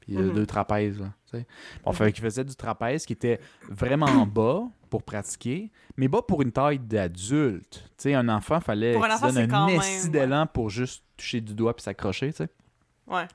Puis 0.00 0.12
il 0.12 0.14
y 0.14 0.18
a 0.18 0.32
deux 0.32 0.46
trapèzes, 0.46 1.00
là. 1.00 1.12
tu 1.28 1.36
sais. 1.38 1.46
Bon, 1.84 1.92
fait 1.92 2.12
qu'ils 2.12 2.22
faisaient 2.22 2.44
du 2.44 2.54
trapèze 2.54 3.04
qui 3.04 3.12
était 3.12 3.40
vraiment 3.68 4.24
bas 4.26 4.62
pour 4.88 5.02
pratiquer, 5.02 5.72
mais 5.96 6.06
bas 6.06 6.22
pour 6.22 6.42
une 6.42 6.52
taille 6.52 6.78
d'adulte. 6.78 7.82
Tu 7.98 8.02
sais, 8.02 8.14
un 8.14 8.28
enfant, 8.28 8.60
fallait 8.60 8.92
Pour 8.92 9.04
un 9.04 9.14
enfant, 9.14 9.26
donne 9.32 9.50
un 9.52 9.66
même, 9.66 9.78
ouais. 9.78 10.08
d'élan 10.08 10.46
pour 10.46 10.70
juste 10.70 11.02
toucher 11.16 11.40
du 11.40 11.54
doigt 11.54 11.74
puis 11.74 11.82
s'accrocher, 11.82 12.30
tu 12.30 12.36
sais. 12.44 12.48
Ouais. 13.08 13.26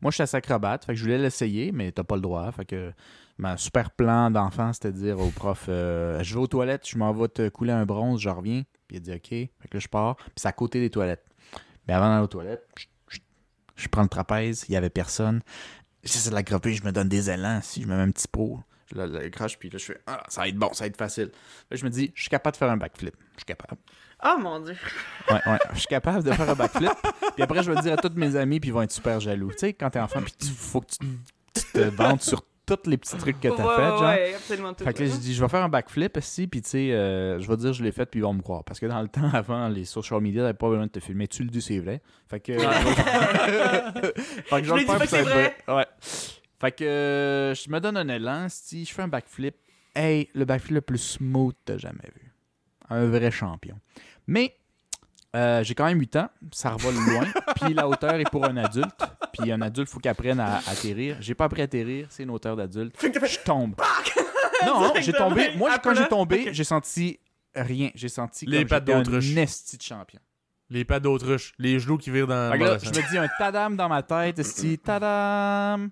Moi, 0.00 0.10
je 0.10 0.14
suis 0.14 0.22
assez 0.22 0.36
acrobate, 0.36 0.84
fait 0.84 0.92
que 0.94 0.98
je 0.98 1.04
voulais 1.04 1.18
l'essayer, 1.18 1.70
mais 1.72 1.92
t'as 1.92 2.02
pas 2.04 2.16
le 2.16 2.22
droit. 2.22 2.50
Fait 2.52 2.64
que 2.64 2.92
ma 3.40 3.56
super 3.56 3.90
plan 3.90 4.30
d'enfant, 4.30 4.72
c'était 4.72 4.92
de 4.92 4.98
dire 4.98 5.18
au 5.18 5.30
prof 5.30 5.66
euh, 5.68 6.22
Je 6.22 6.34
vais 6.34 6.40
aux 6.40 6.46
toilettes, 6.46 6.86
je 6.86 6.98
m'en 6.98 7.12
vais 7.12 7.28
te 7.28 7.48
couler 7.48 7.72
un 7.72 7.86
bronze, 7.86 8.20
je 8.20 8.28
reviens. 8.28 8.62
Puis 8.86 8.96
il 8.96 8.98
a 8.98 9.00
dit 9.00 9.12
OK. 9.12 9.28
Fait 9.28 9.68
que 9.68 9.76
là, 9.76 9.80
je 9.80 9.88
pars, 9.88 10.16
puis 10.16 10.32
c'est 10.36 10.48
à 10.48 10.52
côté 10.52 10.80
des 10.80 10.90
toilettes. 10.90 11.24
Mais 11.88 11.94
avant 11.94 12.08
d'aller 12.08 12.22
aux 12.22 12.28
toilettes, 12.28 12.66
je, 13.76 13.88
prends 13.88 14.02
le 14.02 14.08
trapèze, 14.08 14.66
il 14.68 14.72
y 14.72 14.76
avait 14.76 14.90
personne. 14.90 15.40
J'essaie 16.04 16.30
de 16.30 16.34
l'accroper, 16.34 16.74
je 16.74 16.84
me 16.84 16.92
donne 16.92 17.08
des 17.08 17.30
élans. 17.30 17.60
Si 17.62 17.82
je 17.82 17.86
me 17.86 17.96
mets 17.96 18.02
un 18.02 18.10
petit 18.10 18.28
pot, 18.28 18.60
je 18.92 18.96
le- 18.96 19.06
l'accroche, 19.06 19.58
puis 19.58 19.70
là, 19.70 19.78
je 19.78 19.84
fais 19.86 20.00
Ah, 20.06 20.22
ça 20.28 20.42
va 20.42 20.48
être 20.48 20.56
bon, 20.56 20.72
ça 20.72 20.84
va 20.84 20.88
être 20.88 20.96
facile. 20.96 21.30
Là, 21.70 21.76
je 21.76 21.84
me 21.84 21.90
dis 21.90 22.12
Je 22.14 22.20
suis 22.20 22.30
capable 22.30 22.54
de 22.54 22.58
faire 22.58 22.70
un 22.70 22.76
backflip. 22.76 23.14
Je 23.32 23.38
suis 23.38 23.44
capable. 23.46 23.80
Oh 24.22 24.36
mon 24.38 24.60
dieu. 24.60 24.76
Ouais, 25.30 25.40
ouais. 25.46 25.58
Je 25.72 25.78
suis 25.78 25.86
capable 25.86 26.22
de 26.22 26.32
faire 26.32 26.50
un 26.50 26.54
backflip. 26.54 26.92
puis 27.34 27.42
après, 27.42 27.62
je 27.62 27.70
vais 27.70 27.76
le 27.76 27.82
dire 27.82 27.94
à 27.94 27.96
tous 27.96 28.14
mes 28.16 28.36
amis, 28.36 28.60
puis 28.60 28.68
ils 28.68 28.72
vont 28.72 28.82
être 28.82 28.92
super 28.92 29.18
jaloux. 29.18 29.50
Tu 29.52 29.58
sais, 29.60 29.72
quand 29.72 29.88
t'es 29.88 30.00
enfant, 30.00 30.20
puis 30.20 30.34
il 30.42 30.50
faut 30.50 30.82
que 30.82 30.90
tu, 30.90 31.06
tu 31.54 31.62
te 31.72 31.80
vantes 31.80 32.22
sur 32.22 32.44
tous 32.76 32.88
les 32.88 32.96
petits 32.96 33.16
trucs 33.16 33.40
que 33.40 33.48
t'as 33.48 33.66
ouais, 33.66 33.76
fait, 33.76 33.88
genre. 33.88 34.02
ouais, 34.02 34.34
absolument 34.34 34.74
tout. 34.74 34.84
Fait 34.84 34.94
que 34.94 35.02
là, 35.02 35.08
je 35.10 35.16
dis, 35.16 35.34
je 35.34 35.42
vais 35.42 35.48
faire 35.48 35.62
un 35.64 35.68
backflip 35.68 36.16
ici, 36.16 36.46
puis 36.46 36.62
tu 36.62 36.68
sais, 36.70 36.92
euh, 36.92 37.38
je 37.40 37.48
vais 37.48 37.56
dire, 37.56 37.72
je 37.72 37.82
l'ai 37.84 37.92
fait, 37.92 38.06
puis 38.06 38.20
ils 38.20 38.22
vont 38.22 38.34
me 38.34 38.42
croire. 38.42 38.64
Parce 38.64 38.80
que 38.80 38.86
dans 38.86 39.00
le 39.02 39.08
temps, 39.08 39.28
avant, 39.32 39.68
les 39.68 39.84
social 39.84 40.20
media 40.20 40.42
n'avaient 40.42 40.54
pas 40.54 40.68
besoin 40.68 40.86
de 40.86 40.90
te 40.90 41.00
filmer. 41.00 41.28
Tu 41.28 41.42
le 41.42 41.50
dis, 41.50 41.62
c'est 41.62 41.78
vrai. 41.78 42.00
Fait 42.28 42.40
que. 42.40 42.52
fait 42.58 42.68
que 44.50 44.64
Je 44.64 44.74
faire, 44.74 44.98
fait 44.98 45.06
que 45.06 45.06
c'est 45.06 45.72
Ouais. 45.72 45.86
Fait 46.60 46.80
euh, 46.82 47.54
je 47.54 47.70
me 47.70 47.80
donne 47.80 47.96
un 47.96 48.08
élan, 48.08 48.46
si 48.48 48.84
je 48.84 48.92
fais 48.92 49.02
un 49.02 49.08
backflip. 49.08 49.54
Hey, 49.94 50.28
le 50.34 50.44
backflip 50.44 50.74
le 50.74 50.80
plus 50.82 50.98
smooth 50.98 51.52
que 51.54 51.72
t'as 51.72 51.78
jamais 51.78 52.10
vu. 52.14 52.32
Un 52.90 53.06
vrai 53.06 53.30
champion. 53.30 53.76
Mais. 54.26 54.54
euh, 55.34 55.62
j'ai 55.64 55.74
quand 55.74 55.86
même 55.86 55.98
8 55.98 56.16
ans, 56.16 56.28
ça 56.52 56.70
revole 56.72 56.94
loin, 56.94 57.24
puis 57.56 57.72
la 57.72 57.88
hauteur 57.88 58.14
est 58.14 58.28
pour 58.30 58.44
un 58.44 58.56
adulte, 58.56 59.00
puis 59.32 59.50
un 59.50 59.60
adulte, 59.60 59.88
faut 59.88 60.00
qu'il 60.00 60.10
apprenne 60.10 60.40
à 60.40 60.58
atterrir. 60.58 61.16
J'ai 61.20 61.34
pas 61.34 61.44
appris 61.46 61.60
à 61.62 61.64
atterrir, 61.64 62.06
c'est 62.10 62.22
une 62.22 62.30
hauteur 62.30 62.56
d'adulte. 62.56 62.94
Je 63.00 63.38
tombe. 63.44 63.74
Non, 64.66 64.80
non, 64.80 64.92
j'ai 65.00 65.12
tombé. 65.12 65.56
Moi, 65.56 65.70
Après 65.72 65.90
quand 65.94 65.96
j'ai 66.02 66.08
tombé, 66.08 66.52
j'ai 66.52 66.64
senti 66.64 67.18
rien. 67.54 67.90
J'ai 67.94 68.08
senti 68.08 68.44
Les 68.46 68.58
comme 68.58 68.68
pattes 68.68 68.86
j'étais 68.86 68.98
d'autruche. 68.98 69.32
un 69.32 69.36
esti 69.40 69.76
de 69.78 69.82
champion. 69.82 70.20
Les 70.68 70.84
pattes 70.84 71.02
d'autruche. 71.02 71.52
Les 71.58 71.78
genoux 71.80 71.98
qui 71.98 72.10
virent 72.10 72.26
dans 72.26 72.54
là, 72.54 72.78
je 72.78 72.88
me 72.88 73.10
dis 73.10 73.18
un 73.18 73.28
tadam 73.38 73.76
dans 73.76 73.88
ma 73.88 74.02
tête, 74.02 74.38
esti, 74.38 74.78
tadam. 74.78 75.90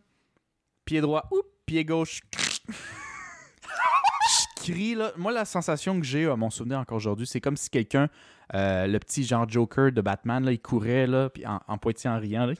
Pied 0.84 1.00
droit, 1.00 1.28
oup, 1.32 1.46
pied 1.66 1.84
gauche. 1.84 2.20
je 2.68 4.62
crie, 4.62 4.94
là. 4.94 5.12
Moi, 5.16 5.32
la 5.32 5.44
sensation 5.44 5.98
que 5.98 6.06
j'ai, 6.06 6.26
à 6.26 6.36
mon 6.36 6.50
souvenir 6.50 6.78
encore 6.78 6.96
aujourd'hui, 6.96 7.26
c'est 7.26 7.40
comme 7.40 7.56
si 7.56 7.70
quelqu'un, 7.70 8.08
euh, 8.54 8.86
le 8.86 8.98
petit 8.98 9.24
genre 9.24 9.48
Joker 9.48 9.92
de 9.92 10.00
Batman, 10.00 10.44
là, 10.44 10.52
il 10.52 10.60
courait, 10.60 11.06
là, 11.06 11.28
puis 11.28 11.44
en, 11.46 11.60
en 11.66 11.74
en 11.76 12.18
riant, 12.18 12.46
là. 12.46 12.54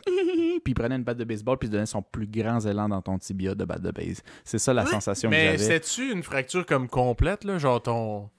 Puis 0.61 0.73
il 0.73 0.75
prenait 0.75 0.97
une 0.97 1.05
batte 1.05 1.19
de 1.19 1.25
baseball, 1.25 1.59
puis 1.59 1.69
il 1.69 1.73
donnait 1.73 1.87
son 1.87 2.03
plus 2.03 2.27
grand 2.27 2.61
élan 2.61 2.89
dans 2.89 3.03
ton 3.03 3.19
tibia 3.19 3.55
de 3.55 3.65
batte 3.65 3.83
de 3.83 3.91
base. 3.91 4.23
C'est 4.45 4.59
ça 4.59 4.73
la 4.73 4.85
Oui. 4.85 4.91
sensation 4.91 5.29
que 5.31 5.35
Mais 5.35 5.45
j'avais. 5.47 5.59
c'était-tu 5.59 6.13
une 6.13 6.23
fracture 6.23 6.65
comme 6.67 6.89
complète, 6.89 7.45
là? 7.45 7.59
Genre 7.59 7.83
ton. 7.83 8.31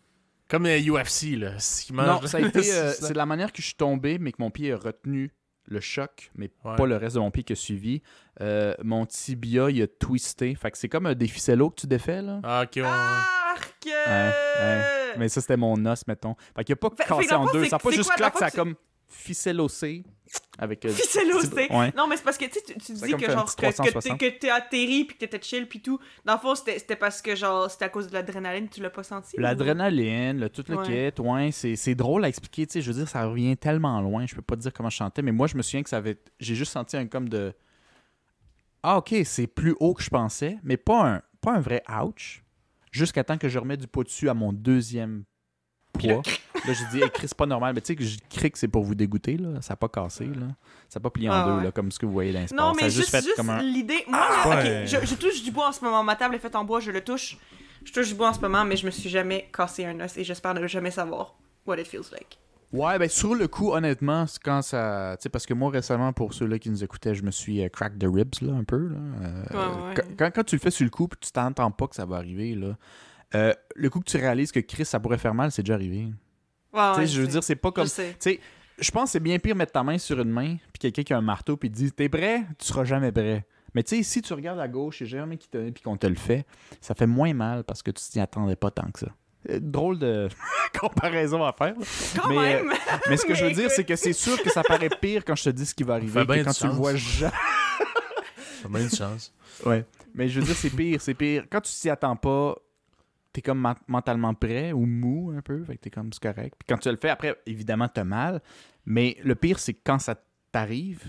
Comme 0.49 0.63
les 0.63 0.81
UFC, 0.89 1.35
là. 1.37 1.51
Non, 1.93 2.21
ça 2.25 2.37
a 2.37 2.41
été. 2.41 2.59
euh, 2.73 2.91
C'est 2.91 3.13
de 3.13 3.17
la 3.17 3.25
manière 3.25 3.51
que 3.51 3.61
je 3.61 3.67
suis 3.67 3.75
tombé, 3.75 4.17
mais 4.17 4.31
que 4.31 4.37
mon 4.39 4.49
pied 4.49 4.73
a 4.73 4.77
retenu 4.77 5.31
le 5.67 5.79
choc, 5.79 6.31
mais 6.33 6.49
Ouais. 6.65 6.75
pas 6.75 6.87
le 6.87 6.97
reste 6.97 7.15
de 7.15 7.19
mon 7.19 7.29
pied 7.29 7.43
qui 7.43 7.53
a 7.53 7.55
suivi. 7.55 8.01
Euh, 8.41 8.73
mon 8.83 9.05
tibia, 9.05 9.69
il 9.69 9.81
a 9.83 9.87
twisté. 9.87 10.55
Fait 10.55 10.71
que 10.71 10.77
c'est 10.79 10.89
comme 10.89 11.05
un 11.05 11.13
des 11.13 11.27
ficellos 11.27 11.69
que 11.69 11.81
tu 11.81 11.85
défais, 11.87 12.23
là. 12.23 12.39
Ah, 12.43 12.63
ok, 12.63 12.71
ouais. 12.77 12.81
Arc! 12.83 13.85
ouais. 13.85 14.33
Mais 15.17 15.29
ça, 15.29 15.41
c'était 15.41 15.57
mon 15.57 15.85
os, 15.85 16.07
mettons. 16.07 16.35
Fait 16.55 16.63
qu'il 16.63 16.73
a 16.73 16.75
pas 16.77 16.89
Fait- 16.97 17.03
cassé 17.07 17.27
que 17.27 17.33
en 17.35 17.45
deux. 17.51 17.63
c'est- 17.63 17.69
Ça 17.69 17.75
a 17.75 17.79
pas 17.79 17.91
juste 17.91 18.11
claque, 18.15 18.37
ça 18.37 18.45
a 18.45 18.51
tu- 18.51 18.57
comme 18.57 18.75
ficellossé. 19.09 20.03
Avec. 20.59 20.85
euh, 20.85 20.89
Ficellossé. 20.89 21.49
petit- 21.49 21.73
Ouais. 21.73 21.91
Non, 21.97 22.07
mais 22.07 22.15
c'est 22.17 22.23
parce 22.23 22.37
que 22.37 22.45
tu 22.45 22.59
tu, 22.61 22.93
dis 22.93 23.11
que 23.13 23.31
genre 23.31 23.45
que, 23.45 23.61
que, 23.61 23.71
360. 23.71 24.19
t'es- 24.19 24.31
que 24.31 24.37
t'es 24.39 24.49
atterri 24.49 25.05
puis 25.05 25.15
que 25.17 25.25
t'étais 25.25 25.41
chill 25.41 25.67
puis 25.67 25.81
tout. 25.81 25.99
Dans 26.23 26.33
le 26.33 26.39
fond, 26.39 26.53
c'était 26.53 26.95
parce 26.95 27.21
que 27.21 27.35
genre 27.35 27.69
c'était 27.71 27.85
à 27.85 27.89
cause 27.89 28.07
de 28.07 28.13
l'adrénaline, 28.13 28.69
tu 28.69 28.79
l'as 28.81 28.89
pas 28.91 29.01
senti? 29.03 29.37
ou- 29.37 29.41
L'adrénaline, 29.41 30.39
le 30.39 30.49
tout 30.49 30.63
le 30.67 30.75
Ouais. 30.77 31.11
kit, 31.15 31.21
ouais, 31.21 31.49
c'est, 31.51 31.95
drôle 31.95 32.23
à 32.25 32.27
expliquer, 32.29 32.67
tu 32.67 32.73
sais, 32.73 32.81
je 32.81 32.91
veux 32.91 32.97
dire, 32.99 33.09
ça 33.09 33.25
revient 33.25 33.57
tellement 33.57 33.99
loin, 34.01 34.25
je 34.27 34.35
peux 34.35 34.41
pas 34.43 34.55
te 34.55 34.61
dire 34.61 34.71
comment 34.73 34.89
je 34.91 34.97
chantais, 34.97 35.21
mais 35.23 35.31
moi, 35.31 35.47
je 35.47 35.57
me 35.57 35.61
souviens 35.63 35.81
que 35.81 35.89
ça 35.89 35.97
avait, 35.97 36.19
j'ai 36.39 36.53
juste 36.55 36.73
senti 36.73 36.95
un 36.95 37.07
comme 37.07 37.27
de, 37.27 37.53
ah, 38.83 38.97
ok, 38.97 39.15
c'est 39.25 39.47
plus 39.47 39.75
haut 39.79 39.93
que 39.95 40.03
je 40.03 40.09
pensais, 40.09 40.57
mais 40.63 40.77
pas 40.77 41.07
un, 41.15 41.21
pas 41.41 41.53
un 41.53 41.59
vrai 41.59 41.81
ouch, 42.03 42.43
jusqu'à 42.91 43.23
temps 43.23 43.37
que 43.37 43.49
je 43.49 43.57
remette 43.57 43.79
du 43.81 43.87
pot 43.87 44.03
dessus 44.03 44.29
à 44.29 44.33
mon 44.35 44.53
deuxième 44.53 45.23
poids. 45.93 46.21
Là, 46.65 46.73
j'ai 46.73 46.85
dit, 46.91 47.01
hey, 47.03 47.09
Chris, 47.11 47.27
c'est 47.27 47.37
pas 47.37 47.45
normal, 47.45 47.73
mais 47.75 47.81
tu 47.81 47.87
sais 47.87 47.95
que 47.95 48.03
je 48.03 48.17
crie 48.29 48.49
que 48.51 48.57
c'est 48.57 48.67
pour 48.67 48.83
vous 48.83 48.95
dégoûter, 48.95 49.37
là, 49.37 49.61
ça 49.61 49.73
a 49.73 49.75
pas 49.75 49.87
cassé, 49.87 50.25
là, 50.25 50.47
ça 50.89 50.97
a 50.97 50.99
pas 50.99 51.09
plié 51.11 51.29
en 51.29 51.33
Ah, 51.33 51.45
deux, 51.45 51.57
ouais. 51.57 51.63
là, 51.65 51.71
comme 51.71 51.91
ce 51.91 51.99
que 51.99 52.05
vous 52.05 52.11
voyez 52.11 52.33
dans. 52.33 52.39
Non, 52.55 52.73
ça 52.73 52.79
a 52.81 52.83
mais 52.85 52.89
juste 52.89 53.15
un... 53.49 53.61
l'idée. 53.61 54.03
Moi, 54.07 54.17
là, 54.19 54.49
Ouais. 54.49 54.81
ok, 54.83 54.87
je, 55.01 55.05
je 55.07 55.15
touche 55.15 55.43
du 55.43 55.51
bois 55.51 55.69
en 55.69 55.71
ce 55.71 55.83
moment. 55.83 56.03
Ma 56.03 56.15
table 56.15 56.35
est 56.35 56.39
faite 56.39 56.55
en 56.55 56.63
bois, 56.65 56.79
je 56.79 56.91
le 56.91 57.01
touche. 57.01 57.37
Je 57.85 57.93
touche 57.93 58.07
du 58.09 58.15
bois 58.15 58.29
en 58.29 58.33
ce 58.33 58.41
moment, 58.41 58.65
mais 58.65 58.75
je 58.75 58.85
me 58.85 58.91
suis 58.91 59.09
jamais 59.09 59.49
cassé 59.55 59.85
un 59.85 59.99
os 60.01 60.17
et 60.17 60.23
j'espère 60.23 60.53
ne 60.53 60.65
jamais 60.67 60.91
savoir 60.91 61.35
what 61.65 61.77
it 61.79 61.87
feels 61.87 62.11
like. 62.11 62.39
Ouais, 62.73 62.99
ben 62.99 63.09
sur 63.09 63.33
le 63.33 63.47
coup, 63.47 63.71
honnêtement, 63.71 64.27
c'est 64.27 64.41
quand 64.43 64.61
ça. 64.61 65.15
Tu 65.17 65.23
sais, 65.23 65.29
parce 65.29 65.45
que 65.45 65.53
moi, 65.53 65.71
récemment, 65.71 66.13
pour 66.13 66.33
ceux-là 66.33 66.59
qui 66.59 66.69
nous 66.69 66.83
écoutaient, 66.83 67.15
je 67.15 67.23
me 67.23 67.31
suis 67.31 67.63
euh, 67.63 67.69
crack 67.69 67.97
the 67.97 68.05
ribs, 68.05 68.35
là, 68.41 68.53
un 68.53 68.63
peu. 68.63 68.89
Là. 68.89 68.97
Euh, 69.21 69.43
Ouais, 69.51 69.57
ouais. 69.87 69.93
quand- 69.95 70.03
Quand, 70.17 70.31
quand 70.35 70.43
tu 70.43 70.55
le 70.55 70.59
fais 70.61 70.69
sur 70.71 70.83
le 70.83 70.89
coup, 70.91 71.07
puis 71.07 71.19
tu 71.21 71.31
t'entends 71.31 71.71
pas 71.71 71.87
que 71.87 71.95
ça 71.95 72.05
va 72.05 72.17
arriver, 72.17 72.53
là. 72.55 72.75
euh, 73.35 73.53
le 73.75 73.89
coup 73.89 73.99
que 74.01 74.09
tu 74.09 74.17
réalises 74.17 74.51
que 74.51 74.59
Chris, 74.59 74.85
ça 74.85 74.99
pourrait 74.99 75.17
faire 75.17 75.33
mal, 75.33 75.51
c'est 75.51 75.63
déjà 75.63 75.75
arrivé. 75.75 76.09
Ouais, 76.73 76.97
ouais, 76.97 77.07
je 77.07 77.19
veux 77.21 77.25
sais. 77.25 77.31
dire, 77.31 77.43
c'est 77.43 77.55
pas 77.55 77.71
comme. 77.71 77.85
Je 77.85 77.89
sais. 77.89 78.09
Tu 78.19 78.31
sais, 78.31 78.39
je 78.79 78.91
pense 78.91 79.05
que 79.05 79.09
c'est 79.11 79.19
bien 79.19 79.39
pire 79.39 79.55
mettre 79.55 79.71
ta 79.73 79.83
main 79.83 79.97
sur 79.97 80.19
une 80.19 80.29
main, 80.29 80.55
puis 80.71 80.79
quelqu'un 80.79 81.03
qui 81.03 81.13
a 81.13 81.17
un 81.17 81.21
marteau, 81.21 81.57
puis 81.57 81.69
te 81.69 81.75
dit 81.75 81.91
T'es 81.91 82.09
prêt? 82.09 82.43
Tu 82.57 82.65
seras 82.67 82.85
jamais 82.85 83.11
prêt. 83.11 83.45
Mais 83.75 83.83
tu 83.83 83.97
sais, 83.97 84.03
si 84.03 84.21
tu 84.21 84.33
regardes 84.33 84.59
à 84.59 84.67
gauche 84.67 85.01
et 85.01 85.05
jamais 85.05 85.37
qui 85.37 85.47
te 85.47 85.69
puis 85.69 85.83
qu'on 85.83 85.95
te 85.97 86.07
le 86.07 86.15
fait, 86.15 86.45
ça 86.81 86.95
fait 86.95 87.05
moins 87.05 87.33
mal 87.33 87.63
parce 87.63 87.83
que 87.83 87.91
tu 87.91 88.03
t'y 88.03 88.19
attendais 88.19 88.55
pas 88.55 88.71
tant 88.71 88.89
que 88.91 88.99
ça. 88.99 89.07
Euh, 89.49 89.59
Drôle 89.61 89.99
de 89.99 90.27
comparaison 90.79 91.43
à 91.43 91.53
faire. 91.53 91.75
Quand 92.15 92.29
mais, 92.29 92.55
euh! 92.55 92.63
Mais 93.09 93.15
ce 93.17 93.25
que 93.25 93.35
je 93.35 93.45
veux 93.45 93.51
dire, 93.51 93.69
c'est 93.69 93.83
que 93.83 93.95
c'est 93.95 94.13
sûr 94.13 94.41
que 94.41 94.49
ça 94.51 94.63
paraît 94.63 94.89
pire 94.89 95.23
quand 95.23 95.35
je 95.35 95.43
te 95.45 95.49
dis 95.49 95.65
ce 95.65 95.75
qui 95.75 95.83
va 95.83 95.95
arriver 95.95 96.19
Fait 96.19 96.25
que 96.25 96.43
quand 96.45 96.53
tu 96.53 96.65
le 96.67 96.73
vois 96.73 96.95
jamais. 96.95 97.31
Ça 98.61 98.65
a 98.65 98.69
bien 98.69 98.81
une 98.81 98.89
chance. 98.89 99.33
Ouais. 99.65 99.85
Mais 100.15 100.27
je 100.27 100.39
veux 100.39 100.45
dire, 100.45 100.55
c'est 100.55 100.69
pire, 100.69 100.99
c'est 100.99 101.13
pire. 101.13 101.45
Quand 101.49 101.61
tu 101.61 101.71
t'y 101.71 101.89
attends 101.89 102.15
pas, 102.15 102.55
t'es 103.33 103.41
comme 103.41 103.59
men- 103.59 103.75
mentalement 103.87 104.33
prêt 104.33 104.71
ou 104.71 104.85
mou 104.85 105.31
un 105.37 105.41
peu, 105.41 105.63
fait 105.63 105.75
que 105.77 105.81
t'es 105.81 105.89
comme 105.89 106.11
c'est 106.13 106.21
correct. 106.23 106.55
Puis 106.57 106.65
quand 106.67 106.77
tu 106.77 106.89
le 106.89 106.97
fais, 106.97 107.09
après, 107.09 107.39
évidemment, 107.45 107.87
t'as 107.87 108.03
mal. 108.03 108.41
Mais 108.85 109.17
le 109.23 109.35
pire, 109.35 109.59
c'est 109.59 109.73
que 109.73 109.81
quand 109.83 109.99
ça 109.99 110.15
t'arrive, 110.51 111.03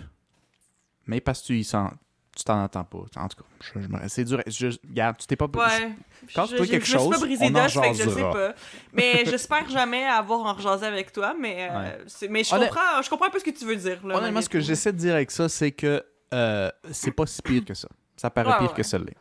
mais 1.06 1.20
parce 1.20 1.40
que 1.42 1.46
tu 1.46 1.58
y 1.58 1.64
sens, 1.64 1.92
tu 2.36 2.44
t'en 2.44 2.62
attends 2.62 2.84
pas. 2.84 2.98
En 3.16 3.28
tout 3.28 3.42
cas, 3.42 4.08
c'est 4.08 4.24
dur. 4.24 4.40
Je, 4.46 4.68
regarde, 4.88 5.16
tu 5.18 5.26
t'es 5.26 5.36
pas. 5.36 5.46
Ouais. 5.46 5.92
Casse-toi 6.32 6.58
Je- 6.58 6.64
je- 6.64 6.70
quelque 6.70 6.86
je 6.86 6.94
me 6.94 6.98
suis 6.98 7.08
chose, 7.08 7.10
pas 7.10 7.26
brisé 7.26 7.44
on 7.50 7.54
en 7.54 7.68
je 7.68 7.92
sais 8.10 8.20
pas. 8.20 8.54
Mais 8.92 9.24
j'espère 9.26 9.68
jamais 9.68 10.04
avoir 10.04 10.40
en 10.40 10.54
rejasé 10.54 10.86
avec 10.86 11.12
toi, 11.12 11.34
mais, 11.38 11.68
euh, 11.70 11.78
Ouais. 11.98 12.28
mais 12.28 12.44
je, 12.44 12.54
Honnêt- 12.54 12.68
comprends, 12.68 13.02
je 13.02 13.10
comprends 13.10 13.26
un 13.26 13.30
peu 13.30 13.38
ce 13.38 13.44
que 13.44 13.50
tu 13.50 13.64
veux 13.64 13.76
dire. 13.76 14.06
Là, 14.06 14.18
Honnêtement, 14.18 14.42
ce 14.42 14.48
que 14.48 14.60
j'essaie 14.60 14.92
de 14.92 14.98
dire 14.98 15.14
avec 15.14 15.30
ça, 15.30 15.48
c'est 15.48 15.72
que 15.72 16.04
euh, 16.32 16.70
c'est 16.92 17.10
pas 17.12 17.26
si 17.26 17.42
pire 17.42 17.64
que 17.64 17.74
ça. 17.74 17.88
Ça 18.16 18.30
paraît 18.30 18.50
Ouais, 18.50 18.58
pire 18.58 18.68
ouais. 18.70 18.76
que 18.76 18.82
ça 18.82 18.98
l'est. 18.98 19.16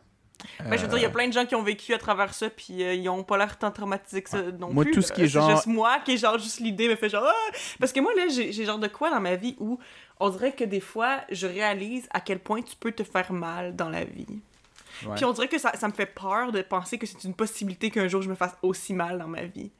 Ben, 0.64 0.76
je 0.76 0.82
veux 0.82 0.88
dire, 0.88 0.98
il 0.98 1.02
y 1.02 1.04
a 1.04 1.08
Euh, 1.08 1.12
plein 1.12 1.28
de 1.28 1.32
gens 1.32 1.46
qui 1.46 1.54
ont 1.54 1.62
vécu 1.62 1.92
à 1.94 1.98
travers 1.98 2.32
ça, 2.34 2.48
puis 2.50 2.82
euh, 2.82 2.94
ils 2.94 3.08
ont 3.08 3.22
pas 3.24 3.36
l'air 3.38 3.56
tant 3.58 3.70
traumatisés 3.70 4.22
que 4.22 4.30
ça 4.30 4.42
non 4.42 4.72
Moi, 4.72 4.84
plus. 4.84 4.92
tout 4.92 5.02
ce 5.02 5.08
là. 5.10 5.14
qui 5.14 5.22
est 5.22 5.28
genre- 5.28 5.46
C'est 5.48 5.54
juste 5.56 5.66
moi 5.66 5.98
qui 6.04 6.12
est 6.12 6.16
genre, 6.18 6.38
juste 6.38 6.60
l'idée 6.60 6.88
me 6.88 6.96
fait 6.96 7.08
genre. 7.08 7.24
Ah! 7.26 7.52
Parce 7.78 7.92
que 7.92 8.00
moi, 8.00 8.12
là, 8.14 8.24
j'ai 8.28 8.52
genre 8.64 8.78
de 8.78 8.88
quoi 8.88 9.10
dans 9.10 9.20
ma 9.20 9.36
vie 9.36 9.56
où 9.58 9.78
on 10.18 10.28
dirait 10.30 10.52
que 10.52 10.64
des 10.64 10.80
fois, 10.80 11.20
je 11.30 11.46
réalise 11.46 12.06
à 12.12 12.20
quel 12.20 12.38
point 12.38 12.62
tu 12.62 12.76
peux 12.76 12.92
te 12.92 13.02
faire 13.04 13.32
mal 13.32 13.74
dans 13.76 13.88
la 13.88 14.04
vie. 14.04 14.26
ouais. 15.06 15.14
Puis 15.16 15.24
on 15.24 15.32
dirait 15.32 15.48
que 15.48 15.58
ça, 15.58 15.72
ça 15.76 15.88
me 15.88 15.92
fait 15.92 16.06
peur 16.06 16.52
de 16.52 16.60
penser 16.62 16.98
que 16.98 17.06
c'est 17.06 17.24
une 17.24 17.34
possibilité 17.34 17.90
qu'un 17.90 18.06
jour 18.08 18.20
je 18.22 18.28
me 18.28 18.34
fasse 18.34 18.56
aussi 18.62 18.92
mal 18.94 19.18
dans 19.18 19.28
ma 19.28 19.42
vie. 19.44 19.70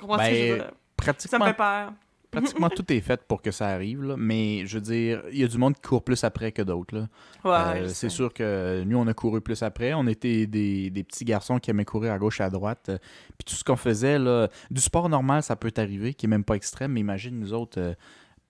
Comprends 0.00 0.18
ce 0.18 0.28
que 0.30 0.34
je 0.34 0.52
veux 0.52 0.58
Ben, 0.58 0.64
dire? 0.64 0.66
Ça 0.66 0.72
pratiquement 0.96 1.38
me 1.40 1.44
fait 1.46 1.56
peur. 1.56 1.92
Pratiquement 2.32 2.68
tout 2.70 2.90
est 2.92 3.00
fait 3.00 3.22
pour 3.28 3.42
que 3.42 3.50
ça 3.50 3.68
arrive, 3.68 4.02
là. 4.02 4.14
mais 4.18 4.66
je 4.66 4.74
veux 4.78 4.80
dire, 4.80 5.22
il 5.30 5.38
y 5.38 5.44
a 5.44 5.46
du 5.48 5.58
monde 5.58 5.74
qui 5.74 5.82
court 5.82 6.02
plus 6.02 6.24
après 6.24 6.50
que 6.50 6.62
d'autres. 6.62 6.96
Ouais, 7.44 7.50
Euh, 7.52 7.88
c'est 7.88 8.08
sûr 8.08 8.32
que 8.32 8.82
nous, 8.84 8.96
on 8.98 9.06
a 9.06 9.14
couru 9.14 9.40
plus 9.40 9.62
après. 9.62 9.92
On 9.94 10.06
était 10.06 10.46
des, 10.46 10.90
des 10.90 11.04
petits 11.04 11.24
garçons 11.24 11.58
qui 11.58 11.70
aimaient 11.70 11.84
courir 11.84 12.12
à 12.12 12.18
gauche 12.18 12.40
et 12.40 12.44
à 12.44 12.50
droite. 12.50 12.86
Euh, 12.88 12.98
Puis 13.38 13.44
tout 13.46 13.54
ce 13.54 13.62
qu'on 13.62 13.76
faisait, 13.76 14.18
là, 14.18 14.48
du 14.70 14.80
sport 14.80 15.08
normal, 15.08 15.42
ça 15.42 15.56
peut 15.56 15.70
t'arriver, 15.70 16.14
qui 16.14 16.26
est 16.26 16.28
même 16.28 16.44
pas 16.44 16.54
extrême, 16.54 16.92
mais 16.92 17.00
imagine 17.00 17.38
nous 17.38 17.52
autres, 17.52 17.78
euh, 17.80 17.94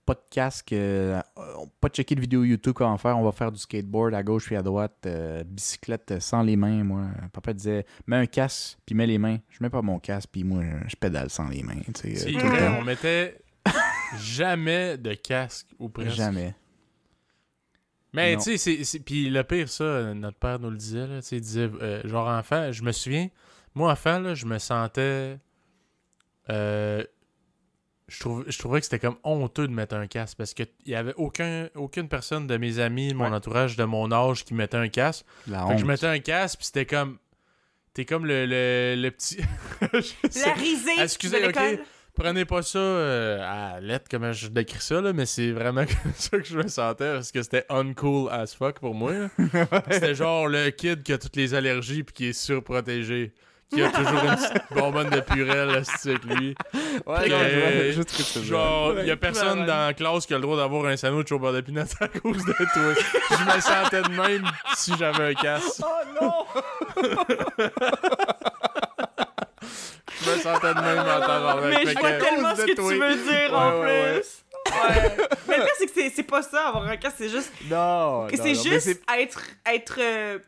pas 0.04 0.14
de 0.14 0.20
casque, 0.30 0.72
euh, 0.72 1.20
on- 1.36 1.68
pas 1.80 1.88
de 1.88 1.94
checker 1.94 2.16
de 2.16 2.20
vidéo 2.20 2.42
YouTube 2.42 2.72
comment 2.74 2.98
faire, 2.98 3.16
on 3.16 3.22
va 3.24 3.30
faire 3.30 3.52
du 3.52 3.58
skateboard 3.60 4.14
à 4.14 4.22
gauche 4.24 4.50
et 4.50 4.56
à 4.56 4.62
droite, 4.62 4.96
euh, 5.06 5.44
bicyclette 5.44 6.14
sans 6.20 6.42
les 6.42 6.56
mains, 6.56 6.82
moi. 6.82 7.02
Papa 7.32 7.52
disait, 7.52 7.86
mets 8.08 8.16
un 8.16 8.26
casque, 8.26 8.78
puis 8.84 8.96
mets 8.96 9.06
les 9.06 9.18
mains. 9.18 9.38
Je 9.50 9.58
mets 9.60 9.70
pas 9.70 9.80
mon 9.82 10.00
casque, 10.00 10.28
puis 10.32 10.42
moi, 10.42 10.62
je 10.88 10.96
pédale 10.96 11.30
sans 11.30 11.48
les 11.48 11.62
mains. 11.62 11.80
tu 11.94 12.00
sais, 12.00 12.14
C'est 12.16 12.30
euh, 12.30 12.38
tout 12.40 12.46
le 12.46 12.50
vrai, 12.50 12.66
temps. 12.66 12.76
on 12.80 12.82
mettait 12.84 13.36
jamais 14.18 14.98
de 14.98 15.14
casque 15.14 15.66
ou 15.78 15.88
presque. 15.88 16.16
Jamais. 16.16 16.54
Mais 18.14 18.36
tu 18.36 18.42
sais, 18.42 18.56
c'est- 18.58 18.84
c'est- 18.84 19.00
puis 19.00 19.30
le 19.30 19.42
pire, 19.42 19.68
ça, 19.70 20.12
notre 20.14 20.36
père 20.38 20.58
nous 20.58 20.70
le 20.70 20.76
disait, 20.76 21.06
là, 21.06 21.22
tu 21.22 21.28
sais, 21.28 21.36
il 21.36 21.40
disait, 21.40 21.70
euh, 21.80 22.06
genre 22.06 22.28
enfant, 22.28 22.70
je 22.70 22.82
me 22.82 22.92
souviens, 22.92 23.28
moi 23.74 23.90
enfant, 23.90 24.18
là, 24.18 24.34
je 24.34 24.44
me 24.44 24.58
sentais, 24.58 25.38
euh, 26.50 27.02
je, 28.08 28.58
trouvais 28.58 28.80
que 28.80 28.84
c'était 28.84 28.98
comme 28.98 29.16
honteux 29.24 29.66
de 29.66 29.72
mettre 29.72 29.94
un 29.94 30.06
casque 30.06 30.36
parce 30.36 30.52
qu'il 30.52 30.66
y 30.84 30.94
avait 30.94 31.14
aucun, 31.16 31.68
aucune 31.74 32.08
personne 32.08 32.46
de 32.46 32.58
mes 32.58 32.78
amis, 32.80 33.08
de 33.08 33.14
mon 33.14 33.30
Ouais. 33.30 33.34
entourage, 33.36 33.76
de 33.76 33.84
mon 33.84 34.12
âge 34.12 34.44
qui 34.44 34.52
mettait 34.52 34.76
un 34.76 34.88
casque. 34.88 35.24
La 35.46 35.66
Fait 35.66 35.74
que 35.76 35.80
je 35.80 35.86
mettais 35.86 36.06
un 36.06 36.18
casque, 36.18 36.58
puis 36.58 36.66
c'était 36.66 36.84
comme, 36.84 37.16
t'es 37.94 38.04
comme 38.04 38.26
le, 38.26 38.44
le, 38.44 38.94
le 39.00 39.10
petit... 39.10 39.38
La 40.44 40.52
risée 40.52 40.90
Excusez, 41.00 41.40
de 41.40 41.46
ok. 41.48 41.54
l'école. 41.56 41.84
Prenez 42.14 42.44
pas 42.44 42.60
ça 42.60 42.78
euh, 42.78 43.40
à 43.42 43.80
lettre 43.80 44.04
comment 44.10 44.32
je 44.32 44.48
décris 44.48 44.82
ça, 44.82 45.00
là, 45.00 45.14
mais 45.14 45.24
c'est 45.24 45.50
vraiment 45.50 45.84
comme 46.02 46.12
ça 46.14 46.38
que 46.38 46.44
je 46.44 46.58
me 46.58 46.68
sentais 46.68 47.14
parce 47.14 47.32
que 47.32 47.42
c'était 47.42 47.64
uncool 47.70 48.30
as 48.30 48.54
fuck 48.54 48.80
pour 48.80 48.94
moi. 48.94 49.12
c'était 49.90 50.14
genre 50.14 50.46
le 50.46 50.68
kid 50.70 51.02
qui 51.02 51.12
a 51.14 51.18
toutes 51.18 51.36
les 51.36 51.54
allergies 51.54 52.02
puis 52.02 52.12
qui 52.12 52.26
est 52.26 52.32
surprotégé. 52.34 53.32
Qui 53.72 53.82
a 53.82 53.90
toujours 53.90 54.22
une 54.24 54.36
petite 54.36 54.62
bonbonne 54.74 55.08
de 55.08 55.20
purée 55.20 55.60
avec 55.60 55.86
lui. 56.24 56.54
Ouais, 57.06 57.22
Puis, 57.22 57.30
non, 57.30 57.38
je 57.38 57.58
vois 57.58 57.68
euh, 57.68 57.92
juste 57.92 58.10
que 58.10 58.38
tu. 58.40 58.44
Genre, 58.44 59.00
il 59.00 59.06
y 59.06 59.10
a 59.10 59.16
personne 59.16 59.60
ouais. 59.60 59.66
dans 59.66 59.86
la 59.86 59.94
classe 59.94 60.26
qui 60.26 60.34
a 60.34 60.36
le 60.36 60.42
droit 60.42 60.58
d'avoir 60.58 60.84
un 60.84 60.96
sandwich 60.98 61.32
au 61.32 61.38
beurre 61.38 61.54
de 61.54 61.62
pinot 61.62 61.80
à 62.00 62.08
cause 62.08 62.44
de 62.44 62.52
toi. 62.52 62.66
je 63.30 63.56
me 63.56 63.60
sentais 63.62 64.02
de 64.02 64.10
même 64.10 64.44
si 64.76 64.92
j'avais 64.98 65.30
un 65.30 65.34
casque. 65.34 65.82
Oh 65.82 65.86
non! 66.20 66.44
Je 70.24 70.30
me 70.30 70.36
sentais 70.38 70.74
de 70.74 70.80
même 70.80 70.98
en 70.98 71.04
tabarnak. 71.20 71.64
Mais 71.84 71.92
je 71.92 71.98
vois 71.98 72.12
tellement 72.12 72.56
ce 72.56 72.62
que 72.62 72.72
tu 72.74 72.80
veux 72.82 73.16
dire 73.16 73.54
en 73.58 73.80
plus. 73.80 73.88
Ouais. 73.88 75.16
Mais 75.48 75.56
le 75.58 75.64
pire, 75.64 75.72
c'est 75.78 75.86
que 75.86 76.10
c'est- 76.14 76.22
pas 76.22 76.42
ça, 76.42 76.68
avoir 76.68 76.86
un 76.86 76.96
casque, 76.96 77.16
c'est 77.18 77.28
juste. 77.28 77.52
Non, 77.70 78.28
c'est 78.32 78.54
juste 78.54 79.00
être, 79.18 79.42
être 79.66 79.96
euh, 80.00 80.38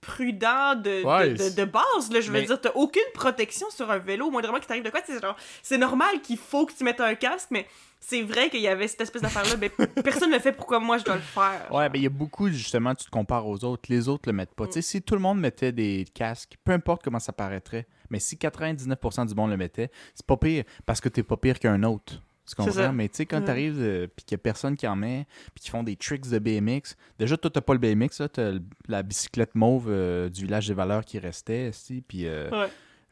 prudent 0.00 0.74
de, 0.74 1.04
Ouais, 1.04 1.30
de, 1.34 1.50
de- 1.50 1.64
base. 1.64 2.10
Là, 2.10 2.20
je 2.20 2.26
veux 2.30 2.40
Mais- 2.40 2.46
dire, 2.46 2.60
t'as 2.60 2.72
aucune 2.74 3.02
protection 3.14 3.68
sur 3.70 3.90
un 3.90 3.98
vélo. 3.98 4.26
Au 4.26 4.30
moindrement 4.30 4.58
qu'il 4.58 4.66
t'arrive 4.66 4.82
de 4.82 4.90
quoi, 4.90 5.00
c'est 5.06 5.20
genre. 5.20 5.36
C'est 5.62 5.78
normal 5.78 6.20
qu'il 6.22 6.38
faut 6.38 6.66
que 6.66 6.72
tu 6.72 6.84
mettes 6.84 7.00
un 7.00 7.14
casque, 7.14 7.48
mais 7.50 7.66
c'est 8.00 8.22
vrai 8.22 8.48
qu'il 8.50 8.60
y 8.60 8.68
avait 8.68 8.88
cette 8.88 9.02
espèce 9.02 9.22
d'affaire-là. 9.22 9.56
Mais 9.60 9.68
personne 10.02 10.30
ne 10.30 10.34
le 10.34 10.40
fait, 10.40 10.52
pourquoi 10.52 10.80
moi 10.80 10.98
je 10.98 11.04
dois 11.04 11.16
le 11.16 11.20
faire? 11.20 11.68
Ouais, 11.70 11.88
mais 11.90 11.98
il 11.98 12.02
y 12.02 12.06
a 12.06 12.10
beaucoup, 12.10 12.48
justement, 12.48 12.94
tu 12.94 13.04
te 13.04 13.10
compares 13.10 13.46
aux 13.46 13.62
autres. 13.64 13.84
Les 13.88 14.08
autres 14.08 14.22
le 14.28 14.32
mettent 14.32 14.54
pas. 14.54 14.64
Mm. 14.64 14.68
Tu 14.68 14.72
sais, 14.74 14.82
si 14.82 15.02
tout 15.02 15.14
le 15.14 15.20
monde 15.20 15.38
mettait 15.40 15.72
des 15.72 16.06
casques, 16.14 16.56
peu 16.64 16.72
importe 16.72 17.02
comment 17.04 17.18
ça 17.20 17.32
paraîtrait, 17.32 17.86
mais 18.08 18.18
si 18.18 18.36
99% 18.36 19.26
du 19.28 19.34
monde 19.34 19.50
le 19.50 19.56
mettait, 19.56 19.90
c'est 20.14 20.26
pas 20.26 20.36
pire 20.36 20.64
parce 20.86 21.00
que 21.00 21.08
t'es 21.08 21.22
pas 21.22 21.36
pire 21.36 21.58
qu'un 21.58 21.82
autre. 21.82 22.22
Tu 22.48 22.56
comprends? 22.56 22.72
ça. 22.72 22.90
Mais 22.90 23.08
tu 23.08 23.16
sais, 23.18 23.26
quand 23.26 23.38
Ouais. 23.38 23.44
t'arrives, 23.44 23.76
euh, 23.78 24.08
puis 24.08 24.24
qu'il 24.24 24.34
y 24.34 24.34
a 24.34 24.38
personne 24.38 24.76
qui 24.76 24.84
en 24.88 24.96
met, 24.96 25.26
puis 25.54 25.62
qui 25.62 25.70
font 25.70 25.84
des 25.84 25.94
tricks 25.94 26.28
de 26.28 26.38
BMX, 26.40 26.96
déjà, 27.16 27.36
toi, 27.36 27.48
t'as 27.48 27.60
pas 27.60 27.74
le 27.74 27.78
BMX, 27.78 28.18
là, 28.18 28.28
t'as 28.28 28.52
la 28.88 29.02
bicyclette 29.04 29.54
mauve 29.54 29.86
euh, 29.88 30.28
du 30.28 30.46
village 30.46 30.66
des 30.66 30.74
valeurs 30.74 31.04
qui 31.04 31.20
restait, 31.20 31.66
esti, 31.68 32.02
puis 32.06 32.26
euh, 32.26 32.50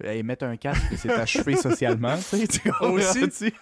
Ouais. 0.00 0.22
mettre 0.24 0.44
un 0.44 0.56
casque, 0.56 0.82
c'est 0.96 1.10
achevé 1.12 1.54
socialement, 1.56 2.16
tu 2.16 2.22
sais. 2.22 2.48
tu 2.48 2.70
Aussi, 2.80 3.52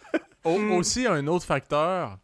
tu 0.46 0.52
sais. 0.52 0.56
Au- 0.58 0.62
Mm. 0.62 0.72
Aussi, 0.72 1.06
un 1.06 1.26
autre 1.26 1.44
facteur, 1.44 2.18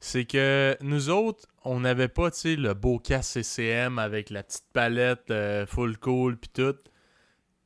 c'est 0.00 0.24
que 0.24 0.76
nous 0.80 1.08
autres, 1.10 1.46
on 1.64 1.80
n'avait 1.80 2.08
pas, 2.08 2.30
tu 2.30 2.38
sais, 2.40 2.56
le 2.56 2.74
beau 2.74 2.98
casque 2.98 3.42
CCM 3.42 3.98
avec 3.98 4.30
la 4.30 4.42
petite 4.42 4.64
palette 4.72 5.30
euh, 5.30 5.66
full 5.66 5.96
cool 5.98 6.36
puis 6.36 6.50
tout. 6.52 6.76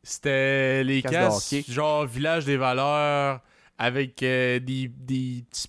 C'était 0.02 0.84
les 0.84 1.02
casques, 1.02 1.70
genre 1.70 2.06
Village 2.06 2.44
des 2.44 2.56
Valeurs, 2.56 3.40
avec 3.76 4.22
euh, 4.22 4.58
des, 4.60 4.88
des 4.88 5.44
petits... 5.50 5.68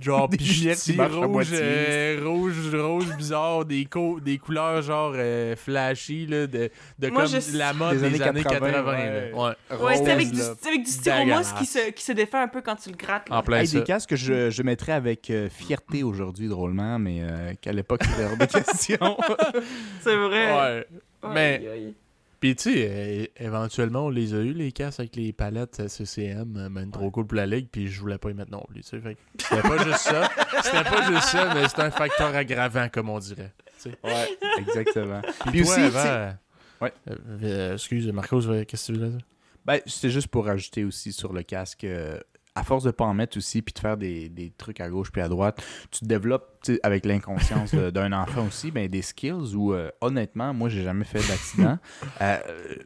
Genre 0.00 0.28
Des 0.28 0.36
lunettes 0.36 0.96
moitié. 1.28 1.58
euh, 1.60 2.20
rouge, 2.24 2.74
rose 2.74 3.12
bizarre, 3.16 3.64
des, 3.64 3.84
co- 3.86 4.20
des 4.20 4.38
couleurs 4.38 4.80
genre 4.82 5.12
euh, 5.16 5.56
flashy, 5.56 6.26
là, 6.26 6.46
de, 6.46 6.70
de 6.98 7.08
Moi, 7.08 7.24
comme 7.24 7.40
je- 7.40 7.56
la 7.58 7.72
mode 7.72 7.94
Des 7.98 8.10
des, 8.10 8.22
années 8.22 8.22
années 8.22 8.42
80, 8.44 8.70
80. 8.72 8.92
ouais. 8.92 9.32
Ouais. 9.34 9.76
Ouais, 9.84 9.96
c'était 9.96 10.10
avec 10.12 10.26
avec 10.66 10.82
du 10.84 10.90
styromousse 10.90 11.52
qui 11.54 11.66
se, 11.66 11.90
qui 11.90 12.04
se 12.04 12.12
défait 12.12 12.38
un 12.38 12.48
peu 12.48 12.60
quand 12.62 12.76
tu 12.76 12.90
le 12.90 12.96
grattes. 12.96 13.28
là. 13.28 13.38
En 13.38 13.42
plein 13.42 13.58
Hey, 13.60 13.68
des 13.68 13.82
casques 13.82 14.10
que 14.10 14.16
je, 14.16 14.50
je 14.50 14.62
mettrais 14.62 14.92
avec 14.92 15.30
euh, 15.30 15.48
fierté 15.48 16.02
aujourd'hui, 16.02 16.48
drôlement, 16.48 16.98
mais 16.98 17.18
euh, 17.22 17.52
qu'à 17.60 17.72
l'époque, 17.72 18.02
c'était 18.04 18.24
hors 18.24 18.36
de 18.36 18.44
question. 18.44 19.16
C'est 20.02 20.16
vrai. 20.16 20.52
Ouais. 20.52 20.86
Mais- 21.34 21.56
Aïe, 21.58 21.68
aïe. 21.68 21.94
Puis 22.40 22.54
tu 22.54 22.72
sais, 22.72 23.32
éventuellement, 23.36 24.06
on 24.06 24.10
les 24.10 24.32
a 24.34 24.38
eu, 24.38 24.52
les 24.52 24.70
casques 24.70 25.00
avec 25.00 25.16
les 25.16 25.32
palettes 25.32 25.88
CCM, 25.88 26.56
euh, 26.56 26.68
ben, 26.68 26.90
trop 26.90 27.10
cool 27.10 27.26
pour 27.26 27.36
la 27.36 27.46
ligue, 27.46 27.68
puis 27.70 27.88
je 27.88 28.00
voulais 28.00 28.18
pas 28.18 28.30
y 28.30 28.34
mettre 28.34 28.52
non 28.52 28.64
plus. 28.68 28.82
tu 28.82 29.00
sais, 29.00 29.16
C'était 29.38 29.62
pas 29.62 29.78
juste 29.84 29.98
ça. 29.98 30.30
C'était 30.62 30.84
pas 30.84 31.10
juste 31.10 31.28
ça, 31.28 31.52
mais 31.54 31.68
c'était 31.68 31.82
un 31.82 31.90
facteur 31.90 32.34
aggravant, 32.36 32.88
comme 32.88 33.08
on 33.08 33.18
dirait. 33.18 33.52
tu 33.82 33.90
sais. 33.90 33.98
ouais, 34.04 34.38
exactement. 34.58 35.20
Puis 35.42 35.50
Puis 35.50 35.62
toi, 35.62 35.70
aussi, 35.72 35.80
avant, 35.80 36.34
Ouais. 36.80 36.92
euh, 37.10 37.16
euh, 37.42 37.72
excuse, 37.74 38.06
Marcos, 38.12 38.42
qu'est-ce 38.68 38.86
que 38.88 38.92
tu 38.92 38.98
voulais 38.98 39.10
dire? 39.10 39.20
Ben, 39.64 39.80
c'était 39.86 40.10
juste 40.10 40.28
pour 40.28 40.46
rajouter 40.46 40.84
aussi 40.84 41.12
sur 41.12 41.32
le 41.32 41.42
casque. 41.42 41.82
euh, 41.84 42.20
à 42.58 42.62
force 42.64 42.84
de 42.84 42.90
pas 42.90 43.04
en 43.04 43.14
mettre 43.14 43.36
aussi, 43.38 43.62
puis 43.62 43.72
de 43.72 43.78
faire 43.78 43.96
des, 43.96 44.28
des 44.28 44.50
trucs 44.50 44.80
à 44.80 44.88
gauche 44.88 45.10
puis 45.12 45.22
à 45.22 45.28
droite, 45.28 45.64
tu 45.90 46.04
développes, 46.04 46.64
avec 46.82 47.06
l'inconscience 47.06 47.72
de- 47.72 47.90
d'un 47.90 48.12
enfant 48.12 48.46
aussi, 48.46 48.70
ben, 48.70 48.88
des 48.88 49.00
skills 49.02 49.54
où, 49.54 49.72
euh, 49.72 49.90
honnêtement, 50.00 50.52
moi, 50.52 50.68
j'ai 50.68 50.82
jamais 50.82 51.04
fait 51.04 51.20
d'accident. 51.28 51.78
Euh, 52.20 52.38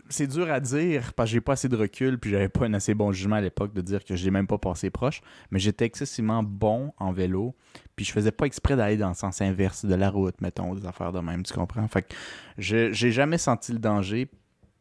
c'est 0.09 0.27
dur 0.27 0.51
à 0.51 0.61
dire 0.61 1.15
parce 1.15 1.31
que 1.31 1.35
j'ai 1.35 1.41
pas 1.41 1.55
assez 1.55 1.69
de 1.69 1.77
recul, 1.77 2.19
puis 2.19 2.31
j'avais 2.31 2.49
pas 2.51 2.67
un 2.67 2.75
assez 2.75 2.95
bon 2.95 3.13
jugement 3.13 3.37
à 3.37 3.41
l'époque 3.41 3.73
de 3.73 3.81
dire 3.81 4.05
que 4.05 4.15
j'ai 4.15 4.31
même 4.31 4.47
pas 4.47 4.59
passé 4.59 4.91
proche, 4.91 5.21
mais 5.51 5.59
j'étais 5.59 5.87
excessivement 5.87 6.43
bon 6.43 6.93
en 6.99 7.13
vélo, 7.13 7.55
puis 7.97 8.05
je 8.05 8.13
faisais 8.13 8.33
pas 8.33 8.45
exprès 8.47 8.77
d'aller 8.77 8.97
dans 8.99 9.09
le 9.09 9.15
sens 9.15 9.41
inverse 9.41 9.85
de 9.85 9.95
la 9.95 10.11
route, 10.11 10.41
mettons, 10.41 10.75
des 10.75 10.87
affaires 10.87 11.13
de 11.13 11.21
même, 11.21 11.43
tu 11.43 11.55
comprends? 11.55 11.89
Fait 11.89 12.03
que 12.03 12.15
je- 12.59 12.93
j'ai 12.93 13.11
jamais 13.11 13.39
senti 13.39 13.73
le 13.73 13.79
danger, 13.79 14.29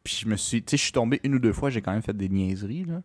puis 0.04 0.18
je 0.22 0.28
me 0.28 0.36
suis, 0.36 0.62
tu 0.62 0.72
sais, 0.72 0.76
je 0.76 0.82
suis 0.82 0.92
tombé 0.92 1.20
une 1.24 1.34
ou 1.34 1.38
deux 1.38 1.52
fois, 1.52 1.70
j'ai 1.70 1.80
quand 1.80 1.92
même 1.92 2.02
fait 2.02 2.16
des 2.16 2.28
niaiseries, 2.28 2.84
là. 2.84 3.00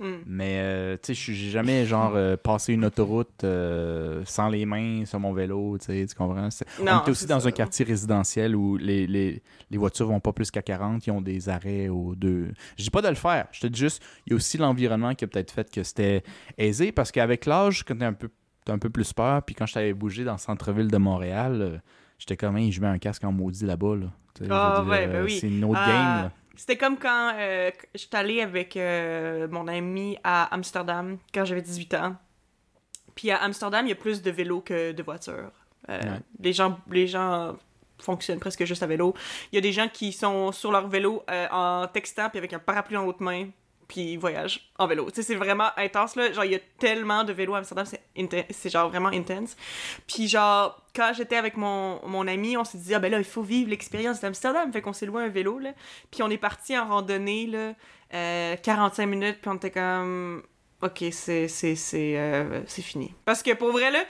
Mm. 0.00 0.04
Mais, 0.26 0.56
euh, 0.58 0.96
tu 1.02 1.14
sais, 1.14 1.32
j'ai 1.32 1.50
jamais, 1.50 1.84
genre, 1.86 2.12
euh, 2.14 2.36
passé 2.36 2.72
une 2.72 2.84
autoroute 2.84 3.44
euh, 3.44 4.22
sans 4.24 4.48
les 4.48 4.64
mains 4.66 5.04
sur 5.04 5.20
mon 5.20 5.32
vélo, 5.32 5.76
tu 5.78 5.86
sais, 5.86 6.06
tu 6.06 6.14
comprends? 6.14 6.50
C'est- 6.50 6.66
Non, 6.80 6.92
On 6.96 7.00
était 7.02 7.10
aussi 7.10 7.26
dans 7.26 7.40
ça. 7.40 7.48
un 7.48 7.52
quartier 7.52 7.84
résidentiel 7.84 8.56
où 8.56 8.76
les, 8.76 9.06
les, 9.06 9.42
les 9.70 9.78
voitures 9.78 10.06
vont 10.08 10.20
pas 10.20 10.32
plus 10.32 10.50
qu'à 10.50 10.62
40, 10.62 11.06
ils 11.06 11.10
ont 11.10 11.20
des 11.20 11.48
arrêts 11.48 11.88
aux 11.88 12.14
deux. 12.14 12.52
Je 12.76 12.82
dis 12.84 12.90
pas 12.90 13.02
de 13.02 13.08
le 13.08 13.14
faire, 13.14 13.46
je 13.52 13.60
te 13.60 13.66
dis 13.68 13.78
juste, 13.78 14.02
il 14.26 14.30
y 14.30 14.32
a 14.32 14.36
aussi 14.36 14.58
l'environnement 14.58 15.14
qui 15.14 15.24
a 15.24 15.28
peut-être 15.28 15.52
fait 15.52 15.70
que 15.70 15.82
c'était 15.82 16.22
aisé, 16.58 16.90
parce 16.92 17.12
qu'avec 17.12 17.46
l'âge, 17.46 17.84
quand 17.84 17.96
t'es 17.96 18.04
un 18.04 18.12
peu, 18.12 18.28
un 18.68 18.78
peu 18.78 18.90
plus 18.90 19.12
peur, 19.12 19.42
puis 19.42 19.54
quand 19.54 19.66
je 19.66 19.74
t'avais 19.74 19.92
bougé 19.94 20.24
dans 20.24 20.32
le 20.32 20.38
centre-ville 20.38 20.88
de 20.88 20.98
Montréal, 20.98 21.82
j'étais 22.18 22.36
comme, 22.36 22.56
Hey, 22.56 22.72
je 22.72 22.80
mets 22.80 22.86
un 22.88 22.98
casque 22.98 23.24
en 23.24 23.32
maudit 23.32 23.66
là-bas, 23.66 23.96
là. 23.96 24.06
Je 24.40 24.46
Ah, 24.50 24.82
ouais, 24.82 25.06
ben 25.06 25.24
oui. 25.24 25.38
C'est 25.38 25.48
une 25.48 25.62
autre 25.64 25.84
game, 25.86 26.22
là. 26.22 26.32
C'était 26.56 26.76
comme 26.76 26.98
quand 26.98 27.32
euh, 27.36 27.70
j'étais 27.94 28.16
allée 28.16 28.40
avec 28.42 28.76
euh, 28.76 29.48
mon 29.50 29.66
ami 29.68 30.18
à 30.22 30.52
Amsterdam 30.54 31.18
quand 31.32 31.44
j'avais 31.44 31.62
18 31.62 31.94
ans. 31.94 32.16
Puis 33.14 33.30
à 33.30 33.42
Amsterdam, 33.42 33.86
il 33.86 33.90
y 33.90 33.92
a 33.92 33.96
plus 33.96 34.22
de 34.22 34.30
vélos 34.30 34.60
que 34.60 34.92
de 34.92 35.02
voitures. 35.02 35.50
Euh, 35.88 36.00
Ouais. 36.00 36.20
les, 36.38 36.52
gens, 36.52 36.78
les 36.90 37.06
gens 37.08 37.56
fonctionnent 37.98 38.38
presque 38.38 38.64
juste 38.64 38.82
à 38.82 38.86
vélo. 38.86 39.14
Il 39.50 39.56
y 39.56 39.58
a 39.58 39.60
des 39.60 39.72
gens 39.72 39.88
qui 39.88 40.12
sont 40.12 40.52
sur 40.52 40.70
leur 40.72 40.88
vélo 40.88 41.24
euh, 41.30 41.48
en 41.50 41.86
textant 41.88 42.28
puis 42.28 42.38
avec 42.38 42.52
un 42.52 42.58
parapluie 42.58 42.94
dans 42.96 43.04
l'autre 43.04 43.22
main 43.22 43.48
puis 43.88 44.12
ils 44.12 44.18
voyagent 44.18 44.60
en 44.78 44.86
vélo. 44.86 45.10
Tu 45.10 45.16
sais, 45.16 45.22
c'est 45.22 45.34
vraiment 45.34 45.68
intense, 45.76 46.16
là. 46.16 46.32
Genre, 46.32 46.44
il 46.44 46.52
y 46.52 46.54
a 46.54 46.60
tellement 46.78 47.24
de 47.24 47.32
vélos 47.32 47.54
à 47.54 47.58
Amsterdam, 47.58 47.86
c'est 48.50 48.70
genre 48.70 48.88
vraiment 48.88 49.08
intense. 49.08 49.56
Puis 50.06 50.28
genre, 50.28 50.80
quand 50.94 51.12
j'étais 51.16 51.36
avec 51.36 51.56
mon, 51.56 52.00
mon 52.06 52.26
ami, 52.26 52.56
on 52.56 52.64
s'est 52.64 52.78
dit, 52.78 52.94
ah 52.94 52.98
ben 52.98 53.10
là, 53.10 53.18
il 53.18 53.24
faut 53.24 53.42
vivre 53.42 53.70
l'expérience 53.70 54.20
d'Amsterdam. 54.20 54.72
Fait 54.72 54.82
qu'on 54.82 54.92
s'est 54.92 55.06
loué 55.06 55.22
un 55.22 55.28
vélo, 55.28 55.58
là. 55.58 55.72
Puis 56.10 56.22
on 56.22 56.30
est 56.30 56.38
parti 56.38 56.76
en 56.76 56.86
randonnée, 56.86 57.46
là, 57.46 57.74
euh, 58.14 58.56
45 58.56 59.06
minutes, 59.06 59.38
puis 59.40 59.50
on 59.50 59.54
était 59.54 59.70
comme, 59.70 60.42
ok, 60.82 61.04
c'est 61.10 61.48
c'est 61.48 62.18
euh, 62.18 62.64
fini. 62.66 63.14
Parce 63.24 63.42
que 63.42 63.52
pour 63.54 63.72
vrai, 63.72 63.90
là, 63.90 64.04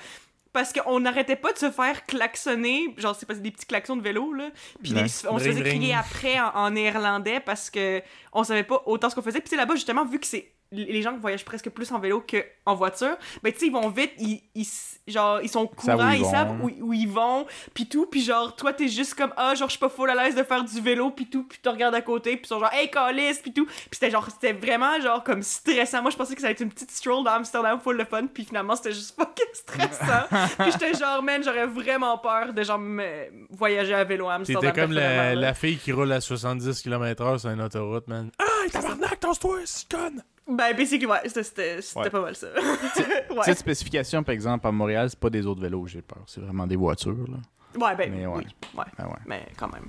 parce 0.53 0.73
qu'on 0.73 1.01
n'arrêtait 1.01 1.37
pas 1.37 1.53
de 1.53 1.59
se 1.59 1.71
faire 1.71 2.05
klaxonner, 2.07 2.95
genre 2.99 3.15
c'est 3.15 3.27
pas 3.27 3.35
des 3.35 3.51
petits 3.51 3.67
klaxons 3.67 3.97
de 3.97 4.03
vélo 4.03 4.33
là, 4.33 4.51
puis 4.83 4.93
Ouais. 4.93 5.05
on 5.29 5.39
se 5.39 5.45
faisait 5.45 5.63
crier 5.63 5.95
après 5.95 6.39
en, 6.41 6.49
en 6.55 6.71
néerlandais 6.71 7.41
parce 7.41 7.71
que 7.71 8.03
on 8.33 8.45
savait 8.45 8.65
pas 8.65 8.83
autant 8.87 9.09
ce 9.11 9.15
qu'on 9.15 9.23
faisait. 9.23 9.41
Puis 9.41 9.57
là-bas 9.57 9.75
justement 9.75 10.05
vu 10.05 10.19
que 10.19 10.27
c'est 10.27 10.53
les 10.73 11.03
gens 11.03 11.17
voyagent 11.19 11.45
presque 11.45 11.71
plus 11.71 11.91
en 11.93 11.99
vélo 11.99 12.21
que 12.27 12.45
en 12.65 12.75
voiture, 12.75 13.17
ben 13.43 13.53
tu 13.53 13.59
sais 13.59 13.67
ils 13.67 13.73
vont 13.73 13.89
vite, 13.89 14.13
ils, 14.19 14.41
ils 14.55 14.67
genre 15.09 15.41
ils 15.43 15.49
sont 15.49 15.69
Ils 15.79 15.83
savent 15.85 15.95
où 15.97 15.99
courants, 15.99 16.11
ils 16.13 16.21
ils, 16.21 16.25
savent 16.27 16.49
vont. 16.59 16.65
où, 16.65 16.89
où 16.89 16.93
ils 16.93 17.09
vont, 17.09 17.47
puis 17.75 17.89
tout, 17.89 18.07
puis 18.07 18.23
genre 18.23 18.55
toi 18.57 18.73
t'es 18.73 18.89
juste 18.89 19.15
comme 19.15 19.33
ah 19.37 19.55
genre 19.55 19.69
je 19.69 19.73
suis 19.73 19.81
pas 19.81 19.89
full 19.89 20.09
à 20.11 20.15
l'aise 20.15 20.35
de 20.35 20.43
faire 20.43 20.65
du 20.65 20.81
vélo 20.81 21.11
puis 21.11 21.27
tout, 21.27 21.45
puis 21.45 21.59
tu 21.63 21.69
regardes 21.69 21.95
à 21.95 22.01
côté 22.03 22.37
puis 22.37 22.43
ils 22.45 22.49
sont 22.49 22.59
genre 22.61 22.73
hey 22.73 22.91
calice 22.91 23.39
puis 23.39 23.53
tout, 23.53 23.67
puis 23.67 23.89
c'était 23.93 24.11
genre 24.11 24.27
c'était 24.31 24.53
vraiment 24.53 25.01
genre 25.01 25.23
comme 25.25 25.43
stressant. 25.43 26.03
Moi 26.03 26.11
je 26.11 26.17
pensais 26.17 26.35
que 26.35 26.41
ça 26.41 26.47
allait 26.47 26.55
être 26.55 26.61
une 26.61 26.71
petite 26.73 26.91
stroll 26.91 27.25
dans 27.25 27.33
Amsterdam 27.33 27.79
full 27.81 27.99
de 27.99 28.05
fun, 28.05 28.27
puis 28.33 28.45
finalement 28.45 28.77
c'était 28.77 28.93
juste 28.93 29.15
fucking 29.19 29.53
stressant. 29.55 30.29
puis 30.59 30.73
j'étais 30.73 30.95
genre 30.95 31.23
man 31.23 31.43
j'aurais 31.43 31.67
vraiment 31.67 32.17
peur 32.19 32.53
de 32.53 32.63
genre 32.63 32.79
me- 32.79 33.27
voyager 33.51 33.95
à 33.95 34.05
vélo 34.05 34.29
à 34.29 34.35
Amsterdam. 34.35 34.71
T'étais 34.71 34.81
comme 34.81 34.93
la, 34.93 35.35
la 35.35 35.55
fille 35.55 35.77
qui 35.79 35.93
roule 35.93 36.13
à 36.13 36.21
70 36.21 36.81
km/h 36.83 37.39
sur 37.39 37.51
une 37.51 37.61
autoroute, 37.63 38.07
man. 38.09 38.31
Ah, 38.39 38.45
tabarnak, 38.71 39.19
tasse-toi, 39.21 39.59
c'est 39.65 39.89
conne! 39.91 40.23
Ben 40.57 40.75
basically 40.77 41.07
ouais 41.07 41.19
c'était 41.27 41.43
c'était 41.43 41.81
c'était 41.83 42.01
Ouais. 42.01 42.11
pas 42.11 42.21
mal 42.23 42.35
ça. 42.37 42.49
ouais. 42.55 43.37
Petite 43.45 43.59
spécification, 43.59 44.23
par 44.23 44.33
exemple, 44.33 44.67
à 44.67 44.73
Montréal, 44.73 45.09
c'est 45.11 45.19
pas 45.19 45.31
des 45.31 45.47
autres 45.47 45.61
vélos, 45.61 45.87
j'ai 45.87 46.03
peur. 46.03 46.23
C'est 46.27 46.41
vraiment 46.41 46.67
des 46.67 46.77
voitures, 46.77 47.27
là. 47.29 47.39
Ouais 47.81 47.97
ben 47.97 48.13
Mais 48.13 48.27
ouais. 48.27 48.39
oui 48.45 48.47
ouais 48.77 48.85
Ah 48.99 49.09
ouais. 49.09 49.15
mais 49.27 49.47
quand 49.57 49.73
même. 49.73 49.87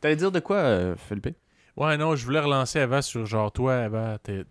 T'allais 0.00 0.16
dire 0.16 0.32
de 0.32 0.40
quoi, 0.40 0.56
euh, 0.56 0.96
Philippe? 1.08 1.36
Ouais, 1.76 1.96
non, 1.96 2.16
je 2.16 2.24
voulais 2.24 2.40
relancer 2.40 2.80
avant 2.80 3.00
sur 3.02 3.24
genre 3.26 3.52
toi, 3.52 3.76
avant, 3.76 4.16
t'es- 4.22 4.44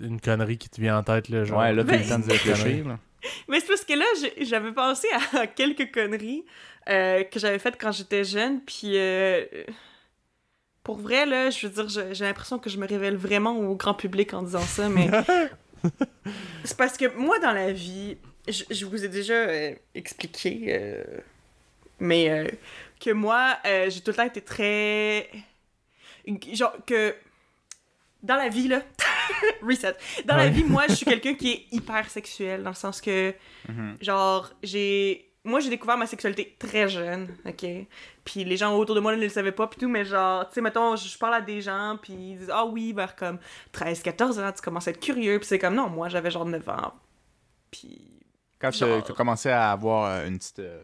une 0.00 0.20
connerie 0.20 0.56
qui 0.56 0.68
te 0.70 0.80
vient 0.80 0.98
en 0.98 1.02
tête, 1.02 1.28
là, 1.28 1.42
genre. 1.44 1.58
ouais, 1.58 1.72
là, 1.72 1.82
t'as 1.82 1.92
Ben- 1.92 2.02
le 2.02 2.08
temps 2.08 2.18
de 2.20 2.30
réfléchir, 2.30 2.86
là. 2.86 2.98
Mais 3.48 3.58
c'est 3.60 3.66
parce 3.68 3.84
que 3.84 3.94
là, 3.94 4.04
j'avais 4.42 4.70
pensé 4.72 5.08
à 5.36 5.46
quelques 5.48 5.92
conneries 5.92 6.44
euh, 6.88 7.24
que 7.24 7.40
j'avais 7.40 7.58
faites 7.58 7.80
quand 7.80 7.90
j'étais 7.90 8.22
jeune, 8.22 8.60
puis 8.60 8.92
euh, 8.98 9.44
pour 10.84 10.98
vrai, 10.98 11.26
là, 11.26 11.50
je 11.50 11.66
veux 11.66 11.72
dire, 11.82 11.88
j'ai 12.14 12.24
l'impression 12.24 12.58
que 12.58 12.70
je 12.70 12.78
me 12.78 12.86
révèle 12.86 13.16
vraiment 13.16 13.56
au 13.58 13.74
grand 13.74 13.94
public 13.94 14.32
en 14.34 14.42
disant 14.42 14.60
ça, 14.60 14.88
mais 14.88 15.10
c'est 16.64 16.76
parce 16.76 16.96
que 16.96 17.06
moi, 17.16 17.38
dans 17.40 17.52
la 17.52 17.72
vie, 17.72 18.16
je, 18.46 18.64
je 18.70 18.84
vous 18.86 19.04
ai 19.04 19.08
déjà 19.08 19.34
euh, 19.34 19.74
expliqué, 19.94 20.66
euh, 20.68 21.02
mais 21.98 22.30
euh, 22.30 22.46
que 23.00 23.10
moi, 23.10 23.56
j'ai 23.64 24.00
tout 24.00 24.10
le 24.10 24.14
temps 24.14 24.24
été 24.26 24.40
très... 24.40 25.28
Genre, 26.52 26.74
que 26.86 27.14
dans 28.22 28.36
la 28.36 28.48
vie, 28.48 28.68
là, 28.68 28.82
reset, 29.62 29.94
dans 30.24 30.36
la 30.36 30.48
vie, 30.48 30.64
moi, 30.64 30.84
je 30.88 30.94
suis 30.94 31.06
quelqu'un 31.06 31.34
qui 31.34 31.50
est 31.52 31.66
hyper 31.72 32.08
sexuel, 32.08 32.62
dans 32.62 32.70
le 32.70 32.76
sens 32.76 33.00
que 33.00 33.34
Mhm. 33.68 33.96
Genre, 34.00 34.52
j'ai. 34.62 35.30
Moi, 35.44 35.60
j'ai 35.60 35.68
découvert 35.68 35.98
ma 35.98 36.06
sexualité 36.06 36.56
très 36.58 36.88
jeune, 36.88 37.28
ok? 37.46 37.66
Puis 38.24 38.44
les 38.44 38.56
gens 38.56 38.74
autour 38.76 38.94
de 38.94 39.00
moi 39.00 39.14
ne 39.14 39.20
le 39.20 39.28
savaient 39.28 39.52
pas, 39.52 39.66
puis 39.66 39.78
tout, 39.78 39.88
mais 39.88 40.04
genre, 40.04 40.48
tu 40.48 40.54
sais, 40.54 40.60
mettons, 40.62 40.96
je 40.96 41.18
parle 41.18 41.34
à 41.34 41.40
des 41.42 41.60
gens, 41.60 41.98
puis 42.00 42.14
ils 42.14 42.38
disent, 42.38 42.50
ah 42.52 42.64
oui, 42.64 42.94
vers 42.94 43.14
comme 43.14 43.38
13, 43.72 44.02
14 44.02 44.38
ans, 44.38 44.52
tu 44.52 44.62
commences 44.62 44.88
à 44.88 44.92
être 44.92 45.00
curieux, 45.00 45.38
puis 45.38 45.46
c'est 45.46 45.58
comme, 45.58 45.74
non, 45.74 45.90
moi, 45.90 46.08
j'avais 46.08 46.30
genre 46.30 46.46
9 46.46 46.68
ans. 46.70 46.94
Puis. 47.70 48.10
Quand 48.58 48.70
tu 48.70 48.84
as 48.84 49.02
commencé 49.14 49.50
à 49.50 49.70
avoir 49.72 50.06
euh, 50.06 50.26
une 50.26 50.38
petite 50.38 50.60
euh, 50.60 50.82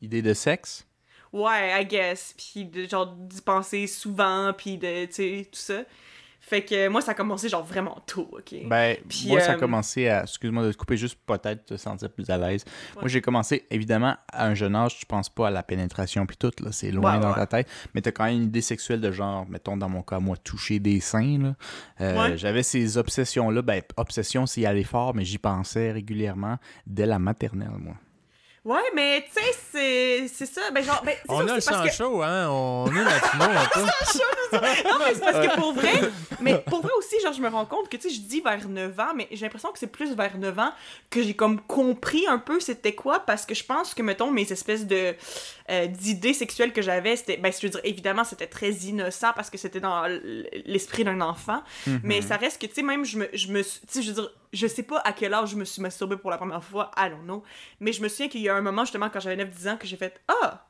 idée 0.00 0.22
de 0.22 0.34
sexe, 0.34 0.84
Ouais, 1.32 1.80
I 1.82 1.86
guess. 1.86 2.34
Puis 2.36 2.64
de, 2.64 2.88
genre 2.88 3.06
d'y 3.06 3.40
penser 3.40 3.86
souvent, 3.86 4.52
puis 4.52 4.78
de, 4.78 5.06
tu 5.06 5.12
sais, 5.12 5.48
tout 5.50 5.58
ça. 5.58 5.82
Fait 6.40 6.62
que 6.64 6.88
moi, 6.88 7.00
ça 7.02 7.12
a 7.12 7.14
commencé 7.14 7.48
genre 7.48 7.64
vraiment 7.64 7.98
tôt, 8.06 8.28
ok? 8.32 8.54
Ben, 8.66 8.96
Puis, 9.08 9.28
moi, 9.28 9.40
ça 9.40 9.52
a 9.52 9.56
euh, 9.56 9.58
commencé 9.58 10.08
à. 10.08 10.22
Excuse-moi 10.22 10.64
de 10.64 10.72
te 10.72 10.76
couper, 10.76 10.96
juste 10.96 11.18
peut-être 11.26 11.66
te 11.66 11.76
sentir 11.76 12.10
plus 12.10 12.28
à 12.30 12.38
l'aise. 12.38 12.64
Moi, 12.96 13.08
j'ai 13.08 13.20
commencé, 13.20 13.66
évidemment, 13.70 14.16
à 14.32 14.46
un 14.46 14.54
jeune 14.54 14.74
âge, 14.74 14.98
tu 14.98 15.06
penses 15.06 15.28
pas 15.28 15.48
à 15.48 15.50
la 15.50 15.62
pénétration 15.62 16.24
puis 16.26 16.36
tout, 16.36 16.50
là, 16.62 16.72
c'est 16.72 16.90
loin 16.90 17.16
Ouais, 17.16 17.20
dans 17.20 17.28
ouais. 17.28 17.34
ta 17.34 17.46
tête. 17.46 17.68
Mais 17.94 18.00
t'as 18.00 18.10
quand 18.10 18.24
même 18.24 18.36
une 18.36 18.44
idée 18.44 18.62
sexuelle 18.62 19.00
de 19.00 19.12
genre, 19.12 19.46
mettons 19.48 19.76
dans 19.76 19.88
mon 19.88 20.02
cas, 20.02 20.18
moi, 20.18 20.36
toucher 20.36 20.78
des 20.78 21.00
seins, 21.00 21.38
là. 21.38 21.54
Euh. 22.00 22.36
J'avais 22.36 22.62
ces 22.62 22.96
obsessions-là. 22.96 23.62
Ben, 23.62 23.82
obsession, 23.96 24.46
c'est 24.46 24.62
y 24.62 24.66
aller 24.66 24.84
fort, 24.84 25.14
mais 25.14 25.24
j'y 25.24 25.38
pensais 25.38 25.92
régulièrement 25.92 26.56
dès 26.86 27.06
la 27.06 27.18
maternelle, 27.18 27.70
moi. 27.78 27.94
Ouais, 28.62 28.82
mais 28.94 29.24
tu 29.34 29.40
sais, 29.40 29.54
c'est- 29.72 30.28
c'est 30.28 30.44
ça. 30.46 30.70
Ben, 30.70 30.84
genre, 30.84 31.02
ben, 31.02 31.14
On 31.30 31.48
a 31.48 31.54
le 31.54 31.60
sang 31.62 31.82
que- 31.82 31.90
chaud, 31.90 32.20
hein? 32.22 32.46
On 32.50 32.86
est 32.94 33.04
latino 33.04 33.44
un 33.44 33.66
peu. 33.72 33.80
Non, 34.52 34.60
mais 34.98 35.14
c'est 35.14 35.20
parce 35.20 35.46
que 35.46 35.54
pour 35.54 35.72
vrai, 35.72 35.92
mais 36.40 36.58
pour 36.58 36.82
vrai 36.82 36.90
aussi, 36.98 37.18
genre, 37.22 37.32
je 37.32 37.40
me 37.40 37.48
rends 37.48 37.64
compte 37.64 37.88
que, 37.88 37.96
tu 37.96 38.08
sais, 38.10 38.14
je 38.16 38.20
dis 38.20 38.40
vers 38.40 38.68
9 38.68 38.98
ans, 39.00 39.12
mais 39.14 39.28
j'ai 39.30 39.46
l'impression 39.46 39.70
que 39.72 39.78
c'est 39.78 39.86
plus 39.86 40.14
vers 40.14 40.36
9 40.36 40.58
ans 40.58 40.72
que 41.08 41.22
j'ai 41.22 41.34
comme 41.34 41.60
compris 41.62 42.26
un 42.26 42.38
peu 42.38 42.58
c'était 42.60 42.94
quoi, 42.94 43.20
parce 43.20 43.46
que 43.46 43.54
je 43.54 43.64
pense 43.64 43.94
que, 43.94 44.02
mettons, 44.02 44.30
mes 44.30 44.50
espèces 44.52 44.86
de 44.86 45.14
euh, 45.70 45.86
d'idées 45.86 46.34
sexuelles 46.34 46.72
que 46.72 46.82
j'avais, 46.82 47.14
c'était, 47.16 47.36
ben, 47.38 47.52
je 47.52 47.64
veux 47.66 47.70
dire, 47.70 47.80
évidemment, 47.84 48.24
c'était 48.24 48.48
très 48.48 48.70
innocent 48.72 49.32
parce 49.36 49.48
que 49.50 49.56
c'était 49.56 49.80
dans 49.80 50.04
l'esprit 50.66 51.04
d'un 51.04 51.20
enfant, 51.22 51.62
mais 52.02 52.20
ça 52.22 52.36
reste 52.36 52.60
que, 52.60 52.66
tu 52.66 52.74
sais, 52.74 52.82
même, 52.82 53.04
je 53.04 53.18
me, 53.18 53.28
je 53.32 53.48
me, 53.48 53.62
suis- 53.62 53.80
tu 53.80 53.86
sais, 53.88 54.02
je 54.02 54.08
veux 54.08 54.14
dire, 54.20 54.30
je 54.52 54.66
sais 54.66 54.82
pas 54.82 54.98
à 54.98 55.12
quel 55.12 55.34
âge 55.34 55.50
je 55.50 55.56
me 55.56 55.64
suis 55.64 55.82
masturbée 55.82 56.16
pour 56.16 56.30
la 56.30 56.36
première 56.36 56.62
fois, 56.62 56.90
know, 57.24 57.42
mais 57.78 57.92
je 57.92 58.02
me 58.02 58.08
souviens 58.08 58.28
qu'il 58.28 58.40
y 58.40 58.48
a 58.48 58.54
un 58.54 58.60
moment, 58.60 58.84
justement, 58.84 59.08
quand 59.10 59.20
j'avais 59.20 59.42
9-10 59.42 59.70
ans, 59.70 59.76
que 59.76 59.86
j'ai 59.86 59.96
fait, 59.96 60.20
ah, 60.28 60.66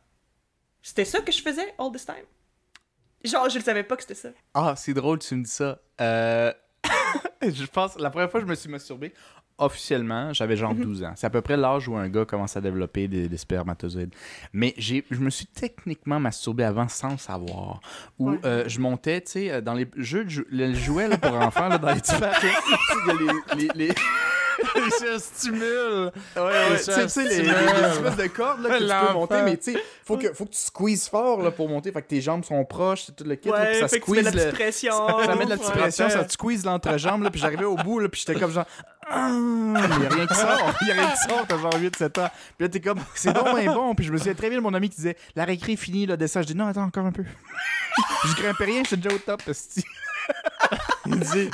c'était 0.82 1.04
ça 1.04 1.20
que 1.20 1.32
je 1.32 1.42
faisais 1.42 1.74
all 1.78 1.90
this 1.92 2.06
time? 2.06 2.26
Genre, 3.22 3.48
je 3.50 3.58
le 3.58 3.64
savais 3.64 3.84
pas 3.84 3.96
que 3.96 4.02
c'était 4.02 4.14
ça. 4.14 4.30
Ah, 4.54 4.74
c'est 4.76 4.94
drôle, 4.94 5.18
tu 5.18 5.34
me 5.34 5.44
dis 5.44 5.50
ça. 5.50 5.78
Euh, 6.00 6.52
je 7.42 7.66
pense, 7.66 7.98
la 7.98 8.10
première 8.10 8.30
fois 8.30 8.40
je 8.40 8.46
me 8.46 8.54
suis 8.54 8.70
masturbé, 8.70 9.12
officiellement, 9.60 10.32
j'avais 10.32 10.56
genre 10.56 10.74
Mhm. 10.74 10.82
12 10.82 11.02
ans. 11.04 11.12
C'est 11.16 11.26
à 11.26 11.30
peu 11.30 11.40
près 11.40 11.56
l'âge 11.56 11.88
où 11.88 11.96
un 11.96 12.08
gars 12.08 12.24
commence 12.24 12.56
à 12.56 12.60
développer 12.60 13.06
des, 13.08 13.28
des 13.28 13.36
spermatozoïdes. 13.36 14.14
Mais 14.52 14.74
j'ai, 14.76 15.04
je 15.10 15.20
me 15.20 15.30
suis 15.30 15.46
techniquement 15.46 16.18
masturbé 16.18 16.64
avant 16.64 16.88
sans 16.88 17.10
le 17.12 17.18
savoir. 17.18 17.80
Où 18.18 18.30
Ouais. 18.30 18.40
euh, 18.44 18.64
je 18.66 18.80
montais, 18.80 19.20
tu 19.20 19.30
sais, 19.32 19.50
euh, 19.50 19.60
dans 19.60 19.74
les 19.74 19.86
jeux, 19.96 20.24
de 20.24 20.30
jou- 20.30 20.46
les 20.50 20.74
jouets 20.74 21.08
là, 21.08 21.18
pour 21.18 21.34
enfants, 21.34 21.68
là, 21.68 21.78
dans 21.78 21.88
les 21.92 22.00
petits 22.00 22.10
a 22.14 23.54
les- 23.56 23.68
les- 23.74 23.94
les, 24.74 24.90
Ça 24.90 25.18
stimule. 25.18 26.12
Ouais, 26.36 26.42
ouais, 26.42 26.78
ça 26.78 27.02
tu 27.02 27.08
sais, 27.08 27.24
tu 27.24 27.28
sais, 27.30 27.42
les, 27.42 27.48
espèces 27.48 28.16
de 28.16 28.26
cordes 28.28 28.62
là, 28.62 28.78
que 28.78 28.84
tu 28.84 29.06
peux 29.06 29.12
monter, 29.12 29.42
mais 29.42 29.56
tu 29.56 29.72
sais, 29.72 29.82
faut 30.04 30.16
que, 30.16 30.32
faut 30.32 30.44
que 30.44 30.52
tu 30.52 30.58
squeezes 30.58 31.08
fort 31.08 31.42
là, 31.42 31.50
pour 31.50 31.68
monter, 31.68 31.92
fait 31.92 32.02
que 32.02 32.08
tes 32.08 32.20
jambes 32.20 32.44
sont 32.44 32.64
proches, 32.64 33.04
c'est 33.06 33.16
tout 33.16 33.24
le 33.24 33.36
kit, 33.36 33.48
là, 33.48 33.66
puis 33.66 33.80
ça 33.80 33.88
fait 33.88 34.00
que 34.00 34.04
tu 34.04 34.10
mets 34.12 34.22
de 34.22 34.28
squeeze 34.28 34.34
la 34.36 34.44
le... 34.44 34.50
petite 34.50 34.60
pression. 34.60 35.08
Ça 35.24 35.34
met 35.36 35.44
de 35.44 35.50
la 35.50 35.56
petite 35.56 35.70
Ouais. 35.70 35.80
pression, 35.82 36.10
ça 36.10 36.24
te 36.24 36.32
squeeze 36.32 36.64
l'entrejambe, 36.64 37.22
là, 37.22 37.30
puis 37.30 37.40
j'arrivais 37.40 37.64
au 37.64 37.76
bout, 37.76 38.00
là, 38.00 38.08
puis 38.08 38.22
j'étais 38.24 38.38
comme 38.38 38.50
genre... 38.50 38.66
Ah, 39.12 39.28
mais 39.30 39.80
y 39.80 40.06
a 40.06 40.08
rien 40.08 40.26
qui 40.26 40.34
sort, 40.34 40.74
y 40.86 40.90
a 40.90 40.94
rien 40.94 41.10
qui 41.10 41.28
sort, 41.28 41.44
t'as 41.48 41.58
genre 41.58 41.74
8-7 41.74 42.20
ans. 42.20 42.30
Puis 42.56 42.66
là, 42.66 42.68
t'es 42.68 42.80
comme, 42.80 43.00
c'est 43.14 43.32
bon, 43.32 43.52
ben 43.52 43.66
bon. 43.72 43.94
Puis 43.94 44.06
je 44.06 44.12
me 44.12 44.18
souviens 44.18 44.34
très 44.34 44.48
bien 44.48 44.58
de 44.58 44.62
mon 44.62 44.74
ami 44.74 44.88
qui 44.88 44.96
disait, 44.96 45.16
la 45.34 45.44
récré 45.44 45.72
est 45.72 45.76
finie, 45.76 46.06
là, 46.06 46.16
descend. 46.16 46.42
Je 46.42 46.48
dis, 46.48 46.54
non, 46.54 46.66
attends, 46.66 46.84
encore 46.84 47.06
un 47.06 47.12
peu. 47.12 47.24
je 48.26 48.34
grimpais 48.34 48.64
rien, 48.64 48.82
j'étais 48.84 48.96
déjà 48.98 49.14
au 49.14 49.18
top, 49.18 49.42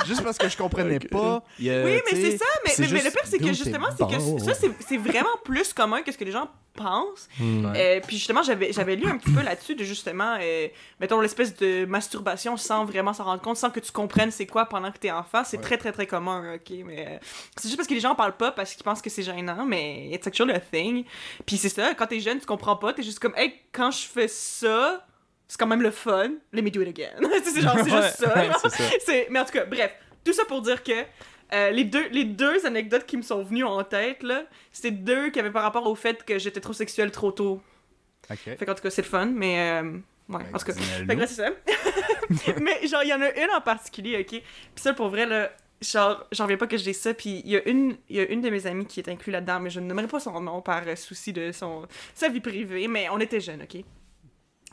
juste 0.05 0.23
parce 0.23 0.37
que 0.37 0.49
je 0.49 0.57
comprenais 0.57 0.99
pas. 0.99 1.43
il 1.59 1.69
Oui, 1.69 2.01
mais 2.11 2.21
c'est 2.21 2.37
ça. 2.37 2.45
Mais, 2.65 2.71
mais, 2.79 2.87
mais 2.91 3.03
le 3.03 3.11
pire, 3.11 3.21
c'est 3.25 3.39
que 3.39 3.47
justement, 3.47 3.87
c'est 3.91 4.07
que 4.07 4.17
bon. 4.17 4.39
ça, 4.39 4.53
c'est 4.53 4.71
c'est 4.87 4.97
vraiment 4.97 5.37
plus 5.43 5.73
commun 5.73 6.01
que 6.01 6.11
ce 6.11 6.17
que 6.17 6.25
les 6.25 6.31
gens 6.31 6.49
pensent. 6.77 7.27
Hmm. 7.39 7.73
Euh, 7.75 7.99
puis 8.05 8.17
justement, 8.17 8.43
j'avais 8.43 8.71
j'avais 8.71 8.95
lu 8.95 9.07
un 9.07 9.17
petit 9.17 9.31
peu 9.31 9.41
là-dessus 9.41 9.75
de 9.75 9.83
justement, 9.83 10.37
euh, 10.39 10.67
mettons, 10.99 11.19
l'espèce 11.19 11.55
de 11.57 11.85
masturbation 11.85 12.55
sans 12.55 12.85
vraiment 12.85 13.13
s'en 13.13 13.25
rendre 13.25 13.41
compte, 13.41 13.57
sans 13.57 13.69
que 13.69 13.81
tu 13.81 13.91
comprennes 13.91 14.31
c'est 14.31 14.45
quoi 14.45 14.65
pendant 14.65 14.91
que 14.91 14.99
t'es 14.99 15.11
enfant. 15.11 15.43
C'est 15.43 15.59
très, 15.59 15.77
très, 15.77 15.91
très 15.91 16.07
commun, 16.07 16.55
ok? 16.55 16.77
Mais 16.85 17.05
euh, 17.07 17.17
c'est 17.57 17.67
juste 17.67 17.77
parce 17.77 17.87
que 17.87 17.93
les 17.93 17.99
gens 17.99 18.11
en 18.11 18.15
parlent 18.15 18.37
pas 18.37 18.51
parce 18.51 18.73
qu'ils 18.73 18.83
pensent 18.83 19.01
que 19.01 19.09
c'est 19.09 19.23
gênant, 19.23 19.65
mais 19.65 20.09
it's 20.11 20.25
actually 20.25 20.53
a 20.53 20.59
thing. 20.59 21.03
Puis 21.45 21.57
c'est 21.57 21.69
ça, 21.69 21.93
quand 21.95 22.07
t'es 22.07 22.19
jeune, 22.19 22.39
tu 22.39 22.45
comprends 22.45 22.77
pas, 22.77 22.93
t'es 22.93 23.03
juste 23.03 23.19
comme, 23.19 23.33
hey, 23.35 23.53
quand 23.73 23.91
je 23.91 24.05
fais 24.05 24.27
ça, 24.27 25.05
c'est 25.47 25.57
quand 25.59 25.67
même 25.67 25.81
le 25.81 25.91
fun, 25.91 26.31
let 26.53 26.61
me 26.61 26.69
do 26.69 26.81
it 26.81 26.87
again. 26.89 27.15
C'est 27.43 27.61
genre, 27.61 27.75
c'est 27.77 27.89
juste 27.89 28.17
ça. 28.17 28.33
Ouais, 28.35 28.49
ça. 28.99 29.13
Mais 29.29 29.39
en 29.39 29.45
tout 29.45 29.51
cas, 29.53 29.65
bref, 29.65 29.91
tout 30.23 30.33
ça 30.33 30.43
pour 30.45 30.61
dire 30.61 30.83
que 30.83 30.91
euh, 31.53 31.69
les, 31.71 31.85
deux, 31.85 32.07
les 32.09 32.25
deux 32.25 32.65
anecdotes 32.65 33.05
qui 33.05 33.15
me 33.17 33.21
sont 33.21 33.41
venues 33.43 33.63
en 33.63 33.81
tête, 33.83 34.21
là, 34.23 34.43
c'était 34.71 34.91
deux 34.91 35.29
qui 35.29 35.39
avaient 35.39 35.51
par 35.51 35.63
rapport 35.63 35.87
au 35.87 35.95
fait 35.95 36.23
que 36.25 36.37
j'étais 36.37 36.59
trop 36.59 36.73
sexuelle 36.73 37.09
trop 37.11 37.31
tôt. 37.31 37.61
Ok. 38.29 38.37
Fait 38.57 38.65
qu'en 38.65 38.75
tout 38.75 38.83
cas, 38.83 38.89
c'est 38.89 39.01
le 39.03 39.07
fun, 39.07 39.27
mais. 39.27 39.81
euh, 39.81 39.93
ouais, 40.27 40.43
en 40.53 40.57
tout 40.57 40.65
cas. 40.65 40.73
Fait 40.73 41.15
que 41.15 41.25
c'est 41.25 41.35
ça. 41.35 41.49
mais 42.61 42.85
genre, 42.87 43.03
il 43.03 43.09
y 43.09 43.13
en 43.13 43.21
a 43.21 43.31
une 43.31 43.51
en 43.55 43.61
particulier, 43.61 44.17
ok? 44.19 44.27
Puis 44.29 44.43
ça, 44.75 44.93
pour 44.93 45.07
vrai, 45.07 45.25
là, 45.25 45.49
genre, 45.81 46.25
j'en 46.33 46.43
reviens 46.43 46.57
pas 46.57 46.67
que 46.67 46.75
je 46.77 46.83
dise 46.83 46.99
ça. 46.99 47.13
Puis 47.13 47.41
il 47.45 47.51
y, 47.51 47.55
a 47.55 47.65
une- 47.69 47.95
y 48.09 48.19
a 48.19 48.29
une 48.29 48.41
de 48.41 48.49
mes 48.49 48.67
amies 48.67 48.85
qui 48.85 48.99
est 48.99 49.07
inclue 49.07 49.31
là-dedans, 49.31 49.61
mais 49.61 49.69
je 49.69 49.79
ne 49.79 49.85
nommerai 49.87 50.07
pas 50.07 50.19
son 50.19 50.37
nom 50.41 50.61
par 50.61 50.83
euh, 50.85 50.97
souci 50.97 51.31
de 51.31 51.53
son, 51.53 51.87
sa 52.13 52.27
vie 52.27 52.41
privée, 52.41 52.89
mais 52.89 53.07
on 53.09 53.19
était 53.21 53.39
jeunes, 53.39 53.61
ok? 53.63 53.81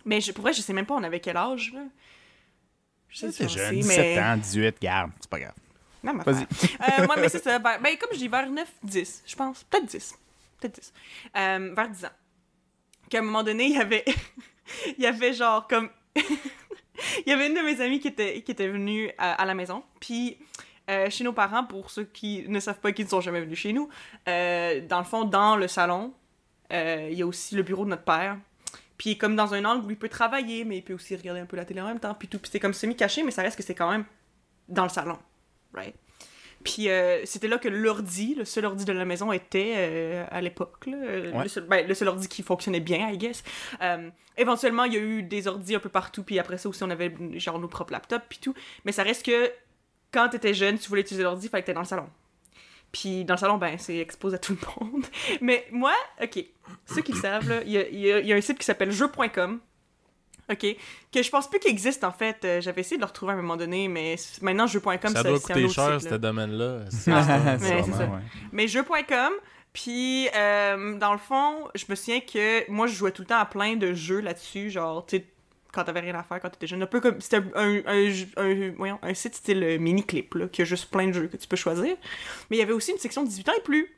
Mais 0.05 0.21
je, 0.21 0.33
pour 0.33 0.43
vrai, 0.43 0.53
je 0.53 0.61
sais 0.61 0.73
même 0.73 0.87
pas 0.87 0.95
on 0.95 1.03
avait 1.03 1.21
quel 1.21 1.37
âge, 1.37 1.73
là? 1.75 1.83
Je 3.09 3.19
sais 3.21 3.33
C'est 3.33 3.49
jeune, 3.49 3.75
si, 3.83 3.89
17 3.89 3.99
mais... 3.99 4.23
ans, 4.23 4.37
18, 4.37 4.77
garde, 4.81 5.11
c'est 5.21 5.31
pas 5.31 5.39
grave. 5.41 5.55
Même 6.03 6.21
Vas-y. 6.23 6.43
affaire. 6.43 7.01
Euh, 7.01 7.07
ouais, 7.07 7.15
mais 7.21 7.29
c'est 7.29 7.43
ça. 7.43 7.59
vers- 7.61 7.81
ben, 7.81 7.97
comme 7.97 8.11
je 8.13 8.19
dis, 8.19 8.29
vers 8.29 8.49
9, 8.51 8.69
10, 8.83 9.23
je 9.27 9.37
pense. 9.37 9.65
Peut-être 9.65 9.87
10. 9.87 10.15
Peut-être 10.61 10.75
10. 10.81 10.93
Euh, 11.37 11.73
vers 11.75 11.89
10 11.89 12.05
ans. 12.07 12.09
Qu'à 13.09 13.19
un 13.19 13.23
moment 13.23 13.43
donné, 13.43 13.65
il 13.67 13.77
y 13.77 13.81
avait. 13.81 14.05
il 14.99 15.03
y 15.03 15.07
avait 15.07 15.33
genre 15.33 15.67
comme. 15.69 15.89
il 16.17 17.29
y 17.29 17.33
avait 17.33 17.47
une 17.47 17.55
de 17.55 17.61
mes 17.61 17.81
amies 17.81 18.01
qui 18.01 18.09
était, 18.09 18.43
qui 18.43 18.53
était 18.53 18.69
venue 18.69 19.11
à, 19.19 19.33
à 19.35 19.45
la 19.47 19.55
maison. 19.55 19.83
Puis. 20.01 20.37
euh, 20.91 21.09
chez 21.09 21.25
nos 21.25 21.33
parents, 21.33 21.65
pour 21.65 21.91
ceux 21.91 22.05
qui 22.05 22.45
ne 22.49 22.61
savent 22.61 22.81
pas 22.81 22.93
qui 22.93 23.05
ne 23.05 23.09
sont 23.09 23.23
jamais 23.23 23.41
venus 23.41 23.59
chez 23.59 23.73
nous, 23.73 23.89
euh, 24.29 24.81
dans 24.87 24.99
le 24.99 25.05
fond, 25.07 25.25
dans 25.25 25.57
le 25.57 25.67
salon, 25.67 26.13
euh, 26.73 27.09
il 27.11 27.17
y 27.19 27.23
a 27.23 27.27
aussi 27.27 27.55
le 27.55 27.63
bureau 27.63 27.85
de 27.87 27.91
notre 27.91 28.05
père. 28.05 28.37
Puis 29.05 29.19
comme 29.19 29.37
dans 29.37 29.53
un 29.53 29.67
angle 29.67 29.85
où 29.87 29.91
il 29.91 29.99
peut 29.99 30.09
travailler, 30.09 30.65
mais 30.65 30.79
il 30.79 30.83
peut 30.83 30.95
aussi 30.95 31.15
regarder 31.15 31.39
un 31.39 31.45
peu 31.45 31.59
la 31.59 31.67
télé 31.67 31.79
en 31.83 31.87
même 31.87 32.01
temps. 32.01 32.15
Puis 32.15 32.27
tout. 32.27 32.39
Puis 32.39 32.51
c'est 32.51 32.59
comme 32.59 32.73
semi-caché, 32.73 33.23
mais 33.23 33.33
ça 33.33 33.43
reste 33.43 33.55
que 33.55 33.63
c'est 33.63 33.75
quand 33.75 33.91
même 33.91 34.07
dans 34.67 34.85
le 34.85 34.89
salon. 34.89 35.19
Right? 35.75 35.95
Puis 36.65 36.89
euh, 36.89 37.21
c'était 37.27 37.49
là 37.49 37.59
que 37.59 37.69
l'ordi, 37.69 38.35
le 38.35 38.47
seul 38.47 38.65
ordi 38.65 38.87
de 38.87 38.93
la 38.93 39.05
maison, 39.05 39.31
était 39.31 39.75
euh, 39.77 40.25
à 40.31 40.41
l'époque. 40.41 40.87
Euh, 40.89 41.31
Ouais. 41.33 41.43
Le, 41.43 41.49
seul, 41.51 41.65
ben, 41.65 41.87
le 41.87 41.93
seul 41.93 42.09
ordi 42.09 42.29
qui 42.29 42.43
fonctionnait 42.43 42.81
bien, 42.81 43.11
I 43.11 43.19
guess. 43.19 43.45
Euh, 43.83 44.09
éventuellement, 44.39 44.85
il 44.85 44.95
y 44.95 44.97
a 44.97 45.01
eu 45.01 45.23
des 45.23 45.49
ordis 45.49 45.75
un 45.75 45.81
peu 45.81 45.91
partout, 45.91 46.23
puis 46.23 46.39
après 46.39 46.57
ça 46.57 46.71
aussi, 46.71 46.83
on 46.83 46.89
avait 46.89 47.15
genre 47.35 47.59
nos 47.59 47.69
propres 47.69 47.93
laptops, 47.93 48.25
puis 48.27 48.39
tout. 48.39 48.55
Mais 48.87 48.93
ça 48.93 49.03
reste 49.03 49.27
que 49.27 49.53
quand 50.13 50.31
t'étais 50.31 50.55
jeune, 50.55 50.79
tu 50.79 50.89
voulais 50.89 51.03
utiliser 51.03 51.25
l'ordi, 51.25 51.45
il 51.45 51.51
fallait 51.51 51.61
que 51.61 51.67
t'étais 51.67 51.75
dans 51.75 51.83
le 51.83 51.87
salon. 51.87 52.09
Puis 52.95 53.25
dans 53.25 53.35
le 53.35 53.39
salon, 53.41 53.59
ben, 53.59 53.77
c'est 53.77 53.99
exposé 53.99 54.37
à 54.37 54.39
tout 54.39 54.57
le 54.81 54.85
monde. 54.87 55.05
Mais 55.41 55.67
moi, 55.73 55.93
ok, 56.23 56.45
ceux 56.87 57.03
qui 57.03 57.11
le 57.13 57.19
savent, 57.19 57.63
il 57.67 57.73
y 57.73 57.79
a, 57.79 57.89
il 57.89 57.99
y 57.99 58.13
a- 58.13 58.21
il 58.21 58.27
y 58.29 58.33
a 58.33 58.37
un 58.37 58.41
site 58.41 58.57
qui 58.57 58.65
s'appelle 58.65 58.93
jeu.com. 58.93 59.59
Ok, 60.51 60.67
que 61.13 61.23
je 61.23 61.31
pense 61.31 61.49
plus 61.51 61.59
qu'il 61.59 61.71
existe 61.71 62.05
en 62.05 62.13
fait. 62.13 62.45
Euh, 62.45 62.61
J'avais 62.61 62.83
essayé 62.83 62.97
de 62.99 63.01
le 63.03 63.07
retrouver 63.07 63.33
à 63.33 63.35
un 63.35 63.41
moment 63.41 63.57
donné, 63.57 63.89
mais 63.89 64.15
maintenant 64.43 64.67
jeu.com 64.69 64.99
Ça 65.03 65.23
c'est 65.23 65.29
doit 65.29 65.39
c'est 65.39 65.53
un 65.53 65.55
coûter 65.55 65.65
autre 65.65 65.75
cher, 65.75 66.01
ce 66.03 66.09
là. 66.11 66.19
domaine-là. 66.19 66.81
Ça. 66.91 67.19
ouais. 67.19 68.09
Mais 68.53 68.69
jeu.com, 68.69 69.33
puis 69.73 70.29
euh, 70.37 70.97
dans 70.99 71.13
le 71.13 71.19
fond, 71.19 71.69
je 71.75 71.87
me 71.89 71.95
souviens 71.97 72.21
que 72.21 72.71
moi 72.71 72.87
je 72.87 72.95
jouais 72.95 73.11
tout 73.11 73.23
le 73.23 73.27
temps 73.29 73.39
à 73.41 73.47
plein 73.47 73.75
de 73.77 73.93
jeux 73.95 74.21
là-dessus, 74.21 74.71
genre, 74.71 75.05
tu 75.07 75.17
sais, 75.17 75.25
quand 75.75 75.85
t'avais 75.85 76.01
rien 76.01 76.15
à 76.15 76.23
faire 76.23 76.41
quand 76.41 76.51
t'étais 76.51 76.67
jeune. 76.67 76.83
Un 76.83 76.87
peu 76.87 77.01
comme. 77.01 77.21
C'était 77.21 77.43
un, 77.55 77.81
un, 77.87 78.13
un, 78.37 78.71
voyons, 78.77 78.99
un 79.03 79.15
site 79.15 79.35
style 79.35 79.63
euh, 79.63 79.79
mini-clip, 79.79 80.35
là, 80.35 80.49
qui 80.49 80.63
a 80.63 80.65
juste 80.65 80.91
plein 80.91 81.09
de 81.09 81.13
jeux 81.13 81.27
que 81.29 81.37
tu 81.37 81.47
peux 81.49 81.57
choisir. 81.57 81.97
Mais 82.51 82.57
il 82.57 82.61
y 82.61 82.63
avait 82.63 82.73
aussi 82.73 82.93
une 82.93 82.99
section 82.99 83.25
18 83.25 83.49
ans 83.49 83.53
et 83.59 83.63
plus. 83.63 83.95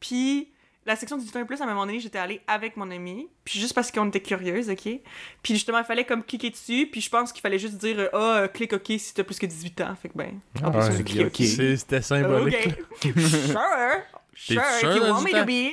Puis 0.00 0.48
la 0.86 0.96
section 0.96 1.16
18 1.16 1.36
ans 1.36 1.40
et 1.40 1.44
plus, 1.44 1.60
à 1.60 1.64
un 1.64 1.68
moment 1.68 1.86
donné, 1.86 1.98
j'étais 1.98 2.18
allée 2.18 2.40
avec 2.46 2.76
mon 2.76 2.90
ami, 2.90 3.28
puis 3.44 3.58
juste 3.58 3.74
parce 3.74 3.90
qu'on 3.90 4.08
était 4.08 4.20
curieuse, 4.20 4.68
ok? 4.68 5.00
Puis 5.42 5.54
justement, 5.54 5.78
il 5.78 5.84
fallait 5.84 6.04
comme 6.04 6.22
cliquer 6.22 6.50
dessus, 6.50 6.88
puis 6.90 7.00
je 7.00 7.08
pense 7.08 7.32
qu'il 7.32 7.40
fallait 7.40 7.58
juste 7.58 7.76
dire, 7.76 7.98
euh, 7.98 8.08
ah, 8.12 8.38
euh, 8.42 8.48
clique 8.48 8.74
OK 8.74 8.92
si 8.98 9.14
t'as 9.14 9.24
plus 9.24 9.38
que 9.38 9.46
18 9.46 9.80
ans. 9.80 9.94
Fait 10.00 10.10
que 10.10 10.16
ben, 10.16 10.40
en 10.62 10.70
plus, 10.70 10.80
Ouais, 10.80 11.00
a 11.00 11.02
cliqué 11.02 11.24
ok. 11.24 11.78
C'était 11.78 12.02
symbolique. 12.02 12.68
OK. 12.90 13.18
sure. 13.18 14.02
Sure, 14.36 14.62
if 14.82 14.96
you 14.96 15.02
want 15.02 15.22
me 15.22 15.30
to 15.30 15.44
be. 15.44 15.72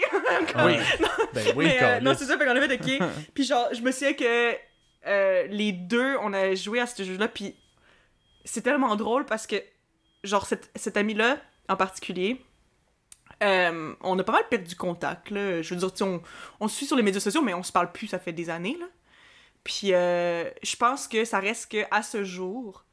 Oui. 0.66 0.78
Ben 1.34 1.46
oui, 1.56 1.66
Mais, 1.66 1.80
euh, 1.82 2.00
non, 2.00 2.14
c'est 2.18 2.26
ça, 2.26 2.38
fait 2.38 2.46
qu'on 2.46 2.52
avait 2.52 2.68
fait 2.68 3.02
OK. 3.02 3.10
puis 3.34 3.44
genre, 3.44 3.68
je 3.74 3.82
me 3.82 3.92
souviens 3.92 4.14
que 4.14 4.54
euh, 5.08 5.48
les 5.48 5.72
deux, 5.72 6.16
on 6.22 6.34
a 6.34 6.54
joué 6.56 6.80
à 6.80 6.88
ce 6.88 7.04
jeu-là, 7.04 7.28
puis 7.28 7.56
c'est 8.46 8.62
tellement 8.62 8.96
drôle 8.96 9.26
parce 9.26 9.48
que, 9.48 9.56
genre, 10.24 10.46
cette, 10.46 10.70
cette 10.76 10.98
amie-là, 10.98 11.38
en 11.70 11.76
particulier, 11.76 12.42
euh, 13.44 13.94
on 14.02 14.20
a 14.20 14.24
pas 14.24 14.34
mal 14.34 14.48
perdu 14.50 14.76
contact, 14.76 15.32
là. 15.32 15.62
Je 15.62 15.74
veux 15.74 15.80
dire, 15.80 15.92
on, 16.06 16.22
on 16.60 16.68
se 16.68 16.76
suit 16.76 16.86
sur 16.86 16.96
les 16.96 17.04
médias 17.04 17.20
sociaux, 17.20 17.42
mais 17.42 17.54
on 17.54 17.64
se 17.64 17.72
parle 17.72 17.92
plus, 17.92 18.08
ça 18.08 18.20
fait 18.20 18.34
des 18.34 18.50
années, 18.50 18.78
là. 18.80 18.88
Puis 19.64 19.94
euh, 19.94 20.50
je 20.64 20.76
pense 20.76 21.08
que 21.08 21.24
ça 21.24 21.40
reste 21.40 21.72
que 21.72 21.86
à 21.92 22.02
ce 22.02 22.24
jour, 22.24 22.84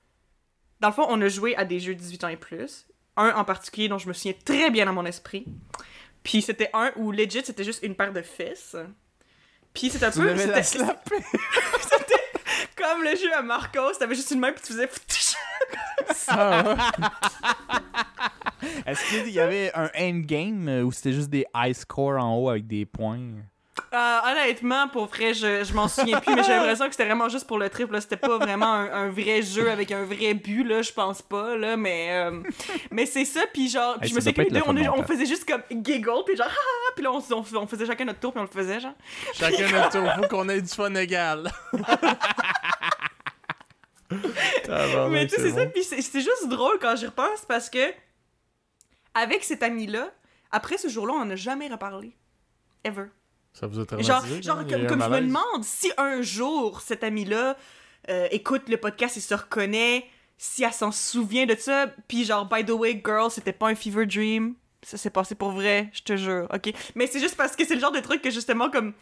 dans 0.81 0.89
le 0.89 0.95
fond, 0.95 1.07
on 1.09 1.21
a 1.23 1.29
joué 1.29 1.57
à 1.57 1.65
des 1.65 1.81
jeux 1.81 1.95
18 1.95 2.25
ans 2.25 2.29
et 2.29 2.37
plus. 2.37 2.87
Un 3.17 3.31
en 3.35 3.45
particulier 3.45 3.89
dont 3.89 3.99
je 3.99 4.07
me 4.07 4.13
souviens 4.13 4.35
très 4.45 4.71
bien 4.71 4.87
dans 4.87 4.93
mon 4.93 5.07
esprit. 5.07 5.47
Puis 6.23 6.43
c'était 6.43 6.71
un 6.75 6.93
où 6.97 7.11
legit 7.11 7.43
c'était 7.45 7.65
juste 7.65 7.83
une 7.83 7.95
paire 7.95 8.13
de 8.13 8.23
fesses. 8.23 8.77
Puis 9.75 9.91
c'était 9.91 10.07
un 10.07 10.11
peu 10.11 10.35
c'était 11.81 12.23
comme 12.77 13.03
le 13.03 13.17
jeu 13.17 13.33
à 13.35 13.43
Marcos, 13.43 13.95
t'avais 13.99 14.15
juste 14.15 14.31
une 14.31 14.41
main 14.41 14.53
puis 14.53 14.63
tu 14.65 14.73
faisais 14.73 14.89
Ça, 16.15 16.77
Est-ce 18.87 19.09
qu'il 19.11 19.31
y 19.31 19.41
avait 19.41 19.71
un 19.75 19.91
endgame 19.99 20.69
euh, 20.69 20.83
ou 20.83 20.93
c'était 20.93 21.13
juste 21.13 21.31
des 21.31 21.45
high 21.55 21.75
scores 21.75 22.23
en 22.23 22.37
haut 22.37 22.49
avec 22.49 22.67
des 22.67 22.87
points? 22.87 23.21
Euh, 23.93 24.19
honnêtement, 24.31 24.89
pour 24.89 25.07
vrai, 25.07 25.35
je, 25.35 25.65
je 25.65 25.73
m'en 25.73 25.89
souviens 25.89 26.21
plus, 26.21 26.35
mais 26.35 26.43
j'ai 26.43 26.53
l'impression 26.53 26.87
que 26.87 26.93
c'était 26.93 27.07
vraiment 27.07 27.29
juste 27.29 27.47
pour 27.47 27.59
le 27.59 27.69
trip. 27.69 27.91
là. 27.91 28.01
C'était 28.01 28.17
pas 28.17 28.39
vraiment 28.39 28.73
un, 28.73 28.93
un 28.93 29.09
vrai 29.11 29.43
jeu 29.43 29.71
avec 29.71 29.93
un 29.93 30.05
vrai 30.05 30.35
but, 30.35 30.65
là, 30.65 30.83
je 30.83 30.93
pense 30.93 31.23
pas, 31.23 31.57
là, 31.57 31.77
mais, 31.77 32.09
euh, 32.11 32.43
mais 32.91 33.07
c'est 33.07 33.25
ça, 33.25 33.41
puis 33.53 33.69
genre, 33.69 33.99
puis 33.99 34.11
je 34.11 34.15
me 34.15 34.21
souviens 34.21 34.45
que 34.45 34.53
deux, 34.53 34.89
on, 34.91 35.03
faisait 35.05 35.27
juste 35.27 35.49
comme 35.49 35.63
giggle, 35.71 36.25
puis 36.27 36.37
genre, 36.37 36.49
ah, 36.51 36.93
puis 36.95 37.05
là, 37.05 37.13
on, 37.13 37.23
on, 37.35 37.45
on 37.57 37.67
faisait 37.67 37.87
chacun 37.87 38.05
notre 38.05 38.21
tour, 38.21 38.33
puis 38.33 38.41
on 38.41 38.45
le 38.45 38.49
faisait, 38.49 38.81
genre. 38.81 38.95
Chacun 39.35 39.71
notre 39.71 39.91
tour, 39.91 40.13
faut 40.17 40.29
qu'on 40.29 40.49
ait 40.49 40.61
du 40.61 40.69
fun 40.69 40.95
égal. 40.95 41.51
Mais 45.11 45.27
tu 45.27 45.37
sais, 45.37 45.43
c'est 45.43 45.51
ça, 45.51 45.65
bon. 45.65 45.71
puis 45.71 45.85
c'est 45.85 46.01
c'est 46.01 46.21
juste 46.21 46.49
drôle 46.49 46.79
quand 46.81 46.97
j'y 46.97 47.07
repense 47.07 47.45
parce 47.47 47.69
que, 47.69 47.93
avec 49.15 49.45
cet 49.45 49.63
ami-là, 49.63 50.11
après 50.51 50.79
ce 50.79 50.89
jour-là, 50.89 51.15
on 51.15 51.21
en 51.23 51.31
a 51.31 51.37
jamais 51.37 51.69
reparlé. 51.69 52.17
Ever. 52.85 53.07
Ça 53.59 53.67
vous 53.67 53.81
a 53.81 54.03
Genre, 54.03 54.25
genre 54.41 54.67
comme, 54.67 54.87
comme 54.87 55.03
je 55.03 55.09
me 55.09 55.21
demande 55.21 55.65
si 55.65 55.91
un 55.97 56.23
jour 56.23 56.81
cet 56.81 57.03
ami-là 57.03 57.57
euh, 58.09 58.29
écoute 58.31 58.69
le 58.69 58.77
podcast 58.77 59.17
et 59.17 59.21
se 59.21 59.35
reconnaît, 59.35 60.07
si 60.37 60.63
elle 60.63 60.73
s'en 60.73 60.93
souvient 60.93 61.45
de 61.45 61.57
ça, 61.57 61.89
puis 62.07 62.25
genre, 62.25 62.49
by 62.49 62.65
the 62.65 62.71
way, 62.71 63.03
girl, 63.05 63.31
c'était 63.31 63.53
pas 63.53 63.69
un 63.69 63.75
fever 63.75 64.07
dream. 64.07 64.55
Ça 64.83 64.97
s'est 64.97 65.11
passé 65.11 65.35
pour 65.35 65.51
vrai, 65.51 65.91
je 65.93 66.03
te 66.03 66.17
jure, 66.17 66.47
ok? 66.55 66.73
Mais 66.95 67.09
c'est 67.09 67.19
juste 67.19 67.37
parce 67.37 67.57
que 67.57 67.67
c'est 67.67 67.75
le 67.75 67.81
genre 67.81 67.91
de 67.91 67.99
truc 67.99 68.23
que 68.23 68.31
justement, 68.31 68.71
comme 68.71 68.95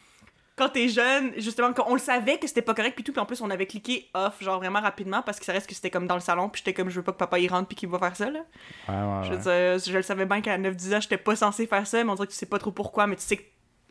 quand 0.56 0.70
t'es 0.70 0.88
jeune, 0.88 1.32
justement, 1.36 1.74
quand 1.74 1.84
on 1.86 1.92
le 1.92 2.00
savait 2.00 2.38
que 2.38 2.46
c'était 2.46 2.62
pas 2.62 2.72
correct, 2.72 2.94
puis 2.94 3.04
tout, 3.04 3.12
puis 3.12 3.20
en 3.20 3.26
plus 3.26 3.42
on 3.42 3.50
avait 3.50 3.66
cliqué 3.66 4.08
off, 4.14 4.42
genre 4.42 4.58
vraiment 4.58 4.80
rapidement, 4.80 5.20
parce 5.20 5.38
que 5.38 5.44
ça 5.44 5.52
reste 5.52 5.68
que 5.68 5.74
c'était 5.74 5.90
comme 5.90 6.06
dans 6.06 6.14
le 6.14 6.22
salon, 6.22 6.48
puis 6.48 6.62
j'étais 6.64 6.72
comme, 6.72 6.88
je 6.88 6.96
veux 6.96 7.04
pas 7.04 7.12
que 7.12 7.18
papa 7.18 7.38
y 7.38 7.46
rentre, 7.46 7.68
puis 7.68 7.76
qu'il 7.76 7.90
va 7.90 7.98
faire 7.98 8.16
ça, 8.16 8.30
là. 8.30 8.40
Ouais, 8.88 8.94
ouais, 8.94 9.24
Je, 9.24 9.32
veux 9.34 9.38
dire, 9.76 9.92
je 9.92 9.96
le 9.98 10.02
savais 10.02 10.24
bien 10.24 10.40
qu'à 10.40 10.56
9-10 10.56 10.96
ans, 10.96 11.00
j'étais 11.00 11.18
pas 11.18 11.36
censé 11.36 11.66
faire 11.66 11.86
ça, 11.86 12.02
mais 12.02 12.10
on 12.10 12.14
dirait 12.14 12.26
que 12.26 12.32
tu 12.32 12.38
sais 12.38 12.46
pas 12.46 12.58
trop 12.58 12.72
pourquoi, 12.72 13.06
mais 13.06 13.16
tu 13.16 13.22
sais 13.22 13.36
que, 13.36 13.42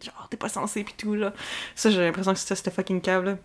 genre, 0.03 0.27
t'es 0.29 0.37
pas 0.37 0.49
censé, 0.49 0.83
pis 0.83 0.93
tout, 0.97 1.15
là. 1.15 1.33
Ça, 1.75 1.89
j'ai 1.89 2.01
l'impression 2.01 2.33
que 2.33 2.39
c'était 2.39 2.71
fucking 2.71 3.01
cave, 3.01 3.23
là. 3.23 3.37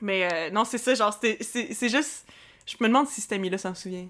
Mais 0.00 0.28
euh, 0.32 0.50
non, 0.50 0.64
c'est 0.64 0.78
ça, 0.78 0.94
genre, 0.94 1.16
c'est 1.20 1.42
c'est 1.42 1.88
juste. 1.88 2.26
Je 2.66 2.76
me 2.80 2.88
demande 2.88 3.08
si 3.08 3.20
cet 3.20 3.32
ami-là 3.32 3.58
s'en 3.58 3.74
souvient. 3.74 4.08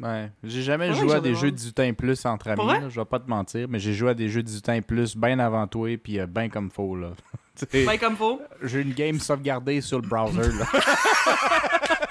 Ouais. 0.00 0.30
J'ai 0.44 0.62
jamais 0.62 0.92
joué 0.92 1.14
à 1.14 1.20
des 1.20 1.34
jeux 1.34 1.50
18 1.50 1.80
ans 1.80 1.82
et 1.82 1.92
plus 1.92 2.24
entre 2.24 2.48
amis, 2.48 2.66
là, 2.66 2.88
je 2.88 3.00
vais 3.00 3.04
pas 3.04 3.18
te 3.18 3.28
mentir, 3.28 3.66
mais 3.68 3.78
j'ai 3.78 3.92
joué 3.92 4.10
à 4.10 4.14
des 4.14 4.28
jeux 4.28 4.42
18 4.42 4.68
ans 4.68 4.72
et 4.74 4.80
plus 4.80 5.16
bien 5.16 5.38
avant 5.38 5.66
toi, 5.66 5.96
puis 5.98 6.20
euh, 6.20 6.26
bien 6.26 6.48
comme 6.48 6.70
faux, 6.70 6.96
là. 6.96 7.10
Ouais, 7.74 7.98
comme 7.98 8.16
faut. 8.16 8.40
J'ai 8.62 8.82
une 8.82 8.92
game 8.92 9.18
sauvegardée 9.18 9.80
sur 9.80 10.00
le 10.00 10.06
browser, 10.06 10.52
là. 10.52 10.66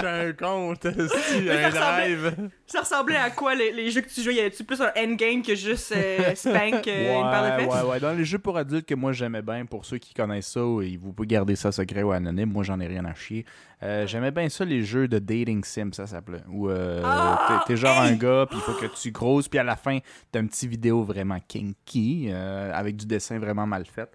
J'ai 0.00 0.06
un 0.06 0.32
compte, 0.32 0.82
ça 0.82 0.88
un 0.90 0.92
ressemblait- 0.92 1.70
drive. 1.70 2.48
Ça 2.66 2.80
ressemblait 2.80 3.16
à 3.16 3.30
quoi 3.30 3.54
les, 3.54 3.72
les 3.72 3.90
jeux 3.90 4.00
que 4.00 4.08
tu 4.08 4.22
jouais 4.22 4.34
Y 4.34 4.40
avait-tu 4.40 4.64
plus 4.64 4.80
un 4.80 4.90
endgame 4.96 5.42
que 5.42 5.54
juste 5.54 5.92
euh, 5.96 6.34
Spank 6.34 6.86
euh, 6.88 7.14
une 7.22 7.30
paire 7.30 7.56
de 7.58 7.62
fesses 7.62 7.82
ouais, 7.84 7.90
ouais. 7.90 8.00
Dans 8.00 8.12
les 8.12 8.24
jeux 8.24 8.38
pour 8.38 8.56
adultes 8.56 8.86
que 8.86 8.94
moi 8.94 9.12
j'aimais 9.12 9.42
bien, 9.42 9.66
pour 9.66 9.84
ceux 9.84 9.98
qui 9.98 10.14
connaissent 10.14 10.48
ça, 10.52 10.60
et 10.82 10.96
vous 10.96 11.12
pouvez 11.12 11.26
garder 11.28 11.56
ça 11.56 11.70
secret 11.72 12.02
ou 12.02 12.12
anonyme, 12.12 12.50
moi 12.52 12.64
j'en 12.64 12.78
ai 12.80 12.86
rien 12.86 13.04
à 13.04 13.14
chier. 13.14 13.44
Euh, 13.82 14.06
J'aimais 14.06 14.30
bien 14.30 14.48
ça, 14.48 14.64
les 14.64 14.82
jeux 14.84 15.08
de 15.08 15.18
dating 15.18 15.64
sim, 15.64 15.90
ça 15.92 16.06
s'appelait. 16.06 16.42
Où 16.48 16.68
Ah! 16.70 17.64
t'es- 17.66 17.76
genre 17.76 18.02
Hey! 18.04 18.12
un 18.12 18.16
gars, 18.16 18.46
puis 18.48 18.58
il 18.58 18.62
faut 18.62 18.74
que 18.80 18.86
tu 18.86 19.10
grosses, 19.10 19.48
puis 19.48 19.58
à 19.58 19.64
la 19.64 19.76
fin, 19.76 19.98
t'as 20.30 20.38
un 20.40 20.46
petit 20.46 20.68
vidéo 20.68 21.02
vraiment 21.02 21.38
kinky, 21.48 22.30
avec 22.32 22.96
du 22.96 23.06
dessin 23.06 23.38
vraiment 23.38 23.66
mal 23.66 23.84
fait. 23.86 24.10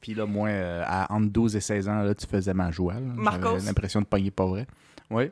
Puis 0.00 0.14
là, 0.14 0.26
moi, 0.26 0.48
euh, 0.48 0.82
à 0.84 1.12
entre 1.14 1.30
12 1.30 1.54
et 1.54 1.60
16 1.60 1.88
ans, 1.88 2.02
là, 2.02 2.12
tu 2.12 2.26
faisais 2.26 2.52
ma 2.52 2.72
joie. 2.72 2.94
J'avais 3.40 3.60
l'impression 3.66 4.00
de 4.00 4.06
pogner 4.06 4.32
pas 4.32 4.46
vrai. 4.46 4.66
Oui. 5.12 5.30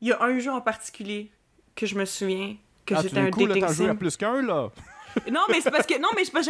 Il 0.00 0.08
y 0.08 0.12
a 0.12 0.22
un 0.22 0.38
jeu 0.38 0.50
en 0.50 0.60
particulier 0.60 1.30
que 1.74 1.86
je 1.86 1.94
me 1.96 2.04
souviens 2.04 2.56
que 2.86 2.94
Ah, 2.94 3.02
c'était 3.02 3.18
un 3.20 3.30
coup, 3.30 3.40
là, 3.46 3.54
dating 3.54 3.66
t'en 3.66 3.72
joué 3.72 3.86
à 3.86 3.90
sim. 3.92 3.96
plus 3.96 4.16
qu'un, 4.16 4.42
là. 4.42 4.70
Non, 5.30 5.42
mais 5.48 5.60
c'est 5.60 5.70
parce 5.70 5.86
que. 5.86 5.96
Non, 6.00 6.08
mais 6.16 6.22
parce 6.32 6.48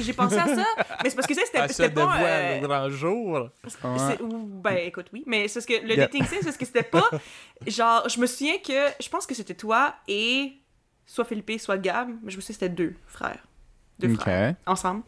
j'ai 0.00 0.12
pensé 0.14 0.38
à 0.38 0.46
ça. 0.46 0.64
Mais 1.04 1.10
c'est 1.10 1.16
parce 1.16 1.26
que 1.26 1.34
ça, 1.34 1.42
c'était 1.44 1.68
c'était 1.68 1.90
pas. 1.90 2.16
euh, 2.18 2.60
grand 2.60 2.88
jour. 2.88 3.50
Ouais. 3.62 4.18
Ben, 4.62 4.76
écoute, 4.86 5.08
oui. 5.12 5.22
Mais 5.26 5.48
c'est 5.48 5.60
ce 5.60 5.66
que 5.66 5.74
le 5.74 5.88
Yeah. 5.94 6.06
dating 6.06 6.24
sim, 6.24 6.36
c'est 6.40 6.50
ce 6.52 6.56
que 6.56 6.64
c'était 6.64 6.82
pas. 6.82 7.04
Genre, 7.66 8.08
je 8.08 8.18
me 8.18 8.26
souviens 8.26 8.56
que. 8.56 8.88
Je 9.02 9.08
pense 9.10 9.26
que 9.26 9.34
c'était 9.34 9.54
toi 9.54 9.94
et. 10.08 10.54
Soit 11.04 11.26
Philippe, 11.26 11.60
soit 11.60 11.76
Gab. 11.76 12.08
Mais 12.22 12.30
je 12.30 12.36
me 12.36 12.40
souviens 12.40 12.46
que 12.48 12.52
c'était 12.54 12.68
deux 12.70 12.94
frères. 13.06 13.46
Deux 13.98 14.14
frères. 14.14 14.54
Ensemble. 14.64 15.02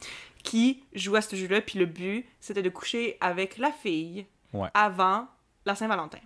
Qui 0.44 0.84
jouaient 0.92 1.18
à 1.20 1.22
ce 1.22 1.34
jeu-là. 1.34 1.62
Puis 1.62 1.78
le 1.78 1.86
but, 1.86 2.26
c'était 2.40 2.62
de 2.62 2.68
coucher 2.68 3.16
avec 3.22 3.56
la 3.56 3.72
fille. 3.72 4.26
Ouais. 4.52 4.68
Avant 4.74 5.26
la 5.64 5.74
Saint-Valentin. 5.74 6.18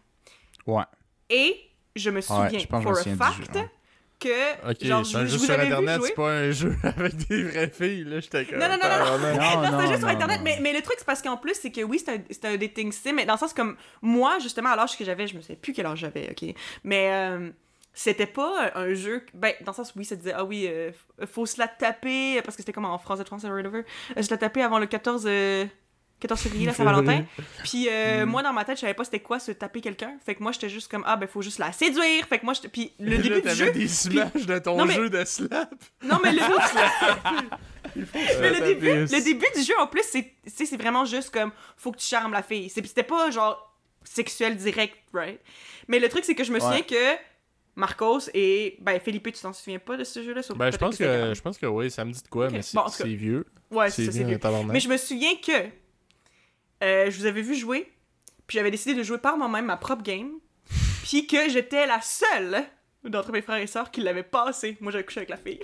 Ouais. 0.67 0.85
Et 1.31 1.57
je 1.97 2.11
me 2.11 2.21
souviens, 2.21 2.59
je 2.59 2.67
pense 2.67 2.85
que 2.85 2.93
for 2.93 3.03
je 3.03 3.09
a 3.09 3.13
me 3.13 3.17
souviens 3.17 3.31
du 3.31 3.45
fact, 3.45 3.59
que. 4.23 4.71
Ok, 4.71 4.85
genre, 4.85 5.05
c'est 5.05 5.13
je, 5.13 5.19
un 5.19 5.27
je 5.27 5.27
jeu 5.33 5.39
vous 5.39 5.45
sur 5.45 5.59
internet, 5.59 6.01
c'est 6.05 6.15
pas 6.15 6.31
un 6.31 6.51
jeu 6.51 6.77
avec 6.83 7.17
des 7.29 7.43
vraies 7.43 7.71
filles, 7.71 8.05
là, 8.05 8.21
j'étais 8.21 8.45
comme... 8.45 8.59
Non, 8.59 8.69
non, 8.69 8.77
non, 8.77 8.89
non, 8.89 9.19
non. 9.19 9.37
tabarnak. 9.37 9.37
Non, 9.63 9.63
Non, 9.63 9.71
non, 9.73 9.79
c'était 9.81 9.89
juste 9.89 9.99
sur 9.99 10.09
non, 10.09 10.15
Internet, 10.15 10.39
non. 10.39 10.45
Mais, 10.45 10.59
mais 10.61 10.73
le 10.73 10.83
truc, 10.83 10.97
c'est 10.99 11.05
parce 11.05 11.23
qu'en 11.23 11.37
plus, 11.37 11.55
c'est 11.55 11.71
que 11.73 11.83
oui, 11.83 11.99
c'est 11.99 12.15
un, 12.15 12.19
c'est 12.31 12.45
un 12.45 12.57
dating 12.57 12.93
sim, 12.93 13.13
mais 13.15 13.25
dans 13.25 13.35
le 13.35 13.39
sens 13.39 13.53
comme 13.53 13.77
moi, 14.01 14.39
justement, 14.39 14.71
à 14.71 14.77
l'âge 14.77 14.97
que 14.97 15.05
j'avais, 15.05 15.27
je 15.27 15.37
me 15.37 15.41
sais 15.41 15.57
plus 15.57 15.73
quel 15.73 15.87
âge 15.87 15.99
j'avais, 15.99 16.31
ok, 16.31 16.55
mais 16.85 17.11
euh, 17.13 17.51
c'était 17.93 18.27
pas 18.27 18.71
un 18.75 18.95
jeu. 18.95 19.25
Ben, 19.35 19.55
dans 19.63 19.73
le 19.73 19.77
sens, 19.77 19.93
oui, 19.97 20.05
ça 20.05 20.17
disait, 20.17 20.33
ah 20.35 20.45
oui, 20.45 20.67
euh, 20.69 20.93
faut 21.27 21.47
se 21.47 21.59
la 21.59 21.69
taper, 21.69 22.41
parce 22.43 22.57
que 22.57 22.63
c'était 22.63 22.73
comme 22.73 22.85
en 22.85 22.99
français 22.99 23.23
de 23.23 23.29
France, 23.29 23.43
whatever, 23.45 23.85
euh, 24.17 24.23
se 24.23 24.31
la 24.31 24.39
taper 24.39 24.63
avant 24.63 24.79
le 24.79 24.87
14. 24.87 25.27
Euh, 26.25 26.29
14 26.29 26.41
février, 26.41 26.67
la 26.67 26.73
Saint-Valentin. 26.75 27.25
Puis 27.65 27.89
euh, 27.91 28.25
moi, 28.27 28.43
dans 28.43 28.53
ma 28.53 28.65
tête, 28.65 28.77
je 28.77 28.83
savais 28.83 28.95
pas 28.95 29.05
c'était 29.05 29.21
quoi 29.21 29.39
se 29.39 29.53
taper 29.53 29.81
quelqu'un. 29.81 30.17
Fait 30.25 30.35
que 30.35 30.43
moi, 30.43 30.53
j'étais 30.53 30.69
juste 30.69 30.91
comme, 30.91 31.03
ah, 31.07 31.17
ben, 31.17 31.27
faut 31.29 31.43
juste 31.43 31.59
la 31.59 31.73
séduire. 31.73 32.27
Fait 32.29 32.39
que 32.39 32.45
moi, 32.45 32.55
j'étais. 32.55 32.69
Puis 32.69 32.93
le 32.99 33.11
Là, 33.17 33.23
début 33.23 33.43
du 33.43 33.55
jeu. 33.55 33.71
des 33.73 34.07
images 34.09 34.47
de 34.47 34.59
ton 34.59 34.77
Non, 34.77 34.85
mais- 34.85 34.95
jeu 34.95 35.11
de 35.11 35.25
slap. 35.25 35.75
Non, 36.03 36.19
mais 36.23 36.33
le. 36.33 36.41
Mais 37.95 38.51
le 38.51 38.61
début, 38.65 38.87
le 38.87 39.23
début 39.25 39.47
du 39.55 39.63
jeu, 39.63 39.75
en 39.79 39.87
plus, 39.87 40.03
c'est 40.47 40.77
vraiment 40.77 41.05
juste 41.05 41.31
comme 41.31 41.53
faut 41.77 41.93
que 41.93 41.99
tu 41.99 42.07
charmes 42.07 42.33
la 42.33 42.43
fille. 42.43 42.71
C'était 42.71 43.03
pas 43.03 43.31
genre 43.31 43.77
sexuel 44.05 44.57
direct, 44.57 44.97
right? 45.13 45.41
Mais 45.89 45.99
le 45.99 46.09
truc, 46.09 46.25
c'est 46.25 46.35
que 46.35 46.45
je 46.45 46.53
me 46.53 46.59
souviens 46.61 46.77
Ouais. 46.79 46.83
que 46.85 47.17
Marcos 47.77 48.21
et. 48.35 48.77
Ben, 48.81 48.99
Philippe, 49.01 49.33
tu 49.33 49.41
t'en 49.43 49.53
souviens 49.53 49.79
pas 49.79 49.97
de 49.97 50.05
ce 50.05 50.23
jeu-là? 50.23 50.43
sur- 50.43 50.57
Ben, 50.57 50.71
je 50.71 50.77
pense 50.79 50.97
que, 50.97 51.33
je 51.35 51.41
pense 51.43 51.59
que 51.59 51.67
oui, 51.67 51.91
ça 51.91 52.05
me 52.05 52.13
dit 52.13 52.23
de 52.23 52.29
quoi, 52.29 52.49
mais 52.51 52.63
c'est 52.63 52.77
Bon, 52.77 52.85
vieux. 53.05 53.45
Ouais, 53.71 53.91
c'est 53.91 54.09
vieux. 54.09 54.39
Mais 54.69 54.81
je 54.81 54.89
me 54.89 54.97
souviens 54.97 55.35
que 55.37 55.53
euh, 56.83 57.11
je 57.11 57.19
vous 57.19 57.27
avais 57.27 57.43
vu 57.43 57.55
jouer, 57.55 57.91
puis 58.47 58.59
j'avais 58.59 58.71
décidé 58.71 58.95
de 58.95 59.03
jouer 59.03 59.19
par 59.19 59.37
moi-même 59.37 59.67
ma 59.67 59.77
propre 59.77 60.03
game, 60.03 60.33
puis 61.05 61.27
que 61.27 61.49
j'étais 61.49 61.87
la 61.87 62.01
seule 62.01 62.65
d'entre 63.05 63.33
mes 63.33 63.43
frères 63.43 63.59
et 63.59 63.67
sœurs 63.67 63.91
qui 63.91 64.01
l'avait 64.01 64.23
passé. 64.23 64.77
Moi, 64.81 64.93
j'avais 64.93 65.05
couché 65.05 65.19
avec 65.21 65.31
la 65.31 65.37
fille. 65.37 65.61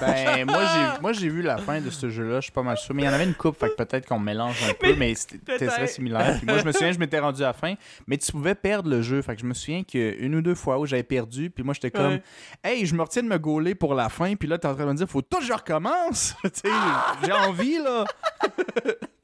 Ben, 0.00 0.44
moi, 0.44 0.62
j'ai, 0.66 1.00
moi, 1.00 1.12
j'ai 1.12 1.28
vu 1.28 1.42
la 1.42 1.56
fin 1.56 1.80
de 1.80 1.88
ce 1.90 2.10
jeu-là, 2.10 2.36
je 2.36 2.44
suis 2.44 2.52
pas 2.52 2.62
mal 2.62 2.76
sûr. 2.76 2.94
Mais 2.94 3.02
il 3.02 3.06
y 3.06 3.08
en 3.08 3.12
avait 3.12 3.24
une 3.24 3.34
coupe, 3.34 3.58
fait 3.58 3.70
que 3.70 3.76
peut-être 3.76 4.06
qu'on 4.06 4.18
mélange 4.18 4.62
un 4.68 4.74
peu, 4.78 4.94
mais 4.96 5.14
c'était 5.14 5.68
très 5.68 5.86
similaire. 5.86 6.36
Puis 6.36 6.46
moi, 6.46 6.58
je 6.58 6.64
me 6.64 6.72
souviens, 6.72 6.92
je 6.92 6.98
m'étais 6.98 7.18
rendu 7.20 7.42
à 7.42 7.46
la 7.46 7.52
fin, 7.52 7.74
mais 8.06 8.18
tu 8.18 8.30
pouvais 8.32 8.54
perdre 8.54 8.90
le 8.90 9.00
jeu. 9.00 9.22
Fait 9.22 9.34
que 9.36 9.40
je 9.40 9.46
me 9.46 9.54
souviens 9.54 9.82
qu'une 9.84 10.34
ou 10.34 10.42
deux 10.42 10.54
fois 10.56 10.78
où 10.78 10.86
j'avais 10.86 11.02
perdu, 11.04 11.50
puis 11.50 11.64
moi, 11.64 11.72
j'étais 11.74 11.90
comme, 11.90 12.10
Ouais. 12.10 12.22
hey, 12.64 12.84
je 12.84 12.94
me 12.94 13.02
retiens 13.02 13.22
de 13.22 13.28
me 13.28 13.38
gauler 13.38 13.74
pour 13.74 13.94
la 13.94 14.08
fin, 14.08 14.34
puis 14.34 14.48
là, 14.48 14.58
t'es 14.58 14.66
en 14.66 14.74
train 14.74 14.84
de 14.86 14.90
me 14.90 14.96
dire, 14.96 15.08
faut 15.08 15.22
tout 15.22 15.38
que 15.38 15.44
je 15.44 15.52
recommence. 15.52 16.34
j'ai 17.24 17.32
envie, 17.32 17.78
là. 17.78 18.04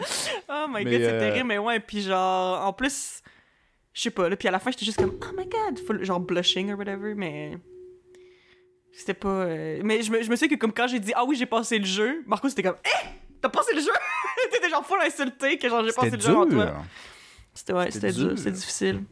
Oh 0.48 0.66
my 0.68 0.84
Mais, 0.84 0.90
god, 0.92 1.00
c'est 1.00 1.12
euh, 1.12 1.20
terrible, 1.20 1.48
mais 1.48 1.58
ouais, 1.58 1.80
puis 1.80 2.02
genre, 2.02 2.64
en 2.64 2.72
plus, 2.72 3.22
je 3.92 4.02
sais 4.02 4.10
pas, 4.10 4.28
là, 4.28 4.36
puis 4.36 4.48
à 4.48 4.50
la 4.50 4.58
fin, 4.58 4.70
j'étais 4.70 4.84
juste 4.84 4.98
comme, 4.98 5.18
oh 5.20 5.34
my 5.36 5.46
god, 5.46 5.78
full- 5.86 6.04
genre 6.04 6.20
blushing 6.20 6.72
or 6.72 6.78
whatever, 6.78 7.14
mais. 7.14 7.58
C'était 8.92 9.14
pas. 9.14 9.28
euh, 9.28 9.80
Mais 9.84 10.02
je 10.02 10.10
me, 10.10 10.22
je 10.22 10.30
me 10.30 10.36
souviens 10.36 10.56
que, 10.56 10.60
comme 10.60 10.72
quand 10.72 10.86
j'ai 10.86 11.00
dit, 11.00 11.12
ah 11.14 11.24
oui, 11.24 11.36
j'ai 11.36 11.46
passé 11.46 11.78
le 11.78 11.84
jeu, 11.84 12.22
Marco, 12.26 12.48
c'était 12.48 12.62
comme, 12.62 12.76
eh, 12.84 13.06
t'as 13.40 13.48
passé 13.48 13.74
le 13.74 13.80
jeu? 13.80 13.92
T'étais 14.52 14.70
genre 14.70 14.86
full 14.86 15.00
insulté 15.02 15.58
que 15.58 15.68
genre 15.68 15.84
j'ai 15.84 15.92
passé 15.92 16.10
le 16.10 16.20
jeu 16.20 16.36
en 16.36 16.46
toi. 16.46 16.82
C'était 17.52 17.72
ouais, 17.72 17.90
C'était 17.90 18.12
dur, 18.12 18.36
c'était 18.36 18.52
difficile. 18.52 19.02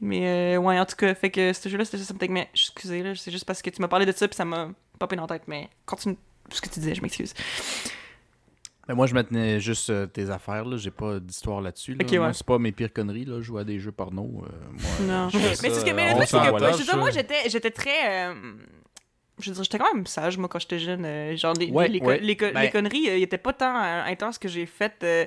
Mais 0.00 0.56
euh, 0.56 0.58
ouais, 0.58 0.78
en 0.78 0.84
tout 0.84 0.96
cas, 0.96 1.14
fait 1.14 1.30
que 1.30 1.52
ce 1.52 1.68
jeu-là, 1.68 1.84
c'était 1.84 1.98
juste 1.98 2.12
me 2.12 2.28
mais 2.28 2.50
excusez, 2.52 3.02
là, 3.02 3.14
c'est 3.14 3.30
juste 3.30 3.44
parce 3.46 3.62
que 3.62 3.70
tu 3.70 3.80
m'as 3.80 3.88
parlé 3.88 4.04
de 4.04 4.12
ça, 4.12 4.28
puis 4.28 4.36
ça 4.36 4.44
m'a 4.44 4.70
popé 4.98 5.16
dans 5.16 5.22
la 5.22 5.28
tête, 5.28 5.44
mais 5.46 5.70
continue 5.86 6.16
ce 6.52 6.60
que 6.60 6.68
tu 6.68 6.80
disais, 6.80 6.94
je 6.94 7.00
m'excuse. 7.02 7.32
Mais 8.88 8.94
moi, 8.94 9.06
je 9.06 9.14
maintenais 9.14 9.60
juste 9.60 9.88
euh, 9.90 10.06
tes 10.06 10.28
affaires, 10.30 10.64
là. 10.64 10.76
J'ai 10.76 10.90
pas 10.90 11.18
d'histoire 11.18 11.60
là-dessus. 11.60 11.94
Là. 11.94 12.04
Ok, 12.04 12.12
ouais. 12.12 12.18
Moi, 12.18 12.32
c'est 12.34 12.46
pas 12.46 12.58
mes 12.58 12.72
pires 12.72 12.92
conneries, 12.92 13.24
là. 13.24 13.40
Jouer 13.40 13.62
à 13.62 13.64
des 13.64 13.78
jeux 13.78 13.92
porno. 13.92 14.44
euh, 14.44 14.48
moi, 14.72 14.90
Non. 15.24 15.28
je 15.30 15.38
Mais 15.38 15.54
c'est 15.54 15.70
ce 15.70 15.84
que, 15.84 15.90
mais 15.92 16.08
le 16.10 16.14
truc, 16.16 16.28
c'est 16.28 16.38
que, 16.38 16.78
je 16.78 16.84
dire, 16.84 16.96
moi, 16.98 17.10
j'étais, 17.10 17.48
j'étais 17.48 17.70
très. 17.70 18.28
euh, 18.30 18.34
je 19.38 19.50
veux 19.50 19.54
dire, 19.54 19.64
j'étais 19.64 19.78
quand 19.78 19.92
même 19.94 20.06
sage, 20.06 20.36
moi, 20.38 20.48
quand 20.48 20.58
j'étais 20.58 20.78
jeune. 20.78 21.04
euh, 21.06 21.34
genre, 21.36 21.54
les, 21.54 21.70
Ouais, 21.70 21.88
les, 21.88 21.98
les, 21.98 22.06
ouais. 22.06 22.18
les 22.20 22.36
co- 22.36 22.46
Ben- 22.52 22.60
les 22.62 22.70
conneries, 22.70 23.08
euh, 23.08 23.16
ils 23.16 23.22
étaient 23.22 23.38
pas 23.38 23.52
tant 23.54 23.74
euh, 23.74 24.02
intenses 24.04 24.38
que 24.38 24.48
j'ai 24.48 24.66
faites. 24.66 25.02
euh, 25.02 25.24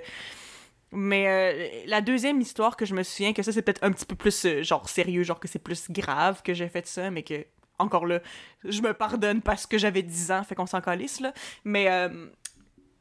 mais 0.92 1.28
euh, 1.28 1.82
la 1.88 2.02
deuxième 2.02 2.40
histoire 2.40 2.78
que 2.78 2.86
je 2.86 2.94
me 2.94 3.04
souviens, 3.04 3.34
que 3.34 3.42
ça, 3.44 3.52
c'est 3.52 3.62
peut-être 3.62 3.84
un 3.84 3.92
petit 3.92 4.06
peu 4.06 4.16
plus, 4.16 4.46
euh, 4.46 4.64
genre, 4.64 4.88
sérieux, 4.88 5.24
genre 5.24 5.40
que 5.40 5.48
c'est 5.48 5.60
plus 5.60 5.90
grave 5.92 6.42
que 6.44 6.54
j'ai 6.54 6.70
fait 6.70 6.88
ça, 6.88 7.10
mais 7.12 7.24
que, 7.24 7.46
encore 7.80 8.06
là, 8.06 8.22
je 8.64 8.82
me 8.82 8.94
pardonne 8.94 9.42
parce 9.42 9.66
que 9.66 9.78
j'avais 9.78 10.02
10 10.04 10.32
ans, 10.32 10.44
fait 10.44 10.56
qu'on 10.56 10.66
s'en 10.68 10.80
calisse, 10.82 11.20
là. 11.22 11.34
Mais. 11.66 11.88
euh, 11.90 12.28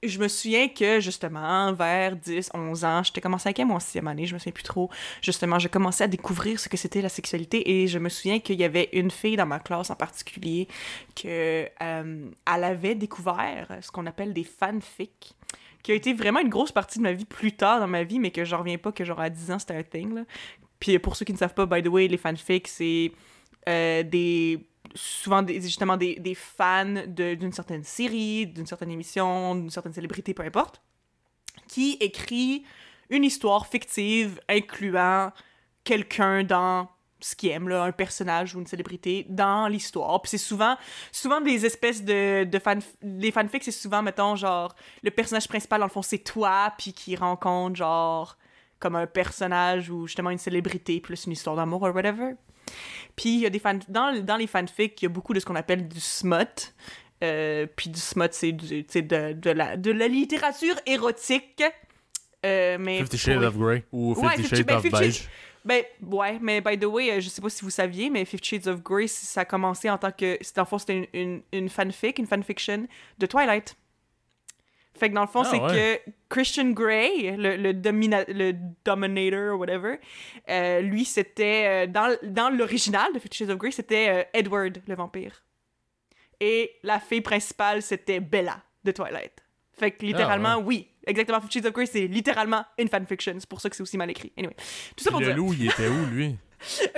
je 0.09 0.19
me 0.19 0.29
souviens 0.29 0.69
que, 0.69 1.01
justement, 1.01 1.73
vers 1.73 2.17
10, 2.17 2.51
11 2.55 2.85
ans, 2.85 3.03
j'étais 3.03 3.21
comme 3.21 3.35
en 3.35 3.39
cinquième 3.39 3.71
ou 3.71 3.75
en 3.75 3.81
sixième 3.81 4.09
année, 4.09 4.27
je 4.27 4.35
me 4.35 4.39
souviens 4.39 4.53
plus 4.53 4.63
trop. 4.63 4.91
Justement, 5.23 5.59
j'ai 5.59 5.69
commencé 5.69 6.05
à 6.05 6.09
découvrir 6.09 6.59
ce 6.61 6.69
que 6.69 6.77
c'était 6.77 7.03
la 7.03 7.09
sexualité 7.09 7.83
et 7.83 7.87
je 7.87 7.99
me 7.99 8.09
souviens 8.09 8.41
qu'il 8.41 8.59
y 8.59 8.65
avait 8.65 8.89
une 8.93 9.11
fille 9.11 9.37
dans 9.37 9.47
ma 9.47 9.59
classe 9.59 9.91
en 9.91 9.97
particulier 9.97 10.69
que 11.15 11.69
euh, 11.83 12.31
elle 12.55 12.65
avait 12.65 12.95
découvert 12.95 13.79
ce 13.81 13.91
qu'on 13.91 14.07
appelle 14.07 14.33
des 14.33 14.45
fanfics 14.45 15.35
qui 15.83 15.93
a 15.93 15.95
été 15.95 16.15
vraiment 16.15 16.41
une 16.41 16.49
grosse 16.49 16.73
partie 16.73 16.99
de 16.99 17.05
ma 17.05 17.13
vie 17.13 17.25
plus 17.25 17.53
tard 17.53 17.79
dans 17.79 17.87
ma 17.87 18.03
vie, 18.03 18.19
mais 18.19 18.33
que 18.33 18.45
j'en 18.45 18.59
reviens 18.59 18.77
pas 18.77 18.91
que 18.91 19.05
genre 19.05 19.21
à 19.21 19.31
10 19.31 19.53
ans 19.53 19.59
c'était 19.61 19.77
un 19.77 19.85
thing. 19.85 20.25
Puis 20.81 20.99
pour 20.99 21.15
ceux 21.15 21.25
qui 21.25 21.33
ne 21.33 21.39
savent 21.39 21.55
pas, 21.55 21.65
by 21.65 21.81
the 21.81 21.87
way, 21.87 22.09
les 22.09 22.17
fanfics, 22.17 22.67
c'est 22.67 23.13
euh, 23.69 24.03
des 24.03 24.67
souvent 24.95 25.43
des, 25.43 25.61
justement 25.61 25.97
des, 25.97 26.35
fans 26.35 27.07
d'une 27.07 27.53
certaine 27.53 27.85
série, 27.85 28.47
d'une 28.47 28.67
certaine 28.67 28.91
émission, 28.91 29.55
d'une 29.55 29.71
certaine 29.71 29.93
célébrité, 29.93 30.35
peu 30.35 30.43
importe, 30.43 30.83
qui 31.69 31.97
écrit 32.01 32.65
une 33.11 33.25
histoire 33.25 33.67
fictive 33.67 34.41
incluant 34.49 35.33
quelqu'un 35.85 36.45
dans 36.45 36.89
ce 37.21 37.35
qu'il 37.35 37.51
aime, 37.51 37.71
un 37.71 37.93
personnage 37.93 38.55
ou 38.55 38.61
une 38.61 38.67
célébrité 38.67 39.27
dans 39.29 39.69
l'histoire. 39.69 40.21
Puis 40.21 40.31
c'est 40.31 40.39
souvent, 40.39 40.77
souvent 41.13 41.41
des 41.41 41.65
espèces 41.65 42.05
de, 42.05 42.45
de. 42.45 42.61
Les 43.03 43.33
fanfics, 43.33 43.65
c'est 43.65 43.73
souvent, 43.73 44.03
mettons, 44.03 44.37
genre, 44.37 44.75
le 45.03 45.11
personnage 45.11 45.49
principal, 45.49 45.81
dans 45.81 45.87
le 45.87 45.91
fond, 45.91 46.03
c'est 46.03 46.19
toi, 46.19 46.73
puis 46.77 46.93
qui 46.93 47.17
rencontre, 47.17 47.77
genre, 47.77 48.37
comme 48.79 48.97
un 48.97 49.07
personnage 49.07 49.89
ou 49.89 50.07
justement 50.07 50.31
une 50.31 50.39
célébrité, 50.39 51.01
plus 51.01 51.25
une 51.25 51.33
histoire 51.33 51.57
d'amour 51.57 51.83
ou 51.83 51.87
whatever. 51.87 52.35
Puis 53.17 53.35
il 53.35 53.41
y 53.41 53.47
a 53.47 53.51
des 53.51 53.59
fan... 53.59 53.81
dans, 53.89 54.19
dans 54.23 54.37
les 54.37 54.47
fanfics, 54.47 55.01
il 55.01 55.05
y 55.05 55.07
a 55.07 55.09
beaucoup 55.09 55.33
de 55.35 55.41
ce 55.41 55.45
qu'on 55.47 55.57
appelle 55.57 55.89
du 55.89 56.01
smut. 56.01 56.75
Euh, 57.25 57.67
puis 57.77 57.89
du 57.89 57.99
smut, 57.99 58.29
c'est 58.33 58.53
de, 58.53 59.33
de, 59.33 59.51
la, 59.51 59.77
de 59.77 59.91
la 59.91 60.09
littérature 60.09 60.75
érotique. 60.85 61.63
Euh, 62.45 62.77
mais 62.79 62.99
Fifty 62.99 63.19
Shades 63.19 63.41
les- 63.41 63.47
of 63.47 63.57
Grey 63.57 63.85
ou 63.91 64.13
Ouais, 64.15 64.37
Fifty 64.37 64.43
Fifty- 64.43 64.57
Shades 64.57 64.67
ben, 64.67 64.77
of 64.77 64.83
Fifty- 64.83 64.99
Beige. 64.99 65.29
Ben, 65.65 65.83
ouais, 66.03 66.39
mais 66.41 66.61
by 66.61 66.79
the 66.79 66.85
way, 66.85 67.11
euh, 67.11 67.21
je 67.21 67.29
sais 67.29 67.43
pas 67.43 67.49
si 67.49 67.65
vous 67.65 67.71
saviez, 67.71 68.09
mais 68.09 68.25
Fifty 68.25 68.51
Shades 68.51 68.69
of 68.69 68.83
Grey, 68.83 69.09
ça 69.09 69.41
a 69.41 69.45
commencé 69.45 69.91
en 69.91 69.99
tant 69.99 70.13
que. 70.13 70.39
Dans 70.55 70.63
le 70.63 70.67
fond, 70.67 70.79
c'était 70.79 70.97
une, 70.99 71.07
une, 71.13 71.43
une 71.53 71.69
fanfic, 71.69 72.19
une 72.21 72.27
fanfiction 72.27 72.87
de 73.19 73.27
Twilight. 73.27 73.75
Fait 74.97 75.09
que 75.11 75.15
dans 75.15 75.21
le 75.23 75.27
fond, 75.29 75.43
Ah, 75.45 75.49
c'est 75.51 75.61
ouais. 75.61 76.01
que 76.05 76.11
Christian 76.29 76.71
Grey, 76.71 77.37
le, 77.37 77.57
le, 77.57 77.73
domina- 77.75 78.25
le 78.29 78.53
Dominator 78.85 79.55
ou 79.55 79.59
whatever, 79.61 79.99
euh, 80.49 80.81
lui, 80.81 81.05
c'était. 81.05 81.65
euh, 81.67 81.87
dans 81.87 82.17
dans 82.23 82.51
l'original 82.51 83.13
de 83.13 83.19
Fifty 83.19 83.39
Shades 83.39 83.51
of 83.51 83.59
Grey, 83.59 83.71
c'était 83.71 84.09
euh, 84.09 84.23
Edward, 84.33 84.81
le 84.87 84.95
vampire. 84.95 85.45
Et 86.41 86.73
la 86.83 87.01
fille 87.01 87.21
principale, 87.23 87.83
c'était 87.83 88.21
Bella 88.21 88.63
de 88.85 88.93
Twilight. 88.93 89.33
Fait 89.79 89.91
que 89.91 90.05
littéralement, 90.07 90.55
Ah, 90.55 90.59
oui, 90.59 90.89
exactement, 91.07 91.41
Fifty 91.41 91.59
Shades 91.59 91.67
of 91.67 91.73
Grey, 91.75 91.87
c'est 91.87 92.07
littéralement 92.07 92.65
une 92.79 92.89
fanfiction. 92.89 93.35
C'est 93.39 93.49
pour 93.49 93.61
ça 93.61 93.69
que 93.71 93.77
c'est 93.77 93.83
aussi 93.83 93.99
mal 93.99 94.11
écrit. 94.11 94.33
Anyway, 94.39 94.55
tout 94.97 95.05
ça 95.05 95.11
pour 95.11 95.21
Le 95.21 95.27
dire. 95.27 95.37
loup, 95.37 95.53
il 95.53 95.67
était 95.71 95.89
où, 95.89 96.07
lui? 96.07 96.37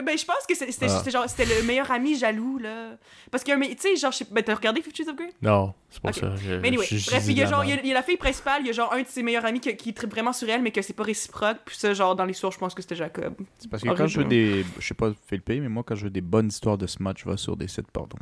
Ben, 0.04 0.16
je 0.16 0.24
pense 0.24 0.46
que 0.48 0.54
c'était 0.54 0.86
Ah. 0.86 0.98
c'était 0.98 1.10
genre 1.10 1.28
c'était 1.28 1.44
le 1.44 1.62
meilleur 1.64 1.90
ami 1.90 2.16
jaloux 2.16 2.58
là. 2.58 2.96
Parce 3.30 3.44
que 3.44 3.52
tu 3.72 3.76
sais 3.78 3.96
genre 3.96 4.12
je 4.12 4.18
sais- 4.18 4.26
ben 4.30 4.42
t'as 4.42 4.54
regardé 4.54 4.80
Fifty 4.82 5.02
Shades 5.04 5.10
of 5.12 5.16
Grey? 5.16 5.30
Non, 5.42 5.74
c'est 5.90 6.00
pas 6.02 6.08
Ok. 6.10 6.14
ça. 6.16 6.36
Je- 6.36 6.54
Mais 6.54 6.68
anyway, 6.68 6.86
je- 6.90 7.10
bref, 7.10 7.24
il 7.28 7.36
y 7.38 7.42
a 7.42 7.46
genre 7.46 7.64
il 7.64 7.70
y 7.70 7.72
a, 7.72 7.74
merde. 7.76 7.86
il 7.86 7.88
y 7.88 7.92
a 7.92 7.94
la 7.94 8.02
fille 8.02 8.16
principale, 8.16 8.62
il 8.62 8.66
y 8.66 8.70
a 8.70 8.72
genre 8.72 8.92
un 8.92 9.02
de 9.02 9.06
ses 9.06 9.22
meilleurs 9.22 9.44
amis 9.44 9.60
qui, 9.60 9.76
qui 9.76 9.92
tripe 9.92 10.10
vraiment 10.10 10.32
sur 10.32 10.48
elle 10.48 10.62
mais 10.62 10.70
que 10.70 10.80
c'est 10.82 10.92
pas 10.94 11.02
réciproque. 11.04 11.58
Puis 11.64 11.76
ça 11.76 11.92
genre 11.94 12.16
dans 12.16 12.24
l'histoire, 12.24 12.52
je 12.52 12.58
pense 12.58 12.74
que 12.74 12.82
c'était 12.82 12.96
Jacob. 12.96 13.34
C'est 13.58 13.70
parce 13.70 13.82
que 13.82 13.88
quand 13.90 14.06
je 14.06 14.18
veux 14.20 14.24
des. 14.26 14.64
Je 14.78 14.86
sais 14.86 14.94
pas 14.94 15.10
Philippe, 15.26 15.48
mais 15.48 15.68
moi, 15.68 15.82
quand 15.86 15.94
je 15.94 16.04
veux 16.04 16.10
des 16.10 16.20
bonnes 16.20 16.48
histoires 16.48 16.78
de 16.78 16.86
smut, 16.86 17.12
je 17.16 17.28
vais 17.28 17.36
sur 17.36 17.56
des 17.56 17.68
sites 17.68 17.90
porno. 17.90 18.16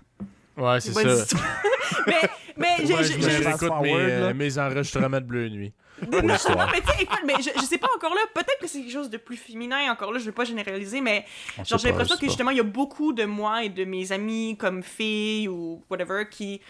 Ouais, 0.57 0.81
c'est 0.81 0.93
ça. 0.93 1.03
histoire. 1.03 1.43
mais 2.07 2.15
mais 2.57 2.67
j'ai- 2.87 2.95
Ouais, 2.95 3.05
j'ai- 3.05 3.21
je 3.21 3.29
j'ai- 3.29 3.37
réécoute 3.45 3.73
mes, 3.83 3.95
euh, 3.95 4.35
mes 4.35 4.59
enregistrements 4.59 5.21
de 5.21 5.25
Bleu 5.27 5.49
Nuit. 5.49 5.73
Non, 6.11 6.21
l'histoire. 6.21 6.71
mais 6.73 6.81
tu 6.81 6.87
sais, 6.89 7.03
écoute, 7.05 7.21
mais 7.27 7.35
je, 7.39 7.51
je 7.59 7.65
sais 7.65 7.79
pas 7.79 7.89
encore 7.95 8.15
là, 8.15 8.21
peut-être 8.35 8.59
que 8.61 8.67
c'est 8.67 8.81
quelque 8.81 8.93
chose 8.93 9.09
de 9.11 9.17
plus 9.17 9.37
féminin 9.37 9.91
encore 9.91 10.13
là, 10.13 10.19
je 10.19 10.25
veux 10.27 10.33
pas 10.33 10.45
généraliser, 10.45 11.01
mais 11.01 11.25
On 11.59 11.65
genre 11.65 11.79
j'ai 11.79 11.85
pas, 11.89 11.93
l'impression 11.93 12.17
que 12.17 12.27
justement 12.27 12.51
il 12.51 12.59
y 12.59 12.61
a 12.61 12.65
beaucoup 12.65 13.13
de 13.15 13.25
moi 13.25 13.65
et 13.65 13.69
de 13.71 13.85
mes 13.85 14.13
amis 14.13 14.57
comme 14.59 14.83
filles 14.83 15.49
ou 15.49 15.83
whatever 15.91 16.25
qui 16.31 16.61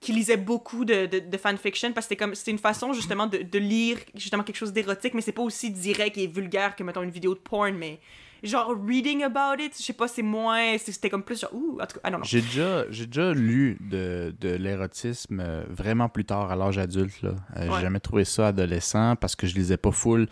qui 0.00 0.12
lisaient 0.12 0.36
beaucoup 0.36 0.84
de, 0.84 1.06
de, 1.06 1.18
de 1.20 1.36
fanfiction 1.38 1.90
parce 1.92 2.06
que 2.06 2.10
c'était 2.10 2.22
comme 2.24 2.34
c'était 2.34 2.50
une 2.50 2.58
façon 2.58 2.92
justement 2.92 3.26
de, 3.26 3.38
de 3.38 3.58
lire 3.58 3.96
justement 4.14 4.42
quelque 4.42 4.56
chose 4.58 4.72
d'érotique 4.72 5.14
mais 5.14 5.22
c'est 5.22 5.32
pas 5.32 5.42
aussi 5.42 5.70
direct 5.70 6.18
et 6.18 6.26
vulgaire 6.26 6.76
que 6.76 6.82
mettons 6.84 7.02
une 7.02 7.10
vidéo 7.10 7.34
de 7.34 7.38
porn 7.40 7.72
mais 7.74 7.98
genre 8.44 8.74
reading 8.86 9.22
about 9.22 9.60
it 9.62 9.76
je 9.76 9.82
sais 9.82 9.92
pas 9.92 10.06
c'est 10.08 10.22
moins 10.22 10.76
c'était 10.78 11.10
comme 11.10 11.22
plus 11.22 11.40
genre 11.40 11.54
ouh 11.54 11.78
en 11.80 11.86
tout 11.86 11.94
cas 11.94 12.00
ah 12.04 12.10
non 12.10 12.18
non 12.18 12.24
J'ai 12.24 12.40
déjà, 12.42 12.84
j'ai 12.90 13.06
déjà 13.06 13.32
lu 13.32 13.78
de, 13.80 14.34
de 14.40 14.50
l'érotisme 14.50 15.40
euh, 15.40 15.64
vraiment 15.68 16.08
plus 16.08 16.24
tard, 16.24 16.50
à 16.50 16.56
l'âge 16.56 16.78
adulte. 16.78 17.22
là. 17.22 17.30
Euh, 17.56 17.68
Ouais. 17.68 17.76
J'ai 17.76 17.82
jamais 17.82 18.00
trouvé 18.00 18.24
ça 18.24 18.48
adolescent 18.48 19.16
parce 19.16 19.34
que 19.36 19.46
je 19.46 19.54
lisais 19.54 19.76
pas 19.76 19.90
full 19.92 20.26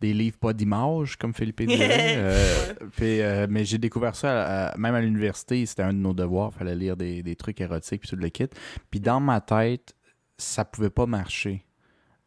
des 0.00 0.14
livres 0.14 0.36
pas 0.38 0.52
d'image, 0.52 1.16
comme 1.16 1.34
Philippe 1.34 1.60
dirait. 1.66 2.14
Euh, 2.18 2.72
puis, 2.96 3.20
euh, 3.20 3.46
mais 3.50 3.64
j'ai 3.64 3.78
découvert 3.78 4.14
ça 4.14 4.30
à- 4.44 4.66
à- 4.68 4.76
même 4.78 4.94
à 4.94 5.00
l'université. 5.00 5.66
C'était 5.66 5.82
un 5.82 5.92
de 5.92 5.98
nos 5.98 6.12
devoirs. 6.14 6.54
fallait 6.54 6.76
lire 6.76 6.96
des, 6.96 7.22
des 7.24 7.34
trucs 7.34 7.60
érotiques 7.60 8.02
puis 8.02 8.08
tout 8.10 8.14
le 8.16 8.28
kit. 8.28 8.46
Puis 8.92 9.00
dans 9.00 9.18
ma 9.18 9.40
tête, 9.40 9.94
ça 10.36 10.64
pouvait 10.64 10.90
pas 10.90 11.06
marcher. 11.06 11.64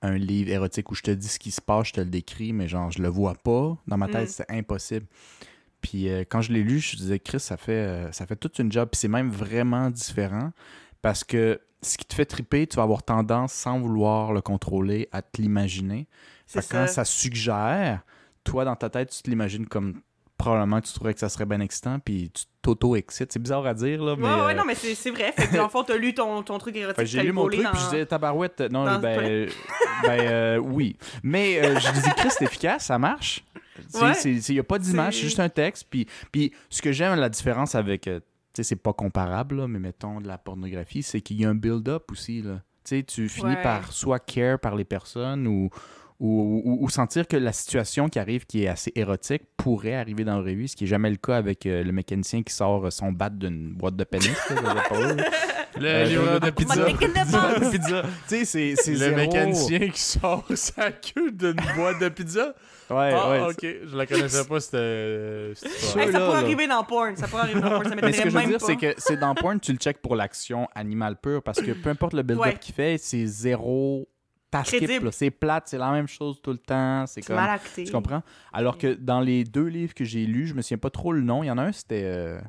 Un 0.02 0.18
livre 0.18 0.49
érotique 0.49 0.90
où 0.91 0.95
je 0.95 1.03
te 1.03 1.11
dis 1.11 1.28
ce 1.28 1.38
qui 1.40 1.52
se 1.52 1.61
passe, 1.61 1.90
je 1.90 1.94
te 1.94 2.02
le 2.02 2.07
décris, 2.10 2.53
mais 2.53 2.68
genre, 2.68 2.90
je 2.91 3.02
le 3.02 3.07
vois 3.07 3.36
pas. 3.36 3.78
Dans 3.88 3.98
ma 3.98 4.07
tête, 4.07 4.28
Mm. 4.30 4.32
c'est 4.32 4.49
impossible. 4.52 5.06
Puis 5.82 6.10
euh, 6.10 6.23
quand 6.28 6.41
je 6.41 6.52
l'ai 6.53 6.64
lu, 6.64 6.80
je 6.80 6.95
disais, 6.95 7.19
Chris, 7.19 7.40
ça 7.40 7.57
fait, 7.57 7.72
euh, 7.72 8.11
ça 8.11 8.26
fait 8.26 8.36
toute 8.36 8.57
une 8.60 8.72
job. 8.72 8.90
Puis 8.91 8.99
c'est 8.99 9.07
même 9.07 9.30
vraiment 9.30 9.90
différent 9.90 10.52
parce 11.02 11.23
que 11.23 11.60
ce 11.82 11.98
qui 11.98 12.06
te 12.06 12.14
fait 12.14 12.26
triper, 12.26 12.68
tu 12.68 12.78
vas 12.78 12.84
avoir 12.84 13.02
tendance, 13.03 13.53
sans 13.53 13.80
vouloir 13.80 14.34
le 14.34 14.41
contrôler, 14.41 15.07
à 15.11 15.22
te 15.22 15.41
l'imaginer. 15.41 16.07
quand 16.53 16.61
ça 16.61 16.88
ça 16.88 17.06
suggère, 17.06 18.03
toi, 18.44 18.65
dans 18.65 18.76
ta 18.76 18.90
tête, 18.90 19.10
tu 19.10 19.22
te 19.23 19.30
l'imagines 19.30 19.65
comme 19.68 20.02
probablement 20.41 20.81
que 20.81 20.88
tu 20.88 20.93
trouverais 20.93 21.13
que 21.13 21.19
ça 21.19 21.30
serait 21.30 21.45
bien 21.45 21.59
excitant, 21.59 21.99
puis 21.99 22.31
tu 22.34 22.43
t'auto-excites. 22.61 23.31
C'est 23.31 23.39
bizarre 23.41 23.65
à 23.65 23.73
dire, 23.73 24.03
là, 24.03 24.15
mais... 24.18 24.23
ouais, 24.27 24.30
ouais, 24.45 24.51
euh, 24.51 24.53
non, 24.55 24.63
mais 24.65 24.76
c'est 24.76 24.95
c'est 24.95 25.11
vrai. 25.11 25.31
Fait 25.31 25.47
que, 25.47 25.55
dans 25.55 25.63
le 25.63 25.69
fond, 25.69 25.84
t'as 25.84 25.97
lu 25.97 26.13
ton, 26.13 26.41
ton 26.43 26.57
truc 26.57 26.76
érotique. 26.76 27.05
j'ai 27.05 27.23
lu 27.23 27.31
mon 27.31 27.47
truc, 27.47 27.63
dans- 27.63 27.72
puis 27.72 27.80
je 27.80 27.85
disais, 27.89 28.05
tabarouette, 28.05 28.59
non, 28.72 28.85
dans- 28.85 28.99
ben, 28.99 29.19
euh, 29.19 29.47
ben 30.03 30.19
euh, 30.22 30.57
oui. 30.57 30.95
Mais 31.23 31.59
euh, 31.63 31.80
je 31.80 31.91
dis, 31.91 32.09
Chris, 32.18 32.30
c'est 32.31 32.45
efficace, 32.45 32.85
ça 32.85 32.97
marche. 32.99 33.43
Ouais. 33.95 34.11
Il 34.26 34.41
n'y 34.53 34.59
a 34.59 34.63
pas 34.63 34.77
d'image, 34.80 35.13
C'est- 35.13 35.19
c'est 35.22 35.26
juste 35.26 35.39
un 35.39 35.49
texte. 35.49 35.88
Puis, 35.89 36.07
puis 36.31 36.51
ce 36.69 36.81
que 36.81 36.91
j'aime, 36.91 37.19
la 37.19 37.30
différence 37.30 37.76
avec, 37.76 38.07
euh, 38.07 38.19
tu 38.19 38.26
sais, 38.57 38.63
c'est 38.63 38.76
pas 38.76 38.93
comparable, 38.93 39.55
là, 39.57 39.68
mais 39.68 39.80
mettons 39.80 40.19
de 40.22 40.27
la 40.27 40.38
pornographie, 40.38 41.03
c'est 41.03 41.22
qu'il 41.22 41.39
y 41.39 41.45
a 41.45 41.49
un 41.49 41.55
build-up 41.55 42.11
aussi. 42.11 42.41
Là. 42.41 42.61
Tu 42.84 42.97
sais, 42.97 43.03
tu 43.03 43.30
finis 43.30 43.51
Ouais. 43.55 43.61
par 43.63 43.91
soit 43.91 44.19
care 44.19 44.59
par 44.59 44.76
les 44.76 44.85
personnes 44.85 45.47
ou, 45.47 45.69
ou, 46.23 46.61
ou- 46.64 46.85
ou 46.85 46.89
sentir 46.89 47.27
que 47.27 47.35
la 47.35 47.52
situation 47.52 48.07
qui 48.07 48.19
arrive, 48.19 48.45
qui 48.45 48.64
est 48.64 48.68
assez 48.68 48.91
érotique, 48.95 49.41
pourrait 49.57 49.95
arriver 49.95 50.23
dans 50.23 50.35
la 50.38 50.43
revue, 50.43 50.68
ce 50.68 50.76
qui 50.76 50.84
n'est 50.84 50.89
jamais 50.89 51.10
le 51.10 51.15
cas 51.15 51.35
avec 51.35 51.65
euh, 51.65 51.84
le 51.84 51.91
mécanicien 51.91 52.43
qui 52.43 52.53
sort 52.53 52.85
euh, 52.85 52.89
son 52.91 53.11
bat 53.11 53.31
d'une 53.31 53.73
boîte 53.73 53.95
de 53.95 54.03
pénis. 54.03 54.31
Le 55.80 55.88
Euh, 55.88 56.03
livreur 56.03 56.39
de 56.39 56.49
pizza. 56.52 56.76
De. 56.85 56.91
Tu 58.27 58.35
sais, 58.35 58.45
c'est 58.45 58.73
c'est 58.76 58.91
Le 58.91 58.98
zéro. 58.98 59.15
mécanicien 59.15 59.80
qui 59.89 60.02
sort 60.02 60.45
sa 60.56 60.91
queue 60.91 61.31
d'une 61.31 61.56
boîte 61.76 61.99
de 62.02 62.10
pizza? 62.10 62.53
Ouais, 62.89 63.14
ah, 63.15 63.31
ouais. 63.31 63.39
ok. 63.52 63.65
Je 63.89 63.95
la 63.98 64.06
connaissais 64.06 64.45
pas, 64.45 64.60
c'était. 64.60 64.77
euh. 64.77 65.53
Hey, 65.98 66.11
ça 66.11 66.19
pourrait 66.19 66.38
arriver 66.39 66.68
dans 66.68 66.84
porn. 66.84 67.15
Ça 67.15 67.27
pourrait 67.27 67.43
arriver 67.43 67.61
dans 67.61 67.69
porn. 67.69 67.85
Ça 67.85 67.95
Mais 67.95 68.02
ce 68.02 68.06
m'étonnerait 68.06 68.23
que 68.23 68.30
je 68.30 68.34
veux 68.35 68.39
même 68.41 68.49
dire, 68.49 68.57
pas. 68.60 68.65
c'est 68.65 68.76
que 68.76 68.93
c'est 68.98 69.18
dans 69.18 69.34
Porn, 69.34 69.60
tu 69.61 69.72
le 69.72 69.77
check 69.77 70.02
pour 70.02 70.15
l'action 70.15 70.68
animale 70.76 71.15
pure 71.15 71.41
parce 71.41 71.61
que 71.61 71.72
peu 71.72 71.89
importe 71.89 72.14
le 72.14 72.22
build-up 72.23 72.45
Ouais. 72.45 72.56
qu'il 72.60 72.76
fait, 72.76 72.98
c'est 72.99 73.26
zéro 73.26 74.07
Crédible. 74.64 75.11
C'est 75.14 75.32
plate, 75.32 75.68
c'est 75.68 75.78
la 75.78 75.91
même 75.91 76.07
chose 76.07 76.41
tout 76.41 76.52
le 76.52 76.57
temps. 76.57 77.06
C'est 77.07 77.22
comme. 77.22 77.38
mal 77.38 77.49
acté. 77.49 77.86
Tu 77.86 77.91
comprends? 77.91 78.22
Alors 78.52 78.78
que 78.78 78.94
dans 78.94 79.22
les 79.22 79.44
deux 79.44 79.68
livres 79.68 79.94
que 79.94 80.06
j'ai 80.06 80.26
lus, 80.26 80.48
je 80.48 80.53
me 80.53 80.61
souviens 80.61 80.78
pas 80.78 80.90
trop 80.90 81.14
le 81.14 81.22
nom. 81.22 81.44
Il 81.44 81.48
y 81.48 81.52
en 81.52 81.57
a 81.57 81.64
un, 81.64 81.72
c'était 81.72 82.03
euh, 82.03 82.40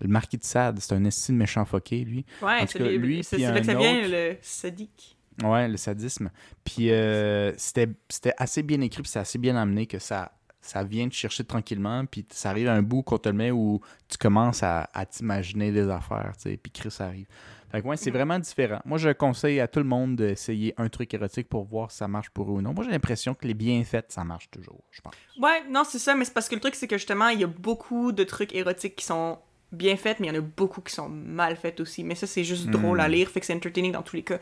Le 0.00 0.08
Marquis 0.08 0.36
de 0.38 0.44
Sade. 0.44 0.78
C'est 0.80 0.94
un 0.94 1.04
estime 1.04 1.36
méchant 1.36 1.64
foqué, 1.64 2.04
lui. 2.04 2.24
Ouais, 2.42 2.66
c'est 2.66 2.78
lui, 2.78 3.24
c'est 3.24 3.38
là 3.38 3.60
que 3.60 3.66
ça 3.66 3.74
vient, 3.74 4.00
autre. 4.00 4.10
le 4.10 4.36
sadique. 4.42 5.16
Ouais, 5.42 5.68
le 5.68 5.76
sadisme. 5.76 6.30
Puis 6.64 6.90
euh, 6.90 7.52
c'était 7.56 7.88
c'était 8.08 8.34
assez 8.36 8.62
bien 8.62 8.80
écrit, 8.80 9.02
puis 9.02 9.10
c'est 9.10 9.20
assez 9.20 9.38
bien 9.38 9.56
amené 9.56 9.86
que 9.86 9.98
ça, 10.00 10.32
ça 10.60 10.82
vient 10.82 11.08
te 11.08 11.14
chercher 11.14 11.44
tranquillement, 11.44 12.04
puis 12.06 12.26
ça 12.30 12.50
arrive 12.50 12.68
à 12.68 12.74
un 12.74 12.82
bout 12.82 13.02
qu'on 13.02 13.18
te 13.18 13.28
le 13.28 13.36
met 13.36 13.50
où 13.52 13.80
tu 14.08 14.18
commences 14.18 14.62
à, 14.62 14.88
à 14.92 15.06
t'imaginer 15.06 15.70
des 15.70 15.88
affaires, 15.88 16.32
tu 16.36 16.50
sais, 16.50 16.56
puis 16.56 16.72
Chris 16.72 16.94
arrive. 16.98 17.26
Fait 17.70 17.82
que 17.82 17.86
ouais, 17.86 17.96
c'est 17.98 18.10
vraiment 18.10 18.38
différent. 18.38 18.80
Moi, 18.84 18.96
je 18.98 19.10
conseille 19.10 19.60
à 19.60 19.68
tout 19.68 19.78
le 19.80 19.84
monde 19.84 20.16
d'essayer 20.16 20.72
un 20.78 20.88
truc 20.88 21.12
érotique 21.12 21.48
pour 21.48 21.64
voir 21.64 21.90
si 21.90 21.98
ça 21.98 22.08
marche 22.08 22.30
pour 22.30 22.48
eux 22.48 22.54
ou 22.54 22.62
non. 22.62 22.72
Moi, 22.72 22.84
j'ai 22.84 22.90
l'impression 22.90 23.34
que 23.34 23.46
les 23.46 23.54
bienfaits, 23.54 24.06
ça 24.10 24.24
marche 24.24 24.50
toujours, 24.50 24.82
je 24.90 25.00
pense. 25.02 25.12
Ouais, 25.38 25.62
non, 25.68 25.82
c'est 25.84 25.98
ça, 25.98 26.14
mais 26.14 26.24
c'est 26.24 26.32
parce 26.32 26.48
que 26.48 26.54
le 26.54 26.60
truc, 26.62 26.74
c'est 26.74 26.88
que 26.88 26.96
justement, 26.96 27.28
il 27.28 27.40
y 27.40 27.44
a 27.44 27.48
beaucoup 27.48 28.12
de 28.12 28.24
trucs 28.24 28.54
érotiques 28.54 28.96
qui 28.96 29.04
sont 29.04 29.38
bien 29.70 29.96
faits, 29.98 30.18
mais 30.18 30.28
il 30.28 30.34
y 30.34 30.36
en 30.36 30.40
a 30.40 30.44
beaucoup 30.44 30.80
qui 30.80 30.94
sont 30.94 31.10
mal 31.10 31.56
faits 31.56 31.78
aussi. 31.80 32.04
Mais 32.04 32.14
ça, 32.14 32.26
c'est 32.26 32.44
juste 32.44 32.68
Hmm. 32.68 32.72
drôle 32.72 33.00
à 33.00 33.08
lire, 33.08 33.28
fait 33.28 33.40
que 33.40 33.44
c'est 33.46 33.54
entertaining 33.54 33.92
dans 33.92 34.02
tous 34.02 34.16
les 34.16 34.22
cas. 34.22 34.38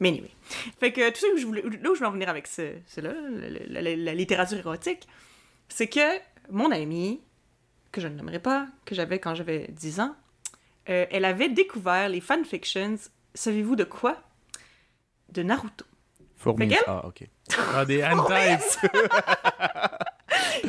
Mais 0.00 0.10
anyway. 0.10 0.30
Fait 0.78 0.92
que 0.92 1.08
tout 1.08 1.16
ce 1.20 1.32
que 1.32 1.38
je 1.40 1.46
voulais, 1.46 1.62
là 1.62 1.68
où 1.90 1.94
je 1.94 1.98
voulais 2.00 2.06
en 2.08 2.12
venir 2.12 2.28
avec 2.28 2.46
ce, 2.46 2.72
cela, 2.86 3.14
la, 3.70 3.80
la- 3.80 3.96
la 3.96 4.14
littérature 4.14 4.58
érotique, 4.58 5.08
c'est 5.70 5.86
que 5.86 6.00
mon 6.50 6.70
amie, 6.70 7.22
que 7.90 8.02
je 8.02 8.08
ne 8.08 8.14
nommerai 8.16 8.38
pas, 8.38 8.68
que 8.84 8.94
j'avais 8.94 9.18
quand 9.18 9.34
j'avais 9.34 9.68
10 9.72 9.98
ans, 10.00 10.14
euh, 10.88 11.06
elle 11.10 11.24
avait 11.24 11.48
découvert 11.48 12.08
les 12.08 12.20
fanfictions, 12.20 12.96
savez-vous 13.34 13.76
de 13.76 13.84
quoi? 13.84 14.16
De 15.32 15.42
Naruto. 15.42 15.84
Fourmis. 16.36 16.74
Ah, 16.86 17.06
ok. 17.06 17.26
Ah, 17.74 17.84
des 17.84 18.04
hentai. 18.04 18.58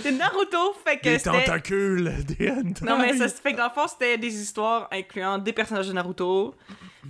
C'est 0.01 0.11
Naruto, 0.11 0.73
fait 0.85 0.97
que 0.97 1.09
des 1.09 1.19
tentacules. 1.19 2.13
Des 2.25 2.49
hentai. 2.49 2.85
Non, 2.85 2.97
mais 2.97 3.15
ça 3.17 3.27
se 3.27 3.35
fait 3.41 3.51
que 3.53 3.57
dans 3.57 3.65
le 3.65 3.73
fond, 3.73 3.87
c'était 3.87 4.17
des 4.17 4.33
histoires 4.41 4.87
incluant 4.91 5.37
des 5.37 5.53
personnages 5.53 5.87
de 5.87 5.93
Naruto. 5.93 6.55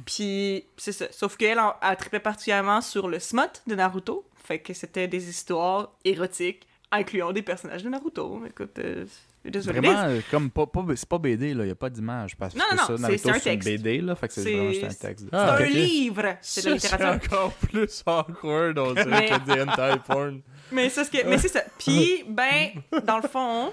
Puis, 0.05 0.65
c'est 0.77 0.91
ça. 0.91 1.05
Sauf 1.11 1.37
qu'elle 1.37 1.59
elle 1.81 1.97
trippait 1.97 2.19
particulièrement 2.19 2.81
sur 2.81 3.07
le 3.07 3.19
smut 3.19 3.61
de 3.67 3.75
Naruto. 3.75 4.25
Fait 4.43 4.59
que 4.59 4.73
c'était 4.73 5.07
des 5.07 5.29
histoires 5.29 5.91
érotiques 6.05 6.67
incluant 6.91 7.31
des 7.31 7.41
personnages 7.41 7.83
de 7.83 7.89
Naruto. 7.89 8.41
Écoute, 8.45 8.79
euh. 8.79 9.05
Vraiment, 9.45 10.03
euh, 10.07 10.19
comme 10.29 10.51
pas, 10.51 10.65
pas- 10.65 10.83
c'est 10.97 11.07
pas 11.07 11.17
BD, 11.19 11.53
là. 11.53 11.63
Il 11.63 11.67
n'y 11.67 11.71
a 11.71 11.75
pas 11.75 11.89
d'image. 11.89 12.35
Parce 12.35 12.53
Non, 12.53 12.63
que 12.69 12.75
non, 12.75 12.97
c'est- 12.97 13.05
un 13.05 13.17
c'est 13.17 13.29
une 13.35 13.39
texte. 13.39 13.69
BD, 13.69 14.01
là. 14.01 14.13
Fait 14.15 14.27
que 14.27 14.33
c'est 14.33 14.41
vraiment 14.41 14.71
juste 14.71 14.83
un 14.83 15.07
texte. 15.07 15.25
Ah, 15.31 15.55
C'est 15.57 15.63
ok, 15.63 15.69
un 15.69 15.71
ok. 15.71 15.73
livre! 15.73 16.23
C'est 16.41 16.65
de 16.65 16.69
la 16.71 16.79
Ça, 16.79 16.87
c'est 16.89 16.95
littérature. 16.97 17.33
encore 17.37 17.53
plus 17.53 18.03
awkward, 18.05 18.77
on 18.79 18.93
dirait 18.93 19.29
que 19.29 19.45
des 19.55 19.61
hentai 19.61 19.99
porn. 20.05 20.41
Mais 20.73 20.89
c'est 20.89 21.05
ce 21.05 21.11
que, 21.11 21.25
mais 21.25 21.37
c'est 21.37 21.47
ça. 21.47 21.61
Puis, 21.79 22.25
ben, 22.27 22.71
dans 23.05 23.19
le 23.19 23.27
fond, 23.29 23.71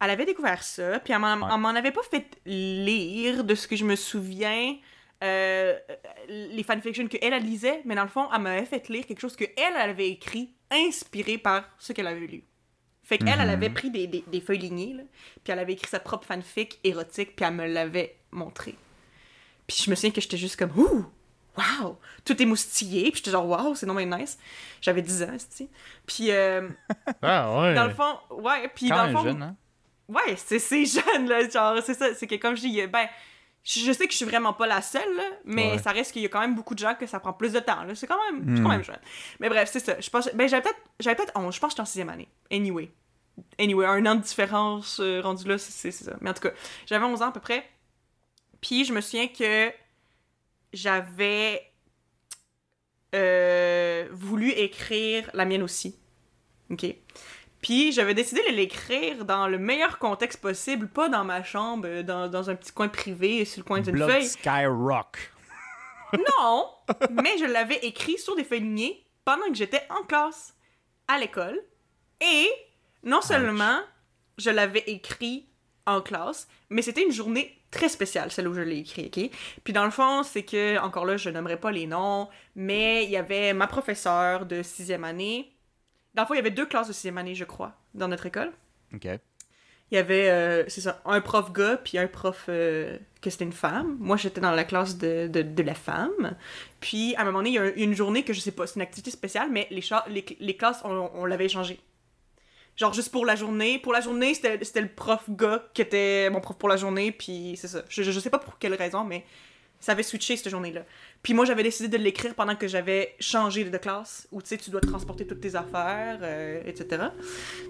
elle 0.00 0.10
avait 0.10 0.26
découvert 0.26 0.62
ça, 0.64 0.98
puis 0.98 1.12
elle 1.12 1.20
m'en, 1.20 1.34
Ouais. 1.36 1.52
elle 1.54 1.60
m'en 1.60 1.68
avait 1.68 1.92
pas 1.92 2.02
fait 2.10 2.26
lire 2.44 3.44
de 3.44 3.54
ce 3.54 3.68
que 3.68 3.76
je 3.76 3.84
me 3.84 3.94
souviens. 3.94 4.74
Euh, 5.22 5.78
les 6.28 6.62
fanfictions 6.62 7.06
que 7.08 7.16
elle, 7.22 7.40
lisait, 7.42 7.82
mais 7.84 7.94
dans 7.94 8.02
le 8.02 8.08
fond, 8.08 8.28
elle 8.34 8.40
m'avait 8.42 8.64
fait 8.66 8.88
lire 8.88 9.06
quelque 9.06 9.20
chose 9.20 9.36
que 9.36 9.44
elle, 9.44 9.74
elle 9.76 9.90
avait 9.90 10.08
écrit, 10.10 10.52
inspiré 10.70 11.38
par 11.38 11.64
ce 11.78 11.92
qu'elle 11.92 12.06
avait 12.06 12.26
lu. 12.26 12.44
Fait 13.04 13.18
qu'elle, 13.18 13.40
elle 13.40 13.48
Mhm. 13.48 13.54
avait 13.54 13.70
pris 13.70 13.90
des, 13.90 14.06
des, 14.06 14.24
des 14.26 14.40
feuilles 14.40 14.58
lignées, 14.58 14.94
là, 14.94 15.02
puis 15.42 15.52
elle 15.52 15.58
avait 15.58 15.72
écrit 15.74 15.88
sa 15.88 16.00
propre 16.00 16.26
fanfic 16.26 16.78
érotique, 16.84 17.34
puis 17.36 17.44
elle 17.44 17.54
me 17.54 17.66
l'avait 17.66 18.16
montré. 18.30 18.74
Puis 19.66 19.76
je 19.84 19.90
me 19.90 19.94
souviens 19.94 20.10
que 20.10 20.20
j'étais 20.20 20.36
juste 20.36 20.56
comme, 20.56 20.70
ouh, 20.76 21.04
wow, 21.56 21.98
tout 22.24 22.40
est 22.40 22.46
moustillé, 22.46 23.10
puis 23.10 23.16
j'étais 23.18 23.30
genre, 23.32 23.46
wow, 23.48 23.74
c'est 23.74 23.86
non 23.86 23.94
mais 23.94 24.06
nice. 24.06 24.38
J'avais 24.80 25.02
10 25.02 25.22
ans, 25.24 25.36
tu 25.56 25.66
Puis, 26.06 26.30
euh, 26.30 26.68
Ah, 27.22 27.60
ouais. 27.60 27.74
dans 27.74 27.84
le 27.84 27.90
fond, 27.94 28.18
ouais, 28.30 28.68
puis 28.74 28.88
Quand 28.88 28.96
dans 28.96 29.06
le 29.06 29.12
fond, 29.12 29.22
jeune, 29.24 29.42
hein? 29.42 29.56
ouais, 30.08 30.36
c'est 30.36 30.58
c'est 30.58 30.84
jeune, 30.86 31.28
là, 31.28 31.48
genre, 31.48 31.82
c'est 31.82 31.94
ça, 31.94 32.14
c'est 32.14 32.26
que 32.26 32.36
comme 32.36 32.56
je 32.56 32.62
dis, 32.62 32.86
ben, 32.86 33.06
je 33.64 33.92
sais 33.92 34.06
que 34.06 34.12
je 34.12 34.16
suis 34.16 34.26
vraiment 34.26 34.52
pas 34.52 34.66
la 34.66 34.82
seule, 34.82 35.16
là, 35.16 35.24
mais 35.44 35.72
Ouais. 35.72 35.78
ça 35.78 35.92
reste 35.92 36.12
qu'il 36.12 36.22
y 36.22 36.26
a 36.26 36.28
quand 36.28 36.40
même 36.40 36.54
beaucoup 36.54 36.74
de 36.74 36.80
gens 36.80 36.94
que 36.94 37.06
ça 37.06 37.20
prend 37.20 37.32
plus 37.32 37.52
de 37.52 37.60
temps, 37.60 37.78
c'est 37.94 38.06
quand 38.06 38.18
même, 38.30 38.42
je 38.48 38.50
suis 38.54 38.60
Hmm. 38.60 38.64
quand 38.64 38.70
même 38.70 38.82
jeune. 38.84 38.98
Mais 39.40 39.48
bref, 39.48 39.68
c'est 39.72 39.80
ça, 39.80 40.00
je 40.00 40.10
pense, 40.10 40.28
ben, 40.34 40.48
j'avais 40.48 40.62
peut-être, 40.62 40.80
j'avais 41.00 41.16
peut-être 41.16 41.32
11, 41.36 41.54
je 41.54 41.60
pense 41.60 41.68
que 41.68 41.72
j'étais 41.72 41.82
en 41.82 41.86
sixième 41.86 42.08
année, 42.10 42.28
anyway. 42.50 42.90
Anyway, 43.58 43.86
un 43.86 44.04
an 44.06 44.14
de 44.16 44.20
différence 44.22 45.00
euh, 45.00 45.20
rendu 45.22 45.46
là, 45.48 45.56
c'est 45.58 45.90
ça. 45.90 46.12
Mais 46.20 46.30
en 46.30 46.34
tout 46.34 46.42
cas, 46.42 46.52
j'avais 46.86 47.04
11 47.04 47.22
ans 47.22 47.28
à 47.28 47.32
peu 47.32 47.40
près, 47.40 47.64
puis 48.60 48.84
je 48.84 48.92
me 48.92 49.00
souviens 49.00 49.28
que 49.28 49.72
j'avais 50.72 51.62
euh, 53.14 54.08
voulu 54.12 54.50
écrire 54.50 55.30
la 55.34 55.44
mienne 55.44 55.62
aussi. 55.62 55.96
OK? 56.70 56.86
Puis 57.62 57.92
j'avais 57.92 58.12
décidé 58.12 58.42
de 58.50 58.54
l'écrire 58.54 59.24
dans 59.24 59.46
le 59.46 59.58
meilleur 59.58 59.98
contexte 59.98 60.40
possible, 60.40 60.88
pas 60.88 61.08
dans 61.08 61.24
ma 61.24 61.42
chambre, 61.42 61.86
euh, 61.86 62.02
dans, 62.02 62.28
dans 62.28 62.50
un 62.50 62.56
petit 62.56 62.72
coin 62.72 62.88
privé, 62.88 63.44
sur 63.44 63.60
le 63.60 63.64
coin 63.64 63.80
d'une 63.80 63.96
feuille. 63.96 64.26
Sky 64.26 64.66
Rock. 64.66 65.30
Non! 66.38 66.66
mais 67.10 67.38
je 67.38 67.46
l'avais 67.46 67.78
écrit 67.86 68.18
sur 68.18 68.36
des 68.36 68.44
feuilles 68.44 68.60
lignées 68.60 69.06
pendant 69.24 69.46
que 69.46 69.54
j'étais 69.54 69.80
en 69.88 70.02
classe 70.02 70.54
à 71.08 71.18
l'école. 71.18 71.58
Et 72.20 72.50
non 73.02 73.22
seulement 73.22 73.80
je 74.36 74.50
l'avais 74.50 74.84
écrit 74.86 75.48
en 75.86 76.02
classe, 76.02 76.48
mais 76.68 76.82
c'était 76.82 77.02
une 77.02 77.12
journée 77.12 77.58
très 77.70 77.88
spéciale, 77.88 78.30
celle 78.30 78.46
où 78.46 78.54
je 78.54 78.60
l'ai 78.60 78.78
écrit, 78.78 79.06
ok? 79.06 79.30
Puis 79.64 79.72
dans 79.72 79.84
le 79.84 79.90
fond, 79.90 80.22
c'est 80.22 80.42
que, 80.42 80.78
encore 80.78 81.06
là, 81.06 81.16
je 81.16 81.30
nommerai 81.30 81.58
pas 81.58 81.72
les 81.72 81.86
noms, 81.86 82.28
mais 82.54 83.04
il 83.04 83.10
y 83.10 83.16
avait 83.16 83.54
ma 83.54 83.66
professeure 83.66 84.46
de 84.46 84.62
sixième 84.62 85.04
année. 85.04 85.51
Dans 86.14 86.22
le 86.22 86.26
fond, 86.26 86.34
il 86.34 86.38
y 86.38 86.40
avait 86.40 86.50
deux 86.50 86.66
classes 86.66 86.88
de 86.88 86.92
sixième 86.92 87.18
année, 87.18 87.34
je 87.34 87.44
crois, 87.44 87.72
dans 87.94 88.08
notre 88.08 88.26
école. 88.26 88.52
Ok. 88.94 89.06
Il 89.90 89.96
y 89.96 89.98
avait, 89.98 90.30
euh, 90.30 90.64
c'est 90.68 90.80
ça, 90.80 91.02
un 91.04 91.20
prof 91.20 91.52
gars, 91.52 91.76
puis 91.76 91.98
un 91.98 92.06
prof 92.06 92.46
euh, 92.48 92.96
que 93.20 93.28
c'était 93.28 93.44
une 93.44 93.52
femme. 93.52 93.96
Moi, 94.00 94.16
j'étais 94.16 94.40
dans 94.40 94.52
la 94.52 94.64
classe 94.64 94.96
de, 94.96 95.26
de, 95.26 95.42
de 95.42 95.62
la 95.62 95.74
femme. 95.74 96.34
Puis, 96.80 97.14
à 97.16 97.20
un 97.22 97.24
moment 97.24 97.38
donné, 97.38 97.50
il 97.50 97.54
y 97.54 97.58
a 97.58 97.62
un- 97.62 97.72
une 97.76 97.94
journée 97.94 98.22
que 98.24 98.32
je 98.32 98.40
sais 98.40 98.52
pas, 98.52 98.66
c'est 98.66 98.76
une 98.76 98.82
activité 98.82 99.10
spéciale, 99.10 99.48
mais 99.50 99.66
les, 99.70 99.82
cha- 99.82 100.04
les, 100.08 100.24
les 100.40 100.56
classes, 100.56 100.80
on, 100.84 101.10
on 101.14 101.24
l'avait 101.26 101.44
échangé. 101.44 101.78
Genre, 102.76 102.94
juste 102.94 103.12
pour 103.12 103.26
la 103.26 103.36
journée. 103.36 103.78
Pour 103.78 103.92
la 103.92 104.00
journée, 104.00 104.32
c'était 104.32 104.64
c'était 104.64 104.80
le 104.80 104.88
prof 104.88 105.24
gars 105.28 105.62
qui 105.74 105.82
était 105.82 106.30
mon 106.30 106.40
prof 106.40 106.56
pour 106.56 106.70
la 106.70 106.78
journée, 106.78 107.12
puis 107.12 107.54
c'est 107.58 107.68
ça. 107.68 107.82
Je, 107.90 108.02
je, 108.02 108.10
je 108.12 108.18
sais 108.20 108.30
pas 108.30 108.38
pour 108.38 108.58
quelle 108.58 108.74
raison, 108.74 109.04
mais 109.04 109.26
ça 109.78 109.92
avait 109.92 110.02
switché 110.02 110.36
cette 110.38 110.48
journée-là. 110.48 110.84
Puis 111.22 111.34
moi, 111.34 111.44
j'avais 111.44 111.62
décidé 111.62 111.88
de 111.88 112.02
l'écrire 112.02 112.34
pendant 112.34 112.56
que 112.56 112.66
j'avais 112.66 113.14
changé 113.20 113.64
de 113.64 113.78
classe, 113.78 114.26
où 114.32 114.42
tu 114.42 114.48
sais, 114.48 114.58
tu 114.58 114.70
dois 114.70 114.80
transporter 114.80 115.26
toutes 115.26 115.40
tes 115.40 115.54
affaires, 115.54 116.18
euh, 116.22 116.62
etc. 116.64 117.04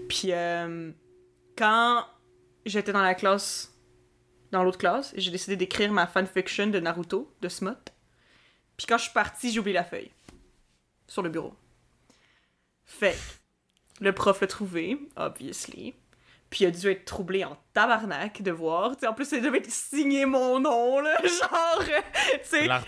Puis 0.09 0.31
euh, 0.31 0.91
quand 1.55 2.05
j'étais 2.65 2.91
dans 2.91 3.03
la 3.03 3.13
classe, 3.13 3.71
dans 4.51 4.63
l'autre 4.63 4.79
classe, 4.79 5.13
j'ai 5.15 5.31
décidé 5.31 5.55
d'écrire 5.55 5.91
ma 5.91 6.07
fanfiction 6.07 6.67
de 6.67 6.79
Naruto, 6.79 7.31
de 7.41 7.49
Smut. 7.49 7.91
Puis 8.77 8.87
quand 8.87 8.97
je 8.97 9.03
suis 9.03 9.13
partie, 9.13 9.51
j'ai 9.51 9.59
oublié 9.59 9.75
la 9.75 9.83
feuille. 9.83 10.11
Sur 11.07 11.21
le 11.21 11.29
bureau. 11.29 11.53
Fait 12.85 13.17
le 14.01 14.11
prof 14.13 14.41
l'a 14.41 14.47
trouvé, 14.47 14.97
obviously. 15.15 15.93
Puis 16.53 16.65
il 16.65 16.67
a 16.67 16.69
dû 16.69 16.87
être 16.91 17.05
troublé 17.05 17.43
en 17.43 17.57
tabarnak 17.73 18.43
de 18.43 18.51
voir. 18.51 18.91
Tu 18.91 18.99
sais, 18.99 19.07
en 19.07 19.15
plus, 19.15 19.31
il 19.31 19.41
devait 19.41 19.63
signer 19.67 20.27
mon 20.27 20.59
nom, 20.59 20.99
là. 20.99 21.17
Genre, 21.23 21.81
euh, 21.81 22.01
tu 22.31 22.39
sais, 22.43 22.67
la, 22.67 22.79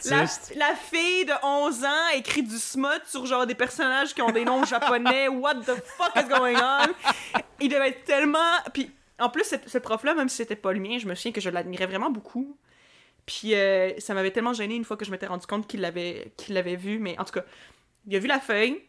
la 0.56 0.76
fille 0.76 1.26
de 1.26 1.34
11 1.44 1.84
ans 1.84 2.08
écrit 2.14 2.44
du 2.44 2.60
smut 2.60 3.02
sur 3.08 3.26
genre 3.26 3.48
des 3.48 3.56
personnages 3.56 4.14
qui 4.14 4.22
ont 4.22 4.30
des 4.30 4.46
noms 4.46 4.64
japonais. 4.66 5.28
What 5.30 5.56
the 5.62 5.82
fuck 5.84 6.12
is 6.16 6.30
going 6.30 6.58
on? 6.62 6.94
Il 7.60 7.70
devait 7.70 7.90
être 7.90 8.04
tellement. 8.04 8.38
Puis 8.72 8.92
en 9.18 9.32
plus, 9.32 9.56
ce 9.66 9.78
prof-là, 9.80 10.14
même 10.14 10.30
si 10.30 10.36
c'était 10.38 10.56
pas 10.56 10.72
le 10.72 10.80
mien, 10.80 11.00
je 11.00 11.08
me 11.08 11.16
souviens 11.16 11.32
que 11.32 11.42
je 11.42 11.50
l'admirais 11.50 11.88
vraiment 11.88 12.12
beaucoup. 12.12 12.56
Puis 13.26 13.56
euh, 13.56 13.94
ça 13.98 14.14
m'avait 14.14 14.30
tellement 14.30 14.54
gêné 14.54 14.76
une 14.76 14.86
fois 14.86 14.96
que 14.96 15.06
je 15.06 15.10
m'étais 15.10 15.26
rendu 15.26 15.48
compte 15.48 15.66
qu'il 15.66 15.82
l'avait 15.82 16.34
qu'il 16.38 16.54
l'avait 16.54 16.76
vu. 16.76 17.00
Mais 17.00 17.18
en 17.18 17.24
tout 17.24 17.34
cas, 17.34 17.46
il 18.06 18.16
a 18.16 18.20
vu 18.20 18.28
la 18.28 18.40
feuille. 18.40 18.84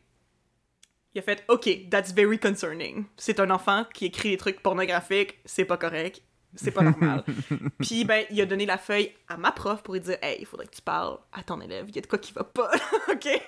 Il 1.16 1.20
a 1.20 1.22
fait 1.22 1.42
OK, 1.48 1.88
that's 1.90 2.12
very 2.12 2.38
concerning. 2.38 3.06
C'est 3.16 3.40
un 3.40 3.50
enfant 3.50 3.86
qui 3.94 4.04
écrit 4.04 4.28
des 4.32 4.36
trucs 4.36 4.60
pornographiques, 4.60 5.38
c'est 5.46 5.64
pas 5.64 5.78
correct, 5.78 6.20
c'est 6.54 6.72
pas 6.72 6.82
normal. 6.82 7.24
Puis 7.80 8.04
ben, 8.04 8.26
il 8.30 8.38
a 8.42 8.44
donné 8.44 8.66
la 8.66 8.76
feuille 8.76 9.10
à 9.26 9.38
ma 9.38 9.50
prof 9.50 9.82
pour 9.82 9.94
lui 9.94 10.00
dire 10.02 10.18
Hey, 10.20 10.36
il 10.40 10.46
faudrait 10.46 10.66
que 10.66 10.74
tu 10.76 10.82
parles 10.82 11.16
à 11.32 11.42
ton 11.42 11.58
élève, 11.62 11.86
il 11.88 11.96
y 11.96 11.98
a 11.98 12.02
de 12.02 12.06
quoi 12.06 12.18
qui 12.18 12.34
va 12.34 12.44
pas, 12.44 12.70
OK? 13.10 13.22
fait 13.22 13.40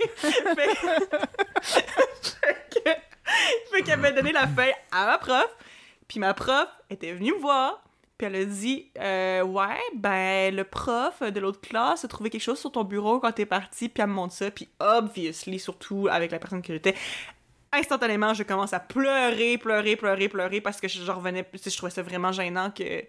fait 2.33 2.69
que- 2.71 2.91
fait 3.71 3.83
qu'elle 3.83 4.01
m'a 4.01 4.13
donné 4.13 4.33
la 4.33 4.47
feuille 4.49 4.73
à 4.91 5.05
ma 5.05 5.19
prof, 5.19 5.55
puis 6.09 6.21
ma 6.21 6.33
prof 6.33 6.69
était 6.89 7.13
venue 7.13 7.35
me 7.35 7.39
voir, 7.41 7.85
puis 8.17 8.27
elle 8.29 8.37
a 8.37 8.45
dit 8.47 8.91
euh, 8.99 9.43
Ouais, 9.43 9.79
ben, 9.95 10.57
le 10.57 10.65
prof 10.65 11.21
de 11.23 11.39
l'autre 11.39 11.61
classe 11.61 12.05
a 12.05 12.09
trouvé 12.09 12.31
quelque 12.31 12.41
chose 12.43 12.59
sur 12.59 12.73
ton 12.73 12.85
bureau 12.85 13.21
quand 13.21 13.33
t'es 13.33 13.45
parti, 13.47 13.91
puis 13.91 14.03
elle 14.03 14.09
me 14.09 14.15
montre 14.15 14.33
ça, 14.33 14.51
puis 14.51 14.69
obviously, 14.81 15.59
surtout 15.59 16.09
avec 16.11 16.31
la 16.31 16.39
personne 16.39 16.63
que 16.63 16.73
j'étais, 16.73 16.95
instantanément, 17.73 18.35
je 18.35 18.43
commence 18.43 18.73
à 18.73 18.81
pleurer, 18.81 19.59
pleurer, 19.59 19.97
pleurer, 19.97 20.29
pleurer 20.29 20.61
parce 20.61 20.81
que 20.81 20.89
je, 20.89 21.03
je 21.03 21.11
revenais, 21.13 21.49
je 21.53 21.77
trouvais 21.77 21.91
ça 21.93 22.03
vraiment 22.03 22.33
gênant 22.33 22.71
que, 22.71 23.05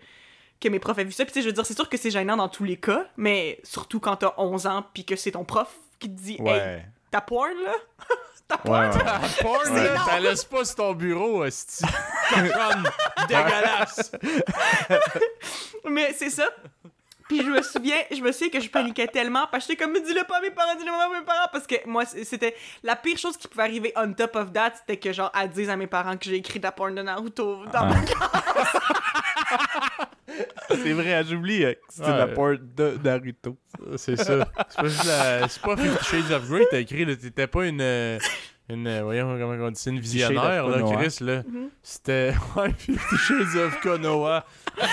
que 0.59 0.69
mes 0.69 0.79
profs 0.79 0.97
aient 0.97 1.03
vu 1.05 1.11
ça. 1.11 1.23
Puis 1.25 1.33
tu 1.33 1.39
sais, 1.39 1.43
je 1.43 1.47
veux 1.47 1.53
dire, 1.53 1.65
c'est 1.65 1.73
sûr 1.75 1.87
que 1.89 1.97
c'est 1.97 2.11
gênant 2.11 2.37
dans 2.37 2.49
tous 2.49 2.63
les 2.65 2.77
cas, 2.77 3.05
mais 3.17 3.59
surtout 3.63 3.99
quand 3.99 4.17
t'as 4.17 4.33
11 4.37 4.67
ans 4.67 4.85
puis 4.93 5.05
que 5.05 5.15
c'est 5.15 5.31
ton 5.31 5.45
prof 5.45 5.69
qui 5.99 6.09
te 6.09 6.19
dit 6.21 6.33
Hey, 6.39 6.41
Ouais. 6.43 6.85
t'as 7.11 7.21
porn 7.21 7.51
là? 7.63 7.73
T'as 8.47 8.55
Ouais, 8.55 8.89
porn? 8.89 8.97
ouais. 8.97 9.03
Ah, 9.05 9.21
porn, 9.41 9.59
C'est 9.63 9.83
là, 9.83 10.01
t'as 10.07 10.19
laisses 10.19 10.43
pas 10.43 10.65
sur 10.65 10.75
ton 10.77 10.93
bureau, 10.95 11.43
hostie. 11.43 11.85
Dégueulasse. 13.27 14.11
Mais 15.87 16.13
c'est 16.13 16.31
ça. 16.31 16.49
Puis 17.29 17.43
je 17.43 17.49
me 17.49 17.61
souviens, 17.61 17.95
je 18.11 18.19
me 18.21 18.31
souviens 18.33 18.49
que 18.49 18.59
je 18.59 18.69
paniquais 18.69 19.07
tellement 19.07 19.47
parce 19.51 19.65
que 19.65 19.71
j'étais 19.71 19.83
comme 19.85 19.93
dis-le 19.93 20.23
pas 20.25 20.37
à 20.37 20.41
mes 20.41 20.49
parents, 20.51 20.75
dis-le 20.75 20.91
pas 20.91 21.05
à 21.05 21.19
mes 21.19 21.25
parents 21.25 21.47
parce 21.51 21.65
que 21.67 21.75
moi 21.85 22.03
c'était 22.05 22.55
la 22.83 22.95
pire 22.97 23.17
chose 23.17 23.37
qui 23.37 23.47
pouvait 23.47 23.63
arriver 23.63 23.93
on 23.95 24.11
top 24.13 24.35
of 24.35 24.51
that, 24.51 24.73
c'était 24.79 24.97
que 24.97 25.13
genre 25.13 25.31
elle 25.39 25.49
dise 25.51 25.69
à 25.69 25.75
mes 25.77 25.87
parents 25.87 26.17
que 26.17 26.25
j'ai 26.25 26.35
écrit 26.37 26.57
de 26.59 26.63
la 26.65 26.71
porn 26.71 26.93
de 26.95 27.01
Naruto 27.03 27.65
dans 27.71 27.85
mon 27.85 27.95
C'est 30.69 30.93
vrai, 30.93 31.23
j'oublie 31.23 31.59
que 31.61 31.75
c'était 31.89 32.09
Ouais. 32.11 32.17
la 32.17 32.27
part 32.27 32.53
de 32.59 32.97
Naruto. 33.03 33.57
C'est 33.97 34.15
ça. 34.15 34.47
C'est 34.69 34.75
pas 34.81 34.87
juste 34.87 35.05
la... 35.05 35.47
C'est 35.47 35.61
pas 35.61 35.77
Fifty 35.77 36.05
Shades 36.05 36.31
of 36.31 36.47
Grey, 36.49 36.65
t'as 36.69 36.79
écrit, 36.79 37.05
là. 37.05 37.15
T'étais 37.15 37.47
pas 37.47 37.65
une. 37.65 37.81
euh, 37.81 38.19
Une, 38.69 38.87
euh, 38.87 39.01
voyons 39.03 39.37
comment 39.39 39.65
on 39.65 39.71
dit 39.71 39.81
une 39.89 39.99
visionnaire, 39.99 40.67
là, 40.67 40.79
Konoha. 40.79 40.95
Chris, 40.97 41.17
là. 41.21 41.37
Mhm. 41.47 41.69
C'était, 41.81 42.33
ouais, 42.55 42.71
Fifty 42.77 43.17
Shades 43.17 43.55
of 43.57 43.79
Konoha. 43.81 44.45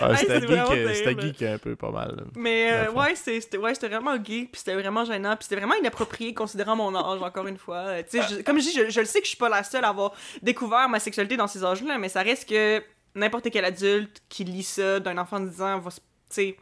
Ah, 0.00 0.14
c'est 0.16 0.30
un 0.30 0.40
peu- 0.40 0.56
Ah, 0.58 0.72
Hey, 0.72 0.94
c'était 0.94 1.04
c'est 1.04 1.20
geek, 1.20 1.20
euh, 1.20 1.20
geek 1.20 1.42
un 1.42 1.58
peu 1.58 1.74
pas 1.76 1.90
mal. 1.90 2.14
là. 2.16 2.22
Mais 2.36 2.72
euh, 2.72 2.92
ouais, 2.92 3.14
c'était 3.16 3.58
ouais, 3.58 3.74
c'était 3.74 3.88
vraiment 3.88 4.16
gay, 4.16 4.48
puis 4.50 4.60
c'était 4.60 4.74
vraiment 4.74 5.04
gênant, 5.04 5.34
puis 5.36 5.44
c'était 5.44 5.56
vraiment 5.56 5.74
inapproprié 5.74 6.32
considérant 6.34 6.76
mon 6.76 6.94
âge, 6.94 7.20
encore 7.20 7.46
une 7.48 7.58
fois. 7.58 7.78
Euh, 7.78 8.02
tu 8.08 8.20
sais, 8.22 8.26
je- 8.36 8.42
comme 8.42 8.58
je 8.60 8.64
dis, 8.64 8.72
je, 8.72 8.90
je 8.90 9.00
le 9.00 9.06
sais 9.06 9.18
que 9.18 9.24
je 9.24 9.30
suis 9.30 9.38
pas 9.38 9.48
la 9.48 9.64
seule 9.64 9.84
à 9.84 9.88
avoir 9.88 10.12
découvert 10.42 10.88
ma 10.88 11.00
sexualité 11.00 11.36
dans 11.36 11.48
ces 11.48 11.64
âges-là, 11.64 11.98
mais 11.98 12.08
ça 12.08 12.22
reste 12.22 12.48
que 12.48 12.82
n'importe 13.16 13.50
quel 13.50 13.64
adulte 13.64 14.22
qui 14.28 14.44
lit 14.44 14.62
ça 14.62 15.00
d'un 15.00 15.18
enfant 15.18 15.40
de 15.40 15.48
10 15.48 15.62
ans 15.62 15.78
va 15.80 15.90
se- 15.90 15.98
tu 15.98 16.04
sais, 16.30 16.56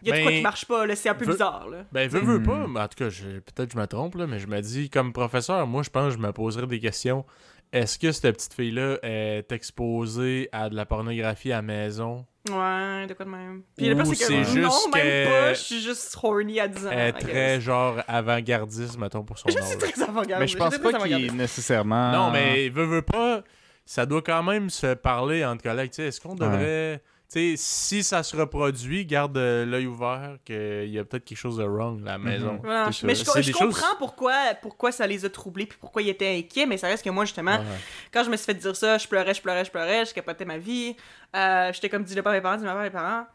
Il 0.00 0.06
y 0.08 0.12
a 0.12 0.16
de 0.16 0.22
quoi 0.22 0.30
Ben, 0.30 0.36
qui 0.36 0.42
marche 0.44 0.64
pas, 0.64 0.86
là, 0.86 0.94
c'est 0.94 1.08
un 1.08 1.14
peu 1.16 1.24
veux- 1.24 1.32
bizarre, 1.32 1.68
là. 1.68 1.78
Ben, 1.90 2.08
veux, 2.08 2.20
veux 2.20 2.38
Hmm. 2.38 2.46
pas, 2.46 2.66
mais 2.68 2.78
en 2.80 2.86
tout 2.86 2.94
cas, 2.98 3.10
je- 3.10 3.40
peut-être 3.40 3.66
que 3.66 3.72
je 3.72 3.78
me 3.78 3.86
trompe, 3.88 4.14
là, 4.14 4.28
mais 4.28 4.38
je 4.38 4.46
me 4.46 4.60
dis, 4.60 4.90
comme 4.90 5.12
professeur, 5.12 5.66
moi, 5.66 5.82
je 5.82 5.90
pense 5.90 6.14
que 6.14 6.20
je 6.20 6.24
me 6.24 6.30
poserais 6.32 6.68
des 6.68 6.78
questions. 6.78 7.24
Est-ce 7.72 7.98
que 7.98 8.12
cette 8.12 8.34
petite 8.36 8.54
fille-là 8.54 8.96
est 9.02 9.52
exposée 9.52 10.48
à 10.52 10.68
de 10.70 10.74
la 10.74 10.86
pornographie 10.86 11.52
à 11.52 11.56
la 11.56 11.62
maison? 11.62 12.24
Ouais, 12.48 13.06
de 13.06 13.12
quoi 13.12 13.26
de 13.26 13.30
même. 13.30 13.62
Puis 13.76 13.88
le 13.88 13.94
Ou 13.94 14.02
pire, 14.04 14.14
c'est 14.16 14.26
que 14.38 14.42
juste 14.44 14.56
non, 14.56 14.90
même 14.94 15.02
que- 15.02 15.26
pas, 15.28 15.52
je 15.54 15.58
suis 15.60 15.80
juste 15.82 16.18
horny 16.22 16.60
à 16.60 16.68
10 16.68 16.86
ans. 16.86 16.90
Elle 16.90 17.08
est 17.08 17.12
très, 17.12 17.60
genre, 17.60 17.96
avant-gardiste, 18.08 18.96
mettons, 18.98 19.22
pour 19.22 19.38
son 19.38 19.50
Je 19.50 19.58
âge. 19.58 19.64
suis 19.64 19.76
très 19.76 20.02
avant-garde. 20.02 20.40
Mais 20.40 20.46
je 20.48 20.56
pense 20.56 20.78
pas 20.78 20.78
qu'il 20.78 20.92
est 20.92 20.94
avant-gardiste. 20.96 21.34
nécessairement. 21.34 22.10
Non, 22.12 22.30
mais 22.30 22.70
veut, 22.70 22.86
veut 22.86 23.02
pas, 23.02 23.42
ça 23.84 24.06
doit 24.06 24.22
quand 24.22 24.42
même 24.42 24.70
se 24.70 24.94
parler 24.94 25.44
entre 25.44 25.62
collègues. 25.62 25.90
Tu 25.90 25.96
sais, 25.96 26.08
Est-ce 26.08 26.20
qu'on 26.22 26.34
devrait. 26.34 27.02
Sais, 27.28 27.54
si 27.56 28.02
ça 28.02 28.22
se 28.22 28.36
reproduit, 28.36 29.04
garde 29.04 29.36
euh, 29.36 29.64
l'œil 29.66 29.86
ouvert 29.86 30.36
qu'il 30.44 30.88
y 30.88 30.98
a 30.98 31.04
peut-être 31.04 31.24
quelque 31.24 31.38
chose 31.38 31.58
de 31.58 31.64
wrong 31.64 32.00
à 32.06 32.12
la 32.12 32.18
maison. 32.18 32.58
Voilà. 32.62 32.90
C'est 32.92 33.06
Mais 33.06 33.14
je, 33.14 33.24
comprends 33.24 33.42
choses- 33.42 33.84
pourquoi, 33.98 34.34
pourquoi 34.62 34.92
ça 34.92 35.06
les 35.06 35.24
a 35.24 35.30
troublés 35.30 35.66
puis 35.66 35.78
pourquoi 35.80 36.02
ils 36.02 36.08
étaient 36.08 36.36
inquiets, 36.38 36.66
mais 36.66 36.76
ça 36.78 36.86
reste 36.88 37.04
que 37.04 37.10
moi, 37.10 37.24
justement, 37.24 37.56
Ouais. 37.58 37.64
quand 38.12 38.24
je 38.24 38.30
me 38.30 38.36
suis 38.36 38.46
fait 38.46 38.54
dire 38.54 38.74
ça, 38.76 38.96
je 38.98 39.06
pleurais, 39.06 39.34
je 39.34 39.42
pleurais, 39.42 39.64
je 39.64 39.70
pleurais, 39.70 40.04
je 40.06 40.14
capotais 40.14 40.44
ma 40.44 40.58
vie. 40.58 40.96
Euh, 41.36 41.70
J'étais 41.72 41.88
comme, 41.88 42.04
dis-le 42.04 42.22
pas 42.22 42.30
à 42.30 42.34
mes 42.34 42.40
parents, 42.40 42.56
dis-le 42.56 42.70
pas 42.70 42.80
à 42.80 42.82
mes 42.84 42.90
parents. 42.90 43.26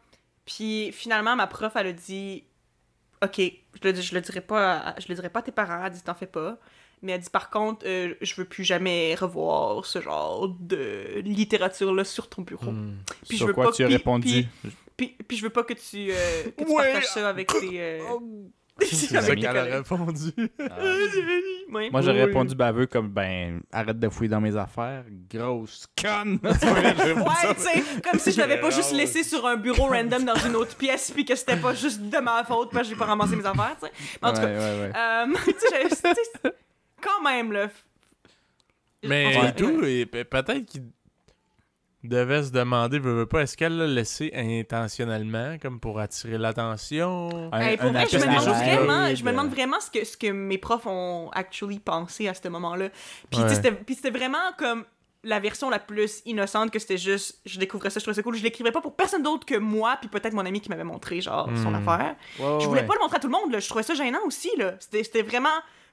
Puis 0.44 0.90
finalement, 0.92 1.36
ma 1.36 1.46
prof, 1.46 1.72
elle 1.76 1.86
a 1.88 1.92
dit, 1.92 2.44
OK, 3.24 3.38
je 3.40 3.88
le, 3.88 3.94
je 4.00 4.14
le 4.14 4.20
dirai 4.20 4.40
pas 4.40 4.78
à, 4.78 5.00
je 5.00 5.06
le 5.08 5.14
dirai 5.14 5.28
pas 5.30 5.40
à 5.40 5.42
tes 5.42 5.52
parents, 5.52 5.82
elle 5.84 5.92
dit, 5.92 6.02
t'en 6.02 6.14
fais 6.14 6.26
pas. 6.26 6.58
Mais 7.02 7.12
elle 7.12 7.20
dit, 7.20 7.30
par 7.30 7.50
contre, 7.50 7.84
euh, 7.86 8.14
je 8.22 8.34
veux 8.36 8.44
plus 8.46 8.64
jamais 8.64 9.14
revoir 9.14 9.84
ce 9.84 10.00
genre 10.00 10.48
de 10.60 11.20
littérature-là 11.20 12.04
sur 12.04 12.28
ton 12.30 12.42
bureau. 12.42 12.70
Hmm. 12.70 12.96
Puis 13.28 13.32
je 13.32 13.36
Sur 13.36 13.46
veux 13.48 13.52
quoi 13.54 13.64
pas 13.66 13.72
tu 13.72 13.82
as 13.82 13.86
puis- 13.86 13.96
répondu? 13.96 14.46
Puis, 14.96 15.16
puis 15.26 15.36
je 15.36 15.42
veux 15.42 15.50
pas 15.50 15.64
que 15.64 15.74
tu, 15.74 16.10
euh, 16.12 16.44
que 16.56 16.64
tu 16.64 16.70
Ouais. 16.70 16.84
partages 16.92 17.06
ça 17.08 17.28
avec 17.28 17.48
tes... 17.48 18.00
euh, 18.82 18.86
C'est 18.90 19.20
ça 19.20 19.34
qu'elle 19.36 19.46
a 19.56 19.62
répondu. 19.64 20.32
Ah. 20.60 20.64
Moi, 21.90 22.02
j'aurais 22.02 22.20
Oui. 22.20 22.24
répondu 22.26 22.54
baveux 22.54 22.86
comme 22.86 23.08
ben, 23.08 23.60
arrête 23.72 23.98
de 23.98 24.08
fouiller 24.08 24.28
dans 24.30 24.40
mes 24.40 24.56
affaires, 24.56 25.04
grosse 25.32 25.86
conne. 26.00 26.38
Ouais, 26.44 27.54
tu 27.54 27.60
sais, 27.62 28.00
comme 28.08 28.18
si 28.20 28.30
je 28.32 28.38
l'avais 28.40 28.60
pas 28.60 28.70
juste 28.70 28.92
laissé 28.92 29.22
sur 29.24 29.44
un 29.46 29.56
bureau 29.56 29.86
random 29.86 30.24
dans 30.24 30.36
une 30.36 30.54
autre 30.56 30.76
pièce, 30.76 31.10
puis 31.10 31.24
que 31.24 31.34
c'était 31.34 31.56
pas 31.56 31.74
juste 31.74 32.00
de 32.02 32.18
ma 32.18 32.44
faute 32.44 32.70
parce 32.70 32.84
que 32.88 32.94
j'ai 32.94 32.98
pas 32.98 33.06
ramassé 33.06 33.34
mes 33.36 33.46
affaires, 33.46 33.76
tu 33.80 33.86
sais. 33.86 33.92
Mais 34.22 34.28
En 34.28 34.32
tout 34.32 34.40
cas, 34.40 34.46
ouais, 34.46 34.54
ouais. 34.54 34.92
euh, 34.96 35.34
tu 35.46 35.94
sais, 35.96 36.52
quand 37.02 37.22
même, 37.24 37.52
là. 37.52 37.68
Mais 39.04 39.36
Ouais. 39.38 39.52
tout, 39.54 39.84
et 39.84 40.06
pe- 40.06 40.24
peut-être 40.24 40.64
qu'il 40.64 40.82
devait 42.08 42.42
se 42.42 42.50
demander, 42.52 42.98
veut, 42.98 43.14
veut 43.14 43.26
pas, 43.26 43.40
est-ce 43.42 43.56
qu'elle 43.56 43.76
l'a 43.76 43.86
laissé 43.86 44.30
intentionnellement, 44.78 45.56
comme 45.60 45.80
pour 45.80 45.98
attirer 46.00 46.38
l'attention? 46.38 47.50
Un- 47.52 47.60
Hey, 47.60 47.76
pour 47.76 47.86
un 47.88 47.92
vrai, 47.92 48.06
je 48.10 48.16
me 48.18 48.22
demande 48.22 48.44
vraiment, 48.44 49.14
je 49.14 49.24
me 49.24 49.30
demande 49.30 49.50
vraiment 49.50 49.80
ce 49.80 49.90
que, 49.90 50.04
ce 50.04 50.16
que 50.16 50.26
mes 50.30 50.58
profs 50.58 50.86
ont 50.86 51.30
actually 51.32 51.78
pensé 51.78 52.28
à 52.28 52.34
ce 52.34 52.46
moment-là. 52.48 52.88
Puis 53.30 53.40
Ouais. 53.40 53.54
c'était 53.54 53.72
puis 53.72 53.94
c'était 53.94 54.10
vraiment 54.10 54.38
comme 54.58 54.84
la 55.26 55.40
version 55.40 55.70
la 55.70 55.78
plus 55.78 56.20
innocente 56.26 56.70
que 56.70 56.78
c'était 56.78 56.98
juste 56.98 57.40
je 57.46 57.58
découvrais 57.58 57.88
ça, 57.88 57.98
je 57.98 58.04
trouvais 58.04 58.14
ça 58.14 58.22
cool. 58.22 58.36
Je 58.36 58.42
l'écrivais 58.42 58.72
pas 58.72 58.82
pour 58.82 58.94
personne 58.94 59.22
d'autre 59.22 59.46
que 59.46 59.56
moi, 59.56 59.96
puis 60.00 60.08
peut-être 60.10 60.34
mon 60.34 60.44
ami 60.44 60.60
qui 60.60 60.68
m'avait 60.68 60.84
montré 60.84 61.20
genre 61.22 61.48
son 61.62 61.70
Hmm. 61.70 61.74
affaire. 61.88 62.16
Ouais, 62.38 62.60
Je 62.60 62.66
voulais 62.66 62.82
ouais. 62.82 62.86
pas 62.86 62.94
le 62.94 63.00
montrer 63.00 63.16
à 63.16 63.20
tout 63.20 63.28
le 63.28 63.32
monde, 63.32 63.50
là. 63.50 63.58
je 63.60 63.68
trouvais 63.68 63.82
ça 63.84 63.94
gênant 63.94 64.18
aussi 64.26 64.50
là. 64.58 64.74
C'était 64.80 65.02
c'était 65.02 65.22
vraiment 65.22 65.48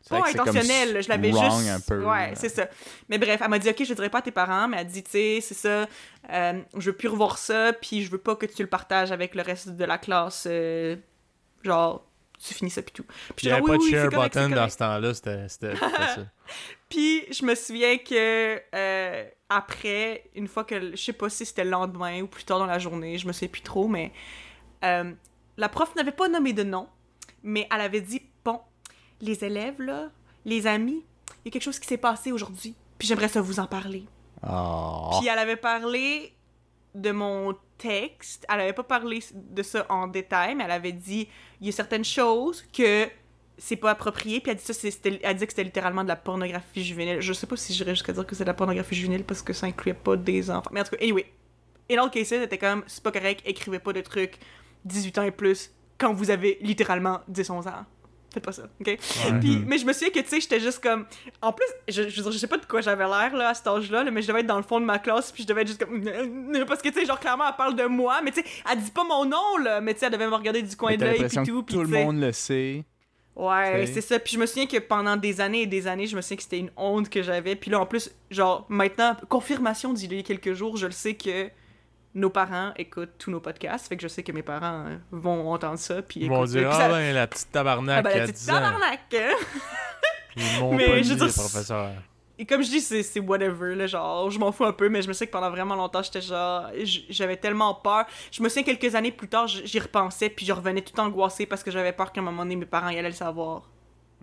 pas 0.10 0.28
intentionnel, 0.28 1.02
je 1.04 1.10
l'avais 1.10 1.32
juste 1.32 1.70
un 1.70 1.80
peu, 1.80 2.04
Ouais, 2.06 2.34
c'est 2.36 2.50
ça. 2.50 2.68
Mais 3.10 3.18
bref, 3.18 3.40
elle 3.44 3.50
m'a 3.50 3.60
dit 3.60 3.70
OK, 3.70 3.84
je 3.84 3.90
le 3.90 3.96
dirai 3.96 4.10
pas 4.10 4.20
à 4.20 4.22
tes 4.22 4.32
parents, 4.32 4.68
mais 4.68 4.78
elle 4.78 4.88
a 4.88 4.90
dit 4.90 5.04
tu 5.04 5.12
sais, 5.12 5.40
c'est 5.42 5.54
ça 5.54 5.88
euh, 6.32 6.62
je 6.78 6.92
veux 6.92 6.96
plus 6.96 7.08
revoir 7.08 7.38
ça, 7.38 7.74
puis 7.74 8.04
je 8.04 8.12
veux 8.12 8.18
pas 8.18 8.36
que 8.36 8.46
tu 8.46 8.62
le 8.62 8.70
partages 8.70 9.12
avec 9.12 9.36
le 9.36 9.42
reste 9.42 9.70
de 9.70 9.86
la 9.86 9.98
classe 9.98 10.48
euh, 10.50 10.96
genre 11.64 12.06
tu 12.44 12.54
finis 12.54 12.72
ça 12.72 12.82
puis 12.82 12.92
tout. 12.92 13.04
Puis 13.36 13.48
Il 13.48 13.50
j'étais 13.50 13.50
n'y 13.50 13.52
avait 13.54 13.60
genre, 13.62 13.78
pas 13.78 13.84
oui, 13.84 13.92
de 13.92 13.96
share 13.98 14.10
correct, 14.10 14.34
button 14.34 14.50
dans 14.50 14.70
ce 14.70 14.78
temps-là, 14.78 15.14
c'était 15.14 15.48
c'était 15.48 15.76
facile. 15.76 16.30
Puis 16.90 17.24
je 17.32 17.46
me 17.46 17.56
souviens 17.56 17.98
que 17.98 18.60
euh, 18.76 19.26
après, 19.50 20.24
une 20.36 20.48
fois 20.48 20.64
que 20.64 20.92
je 20.92 20.96
sais 20.96 21.14
pas 21.14 21.30
si 21.30 21.46
c'était 21.46 21.64
le 21.64 21.70
lendemain 21.70 22.22
ou 22.22 22.28
plus 22.28 22.44
tard 22.44 22.60
dans 22.60 22.66
la 22.66 22.80
journée, 22.80 23.18
je 23.18 23.28
me 23.28 23.32
sais 23.32 23.48
plus 23.48 23.62
trop, 23.62 23.88
mais 23.88 24.12
euh, 24.84 25.12
la 25.58 25.70
prof 25.70 25.96
n'avait 25.96 26.12
pas 26.12 26.28
nommé 26.28 26.54
de 26.54 26.64
nom, 26.64 26.88
mais 27.44 27.68
elle 27.74 27.82
avait 27.82 28.02
dit 28.02 28.22
les 29.22 29.44
élèves 29.44 29.82
là, 29.82 30.10
les 30.46 30.68
amis, 30.68 31.04
il 31.44 31.46
y 31.46 31.48
a 31.50 31.52
quelque 31.52 31.64
chose 31.64 31.80
qui 31.80 31.88
s'est 31.88 31.98
passé 31.98 32.32
aujourd'hui, 32.32 32.76
puis 32.98 33.08
j'aimerais 33.08 33.28
ça 33.30 33.42
vous 33.42 33.60
en 33.60 33.68
parler. 33.68 34.06
Oh. 34.48 35.12
Puis 35.20 35.28
elle 35.28 35.40
avait 35.40 35.56
parlé 35.56 36.34
de 36.96 37.12
mon 37.12 37.56
texte. 37.78 38.46
Elle 38.52 38.62
avait 38.62 38.74
pas 38.74 38.84
parlé 38.84 39.20
de 39.34 39.64
ça 39.64 39.86
en 39.90 40.08
détail, 40.08 40.56
mais 40.56 40.64
elle 40.66 40.72
avait 40.72 40.92
dit 40.92 41.28
il 41.60 41.68
y 41.68 41.70
a 41.70 41.72
certaines 41.74 42.04
choses 42.04 42.64
que 42.74 43.08
c'est 43.58 43.76
pas 43.76 43.92
approprié. 43.92 44.40
Puis 44.40 44.52
elle 44.52 44.58
dit 44.58 44.64
ça, 44.64 44.74
c'était- 44.74 45.20
elle 45.24 45.36
dit 45.38 45.46
que 45.46 45.52
c'était 45.52 45.64
littéralement 45.64 46.04
de 46.04 46.08
la 46.10 46.16
pornographie 46.16 46.84
juvénile. 46.84 47.22
Je 47.22 47.34
sais 47.34 47.48
pas 47.48 47.56
si 47.56 47.74
j'irais 47.74 47.92
jusqu'à 47.92 48.14
dire 48.14 48.26
que 48.26 48.36
c'est 48.36 48.44
de 48.44 48.50
la 48.50 48.54
pornographie 48.56 48.96
juvénile 48.96 49.24
parce 49.24 49.42
que 49.42 49.54
ça 49.54 49.68
incluait 49.68 49.94
pas 49.94 50.18
des 50.18 50.50
enfants. 50.50 50.70
Mais 50.74 50.82
en 50.82 50.84
tout 50.84 50.96
cas, 50.96 51.04
anyway. 51.04 51.32
In 51.92 52.02
all 52.02 52.10
cases, 52.10 52.30
c'était 52.30 52.58
comme 52.58 52.84
c'est 52.88 53.04
pas 53.04 53.12
correct, 53.12 53.42
écrivez 53.46 53.80
pas 53.80 53.94
de 53.94 54.02
trucs 54.02 54.38
18 54.86 55.18
ans 55.18 55.24
et 55.24 55.32
plus 55.32 55.72
quand 55.98 56.14
vous 56.14 56.30
avez 56.32 56.58
littéralement 56.62 57.20
10-11 57.28 57.68
ans. 57.68 57.86
Faites 58.34 58.44
pas 58.46 58.52
ça, 58.54 58.64
ok? 58.80 58.88
Ouais. 58.88 58.98
Puis, 59.42 59.58
Mhm. 59.58 59.66
mais 59.68 59.78
je 59.78 59.86
me 59.86 59.92
souviens 59.92 60.10
que, 60.10 60.20
tu 60.20 60.28
sais, 60.28 60.40
j'étais 60.40 60.60
juste 60.62 60.82
comme... 60.82 61.06
En 61.42 61.52
plus, 61.52 61.66
je, 61.90 62.08
je, 62.08 62.32
sais 62.32 62.48
pas 62.48 62.58
de 62.58 62.66
quoi 62.66 62.80
j'avais 62.80 63.04
l'air, 63.04 63.36
là, 63.36 63.50
à 63.50 63.54
cet 63.54 63.68
âge-là, 63.68 64.04
là, 64.06 64.12
mais 64.12 64.22
je 64.22 64.28
devais 64.28 64.40
être 64.40 64.48
dans 64.48 64.58
le 64.58 64.64
fond 64.64 64.80
de 64.80 64.86
ma 64.86 65.00
classe, 65.00 65.32
puis 65.34 65.44
je 65.44 65.48
devais 65.48 65.64
être 65.64 65.68
juste 65.68 65.84
comme... 65.86 66.02
Parce 66.68 66.82
que, 66.82 66.90
tu 66.90 67.00
sais, 67.00 67.06
genre, 67.06 67.20
clairement, 67.20 67.44
elle 67.50 67.56
parle 67.58 67.76
de 67.76 67.86
moi, 67.86 68.22
mais 68.24 68.32
tu 68.32 68.42
sais, 68.42 68.48
elle 68.72 68.80
dit 68.80 68.92
pas 68.92 69.04
mon 69.04 69.26
nom, 69.26 69.58
là, 69.62 69.82
mais 69.82 69.94
tu 69.94 70.00
sais, 70.00 70.06
elle 70.06 70.14
devait 70.14 70.28
me 70.28 70.36
regarder 70.36 70.62
du 70.62 70.76
coin 70.78 70.96
de 70.96 71.04
l'œil, 71.04 71.28
puis 71.28 71.38
tout, 71.46 71.64
puis 71.64 71.76
tout 71.76 71.82
le 71.82 71.88
monde 71.88 72.22
le 72.22 72.32
sait. 72.32 72.86
Ouais, 73.36 73.86
c'est 73.88 74.02
ça. 74.02 74.20
Puis 74.20 74.34
je 74.34 74.40
me 74.40 74.46
souviens 74.46 74.68
que 74.68 74.78
pendant 74.78 75.16
des 75.16 75.40
années 75.42 75.62
et 75.62 75.66
des 75.68 75.88
années, 75.88 76.06
je 76.06 76.16
me 76.16 76.22
souviens 76.22 76.38
que 76.38 76.44
c'était 76.44 76.60
une 76.60 76.72
honte 76.76 77.10
que 77.10 77.24
j'avais. 77.24 77.56
Puis 77.56 77.72
là, 77.72 77.80
en 77.80 77.86
plus, 77.86 78.12
genre, 78.30 78.66
maintenant, 78.70 79.16
confirmation 79.30 79.94
d'il 79.94 80.14
y 80.14 80.20
a 80.20 80.24
quelques 80.24 80.54
jours, 80.54 80.76
je 80.78 80.86
le 80.86 80.92
sais 80.92 81.14
que 81.16 81.50
nos 82.14 82.30
parents 82.30 82.74
écoutent 82.78 83.18
tous 83.18 83.32
nos 83.32 83.40
podcasts. 83.40 83.88
Fait 83.88 83.96
que 83.96 84.02
je 84.04 84.08
sais 84.08 84.24
que 84.24 84.32
mes 84.32 84.44
parents 84.44 84.86
euh, 84.88 84.98
vont 85.12 85.52
entendre 85.54 85.78
ça. 85.80 86.02
Puis 86.02 86.20
Ils 86.22 86.30
vont 86.30 86.44
dire 86.46 86.70
Ah 86.72 86.78
ça- 86.78 86.90
ben, 86.90 87.14
la 87.14 87.28
petite 87.28 87.52
tabarnak 87.52 88.00
Ah 88.00 88.02
ben, 88.02 88.18
la 88.18 88.24
petite 88.26 88.36
10 88.36 88.50
ans. 88.50 88.54
tabarnak! 88.54 89.00
Ils 90.38 90.44
Mais 90.76 91.04
je 91.04 91.14
dire, 91.14 91.26
les 91.26 91.32
professeurs. 91.34 91.92
Et 92.40 92.46
comme 92.46 92.64
je 92.64 92.70
dis, 92.70 92.82
c'est 92.82 93.20
whatever, 93.20 93.76
là, 93.76 93.86
genre, 93.86 94.32
je 94.32 94.40
m'en 94.40 94.52
fous 94.52 94.66
un 94.66 94.72
peu, 94.74 94.90
mais 94.90 95.02
je 95.02 95.08
me 95.08 95.14
sais 95.14 95.28
que 95.28 95.32
pendant 95.32 95.52
vraiment 95.52 95.76
longtemps, 95.76 96.02
j'étais 96.02 96.22
genre, 96.22 96.68
j'avais 97.10 97.38
tellement 97.38 97.76
peur. 97.76 98.06
Je 98.32 98.42
me 98.42 98.50
souviens 98.50 98.64
quelques 98.64 98.96
années 98.96 99.12
plus 99.12 99.28
tard, 99.28 99.48
j'y 99.48 99.80
repensais, 99.80 100.30
puis 100.30 100.46
je 100.46 100.54
revenais 100.54 100.82
tout 100.82 100.98
angoissée 101.00 101.46
parce 101.46 101.64
que 101.64 101.70
j'avais 101.70 101.92
peur 101.92 102.12
qu'à 102.12 102.22
un 102.22 102.24
moment 102.24 102.44
donné, 102.44 102.56
mes 102.56 102.66
parents 102.66 102.90
y 102.90 102.98
allaient 102.98 103.10
le 103.10 103.16
savoir. 103.16 103.70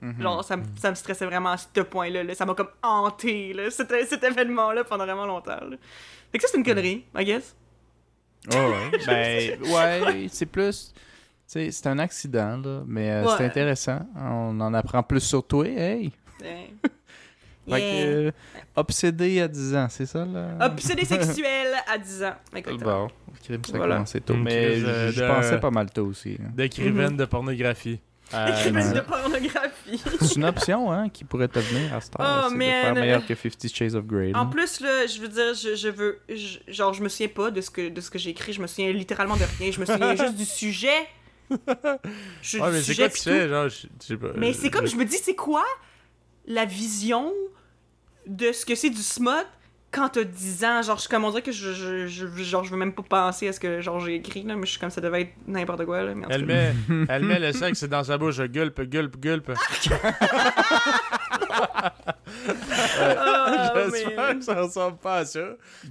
Mhm. 0.01 0.21
Genre, 0.21 0.43
ça, 0.45 0.57
me- 0.57 0.65
ça 0.77 0.91
me 0.91 0.95
stressait 0.97 1.27
vraiment 1.27 1.51
à 1.51 1.57
ce 1.59 1.81
point-là, 1.81 2.25
là. 2.25 2.35
ça 2.35 2.45
m'a 2.47 2.55
comme 2.55 2.71
hanté, 2.83 3.53
là, 3.53 3.71
cet, 3.71 3.93
cet 4.09 4.25
événement-là, 4.25 4.83
pendant 4.85 5.05
vraiment 5.05 5.27
longtemps, 5.27 5.61
là. 5.61 5.77
Fait 6.33 6.39
que 6.39 6.43
ça, 6.45 6.49
c'est 6.51 6.59
une 6.59 6.65
connerie, 6.65 7.05
I 7.17 7.25
guess. 7.25 7.55
Oh, 8.55 8.57
ouais. 8.57 8.99
ben, 9.07 9.63
ouais, 9.63 10.27
c'est 10.31 10.47
plus. 10.47 10.93
c'est 11.47 11.87
un 11.87 11.99
accident, 11.99 12.57
là, 12.63 12.83
mais 12.87 13.11
euh, 13.11 13.27
c'est 13.29 13.39
Ouais. 13.43 13.45
intéressant. 13.47 14.01
On 14.17 14.59
en 14.61 14.73
apprend 14.75 15.03
plus 15.03 15.21
sur 15.21 15.47
toi. 15.47 15.67
Hey! 15.67 16.13
Ouais. 16.43 16.71
Fait 17.69 17.81
que, 17.81 18.27
euh, 18.29 18.31
obsédé 18.77 19.43
à 19.43 19.49
10 19.49 19.75
ans, 19.77 19.89
c'est 19.91 20.07
ça, 20.07 20.25
là? 20.25 20.57
Obsédé 20.67 21.05
sexuel 21.05 21.69
à 21.87 21.99
10 21.99 22.23
ans. 22.25 22.35
Exactement. 22.55 23.07
Bon, 23.09 23.09
crime, 23.45 23.63
ça 23.65 23.75
a 23.75 23.77
Voilà. 23.77 24.05
tôt. 24.25 24.37
Mais 24.37 24.71
crise, 24.71 24.85
euh, 24.87 25.13
je 25.13 25.25
pensais 25.25 25.61
pas 25.61 25.71
mal 25.71 25.91
tôt 25.91 26.07
aussi. 26.07 26.39
hein. 26.43 26.49
D'écrivaine 26.55 27.11
Mhm. 27.13 27.17
de 27.19 27.25
pornographie. 27.27 28.01
Euh, 28.35 28.47
Écrivaine 28.49 28.93
de 28.93 29.01
pornographie. 29.01 30.03
C'est 30.21 30.37
une 30.37 30.45
option, 30.45 30.93
hein, 30.93 31.09
qui 31.09 31.25
pourrait 31.25 31.49
te 31.49 31.59
venir 31.59 31.95
à 31.95 32.01
ce 32.03 32.11
temps 32.11 32.19
Oh, 32.21 32.49
c'est 32.51 32.55
de 32.57 32.61
faire 32.61 32.95
meilleur 32.95 33.25
que 33.27 33.35
Fifty 33.35 33.69
Shades 33.71 33.95
of 33.95 34.05
Grey. 34.05 34.33
En 34.35 34.47
plus, 34.47 34.81
là, 34.81 35.07
je 35.07 35.19
veux 35.21 35.29
dire, 35.29 35.55
je, 35.55 35.75
je 35.75 35.89
veux. 35.89 36.21
je- 36.29 36.59
genre, 36.69 36.93
je 36.93 37.03
me 37.03 37.09
souviens 37.09 37.29
pas 37.29 37.51
de 37.51 37.61
ce 37.63 37.71
que, 37.71 37.89
de 37.89 38.01
ce 38.03 38.11
que 38.11 38.19
j'ai 38.19 38.31
écrit. 38.31 38.53
Je 38.53 38.61
me 38.61 38.67
souviens 38.67 38.93
littéralement 38.93 39.37
de 39.37 39.45
rien. 39.59 39.71
Je 39.73 39.81
me 39.81 39.87
souviens 39.87 40.15
juste 40.15 40.35
du 40.37 40.45
sujet. 40.45 41.09
Je- 42.43 42.59
Ouais, 42.59 42.67
du 42.69 42.73
mais 42.73 42.79
c'est 42.79 42.83
sujet, 42.83 43.03
quoi 43.05 43.09
tu 43.09 43.13
puis 43.15 43.21
sais, 43.23 43.43
tout. 43.45 43.49
genre, 43.49 43.69
je 43.71 43.77
je 44.03 44.07
sais 44.07 44.17
pas. 44.19 44.29
Mais 44.37 44.53
c'est 44.53 44.71
comme, 44.71 44.87
je 44.87 44.97
me 44.97 45.05
dis, 45.07 45.17
c'est 45.17 45.35
quoi 45.35 45.65
la 46.47 46.65
vision 46.67 47.33
de 48.27 48.53
ce 48.53 48.67
que 48.67 48.75
c'est 48.75 48.91
du 48.91 49.03
smut? 49.03 49.47
Quand 49.91 50.09
t'as 50.11 50.25
10 50.25 50.65
ans? 50.65 50.83
Genre, 50.83 50.97
je 50.97 51.03
suis 51.03 51.09
comme, 51.11 51.25
on 51.25 51.31
dirait 51.31 51.43
que 51.43 51.53
je, 51.53 51.73
je, 51.73 52.07
je- 52.07 52.27
genre, 52.43 52.65
je 52.65 52.71
veux 52.71 52.77
même 52.77 52.93
pas 52.93 53.03
penser 53.03 53.49
à 53.49 53.53
ce 53.53 53.61
que 53.61 53.81
genre 53.81 54.01
j'ai 54.01 54.17
écrit, 54.17 54.43
là, 54.43 54.55
mais 54.57 54.67
je 54.67 54.73
suis 54.73 54.81
comme, 54.81 54.91
ça 54.91 55.01
devait 55.01 55.23
être 55.23 55.33
n'importe 55.47 55.85
quoi, 55.87 56.03
là. 56.03 56.15
Mais 56.15 56.27
Elle 56.31 56.45
met, 56.45 56.75
elle 57.09 57.25
met 57.25 57.39
le 57.39 57.53
sexe 57.53 57.85
dans 57.85 58.05
sa 58.05 58.19
bouche, 58.19 58.39
gulp, 58.41 58.81
gulp, 58.83 59.17
gulp. 59.19 59.53
Ah, 62.91 63.73
J'espère 63.91 64.35
que 64.39 64.45
ça 64.45 64.55
ressemble 64.61 64.99
pas 64.99 65.17
à 65.19 65.25
ça. 65.25 65.41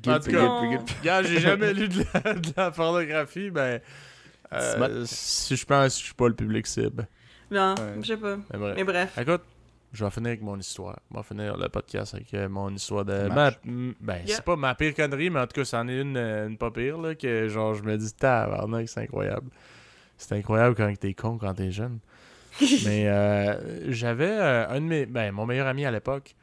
En 0.08 0.20
tout 0.20 0.32
cas, 0.32 0.42
Non. 0.42 0.70
gulp, 0.70 0.86
gulp. 0.86 0.98
Regarde, 1.00 1.26
j'ai 1.26 1.40
jamais 1.40 1.74
lu 1.74 1.88
de 1.88 2.04
la, 2.14 2.34
de 2.34 2.50
la 2.56 2.72
pornographie, 2.72 3.50
ben. 3.50 3.80
euh, 4.54 5.04
si 5.06 5.56
je 5.56 5.66
pense 5.66 5.94
que 5.96 6.00
je 6.00 6.06
suis 6.06 6.14
pas 6.14 6.28
le 6.28 6.36
public 6.36 6.68
cible. 6.68 7.08
Non, 7.52 7.76
Ouais. 7.76 7.96
je 8.02 8.08
sais 8.08 8.18
pas. 8.18 8.38
Mais 8.52 8.60
bref. 8.60 8.74
Mais 8.78 8.84
bref. 8.84 9.18
Écoute, 9.20 9.42
je 9.98 10.04
vais 10.06 10.12
finir 10.12 10.28
avec 10.30 10.42
mon 10.42 10.58
histoire. 10.60 11.00
Je 11.12 11.18
vais 11.18 11.24
finir 11.24 11.58
le 11.58 11.68
podcast 11.70 12.14
avec 12.14 12.34
euh, 12.34 12.48
mon 12.48 12.70
histoire 12.74 13.04
de. 13.04 13.28
Ma- 13.30 13.52
ben, 13.64 13.94
Yeah. 14.26 14.36
c'est 14.38 14.46
pas 14.46 14.56
ma 14.56 14.76
pire 14.76 14.94
connerie, 14.94 15.30
mais 15.30 15.40
en 15.40 15.48
tout 15.48 15.56
cas, 15.60 15.66
c'en 15.66 15.88
est 15.88 16.00
une, 16.02 16.16
euh, 16.18 16.48
une 16.48 16.58
pas 16.58 16.72
pire, 16.72 16.98
là, 17.00 17.16
que 17.16 17.48
genre, 17.48 17.74
je 17.74 17.84
me 17.84 17.98
dis, 17.98 18.14
tabarnak, 18.14 18.88
c'est 18.90 19.02
incroyable. 19.02 19.50
C'est 20.18 20.34
incroyable 20.36 20.76
quand 20.76 20.92
t'es 21.00 21.14
con 21.14 21.38
quand 21.38 21.54
t'es 21.54 21.72
jeune. 21.72 22.00
Mais 22.86 23.08
euh, 23.08 23.92
j'avais 23.92 24.30
euh, 24.32 24.68
un 24.70 24.82
de 24.82 24.86
mes. 24.86 25.06
Ben, 25.06 25.32
mon 25.32 25.46
meilleur 25.46 25.68
ami 25.68 25.86
à 25.86 25.92
l'époque 25.92 26.36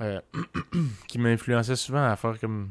euh, 0.00 0.20
qui 1.08 1.18
m'influençait 1.18 1.76
souvent 1.76 2.04
à 2.04 2.14
faire 2.16 2.38
comme 2.38 2.70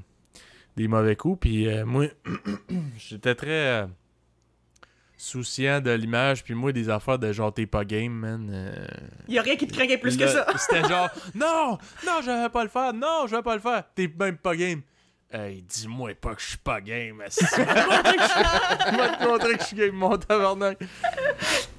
des 0.78 0.88
mauvais 0.88 1.16
coups. 1.18 1.40
Puis 1.41 1.68
euh, 1.68 1.86
moi, 1.86 2.06
j'étais 2.98 3.36
très 3.36 3.82
euh, 3.84 3.88
souciant 5.22 5.82
de 5.82 5.91
l'image. 5.91 6.44
Puis 6.44 6.54
moi, 6.56 6.72
des 6.72 6.90
affaires 6.90 7.20
de 7.20 7.32
genre 7.32 7.54
t'es 7.54 7.66
pas 7.68 7.86
game, 7.86 8.12
man. 8.14 8.50
euh, 8.52 8.74
Il 9.28 9.36
y 9.36 9.40
a 9.40 9.41
rien 9.41 9.56
qui 9.56 9.68
te 9.68 9.74
craquait 9.74 9.98
plus 9.98 10.18
que 10.18 10.28
ça. 10.28 10.48
C'était 10.58 10.88
genre, 10.88 11.10
non, 11.36 11.78
non, 12.06 12.22
je 12.24 12.32
vais 12.44 12.50
pas 12.50 12.64
le 12.64 12.70
faire, 12.70 12.94
non, 12.94 13.26
je 13.28 13.36
vais 13.36 13.41
pas 13.44 13.56
le 13.56 13.62
faire. 13.62 13.84
T'es 13.94 14.12
même 14.20 14.38
pas 14.38 14.56
game. 14.56 14.82
Hey, 15.32 15.62
dis-moi 15.62 16.16
pas 16.20 16.34
que 16.34 16.41
je 16.41 16.48
suis 16.48 16.58
pas 16.58 16.82
game? 16.82 17.22
Je 17.30 18.98
vais 18.98 19.18
te 19.18 19.28
montrer 19.28 19.54
que 19.58 19.62
je 19.62 19.68
suis 19.68 19.78
game, 19.78 19.91
mon 19.96 20.18
tabarnak. 20.18 20.80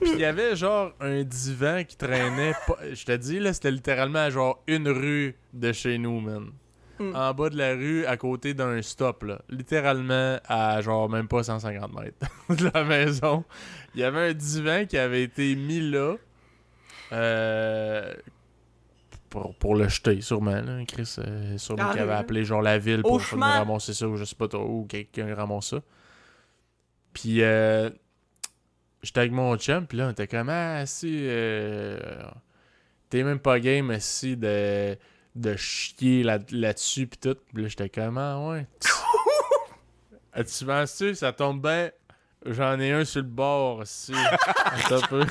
Puis 0.00 0.10
il 0.12 0.18
y 0.20 0.24
avait 0.24 0.54
genre 0.54 0.92
un 1.00 1.24
divan 1.24 1.82
qui 1.84 1.96
traînait. 1.96 2.52
pas- 2.68 2.78
Je 2.92 3.04
te 3.04 3.10
dis, 3.16 3.40
là, 3.40 3.52
c'était 3.52 3.72
littéralement 3.72 4.30
genre 4.30 4.62
une 4.68 4.88
rue 4.88 5.34
de 5.52 5.72
chez 5.72 5.98
nous, 5.98 6.20
man. 6.20 6.50
Hmm. 7.00 7.16
En 7.16 7.32
bas 7.32 7.48
de 7.48 7.56
la 7.56 7.72
rue, 7.72 8.04
à 8.04 8.18
côté 8.18 8.52
d'un 8.52 8.82
stop, 8.82 9.22
là. 9.22 9.40
Littéralement 9.48 10.38
à 10.46 10.82
genre 10.82 11.08
même 11.08 11.28
pas 11.28 11.42
150 11.42 11.94
mètres 11.94 12.18
de 12.50 12.70
la 12.74 12.84
maison. 12.84 13.42
Il 13.94 14.02
y 14.02 14.04
avait 14.04 14.28
un 14.28 14.34
divan 14.34 14.84
qui 14.86 14.98
avait 14.98 15.22
été 15.22 15.56
mis 15.56 15.80
là. 15.80 16.16
Euh, 17.12 18.12
pour, 19.30 19.54
pour 19.54 19.76
le 19.76 19.88
jeter, 19.88 20.20
sûrement. 20.20 20.60
Là. 20.60 20.84
Chris, 20.86 21.16
euh, 21.18 21.56
sûrement 21.56 21.84
Ah, 21.88 21.92
qu'il 21.92 22.02
avait 22.02 22.12
appelé 22.12 22.44
genre 22.44 22.60
la 22.60 22.78
ville 22.78 23.00
pour 23.00 23.20
ramasser 23.20 23.94
ça, 23.94 24.06
ou 24.06 24.16
je 24.16 24.24
sais 24.24 24.36
pas 24.36 24.48
trop, 24.48 24.66
ou 24.66 24.86
quelqu'un 24.86 25.34
ramasse 25.34 25.68
ça. 25.68 25.80
Puis, 27.14 27.42
euh, 27.42 27.88
j'étais 29.02 29.20
avec 29.20 29.32
mon 29.32 29.56
chum, 29.56 29.86
puis 29.86 29.96
là, 29.98 30.08
on 30.08 30.10
était 30.10 30.26
comme, 30.26 30.48
ah, 30.50 30.84
si, 30.84 31.20
euh, 31.22 31.98
t'es 33.08 33.22
même 33.22 33.38
pas 33.38 33.58
game, 33.58 33.96
si, 34.00 34.36
de, 34.36 34.96
de 35.34 35.56
chier 35.56 36.22
là- 36.22 36.38
là-dessus, 36.50 37.06
puis 37.06 37.18
tout. 37.18 37.36
Puis 37.52 37.62
là, 37.62 37.68
j'étais 37.68 37.88
comme, 37.88 38.18
ah, 38.18 38.38
ouais. 38.48 38.66
Ah, 40.32 40.44
tu 40.44 40.64
penses-tu, 40.64 41.14
ça 41.16 41.32
tombe 41.32 41.60
bien? 41.60 41.90
J'en 42.46 42.78
ai 42.78 42.92
un 42.92 43.04
sur 43.04 43.20
le 43.20 43.26
bord, 43.26 43.82
si. 43.84 44.12
Attends 44.14 44.96
un 44.98 45.00
peu. 45.08 45.26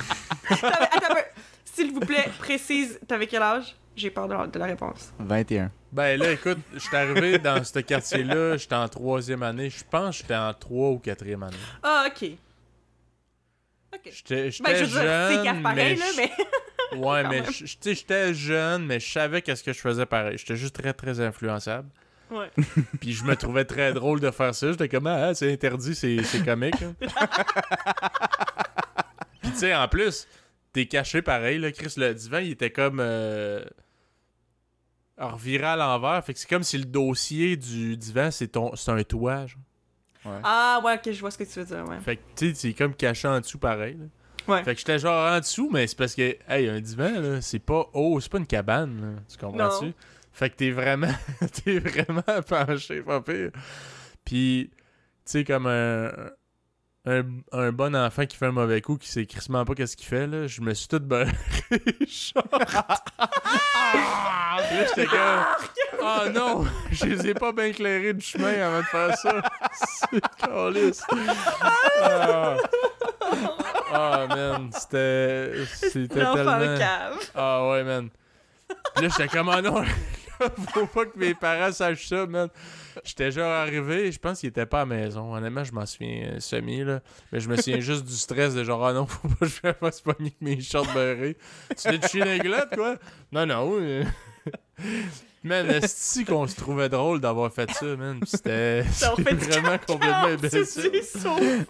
T'avais- 0.48 0.66
Attends 0.66 1.10
un 1.10 1.14
peu. 1.14 1.20
S'il 1.64 1.92
vous 1.92 2.00
plaît, 2.00 2.28
précise, 2.38 3.00
t'avais 3.08 3.26
quel 3.26 3.42
âge? 3.42 3.74
J'ai 3.96 4.10
peur 4.10 4.28
de 4.28 4.34
la, 4.34 4.46
de 4.46 4.58
la 4.58 4.66
réponse. 4.66 5.12
21. 5.18 5.72
Ben 5.90 6.18
là, 6.20 6.32
écoute, 6.32 6.58
j'étais 6.76 6.96
arrivé 6.98 7.38
dans 7.38 7.64
ce 7.64 7.78
quartier-là, 7.80 8.56
j'étais 8.58 8.74
en 8.74 8.88
troisième 8.88 9.42
année. 9.42 9.70
Je 9.70 9.82
pense 9.90 10.16
que 10.16 10.22
j'étais 10.22 10.36
en 10.36 10.52
trois 10.54 10.90
ou 10.90 10.98
quatrième 10.98 11.42
année. 11.44 11.56
Ah, 11.82 12.06
ok. 12.06 12.30
Ok. 13.94 14.00
J'étais 14.12 14.50
j'étais 14.50 14.72
Ben, 14.72 14.76
je 14.76 14.84
veux 14.84 15.00
dire, 15.00 15.00
c'est 15.28 15.34
jeune, 15.34 15.44
gaffe 15.44 15.62
pareil, 15.62 15.76
mais... 15.76 15.96
là, 15.96 16.06
je- 16.12 16.16
mais. 16.18 16.30
Ouais, 16.96 17.22
mais 17.28 17.44
je- 17.44 17.64
tu 17.64 17.76
sais, 17.80 17.94
j'étais 17.94 18.34
jeune, 18.34 18.84
mais 18.86 18.98
je 19.00 19.10
savais 19.10 19.42
qu'est-ce 19.42 19.62
que 19.62 19.72
je 19.72 19.78
faisais 19.80 20.06
pareil. 20.06 20.36
J'étais 20.38 20.56
juste 20.56 20.74
très, 20.80 20.92
très 20.92 21.20
influençable. 21.20 21.88
Ouais. 22.30 22.50
Puis 23.00 23.12
je 23.12 23.24
me 23.24 23.34
trouvais 23.36 23.64
très 23.64 23.92
drôle 23.92 24.20
de 24.20 24.30
faire 24.30 24.54
ça. 24.54 24.70
J'étais 24.70 24.88
comme, 24.88 25.06
ah, 25.08 25.34
c'est 25.34 25.52
interdit, 25.52 25.94
c'est 25.94 26.22
c'est 26.22 26.44
comique. 26.44 26.80
hein. 26.82 26.94
Puis 29.42 29.50
tu 29.52 29.56
sais, 29.56 29.74
en 29.74 29.88
plus, 29.88 30.28
t'es 30.72 30.86
caché 30.86 31.22
pareil, 31.22 31.58
là, 31.58 31.72
Chris. 31.72 31.94
Le 31.96 32.14
divan, 32.14 32.38
il 32.38 32.52
était 32.52 32.70
comme. 32.70 32.98
Euh... 33.00 33.64
reviré 35.18 35.64
à 35.66 35.76
l'envers. 35.76 36.24
Fait 36.24 36.34
que 36.34 36.38
c'est 36.38 36.48
comme 36.48 36.62
si 36.62 36.78
le 36.78 36.84
dossier 36.84 37.56
du 37.56 37.96
divan, 37.96 38.30
c'est 38.30 38.48
ton 38.48 38.74
c'est 38.76 38.90
un 38.90 39.02
toit. 39.02 39.46
genre. 39.46 39.58
Ouais. 40.26 40.40
Ah, 40.44 40.80
ouais, 40.84 40.94
ok, 40.96 41.12
je 41.12 41.20
vois 41.20 41.30
ce 41.30 41.38
que 41.38 41.44
tu 41.44 41.58
veux 41.60 41.64
dire, 41.64 41.84
ouais. 41.88 41.98
Fait 42.00 42.16
que 42.16 42.22
tu 42.36 42.48
sais, 42.50 42.54
c'est 42.54 42.72
comme 42.74 42.94
caché 42.94 43.26
en 43.26 43.40
dessous 43.40 43.58
pareil. 43.58 43.94
là. 43.98 44.04
Ouais. 44.48 44.64
Fait 44.64 44.74
que 44.74 44.78
j'étais 44.80 44.98
genre 44.98 45.32
en 45.32 45.38
dessous, 45.38 45.68
mais 45.72 45.86
c'est 45.86 45.96
parce 45.96 46.14
que, 46.14 46.36
hey, 46.48 46.68
un 46.68 46.80
divan, 46.80 47.20
là, 47.20 47.40
c'est 47.40 47.58
pas 47.58 47.88
haut, 47.92 48.20
c'est 48.20 48.30
pas 48.30 48.38
une 48.38 48.46
cabane, 48.46 49.00
là. 49.00 49.22
Tu 49.28 49.36
comprends-tu? 49.38 49.92
Fait 50.32 50.50
que 50.50 50.56
t'es 50.56 50.70
vraiment, 50.70 51.12
t'es 51.64 51.78
vraiment 51.78 52.22
penché, 52.48 53.02
pas 53.02 53.20
pire. 53.20 53.50
Puis, 54.24 54.70
tu 54.72 54.78
sais, 55.24 55.44
comme 55.44 55.66
un, 55.66 56.10
un, 57.06 57.24
un 57.52 57.72
bon 57.72 57.96
enfant 57.96 58.26
qui 58.26 58.36
fait 58.36 58.46
un 58.46 58.52
mauvais 58.52 58.80
coup, 58.80 58.96
qui 58.96 59.08
sait 59.08 59.26
crissement 59.26 59.64
pas 59.64 59.74
qu'est-ce 59.74 59.96
qu'il 59.96 60.06
fait, 60.06 60.26
là, 60.26 60.46
je 60.46 60.60
me 60.60 60.74
suis 60.74 60.88
tout 60.88 61.00
barré. 61.00 61.32
genre. 62.06 62.44
Puis 64.68 64.76
là, 64.76 64.84
j'étais 64.86 65.06
comme, 65.06 66.00
oh 66.02 66.28
non, 66.34 66.64
je 66.92 67.06
les 67.06 67.28
ai 67.28 67.34
pas 67.34 67.52
bien 67.52 67.66
éclairés 67.66 68.14
du 68.14 68.24
chemin 68.24 68.52
avant 68.52 68.80
de 68.80 68.84
faire 68.84 69.16
ça. 69.16 69.42
C'est 69.72 70.20
calice. 70.38 71.02
Ah. 72.02 72.56
Ah, 73.92 74.26
man, 74.28 74.70
c'était. 74.72 75.52
C'était 75.66 76.14
tellement. 76.14 76.78
cave. 76.78 77.18
Ah, 77.34 77.68
ouais, 77.70 77.84
man. 77.84 78.08
Puis 78.94 79.04
là, 79.04 79.10
j'étais 79.16 79.28
comme, 79.28 79.48
ah 79.48 79.60
non, 79.60 79.82
faut 80.72 80.86
pas 80.86 81.06
que 81.06 81.18
mes 81.18 81.34
parents 81.34 81.72
sachent 81.72 82.06
ça, 82.08 82.26
man. 82.26 82.48
J'étais 83.04 83.30
genre 83.30 83.50
arrivé, 83.50 84.10
je 84.12 84.18
pense 84.18 84.40
qu'il 84.40 84.48
était 84.48 84.66
pas 84.66 84.78
à 84.82 84.84
la 84.84 84.86
maison. 84.86 85.34
Honnêtement, 85.34 85.64
je 85.64 85.72
m'en 85.72 85.86
souviens 85.86 86.32
euh, 86.34 86.40
semi, 86.40 86.84
là. 86.84 87.00
Mais 87.32 87.40
je 87.40 87.48
me 87.48 87.56
souviens 87.56 87.80
juste 87.80 88.04
du 88.04 88.14
stress 88.14 88.54
de 88.54 88.64
genre, 88.64 88.84
ah 88.86 88.92
non, 88.92 89.06
faut 89.06 89.28
pas 89.28 89.46
que 89.46 89.46
je 89.46 89.60
vais 89.62 89.72
pas 89.74 89.88
avec 89.88 90.40
mes 90.40 90.60
shorts 90.60 90.92
beurrés. 90.92 91.36
Tu 91.76 92.18
l'as 92.18 92.24
les 92.24 92.38
glottes, 92.38 92.74
quoi? 92.74 92.96
Non, 93.32 93.46
non. 93.46 93.78
euh. 93.80 94.04
Man, 95.42 95.70
est-ce 95.70 96.22
qu'on 96.24 96.46
se 96.46 96.54
trouvait 96.54 96.88
drôle 96.90 97.18
d'avoir 97.20 97.50
fait 97.52 97.70
ça, 97.70 97.86
man? 97.96 98.20
C'était 98.26 98.84
Ça 98.92 99.12
en 99.12 99.16
c'est 99.16 99.24
fait 99.24 99.34
vraiment 99.34 99.78
complètement 99.78 100.28
C'est 100.50 100.86
imbécile. 100.86 101.20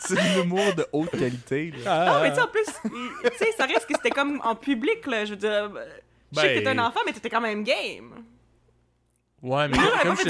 C'est 0.00 0.14
de 0.14 0.40
l'humour 0.40 0.74
de 0.76 0.86
haute 0.92 1.10
qualité. 1.10 1.72
là. 1.72 1.78
Ah, 1.86 2.06
Non, 2.14 2.22
mais 2.22 2.30
tu 2.30 2.36
sais, 2.36 2.42
en 2.42 2.46
plus, 2.48 2.64
il- 2.84 3.30
tu 3.30 3.36
sais, 3.38 3.52
ça 3.56 3.64
reste 3.66 3.86
que 3.86 3.94
c'était 3.94 4.10
comme 4.10 4.40
en 4.44 4.54
public, 4.54 5.06
là. 5.06 5.24
Je 5.24 5.30
veux 5.30 5.36
dire, 5.36 5.50
euh, 5.50 5.68
je 6.32 6.40
sais 6.40 6.46
que 6.46 6.52
Ben- 6.54 6.58
t'étais 6.58 6.68
un 6.70 6.78
enfant, 6.86 7.00
mais 7.04 7.12
t'étais 7.12 7.30
quand 7.30 7.40
même 7.40 7.64
game. 7.64 8.10
Ouais, 9.42 9.68
mais 9.68 9.76
comme 9.76 10.16
je, 10.16 10.22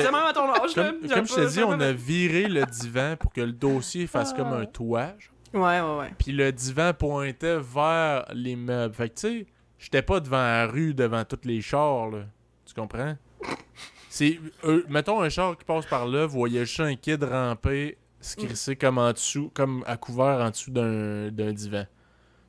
te 1.34 1.48
dis, 1.50 1.62
on 1.62 1.80
a 1.80 1.92
viré 1.92 2.46
le 2.48 2.64
divan 2.66 3.16
pour 3.18 3.32
que 3.32 3.40
le 3.40 3.52
dossier 3.52 4.06
fasse 4.06 4.32
comme 4.32 4.52
un 4.52 4.66
toit. 4.66 5.14
Ouais, 5.54 5.80
ouais, 5.80 5.96
ouais. 5.98 6.12
Puis 6.18 6.32
le 6.32 6.52
divan 6.52 6.92
pointait 6.92 7.58
vers 7.58 8.26
les 8.34 8.54
meubles. 8.56 8.94
Fait 8.94 9.08
que 9.08 9.14
tu 9.14 9.20
sais, 9.40 9.46
j'étais 9.78 10.02
pas 10.02 10.20
devant 10.20 10.36
la 10.38 10.66
rue, 10.66 10.94
devant 10.94 11.24
tous 11.24 11.40
les 11.44 11.60
chars, 11.60 12.08
là. 12.10 12.24
Tu 12.66 12.74
comprends? 12.74 13.16
C'est. 14.08 14.38
euh, 14.64 14.84
mettons 14.88 15.20
un 15.22 15.28
char 15.28 15.56
qui 15.56 15.64
passe 15.64 15.86
par 15.86 16.06
là, 16.06 16.26
voyez 16.26 16.64
juste 16.64 16.80
un 16.80 16.96
kid 16.96 17.22
ramper, 17.24 17.96
se 18.20 18.36
crisser 18.36 18.74
comme 18.76 18.98
en 18.98 19.12
dessous, 19.12 19.50
comme 19.54 19.84
à 19.86 19.96
couvert 19.96 20.40
en 20.40 20.50
dessous 20.50 20.70
d'un 20.70 21.30
d'un 21.30 21.52
divan. 21.52 21.86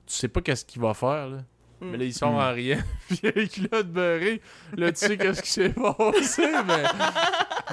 Tu 0.08 0.16
sais 0.16 0.28
pas 0.28 0.42
qu'est-ce 0.42 0.66
qu'il 0.66 0.82
va 0.82 0.94
faire, 0.94 1.30
là. 1.30 1.38
Mm. 1.82 1.92
Mais 1.92 1.98
là, 1.98 2.04
il 2.06 2.14
sort 2.14 2.32
Mm. 2.32 2.36
en 2.36 2.52
rien. 2.54 2.84
Puis 3.08 3.20
avec 3.24 3.58
là 3.58 3.84
de 3.84 3.90
beurré, 3.90 4.42
là, 4.76 4.92
tu 4.92 5.06
sais 5.06 5.18
qu'est-ce 5.18 5.42
qui 5.44 5.50
s'est 5.52 5.70
passé, 5.70 6.48
mais. 6.66 6.84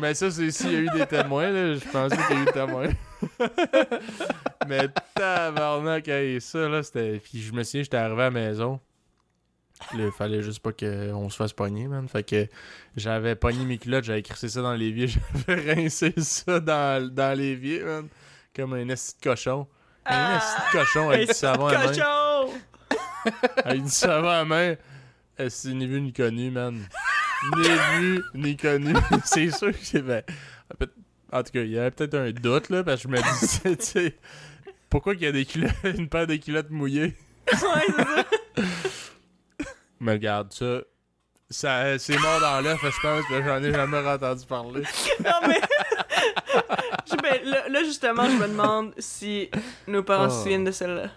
Mais 0.00 0.14
ça, 0.14 0.30
c'est 0.30 0.50
s'il 0.50 0.72
y 0.72 0.76
a 0.76 0.80
eu 0.80 0.90
des 0.90 1.06
témoins, 1.06 1.50
là. 1.50 1.74
Je 1.74 1.88
pensais 1.90 2.16
qu'il 2.16 2.36
y 2.36 2.38
a 2.38 2.42
eu 2.42 2.44
des 2.44 2.52
témoins. 2.52 2.88
mais 4.68 4.88
tabarnak, 5.14 6.06
hey, 6.08 6.40
ça, 6.40 6.68
là, 6.68 6.82
c'était. 6.82 7.18
Puis 7.18 7.40
je 7.40 7.52
me 7.52 7.62
souviens, 7.62 7.82
j'étais 7.82 7.96
arrivé 7.96 8.20
à 8.22 8.24
la 8.26 8.30
maison. 8.30 8.78
Il 9.94 10.10
fallait 10.10 10.42
juste 10.42 10.60
pas 10.60 10.72
qu'on 10.72 11.28
se 11.30 11.36
fasse 11.36 11.52
pogner, 11.52 11.86
man. 11.86 12.08
Fait 12.08 12.22
que 12.22 12.46
j'avais 12.96 13.34
pogné 13.34 13.64
mes 13.64 13.78
culottes, 13.78 14.04
j'avais 14.04 14.22
crissé 14.22 14.48
ça 14.48 14.62
dans 14.62 14.74
l'évier, 14.74 15.08
j'avais 15.46 15.74
rincé 15.74 16.12
ça 16.16 16.60
dans, 16.60 17.12
dans 17.12 17.38
l'évier, 17.38 17.82
man. 17.82 18.08
Comme 18.54 18.74
un 18.74 18.88
esti 18.88 19.16
de 19.20 19.30
cochon. 19.30 19.66
Un 20.06 20.38
esti 20.38 20.60
de 20.60 20.78
cochon 20.78 21.10
avec 21.10 21.28
du 21.28 21.34
savon 21.34 21.66
à 21.66 21.72
main. 21.72 21.86
Cochon! 21.86 22.52
Avec 23.64 23.82
du 23.82 23.90
savon 23.90 24.28
à 24.28 24.44
main. 24.44 24.74
Esti 25.38 25.74
ni 25.74 25.86
vu 25.86 26.00
ni 26.00 26.12
connu, 26.12 26.50
man. 26.50 26.82
Ni 27.56 27.68
vu 27.98 28.22
ni 28.34 28.56
connu. 28.56 28.94
c'est 29.24 29.50
sûr 29.50 29.72
que 29.72 29.78
c'est. 29.82 30.02
Ben, 30.02 30.22
en 31.32 31.42
tout 31.42 31.52
cas, 31.52 31.60
il 31.60 31.70
y 31.70 31.78
avait 31.78 31.90
peut-être 31.90 32.14
un 32.14 32.30
doute, 32.30 32.70
là, 32.70 32.82
parce 32.82 33.02
que 33.02 33.08
je 33.08 33.12
me 33.12 33.40
disais, 33.40 33.76
tu 33.76 33.84
sais, 33.84 34.16
pourquoi 34.88 35.14
qu'il 35.14 35.24
y 35.24 35.26
a 35.26 35.32
des 35.32 35.44
culottes, 35.44 35.74
une 35.84 36.08
paire 36.08 36.26
de 36.26 36.36
culottes 36.36 36.70
mouillées? 36.70 37.14
Ouais, 37.52 37.54
c'est 37.54 37.60
ça. 37.60 38.24
Mais 40.00 40.12
regarde, 40.12 40.52
ça. 40.52 40.80
Ça, 41.48 41.96
c'est 41.98 42.18
mort 42.18 42.40
dans 42.40 42.60
l'œuf, 42.60 42.80
je 42.82 43.00
pense, 43.00 43.24
mais 43.30 43.42
j'en 43.44 43.62
ai 43.62 43.72
jamais 43.72 43.98
entendu 44.08 44.44
parler. 44.46 44.82
Non, 45.24 45.30
mais. 45.46 45.60
Je- 47.08 47.16
ben, 47.22 47.40
là, 47.44 47.68
là, 47.68 47.84
justement, 47.84 48.24
je 48.28 48.36
me 48.36 48.48
demande 48.48 48.92
si 48.98 49.48
nos 49.86 50.02
parents 50.02 50.28
se 50.28 50.38
Oh. 50.38 50.42
souviennent 50.42 50.64
de 50.64 50.70
celle-là. 50.72 51.08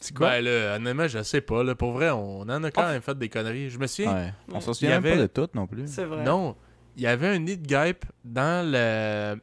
C'est 0.00 0.16
quoi? 0.16 0.28
Ben 0.30 0.44
là, 0.44 0.76
honnêtement, 0.76 1.06
je 1.06 1.22
sais 1.22 1.40
pas, 1.42 1.62
là. 1.62 1.74
Pour 1.74 1.92
vrai, 1.92 2.10
on 2.10 2.40
en 2.42 2.64
a 2.64 2.70
quand 2.70 2.84
Oh. 2.86 2.92
même 2.92 3.02
fait 3.02 3.16
des 3.18 3.28
conneries. 3.28 3.68
Je 3.70 3.78
me 3.78 3.86
souviens. 3.86 4.14
Ouais. 4.14 4.32
On 4.52 4.60
s'en 4.60 4.72
souvient 4.72 4.96
avait- 4.96 5.12
pas 5.16 5.22
de 5.22 5.26
tout 5.26 5.48
non 5.54 5.66
plus. 5.66 5.84
C'est 5.86 6.04
vrai. 6.04 6.22
Non, 6.24 6.56
il 6.96 7.02
y 7.02 7.06
avait 7.06 7.28
un 7.28 7.38
nid 7.38 7.58
de 7.58 7.66
guêpe 7.66 8.04
dans 8.24 8.66
le. 8.70 9.38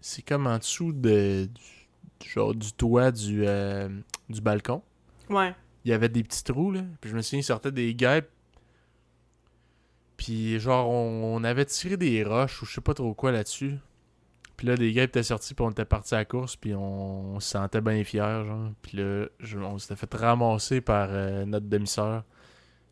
C'est 0.00 0.22
comme 0.22 0.46
en 0.48 0.58
dessous 0.58 0.92
de. 0.92 1.48
Du, 2.20 2.28
genre 2.28 2.54
du 2.54 2.72
toit 2.72 3.10
du, 3.12 3.44
euh, 3.46 3.88
du 4.28 4.40
balcon. 4.40 4.82
Ouais. 5.28 5.54
Il 5.84 5.90
y 5.90 5.94
avait 5.94 6.08
des 6.08 6.22
petits 6.22 6.44
trous, 6.44 6.72
là. 6.72 6.82
Puis 7.00 7.10
je 7.10 7.16
me 7.16 7.22
souviens, 7.22 7.40
il 7.40 7.44
sortait 7.44 7.72
des 7.72 7.94
guêpes. 7.94 8.30
Puis 10.16 10.58
genre, 10.60 10.88
on, 10.90 11.42
avait 11.44 11.64
tiré 11.64 11.96
des 11.96 12.22
roches 12.22 12.62
ou 12.62 12.66
je 12.66 12.74
sais 12.74 12.80
pas 12.82 12.92
trop 12.92 13.14
quoi 13.14 13.32
là-dessus. 13.32 13.78
Puis 14.56 14.66
là, 14.66 14.76
des 14.76 14.92
gars 14.92 15.04
étaient 15.04 15.22
sortis, 15.22 15.54
puis 15.54 15.64
on 15.64 15.70
était 15.70 15.86
partis 15.86 16.14
à 16.14 16.18
la 16.18 16.24
course, 16.26 16.56
puis 16.56 16.74
on, 16.74 17.40
se 17.40 17.48
sentait 17.48 17.80
bien 17.80 18.04
fiers, 18.04 18.44
genre. 18.46 18.70
Puis 18.82 18.98
là, 18.98 19.26
on 19.56 19.78
s'était 19.78 19.96
fait 19.96 20.12
ramasser 20.14 20.82
par 20.82 21.08
euh, 21.10 21.46
notre 21.46 21.66
demi-sœur, 21.66 22.24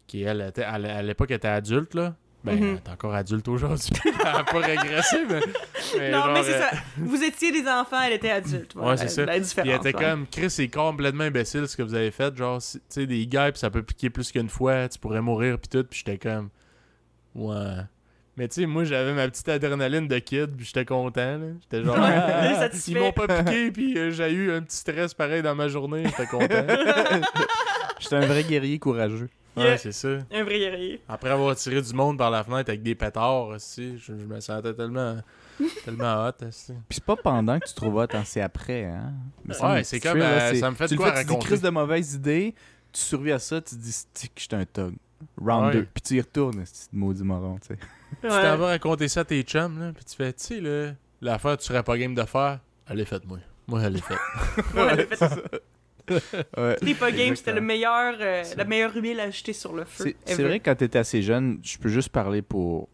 qui, 0.06 0.23
elle, 0.23 0.40
était, 0.40 0.62
à 0.62 1.02
l'époque, 1.02 1.31
était 1.31 1.48
adulte, 1.48 1.94
là. 1.94 2.16
Ben, 2.44 2.55
Mhm. 2.59 2.77
est 2.77 2.89
encore 2.89 3.15
adulte 3.15 3.48
aujourd'hui. 3.48 3.90
elle 4.05 4.12
pas 4.44 4.59
régressé, 4.60 5.16
mais... 5.28 5.40
mais 5.98 6.10
non, 6.12 6.19
genre, 6.19 6.32
mais 6.35 6.43
c'est 6.44 6.55
euh, 6.55 6.60
ça. 6.60 6.70
Vous 6.97 7.23
étiez 7.24 7.51
des 7.51 7.66
enfants, 7.69 8.01
elle 8.01 8.12
était 8.12 8.31
adulte. 8.31 8.74
Ouais, 8.77 8.97
c'est 8.97 9.09
ça. 9.09 9.24
La 9.27 9.32
Puis 9.32 9.40
différence. 9.43 9.69
elle 9.69 9.89
était 9.89 9.98
ouais. 9.98 10.05
comme, 10.05 10.27
Chris, 10.31 10.51
c'est 10.51 10.69
complètement 10.69 11.24
imbécile 11.24 11.66
ce 11.66 11.77
que 11.77 11.82
vous 11.82 11.94
avez 11.94 12.12
fait. 12.12 12.36
Genre, 12.36 12.62
si- 12.62 12.78
tu 12.78 12.85
sais, 12.90 13.06
des 13.06 13.27
gars, 13.27 13.51
puis 13.51 13.59
ça 13.59 13.70
peut 13.70 13.82
piquer 13.82 14.09
plus 14.09 14.31
qu'une 14.31 14.48
fois, 14.48 14.89
tu 14.89 14.98
pourrais 15.01 15.20
mourir, 15.20 15.59
puis 15.59 15.69
tout. 15.69 15.85
Puis 15.85 16.02
j'étais 16.06 16.16
comme, 16.19 16.48
ouais. 17.35 17.77
Mais 18.36 18.47
tu 18.47 18.60
sais, 18.60 18.66
moi, 18.66 18.85
j'avais 18.85 19.15
ma 19.15 19.27
petite 19.28 19.48
adrénaline 19.48 20.06
de 20.06 20.19
kid, 20.20 20.55
puis 20.56 20.65
j'étais 20.65 20.85
content, 20.85 21.39
là. 21.39 21.47
J'étais 21.60 21.85
genre, 21.85 21.97
Ouais, 21.98 22.05
ah, 22.15 22.55
satisfait. 22.55 22.93
ils 22.93 22.98
m'ont 23.01 23.10
pas 23.12 23.27
piqué, 23.27 23.73
puis 23.73 23.98
euh, 23.98 24.12
j'ai 24.12 24.31
eu 24.31 24.52
un 24.52 24.62
petit 24.62 24.77
stress 24.77 25.12
pareil 25.12 25.43
dans 25.43 25.56
ma 25.56 25.66
journée, 25.66 26.05
j'étais 26.06 26.27
content. 26.27 26.47
J'étais 27.98 28.15
un 28.15 28.27
vrai 28.27 28.44
guerrier 28.44 28.78
courageux. 28.78 29.28
Ouais, 29.59 29.78
c'est 29.78 29.93
ça. 29.93 30.09
Un 30.32 30.44
vrai 30.44 30.59
guerrier. 30.59 31.01
Après 31.09 31.30
avoir 31.30 31.55
tiré 31.56 31.80
du 31.82 31.93
monde 31.94 32.18
par 32.18 32.30
la 32.30 32.43
fenêtre 32.44 32.68
avec 32.70 32.82
des 32.82 32.94
pétards, 32.94 33.48
aussi, 33.48 33.98
je, 33.98 34.06
je 34.18 34.24
me 34.24 34.40
sentais 34.40 34.74
tellement, 34.74 35.16
tellement 35.85 36.26
hot, 36.26 36.44
aussi. 36.47 36.72
Puis 36.89 36.97
c'est 36.97 37.05
pas 37.05 37.16
pendant 37.16 37.59
que 37.59 37.66
tu 37.68 37.74
trouves 37.74 37.97
hot, 37.97 38.06
hein, 38.14 38.22
c'est 38.24 38.40
après, 38.40 38.85
hein. 38.85 39.12
Mais 39.44 39.55
ça 39.55 39.68
Ouais, 39.70 39.78
me- 39.78 39.82
c'est 39.85 40.01
comme, 40.01 40.18
là, 40.18 40.51
euh, 40.51 40.55
ça 40.55 40.70
me 40.70 40.76
fait 40.76 40.85
de 40.85 40.89
tu 40.89 40.94
le 40.94 40.98
quoi 41.01 41.12
fais, 41.14 41.24
Tu 41.24 41.55
dis 41.56 41.60
de 41.62 41.68
mauvaise 41.70 42.14
idée, 42.14 42.55
tu 42.93 43.01
survis 43.01 43.32
à 43.32 43.39
ça, 43.39 43.60
tu 43.60 43.74
te 43.76 43.80
dis 43.80 43.93
stick, 43.93 44.32
j'étais 44.36 44.56
un 44.56 44.64
thug. 44.64 44.94
Round 45.40 45.66
Ouais. 45.66 45.72
2. 45.72 45.86
Puis 45.94 46.02
tu 46.02 46.14
y 46.16 46.20
retournes, 46.20 46.62
c'est 46.64 46.93
maudit 46.93 47.24
moron, 47.24 47.59
tu 47.59 47.68
sais. 47.68 47.76
Tu 48.22 48.28
t'en 48.28 48.56
vas 48.56 48.66
raconter 48.68 49.06
ça 49.09 49.20
à 49.20 49.24
tes 49.24 49.43
chums, 49.43 49.78
là, 49.78 49.93
puis 49.93 50.05
tu 50.05 50.16
fais, 50.16 50.32
tu 50.32 50.44
sais, 50.44 50.60
là, 50.60 50.93
l'affaire 51.20 51.56
tu 51.59 51.64
serais 51.64 51.82
pas 51.82 51.98
game 51.98 52.14
de 52.14 52.22
faire, 52.22 52.60
elle 52.89 53.01
est 53.01 53.05
faite, 53.05 53.26
moi. 53.26 53.39
Moi, 53.66 53.82
elle 53.82 53.97
est 53.97 54.01
faite. 54.05 54.16
Ouais, 54.74 54.89
elle 54.93 55.01
a 55.01 55.05
fait 55.06 55.16
ça. 55.16 55.36
Ouais. 56.56 56.76
T'es 56.76 56.94
pas 56.94 57.10
game, 57.12 57.35
c'était 57.36 57.52
le 57.52 57.60
meilleur, 57.60 58.16
euh, 58.20 58.43
la 58.56 58.64
meilleure 58.64 58.94
huile 58.94 59.20
à 59.20 59.30
jeter 59.30 59.52
sur 59.52 59.72
le 59.74 59.85
feu. 59.85 60.12
C'est 60.24 60.43
vrai 60.43 60.59
que 60.60 60.64
quand 60.64 60.74
t'étais 60.76 60.98
assez 60.98 61.22
jeune, 61.22 61.60
je 61.62 61.78
peux 61.78 61.89
juste 61.89 62.09
parler 62.10 62.43
pour 62.43 62.89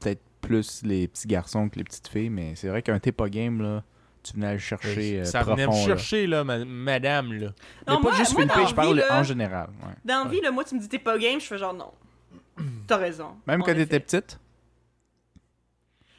peut-être 0.00 0.22
plus 0.40 0.82
les 0.84 1.08
petits 1.08 1.26
garçons 1.26 1.68
que 1.68 1.76
les 1.78 1.84
petites 1.84 2.08
filles, 2.08 2.30
mais 2.30 2.54
c'est 2.56 2.68
vrai 2.68 2.82
qu'un 2.82 2.98
t'es 2.98 3.12
pas 3.12 3.28
game, 3.28 3.60
là, 3.62 3.82
tu 4.22 4.32
venais 4.34 4.52
le 4.54 4.58
chercher 4.58 5.20
euh, 5.20 5.24
ça 5.24 5.42
venait 5.42 5.62
me 5.66 5.70
profond, 5.70 5.86
là. 5.88 5.96
chercher, 5.96 6.26
là, 6.26 6.44
ma- 6.44 6.64
madame, 6.64 7.32
là. 7.32 7.52
Mais 7.86 7.92
Non, 7.94 8.00
pas 8.00 8.08
moi- 8.10 8.18
juste 8.18 8.32
moi, 8.34 8.42
une 8.42 8.50
fille, 8.50 8.66
je 8.68 8.74
parle 8.74 8.96
là, 8.96 9.20
en 9.20 9.22
général. 9.22 9.68
ouais. 9.82 9.94
Dans 10.04 10.24
la 10.24 10.30
vie, 10.30 10.40
là, 10.40 10.50
moi, 10.50 10.64
tu 10.64 10.74
me 10.74 10.80
dis 10.80 10.88
t'es 10.88 10.98
pas 10.98 11.16
game, 11.18 11.40
je 11.40 11.46
fais 11.46 11.58
genre 11.58 11.74
non. 11.74 11.92
T'as 12.86 12.96
raison. 12.96 13.36
Même 13.46 13.62
quand 13.62 13.74
t'étais 13.74 14.00
petite? 14.00 14.38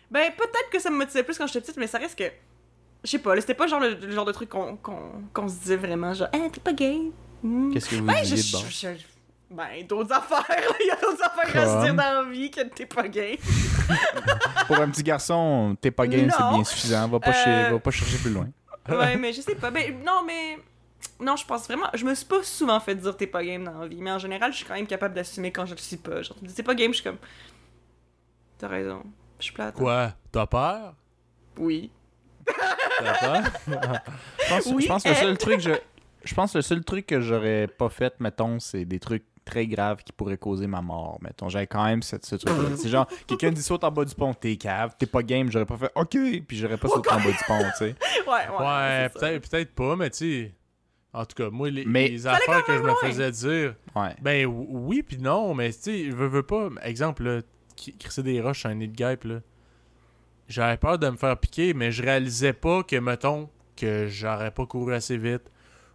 Ben, 0.09 0.31
peut-être 0.37 0.69
que 0.71 0.79
ça 0.79 0.89
me 0.89 0.95
motivait 0.97 1.23
plus 1.23 1.37
quand 1.37 1.47
j'étais 1.47 1.59
petite, 1.61 1.77
mais 1.77 1.87
ça 1.87 1.97
reste 1.97 2.17
que. 2.17 2.23
Je 3.03 3.11
sais 3.11 3.19
pas, 3.19 3.35
là, 3.35 3.41
c'était 3.41 3.53
pas 3.53 3.67
genre 3.67 3.79
le, 3.79 3.93
le 3.95 4.11
genre 4.11 4.25
de 4.25 4.31
truc 4.31 4.49
qu'on 4.49 4.75
qu'on- 4.77 5.23
qu'on 5.33 5.47
se 5.47 5.59
disait 5.59 5.77
vraiment, 5.77 6.13
genre, 6.13 6.27
ah, 6.33 6.37
t'es 6.51 6.59
pas 6.59 6.73
gay? 6.73 6.99
Hmm. 7.43 7.71
Qu'est-ce 7.71 7.89
que 7.89 7.95
vous 7.95 8.03
Ben, 8.05 8.15
je, 8.23 8.35
disiez 8.35 8.59
de 8.59 8.63
bon? 8.63 8.69
je- 8.69 8.87
je- 8.97 9.05
Ben, 9.55 9.87
d'autres 9.87 10.11
affaires. 10.13 10.45
Il 10.81 10.87
y 10.87 10.91
a 10.91 10.95
d'autres 10.95 11.23
affaires 11.23 11.61
à 11.61 11.65
se 11.67 11.77
dire 11.85 11.87
Comme? 11.87 11.97
dans 11.97 12.23
la 12.25 12.29
vie 12.29 12.51
que 12.51 12.61
t'es 12.61 12.85
pas 12.85 13.07
gay. 13.07 13.39
Pour 14.67 14.75
un 14.77 14.89
petit 14.89 15.03
garçon, 15.03 15.77
t'es 15.79 15.91
pas 15.91 16.05
game, 16.07 16.29
c'est 16.29 16.43
bien 16.53 16.63
suffisant. 16.65 17.07
Va 17.07 17.19
pas, 17.19 17.29
Euh, 17.29 17.33
chez- 17.67 17.71
va 17.71 17.79
pas 17.79 17.91
chercher 17.91 18.17
plus 18.17 18.31
loin. 18.31 18.49
Ouais, 18.89 19.15
mais 19.17 19.31
je 19.31 19.41
sais 19.41 19.55
pas. 19.55 19.71
Ben, 19.71 20.03
non, 20.03 20.23
mais. 20.25 20.57
Non, 21.21 21.35
je 21.37 21.45
pense 21.45 21.65
vraiment. 21.65 21.87
Je 21.93 22.03
me 22.03 22.13
suis 22.13 22.25
pas 22.25 22.43
souvent 22.43 22.79
fait 22.79 22.95
dire 22.95 23.15
t'es 23.15 23.27
pas 23.27 23.43
game 23.43 23.63
dans 23.63 23.79
la 23.79 23.87
vie, 23.87 24.01
mais 24.01 24.11
en 24.11 24.19
général, 24.19 24.51
je 24.51 24.57
suis 24.57 24.65
quand 24.65 24.73
même 24.73 24.87
capable 24.87 25.13
d'assumer 25.15 25.51
quand 25.51 25.65
je 25.65 25.75
le 25.75 25.79
suis 25.79 25.95
pas. 25.97 26.21
Genre, 26.23 26.35
tu 26.37 26.43
me 26.43 26.49
dis 26.49 26.55
t'es 26.55 26.63
pas 26.63 26.75
game, 26.75 26.91
je 26.91 26.95
suis 26.95 27.03
comme. 27.03 27.17
T'as 28.57 28.67
raison. 28.67 29.03
Je 29.39 29.43
suis 29.45 29.53
plate. 29.53 29.75
hein. 29.75 29.79
Quoi? 29.79 30.13
T'as 30.31 30.45
peur? 30.47 30.95
Oui. 31.57 31.91
Je 32.47 33.73
pense, 34.49 34.65
Oui, 34.67 34.83
je 34.83 34.87
pense 34.87 35.03
que 35.03 35.09
le 35.09 35.15
seul 35.15 35.37
truc, 35.37 35.59
je, 35.59 35.71
je 36.23 36.33
pense 36.35 36.53
que 36.53 36.57
le 36.57 36.61
seul 36.61 36.83
truc 36.83 37.05
que 37.05 37.21
j'aurais 37.21 37.67
pas 37.67 37.89
fait, 37.89 38.13
mettons, 38.19 38.59
c'est 38.59 38.85
des 38.85 38.99
trucs 38.99 39.23
très 39.45 39.65
graves 39.67 40.03
qui 40.03 40.11
pourraient 40.11 40.37
causer 40.37 40.67
ma 40.67 40.81
mort. 40.81 41.17
Mettons, 41.21 41.47
j'avais 41.47 41.67
quand 41.67 41.85
même 41.85 42.01
ce, 42.01 42.17
ce 42.21 42.35
truc-là. 42.35 42.75
C'est 42.75 42.89
genre, 42.89 43.07
quelqu'un 43.27 43.51
dit 43.51 43.61
saute 43.61 43.83
en 43.85 43.91
bas 43.91 44.03
du 44.03 44.13
pont, 44.13 44.33
t'es 44.33 44.57
cave, 44.57 44.95
t'es 44.99 45.05
pas 45.05 45.23
game, 45.23 45.49
j'aurais 45.51 45.65
pas 45.65 45.77
fait 45.77 45.91
OK, 45.95 46.17
puis 46.45 46.57
j'aurais 46.57 46.77
pas 46.77 46.87
sauté 46.89 47.09
en 47.11 47.17
bas 47.17 47.31
du 47.31 47.37
pont, 47.47 47.59
tu 47.77 47.77
sais. 47.77 47.95
Ouais, 48.27 48.33
ouais. 48.59 48.65
Ouais, 48.65 49.09
peut-être 49.09 49.49
peut-être 49.49 49.73
pas, 49.73 49.95
mais 49.95 50.09
tu 50.09 50.17
sais. 50.17 50.53
En 51.13 51.25
tout 51.25 51.35
cas, 51.41 51.49
moi, 51.49 51.69
les, 51.69 51.85
Mais- 51.85 52.27
affaires 52.27 52.63
que 52.65 52.77
je 52.77 52.83
me 52.83 52.93
faisais 52.95 53.31
dire, 53.31 53.75
Ouais. 53.95 54.13
ben 54.21 54.45
ou- 54.45 54.67
oui 54.87 55.01
puis 55.01 55.17
non, 55.17 55.53
mais 55.55 55.71
tu 55.71 55.79
sais, 55.79 56.05
je 56.11 56.11
veux, 56.15 56.27
veux 56.27 56.43
pas. 56.43 56.67
Exemple, 56.83 57.23
là, 57.23 57.41
crisser 57.99 58.23
des 58.23 58.41
roches 58.41 58.59
sur 58.59 58.69
un 58.69 58.75
nid 58.75 58.89
de 58.89 58.95
guêpe, 58.95 59.23
là. 59.23 59.39
J'avais 60.47 60.77
peur 60.77 60.97
de 60.97 61.09
me 61.09 61.17
faire 61.17 61.37
piquer, 61.37 61.73
mais 61.73 61.91
je 61.91 62.01
réalisais 62.03 62.53
pas 62.53 62.83
que, 62.83 62.95
mettons, 62.95 63.49
que 63.75 64.07
j'aurais 64.07 64.51
pas 64.51 64.65
couru 64.65 64.93
assez 64.93 65.17
vite 65.17 65.43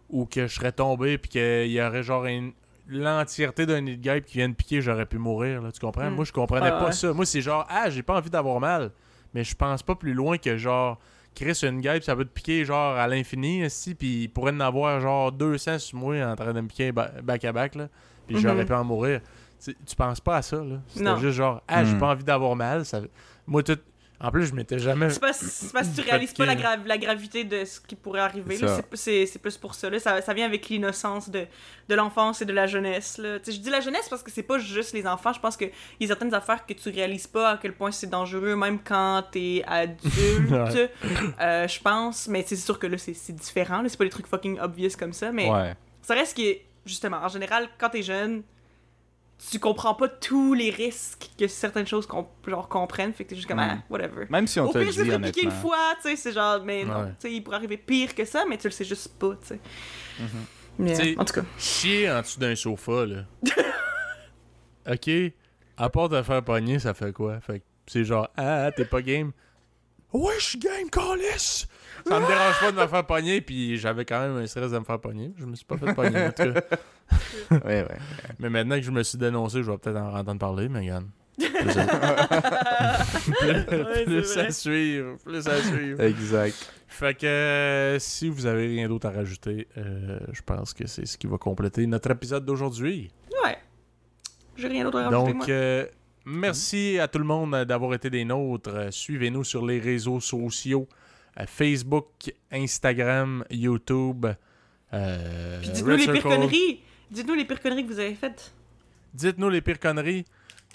ou 0.09 0.25
que 0.25 0.47
je 0.47 0.53
serais 0.55 0.71
tombé 0.71 1.17
puis 1.17 1.29
qu'il 1.29 1.71
y 1.71 1.81
aurait 1.81 2.03
genre 2.03 2.25
une- 2.25 2.53
l'entièreté 2.87 3.65
d'un 3.65 3.81
nid 3.81 3.97
de 3.97 4.01
guêpe 4.01 4.25
qui 4.25 4.37
vient 4.37 4.49
de 4.49 4.53
piquer, 4.53 4.81
j'aurais 4.81 5.05
pu 5.05 5.17
mourir, 5.17 5.61
là, 5.61 5.71
tu 5.71 5.79
comprends? 5.79 6.09
Hmm. 6.09 6.15
Moi, 6.15 6.25
je 6.25 6.31
comprenais 6.31 6.69
Ah 6.71 6.79
pas 6.79 6.85
ouais. 6.87 6.91
ça. 6.91 7.13
Moi, 7.13 7.25
c'est 7.25 7.41
genre, 7.41 7.65
ah, 7.69 7.89
j'ai 7.89 8.03
pas 8.03 8.15
envie 8.17 8.29
d'avoir 8.29 8.59
mal, 8.59 8.91
mais 9.33 9.43
je 9.43 9.55
pense 9.55 9.81
pas 9.81 9.95
plus 9.95 10.13
loin 10.13 10.37
que 10.37 10.57
genre, 10.57 10.99
Chris, 11.33 11.59
une 11.63 11.81
guêpe, 11.81 12.03
ça 12.03 12.15
peut 12.15 12.25
te 12.25 12.29
piquer 12.33 12.63
genre 12.65 12.95
à 12.95 13.07
l'infini, 13.07 13.65
aussi, 13.65 13.95
puis 13.95 14.23
il 14.23 14.27
pourrait 14.29 14.51
en 14.51 14.59
avoir 14.59 14.99
genre 14.99 15.31
200 15.31 15.79
sur 15.79 15.97
moi 15.97 16.15
en 16.23 16.35
train 16.35 16.53
de 16.53 16.61
me 16.61 16.67
piquer 16.67 16.91
ba- 16.91 17.11
back 17.23 17.43
à 17.45 17.51
back, 17.53 17.73
là, 17.75 17.87
puis 18.27 18.35
j'aurais 18.37 18.65
pu 18.65 18.73
en 18.73 18.83
mourir. 18.83 19.21
Tu, 19.63 19.73
tu 19.85 19.95
penses 19.95 20.19
pas 20.19 20.37
à 20.37 20.41
ça, 20.41 20.57
là? 20.57 20.75
C'était 20.89 21.17
juste 21.17 21.37
genre, 21.37 21.61
ah, 21.67 21.83
j'ai 21.85 21.95
Hmm. 21.95 21.99
pas 21.99 22.09
envie 22.11 22.23
d'avoir 22.25 22.55
mal. 22.55 22.85
Ça... 22.85 22.99
Moi, 23.47 23.63
tout. 23.63 23.79
En 24.21 24.31
plus, 24.31 24.45
je 24.45 24.53
m'étais 24.53 24.79
jamais. 24.79 25.09
C'est 25.09 25.19
parce, 25.19 25.69
parce 25.73 25.89
que 25.89 25.95
tu 25.95 26.01
réalises 26.09 26.33
pas 26.33 26.45
la, 26.45 26.55
Fatigué. 26.55 26.67
gra- 26.83 26.87
la 26.87 26.97
gravité 26.97 27.43
de 27.43 27.65
ce 27.65 27.81
qui 27.81 27.95
pourrait 27.95 28.21
arriver. 28.21 28.57
C'est 28.95 29.39
plus 29.41 29.57
pour 29.57 29.75
ça, 29.75 29.89
là. 29.89 29.99
ça. 29.99 30.21
Ça 30.21 30.33
vient 30.33 30.45
avec 30.45 30.69
l'innocence 30.69 31.29
de, 31.29 31.45
de 31.89 31.95
l'enfance 31.95 32.41
et 32.41 32.45
de 32.45 32.53
la 32.53 32.65
jeunesse. 32.65 33.17
Là. 33.17 33.39
Je 33.45 33.57
dis 33.57 33.69
la 33.69 33.81
jeunesse 33.81 34.07
parce 34.09 34.23
que 34.23 34.31
c'est 34.31 34.43
pas 34.43 34.59
juste 34.59 34.93
les 34.93 35.05
enfants. 35.05 35.33
Je 35.33 35.39
pense 35.41 35.57
qu'il 35.57 35.71
y 35.99 36.05
a 36.05 36.07
certaines 36.07 36.33
affaires 36.33 36.65
que 36.65 36.73
tu 36.73 36.89
réalises 36.89 37.27
pas 37.27 37.49
à 37.51 37.57
quel 37.57 37.73
point 37.73 37.91
c'est 37.91 38.09
dangereux, 38.09 38.55
même 38.55 38.79
quand 38.81 39.23
t'es 39.31 39.61
adulte. 39.67 40.51
Ouais. 40.51 40.89
euh, 41.41 41.67
je 41.67 41.79
pense. 41.81 42.27
Mais 42.29 42.45
c'est 42.47 42.55
sûr 42.55 42.79
que 42.79 42.87
là, 42.87 42.97
c'est 42.97 43.35
différent. 43.35 43.83
C'est 43.87 43.97
pas 43.97 44.05
des 44.05 44.09
trucs 44.09 44.27
fucking 44.27 44.57
obvious 44.59 44.91
comme 44.97 45.13
ça. 45.13 45.31
Mais 45.33 45.49
Ouais. 45.49 45.73
ça 46.01 46.13
reste 46.13 46.37
que, 46.37 46.57
justement, 46.85 47.17
en 47.17 47.27
général, 47.27 47.67
quand 47.77 47.89
t'es 47.89 48.03
jeune, 48.03 48.43
tu 49.51 49.59
comprends 49.59 49.93
pas 49.95 50.07
tous 50.07 50.53
les 50.53 50.69
risques 50.69 51.29
que 51.37 51.47
certaines 51.47 51.87
choses 51.87 52.05
qu'on 52.07 52.27
genre 52.47 52.67
comprennent. 52.69 53.13
Fait 53.13 53.23
que 53.23 53.29
t'es 53.29 53.35
juste 53.35 53.47
comme, 53.47 53.57
Mm. 53.57 53.69
ah, 53.71 53.77
whatever. 53.89 54.25
Même 54.29 54.47
si 54.47 54.59
on 54.59 54.69
Au 54.69 54.73
te 54.73 54.77
le 54.79 54.85
pire, 54.85 54.93
je 54.93 54.99
me 54.99 55.03
dit, 55.05 55.09
ferais 55.11 55.21
piquer 55.31 55.43
une 55.45 55.51
fois, 55.51 55.77
tu 56.01 56.09
sais, 56.09 56.15
c'est 56.15 56.31
genre, 56.31 56.61
mais 56.63 56.83
non, 56.85 57.01
Ouais. 57.03 57.09
tu 57.19 57.27
sais, 57.27 57.33
il 57.33 57.41
pourrait 57.41 57.57
arriver 57.57 57.77
pire 57.77 58.13
que 58.15 58.25
ça, 58.25 58.43
mais 58.49 58.57
tu 58.57 58.67
le 58.67 58.71
sais 58.71 58.85
juste 58.85 59.17
pas, 59.19 59.31
tu 59.41 59.47
sais. 59.47 59.59
Mhm. 60.19 60.27
Mais, 60.79 61.17
en 61.19 61.25
tout 61.25 61.33
cas. 61.33 61.43
Chier 61.57 62.09
en 62.11 62.21
dessous 62.21 62.39
d'un 62.39 62.55
sofa, 62.55 63.05
là. 63.05 63.23
ok. 64.89 65.09
À 65.77 65.89
part 65.89 66.09
de 66.09 66.21
faire 66.21 66.43
pogner, 66.43 66.79
ça 66.79 66.93
fait 66.93 67.11
quoi? 67.11 67.39
Fait 67.41 67.59
que 67.59 67.65
c'est 67.87 68.05
genre, 68.05 68.29
ah, 68.37 68.71
t'es 68.75 68.85
pas 68.85 69.01
game. 69.01 69.31
Ouais, 70.13 70.33
je 70.39 70.43
suis 70.45 70.59
game, 70.59 70.89
Callis! 70.91 71.65
Ça 72.07 72.19
me 72.19 72.27
dérange 72.27 72.59
pas 72.59 72.71
de 72.71 72.77
me 72.77 72.87
faire 72.87 73.05
pogner, 73.05 73.41
puis 73.41 73.77
j'avais 73.77 74.03
quand 74.05 74.19
même 74.19 74.35
un 74.37 74.45
stress 74.45 74.71
de 74.71 74.77
me 74.79 74.83
faire 74.83 74.99
pogner. 74.99 75.31
Je 75.37 75.45
me 75.45 75.55
suis 75.55 75.65
pas 75.65 75.77
fait 75.77 75.93
pogner, 75.93 76.27
en 76.27 76.31
tout 76.31 76.53
cas. 76.53 76.61
Ouais, 77.51 77.83
ouais. 77.83 77.97
Mais 78.39 78.49
maintenant 78.49 78.75
que 78.77 78.81
je 78.81 78.91
me 78.91 79.03
suis 79.03 79.17
dénoncé, 79.17 79.61
je 79.63 79.69
vais 79.71 79.77
peut-être 79.77 79.97
en 79.97 80.15
entendre 80.17 80.39
parler, 80.39 80.67
mais 80.69 80.79
regarde. 80.79 81.05
Plus, 81.37 81.77
à... 81.77 81.85
Ouais, 83.41 84.03
plus 84.05 84.21
vrai. 84.33 84.45
à 84.47 84.51
suivre, 84.51 85.17
plus 85.23 85.47
à 85.47 85.61
suivre. 85.61 86.01
Exact. 86.01 86.71
Fait 86.87 87.13
que 87.15 87.25
euh, 87.25 87.99
si 87.99 88.29
vous 88.29 88.45
avez 88.45 88.67
rien 88.67 88.87
d'autre 88.87 89.07
à 89.07 89.11
rajouter, 89.11 89.67
euh, 89.77 90.19
je 90.31 90.41
pense 90.43 90.73
que 90.73 90.87
c'est 90.87 91.05
ce 91.05 91.17
qui 91.17 91.27
va 91.27 91.37
compléter 91.37 91.85
notre 91.87 92.11
épisode 92.11 92.45
d'aujourd'hui. 92.45 93.11
Ouais. 93.43 93.57
J'ai 94.55 94.67
rien 94.67 94.83
d'autre 94.85 94.99
à 94.99 95.09
rajouter, 95.09 95.31
Donc, 95.33 95.35
moi. 95.47 95.49
euh, 95.49 95.85
merci 96.25 96.99
à 96.99 97.07
tout 97.07 97.19
le 97.19 97.25
monde 97.25 97.53
euh, 97.55 97.65
d'avoir 97.65 97.93
été 97.93 98.09
des 98.09 98.25
nôtres. 98.25 98.69
Euh, 98.73 98.91
Suivez-nous 98.91 99.43
sur 99.43 99.65
les 99.65 99.79
réseaux 99.79 100.19
sociaux 100.19 100.87
euh, 101.39 101.45
Facebook, 101.47 102.33
Instagram, 102.51 103.43
YouTube. 103.49 104.25
euh, 104.93 105.59
Puis 105.61 105.69
dites-nous 105.69 105.95
les 105.97 106.07
pires 106.07 106.23
conneries. 106.23 106.79
Dites-nous 107.11 107.33
les 107.35 107.45
pires 107.45 107.61
conneries 107.61 107.85
que 107.85 107.93
vous 107.93 107.99
avez 107.99 108.15
faites. 108.15 108.53
Dites-nous 109.13 109.49
les 109.49 109.61
pires 109.61 109.79
conneries. 109.79 110.25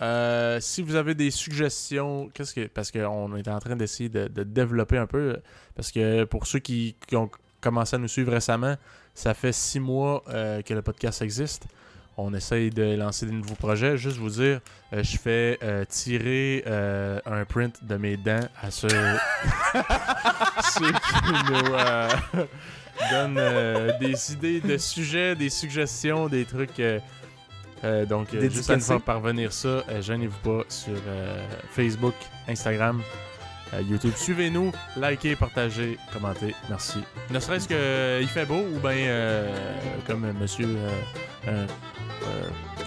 Euh, 0.00 0.60
si 0.60 0.80
vous 0.82 0.94
avez 0.94 1.14
des 1.16 1.30
suggestions, 1.32 2.28
qu'est-ce 2.32 2.54
que 2.54 2.66
parce 2.68 2.92
qu'on 2.92 3.34
est 3.36 3.48
en 3.48 3.58
train 3.58 3.74
d'essayer 3.74 4.08
de, 4.08 4.28
de 4.28 4.44
développer 4.44 4.96
un 4.96 5.08
peu, 5.08 5.38
parce 5.74 5.90
que 5.90 6.22
pour 6.22 6.46
ceux 6.46 6.60
qui, 6.60 6.94
qui 7.08 7.16
ont 7.16 7.28
commencé 7.60 7.96
à 7.96 7.98
nous 7.98 8.06
suivre 8.06 8.30
récemment, 8.32 8.76
ça 9.14 9.34
fait 9.34 9.50
six 9.52 9.80
mois 9.80 10.22
euh, 10.28 10.62
que 10.62 10.72
le 10.72 10.82
podcast 10.82 11.20
existe. 11.22 11.66
On 12.20 12.34
essaye 12.34 12.70
de 12.70 12.96
lancer 12.96 13.26
des 13.26 13.32
nouveaux 13.32 13.54
projets. 13.54 13.96
Juste 13.96 14.16
vous 14.16 14.30
dire, 14.30 14.60
euh, 14.92 15.04
je 15.04 15.16
fais 15.16 15.56
euh, 15.62 15.84
tirer 15.84 16.64
euh, 16.66 17.20
un 17.24 17.44
print 17.44 17.84
de 17.84 17.96
mes 17.96 18.16
dents 18.16 18.40
à 18.60 18.72
ceux, 18.72 18.88
ceux 20.74 20.90
qui 20.90 21.32
nous 21.46 22.42
donnent 23.12 23.40
des 24.00 24.32
idées 24.32 24.60
de 24.60 24.76
sujets, 24.78 25.36
des 25.36 25.48
suggestions, 25.48 26.26
des 26.26 26.44
trucs. 26.44 26.82
donc, 28.08 28.28
juste 28.32 28.68
à 28.68 28.74
nous 28.74 28.82
faire 28.82 29.00
parvenir 29.00 29.52
ça, 29.52 29.84
gênez-vous 30.00 30.38
pas 30.38 30.64
sur 30.68 30.96
Facebook, 31.70 32.14
Instagram. 32.48 33.00
YouTube. 33.88 34.12
Suivez-nous, 34.16 34.72
likez, 34.96 35.36
partagez, 35.36 35.98
commentez. 36.12 36.54
Merci. 36.68 36.98
Ne 37.30 37.38
serait-ce 37.38 37.68
que 37.68 37.74
euh, 37.74 38.18
il 38.22 38.28
fait 38.28 38.46
beau 38.46 38.60
ou 38.74 38.78
bien 38.80 38.90
euh, 38.92 39.76
comme 40.06 40.32
monsieur 40.32 40.68
euh, 41.46 41.66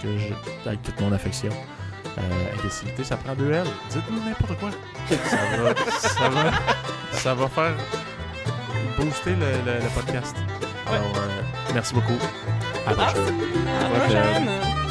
que 0.02 0.18
je, 0.18 0.68
avec 0.68 0.82
toute 0.82 1.00
mon 1.00 1.12
affection. 1.12 1.50
Euh, 2.18 2.58
imbécilité, 2.60 3.04
ça 3.04 3.16
prend 3.16 3.34
deux 3.34 3.50
L. 3.52 3.64
Dites-nous 3.90 4.22
n'importe 4.22 4.58
quoi. 4.58 4.70
Ça 5.08 5.36
va, 5.62 5.74
ça 5.98 6.28
va, 6.28 6.50
ça 7.12 7.34
va 7.34 7.48
faire 7.48 7.72
booster 8.98 9.30
le, 9.30 9.50
le- 9.64 9.78
le 9.80 9.88
podcast. 9.94 10.36
Alors, 10.86 11.02
euh, 11.16 11.42
merci 11.72 11.94
beaucoup. 11.94 12.18
À 12.86 12.90
la 12.90 12.96
prochaine. 12.96 13.34
À 13.66 13.88
la 13.88 13.98
prochaine! 14.00 14.81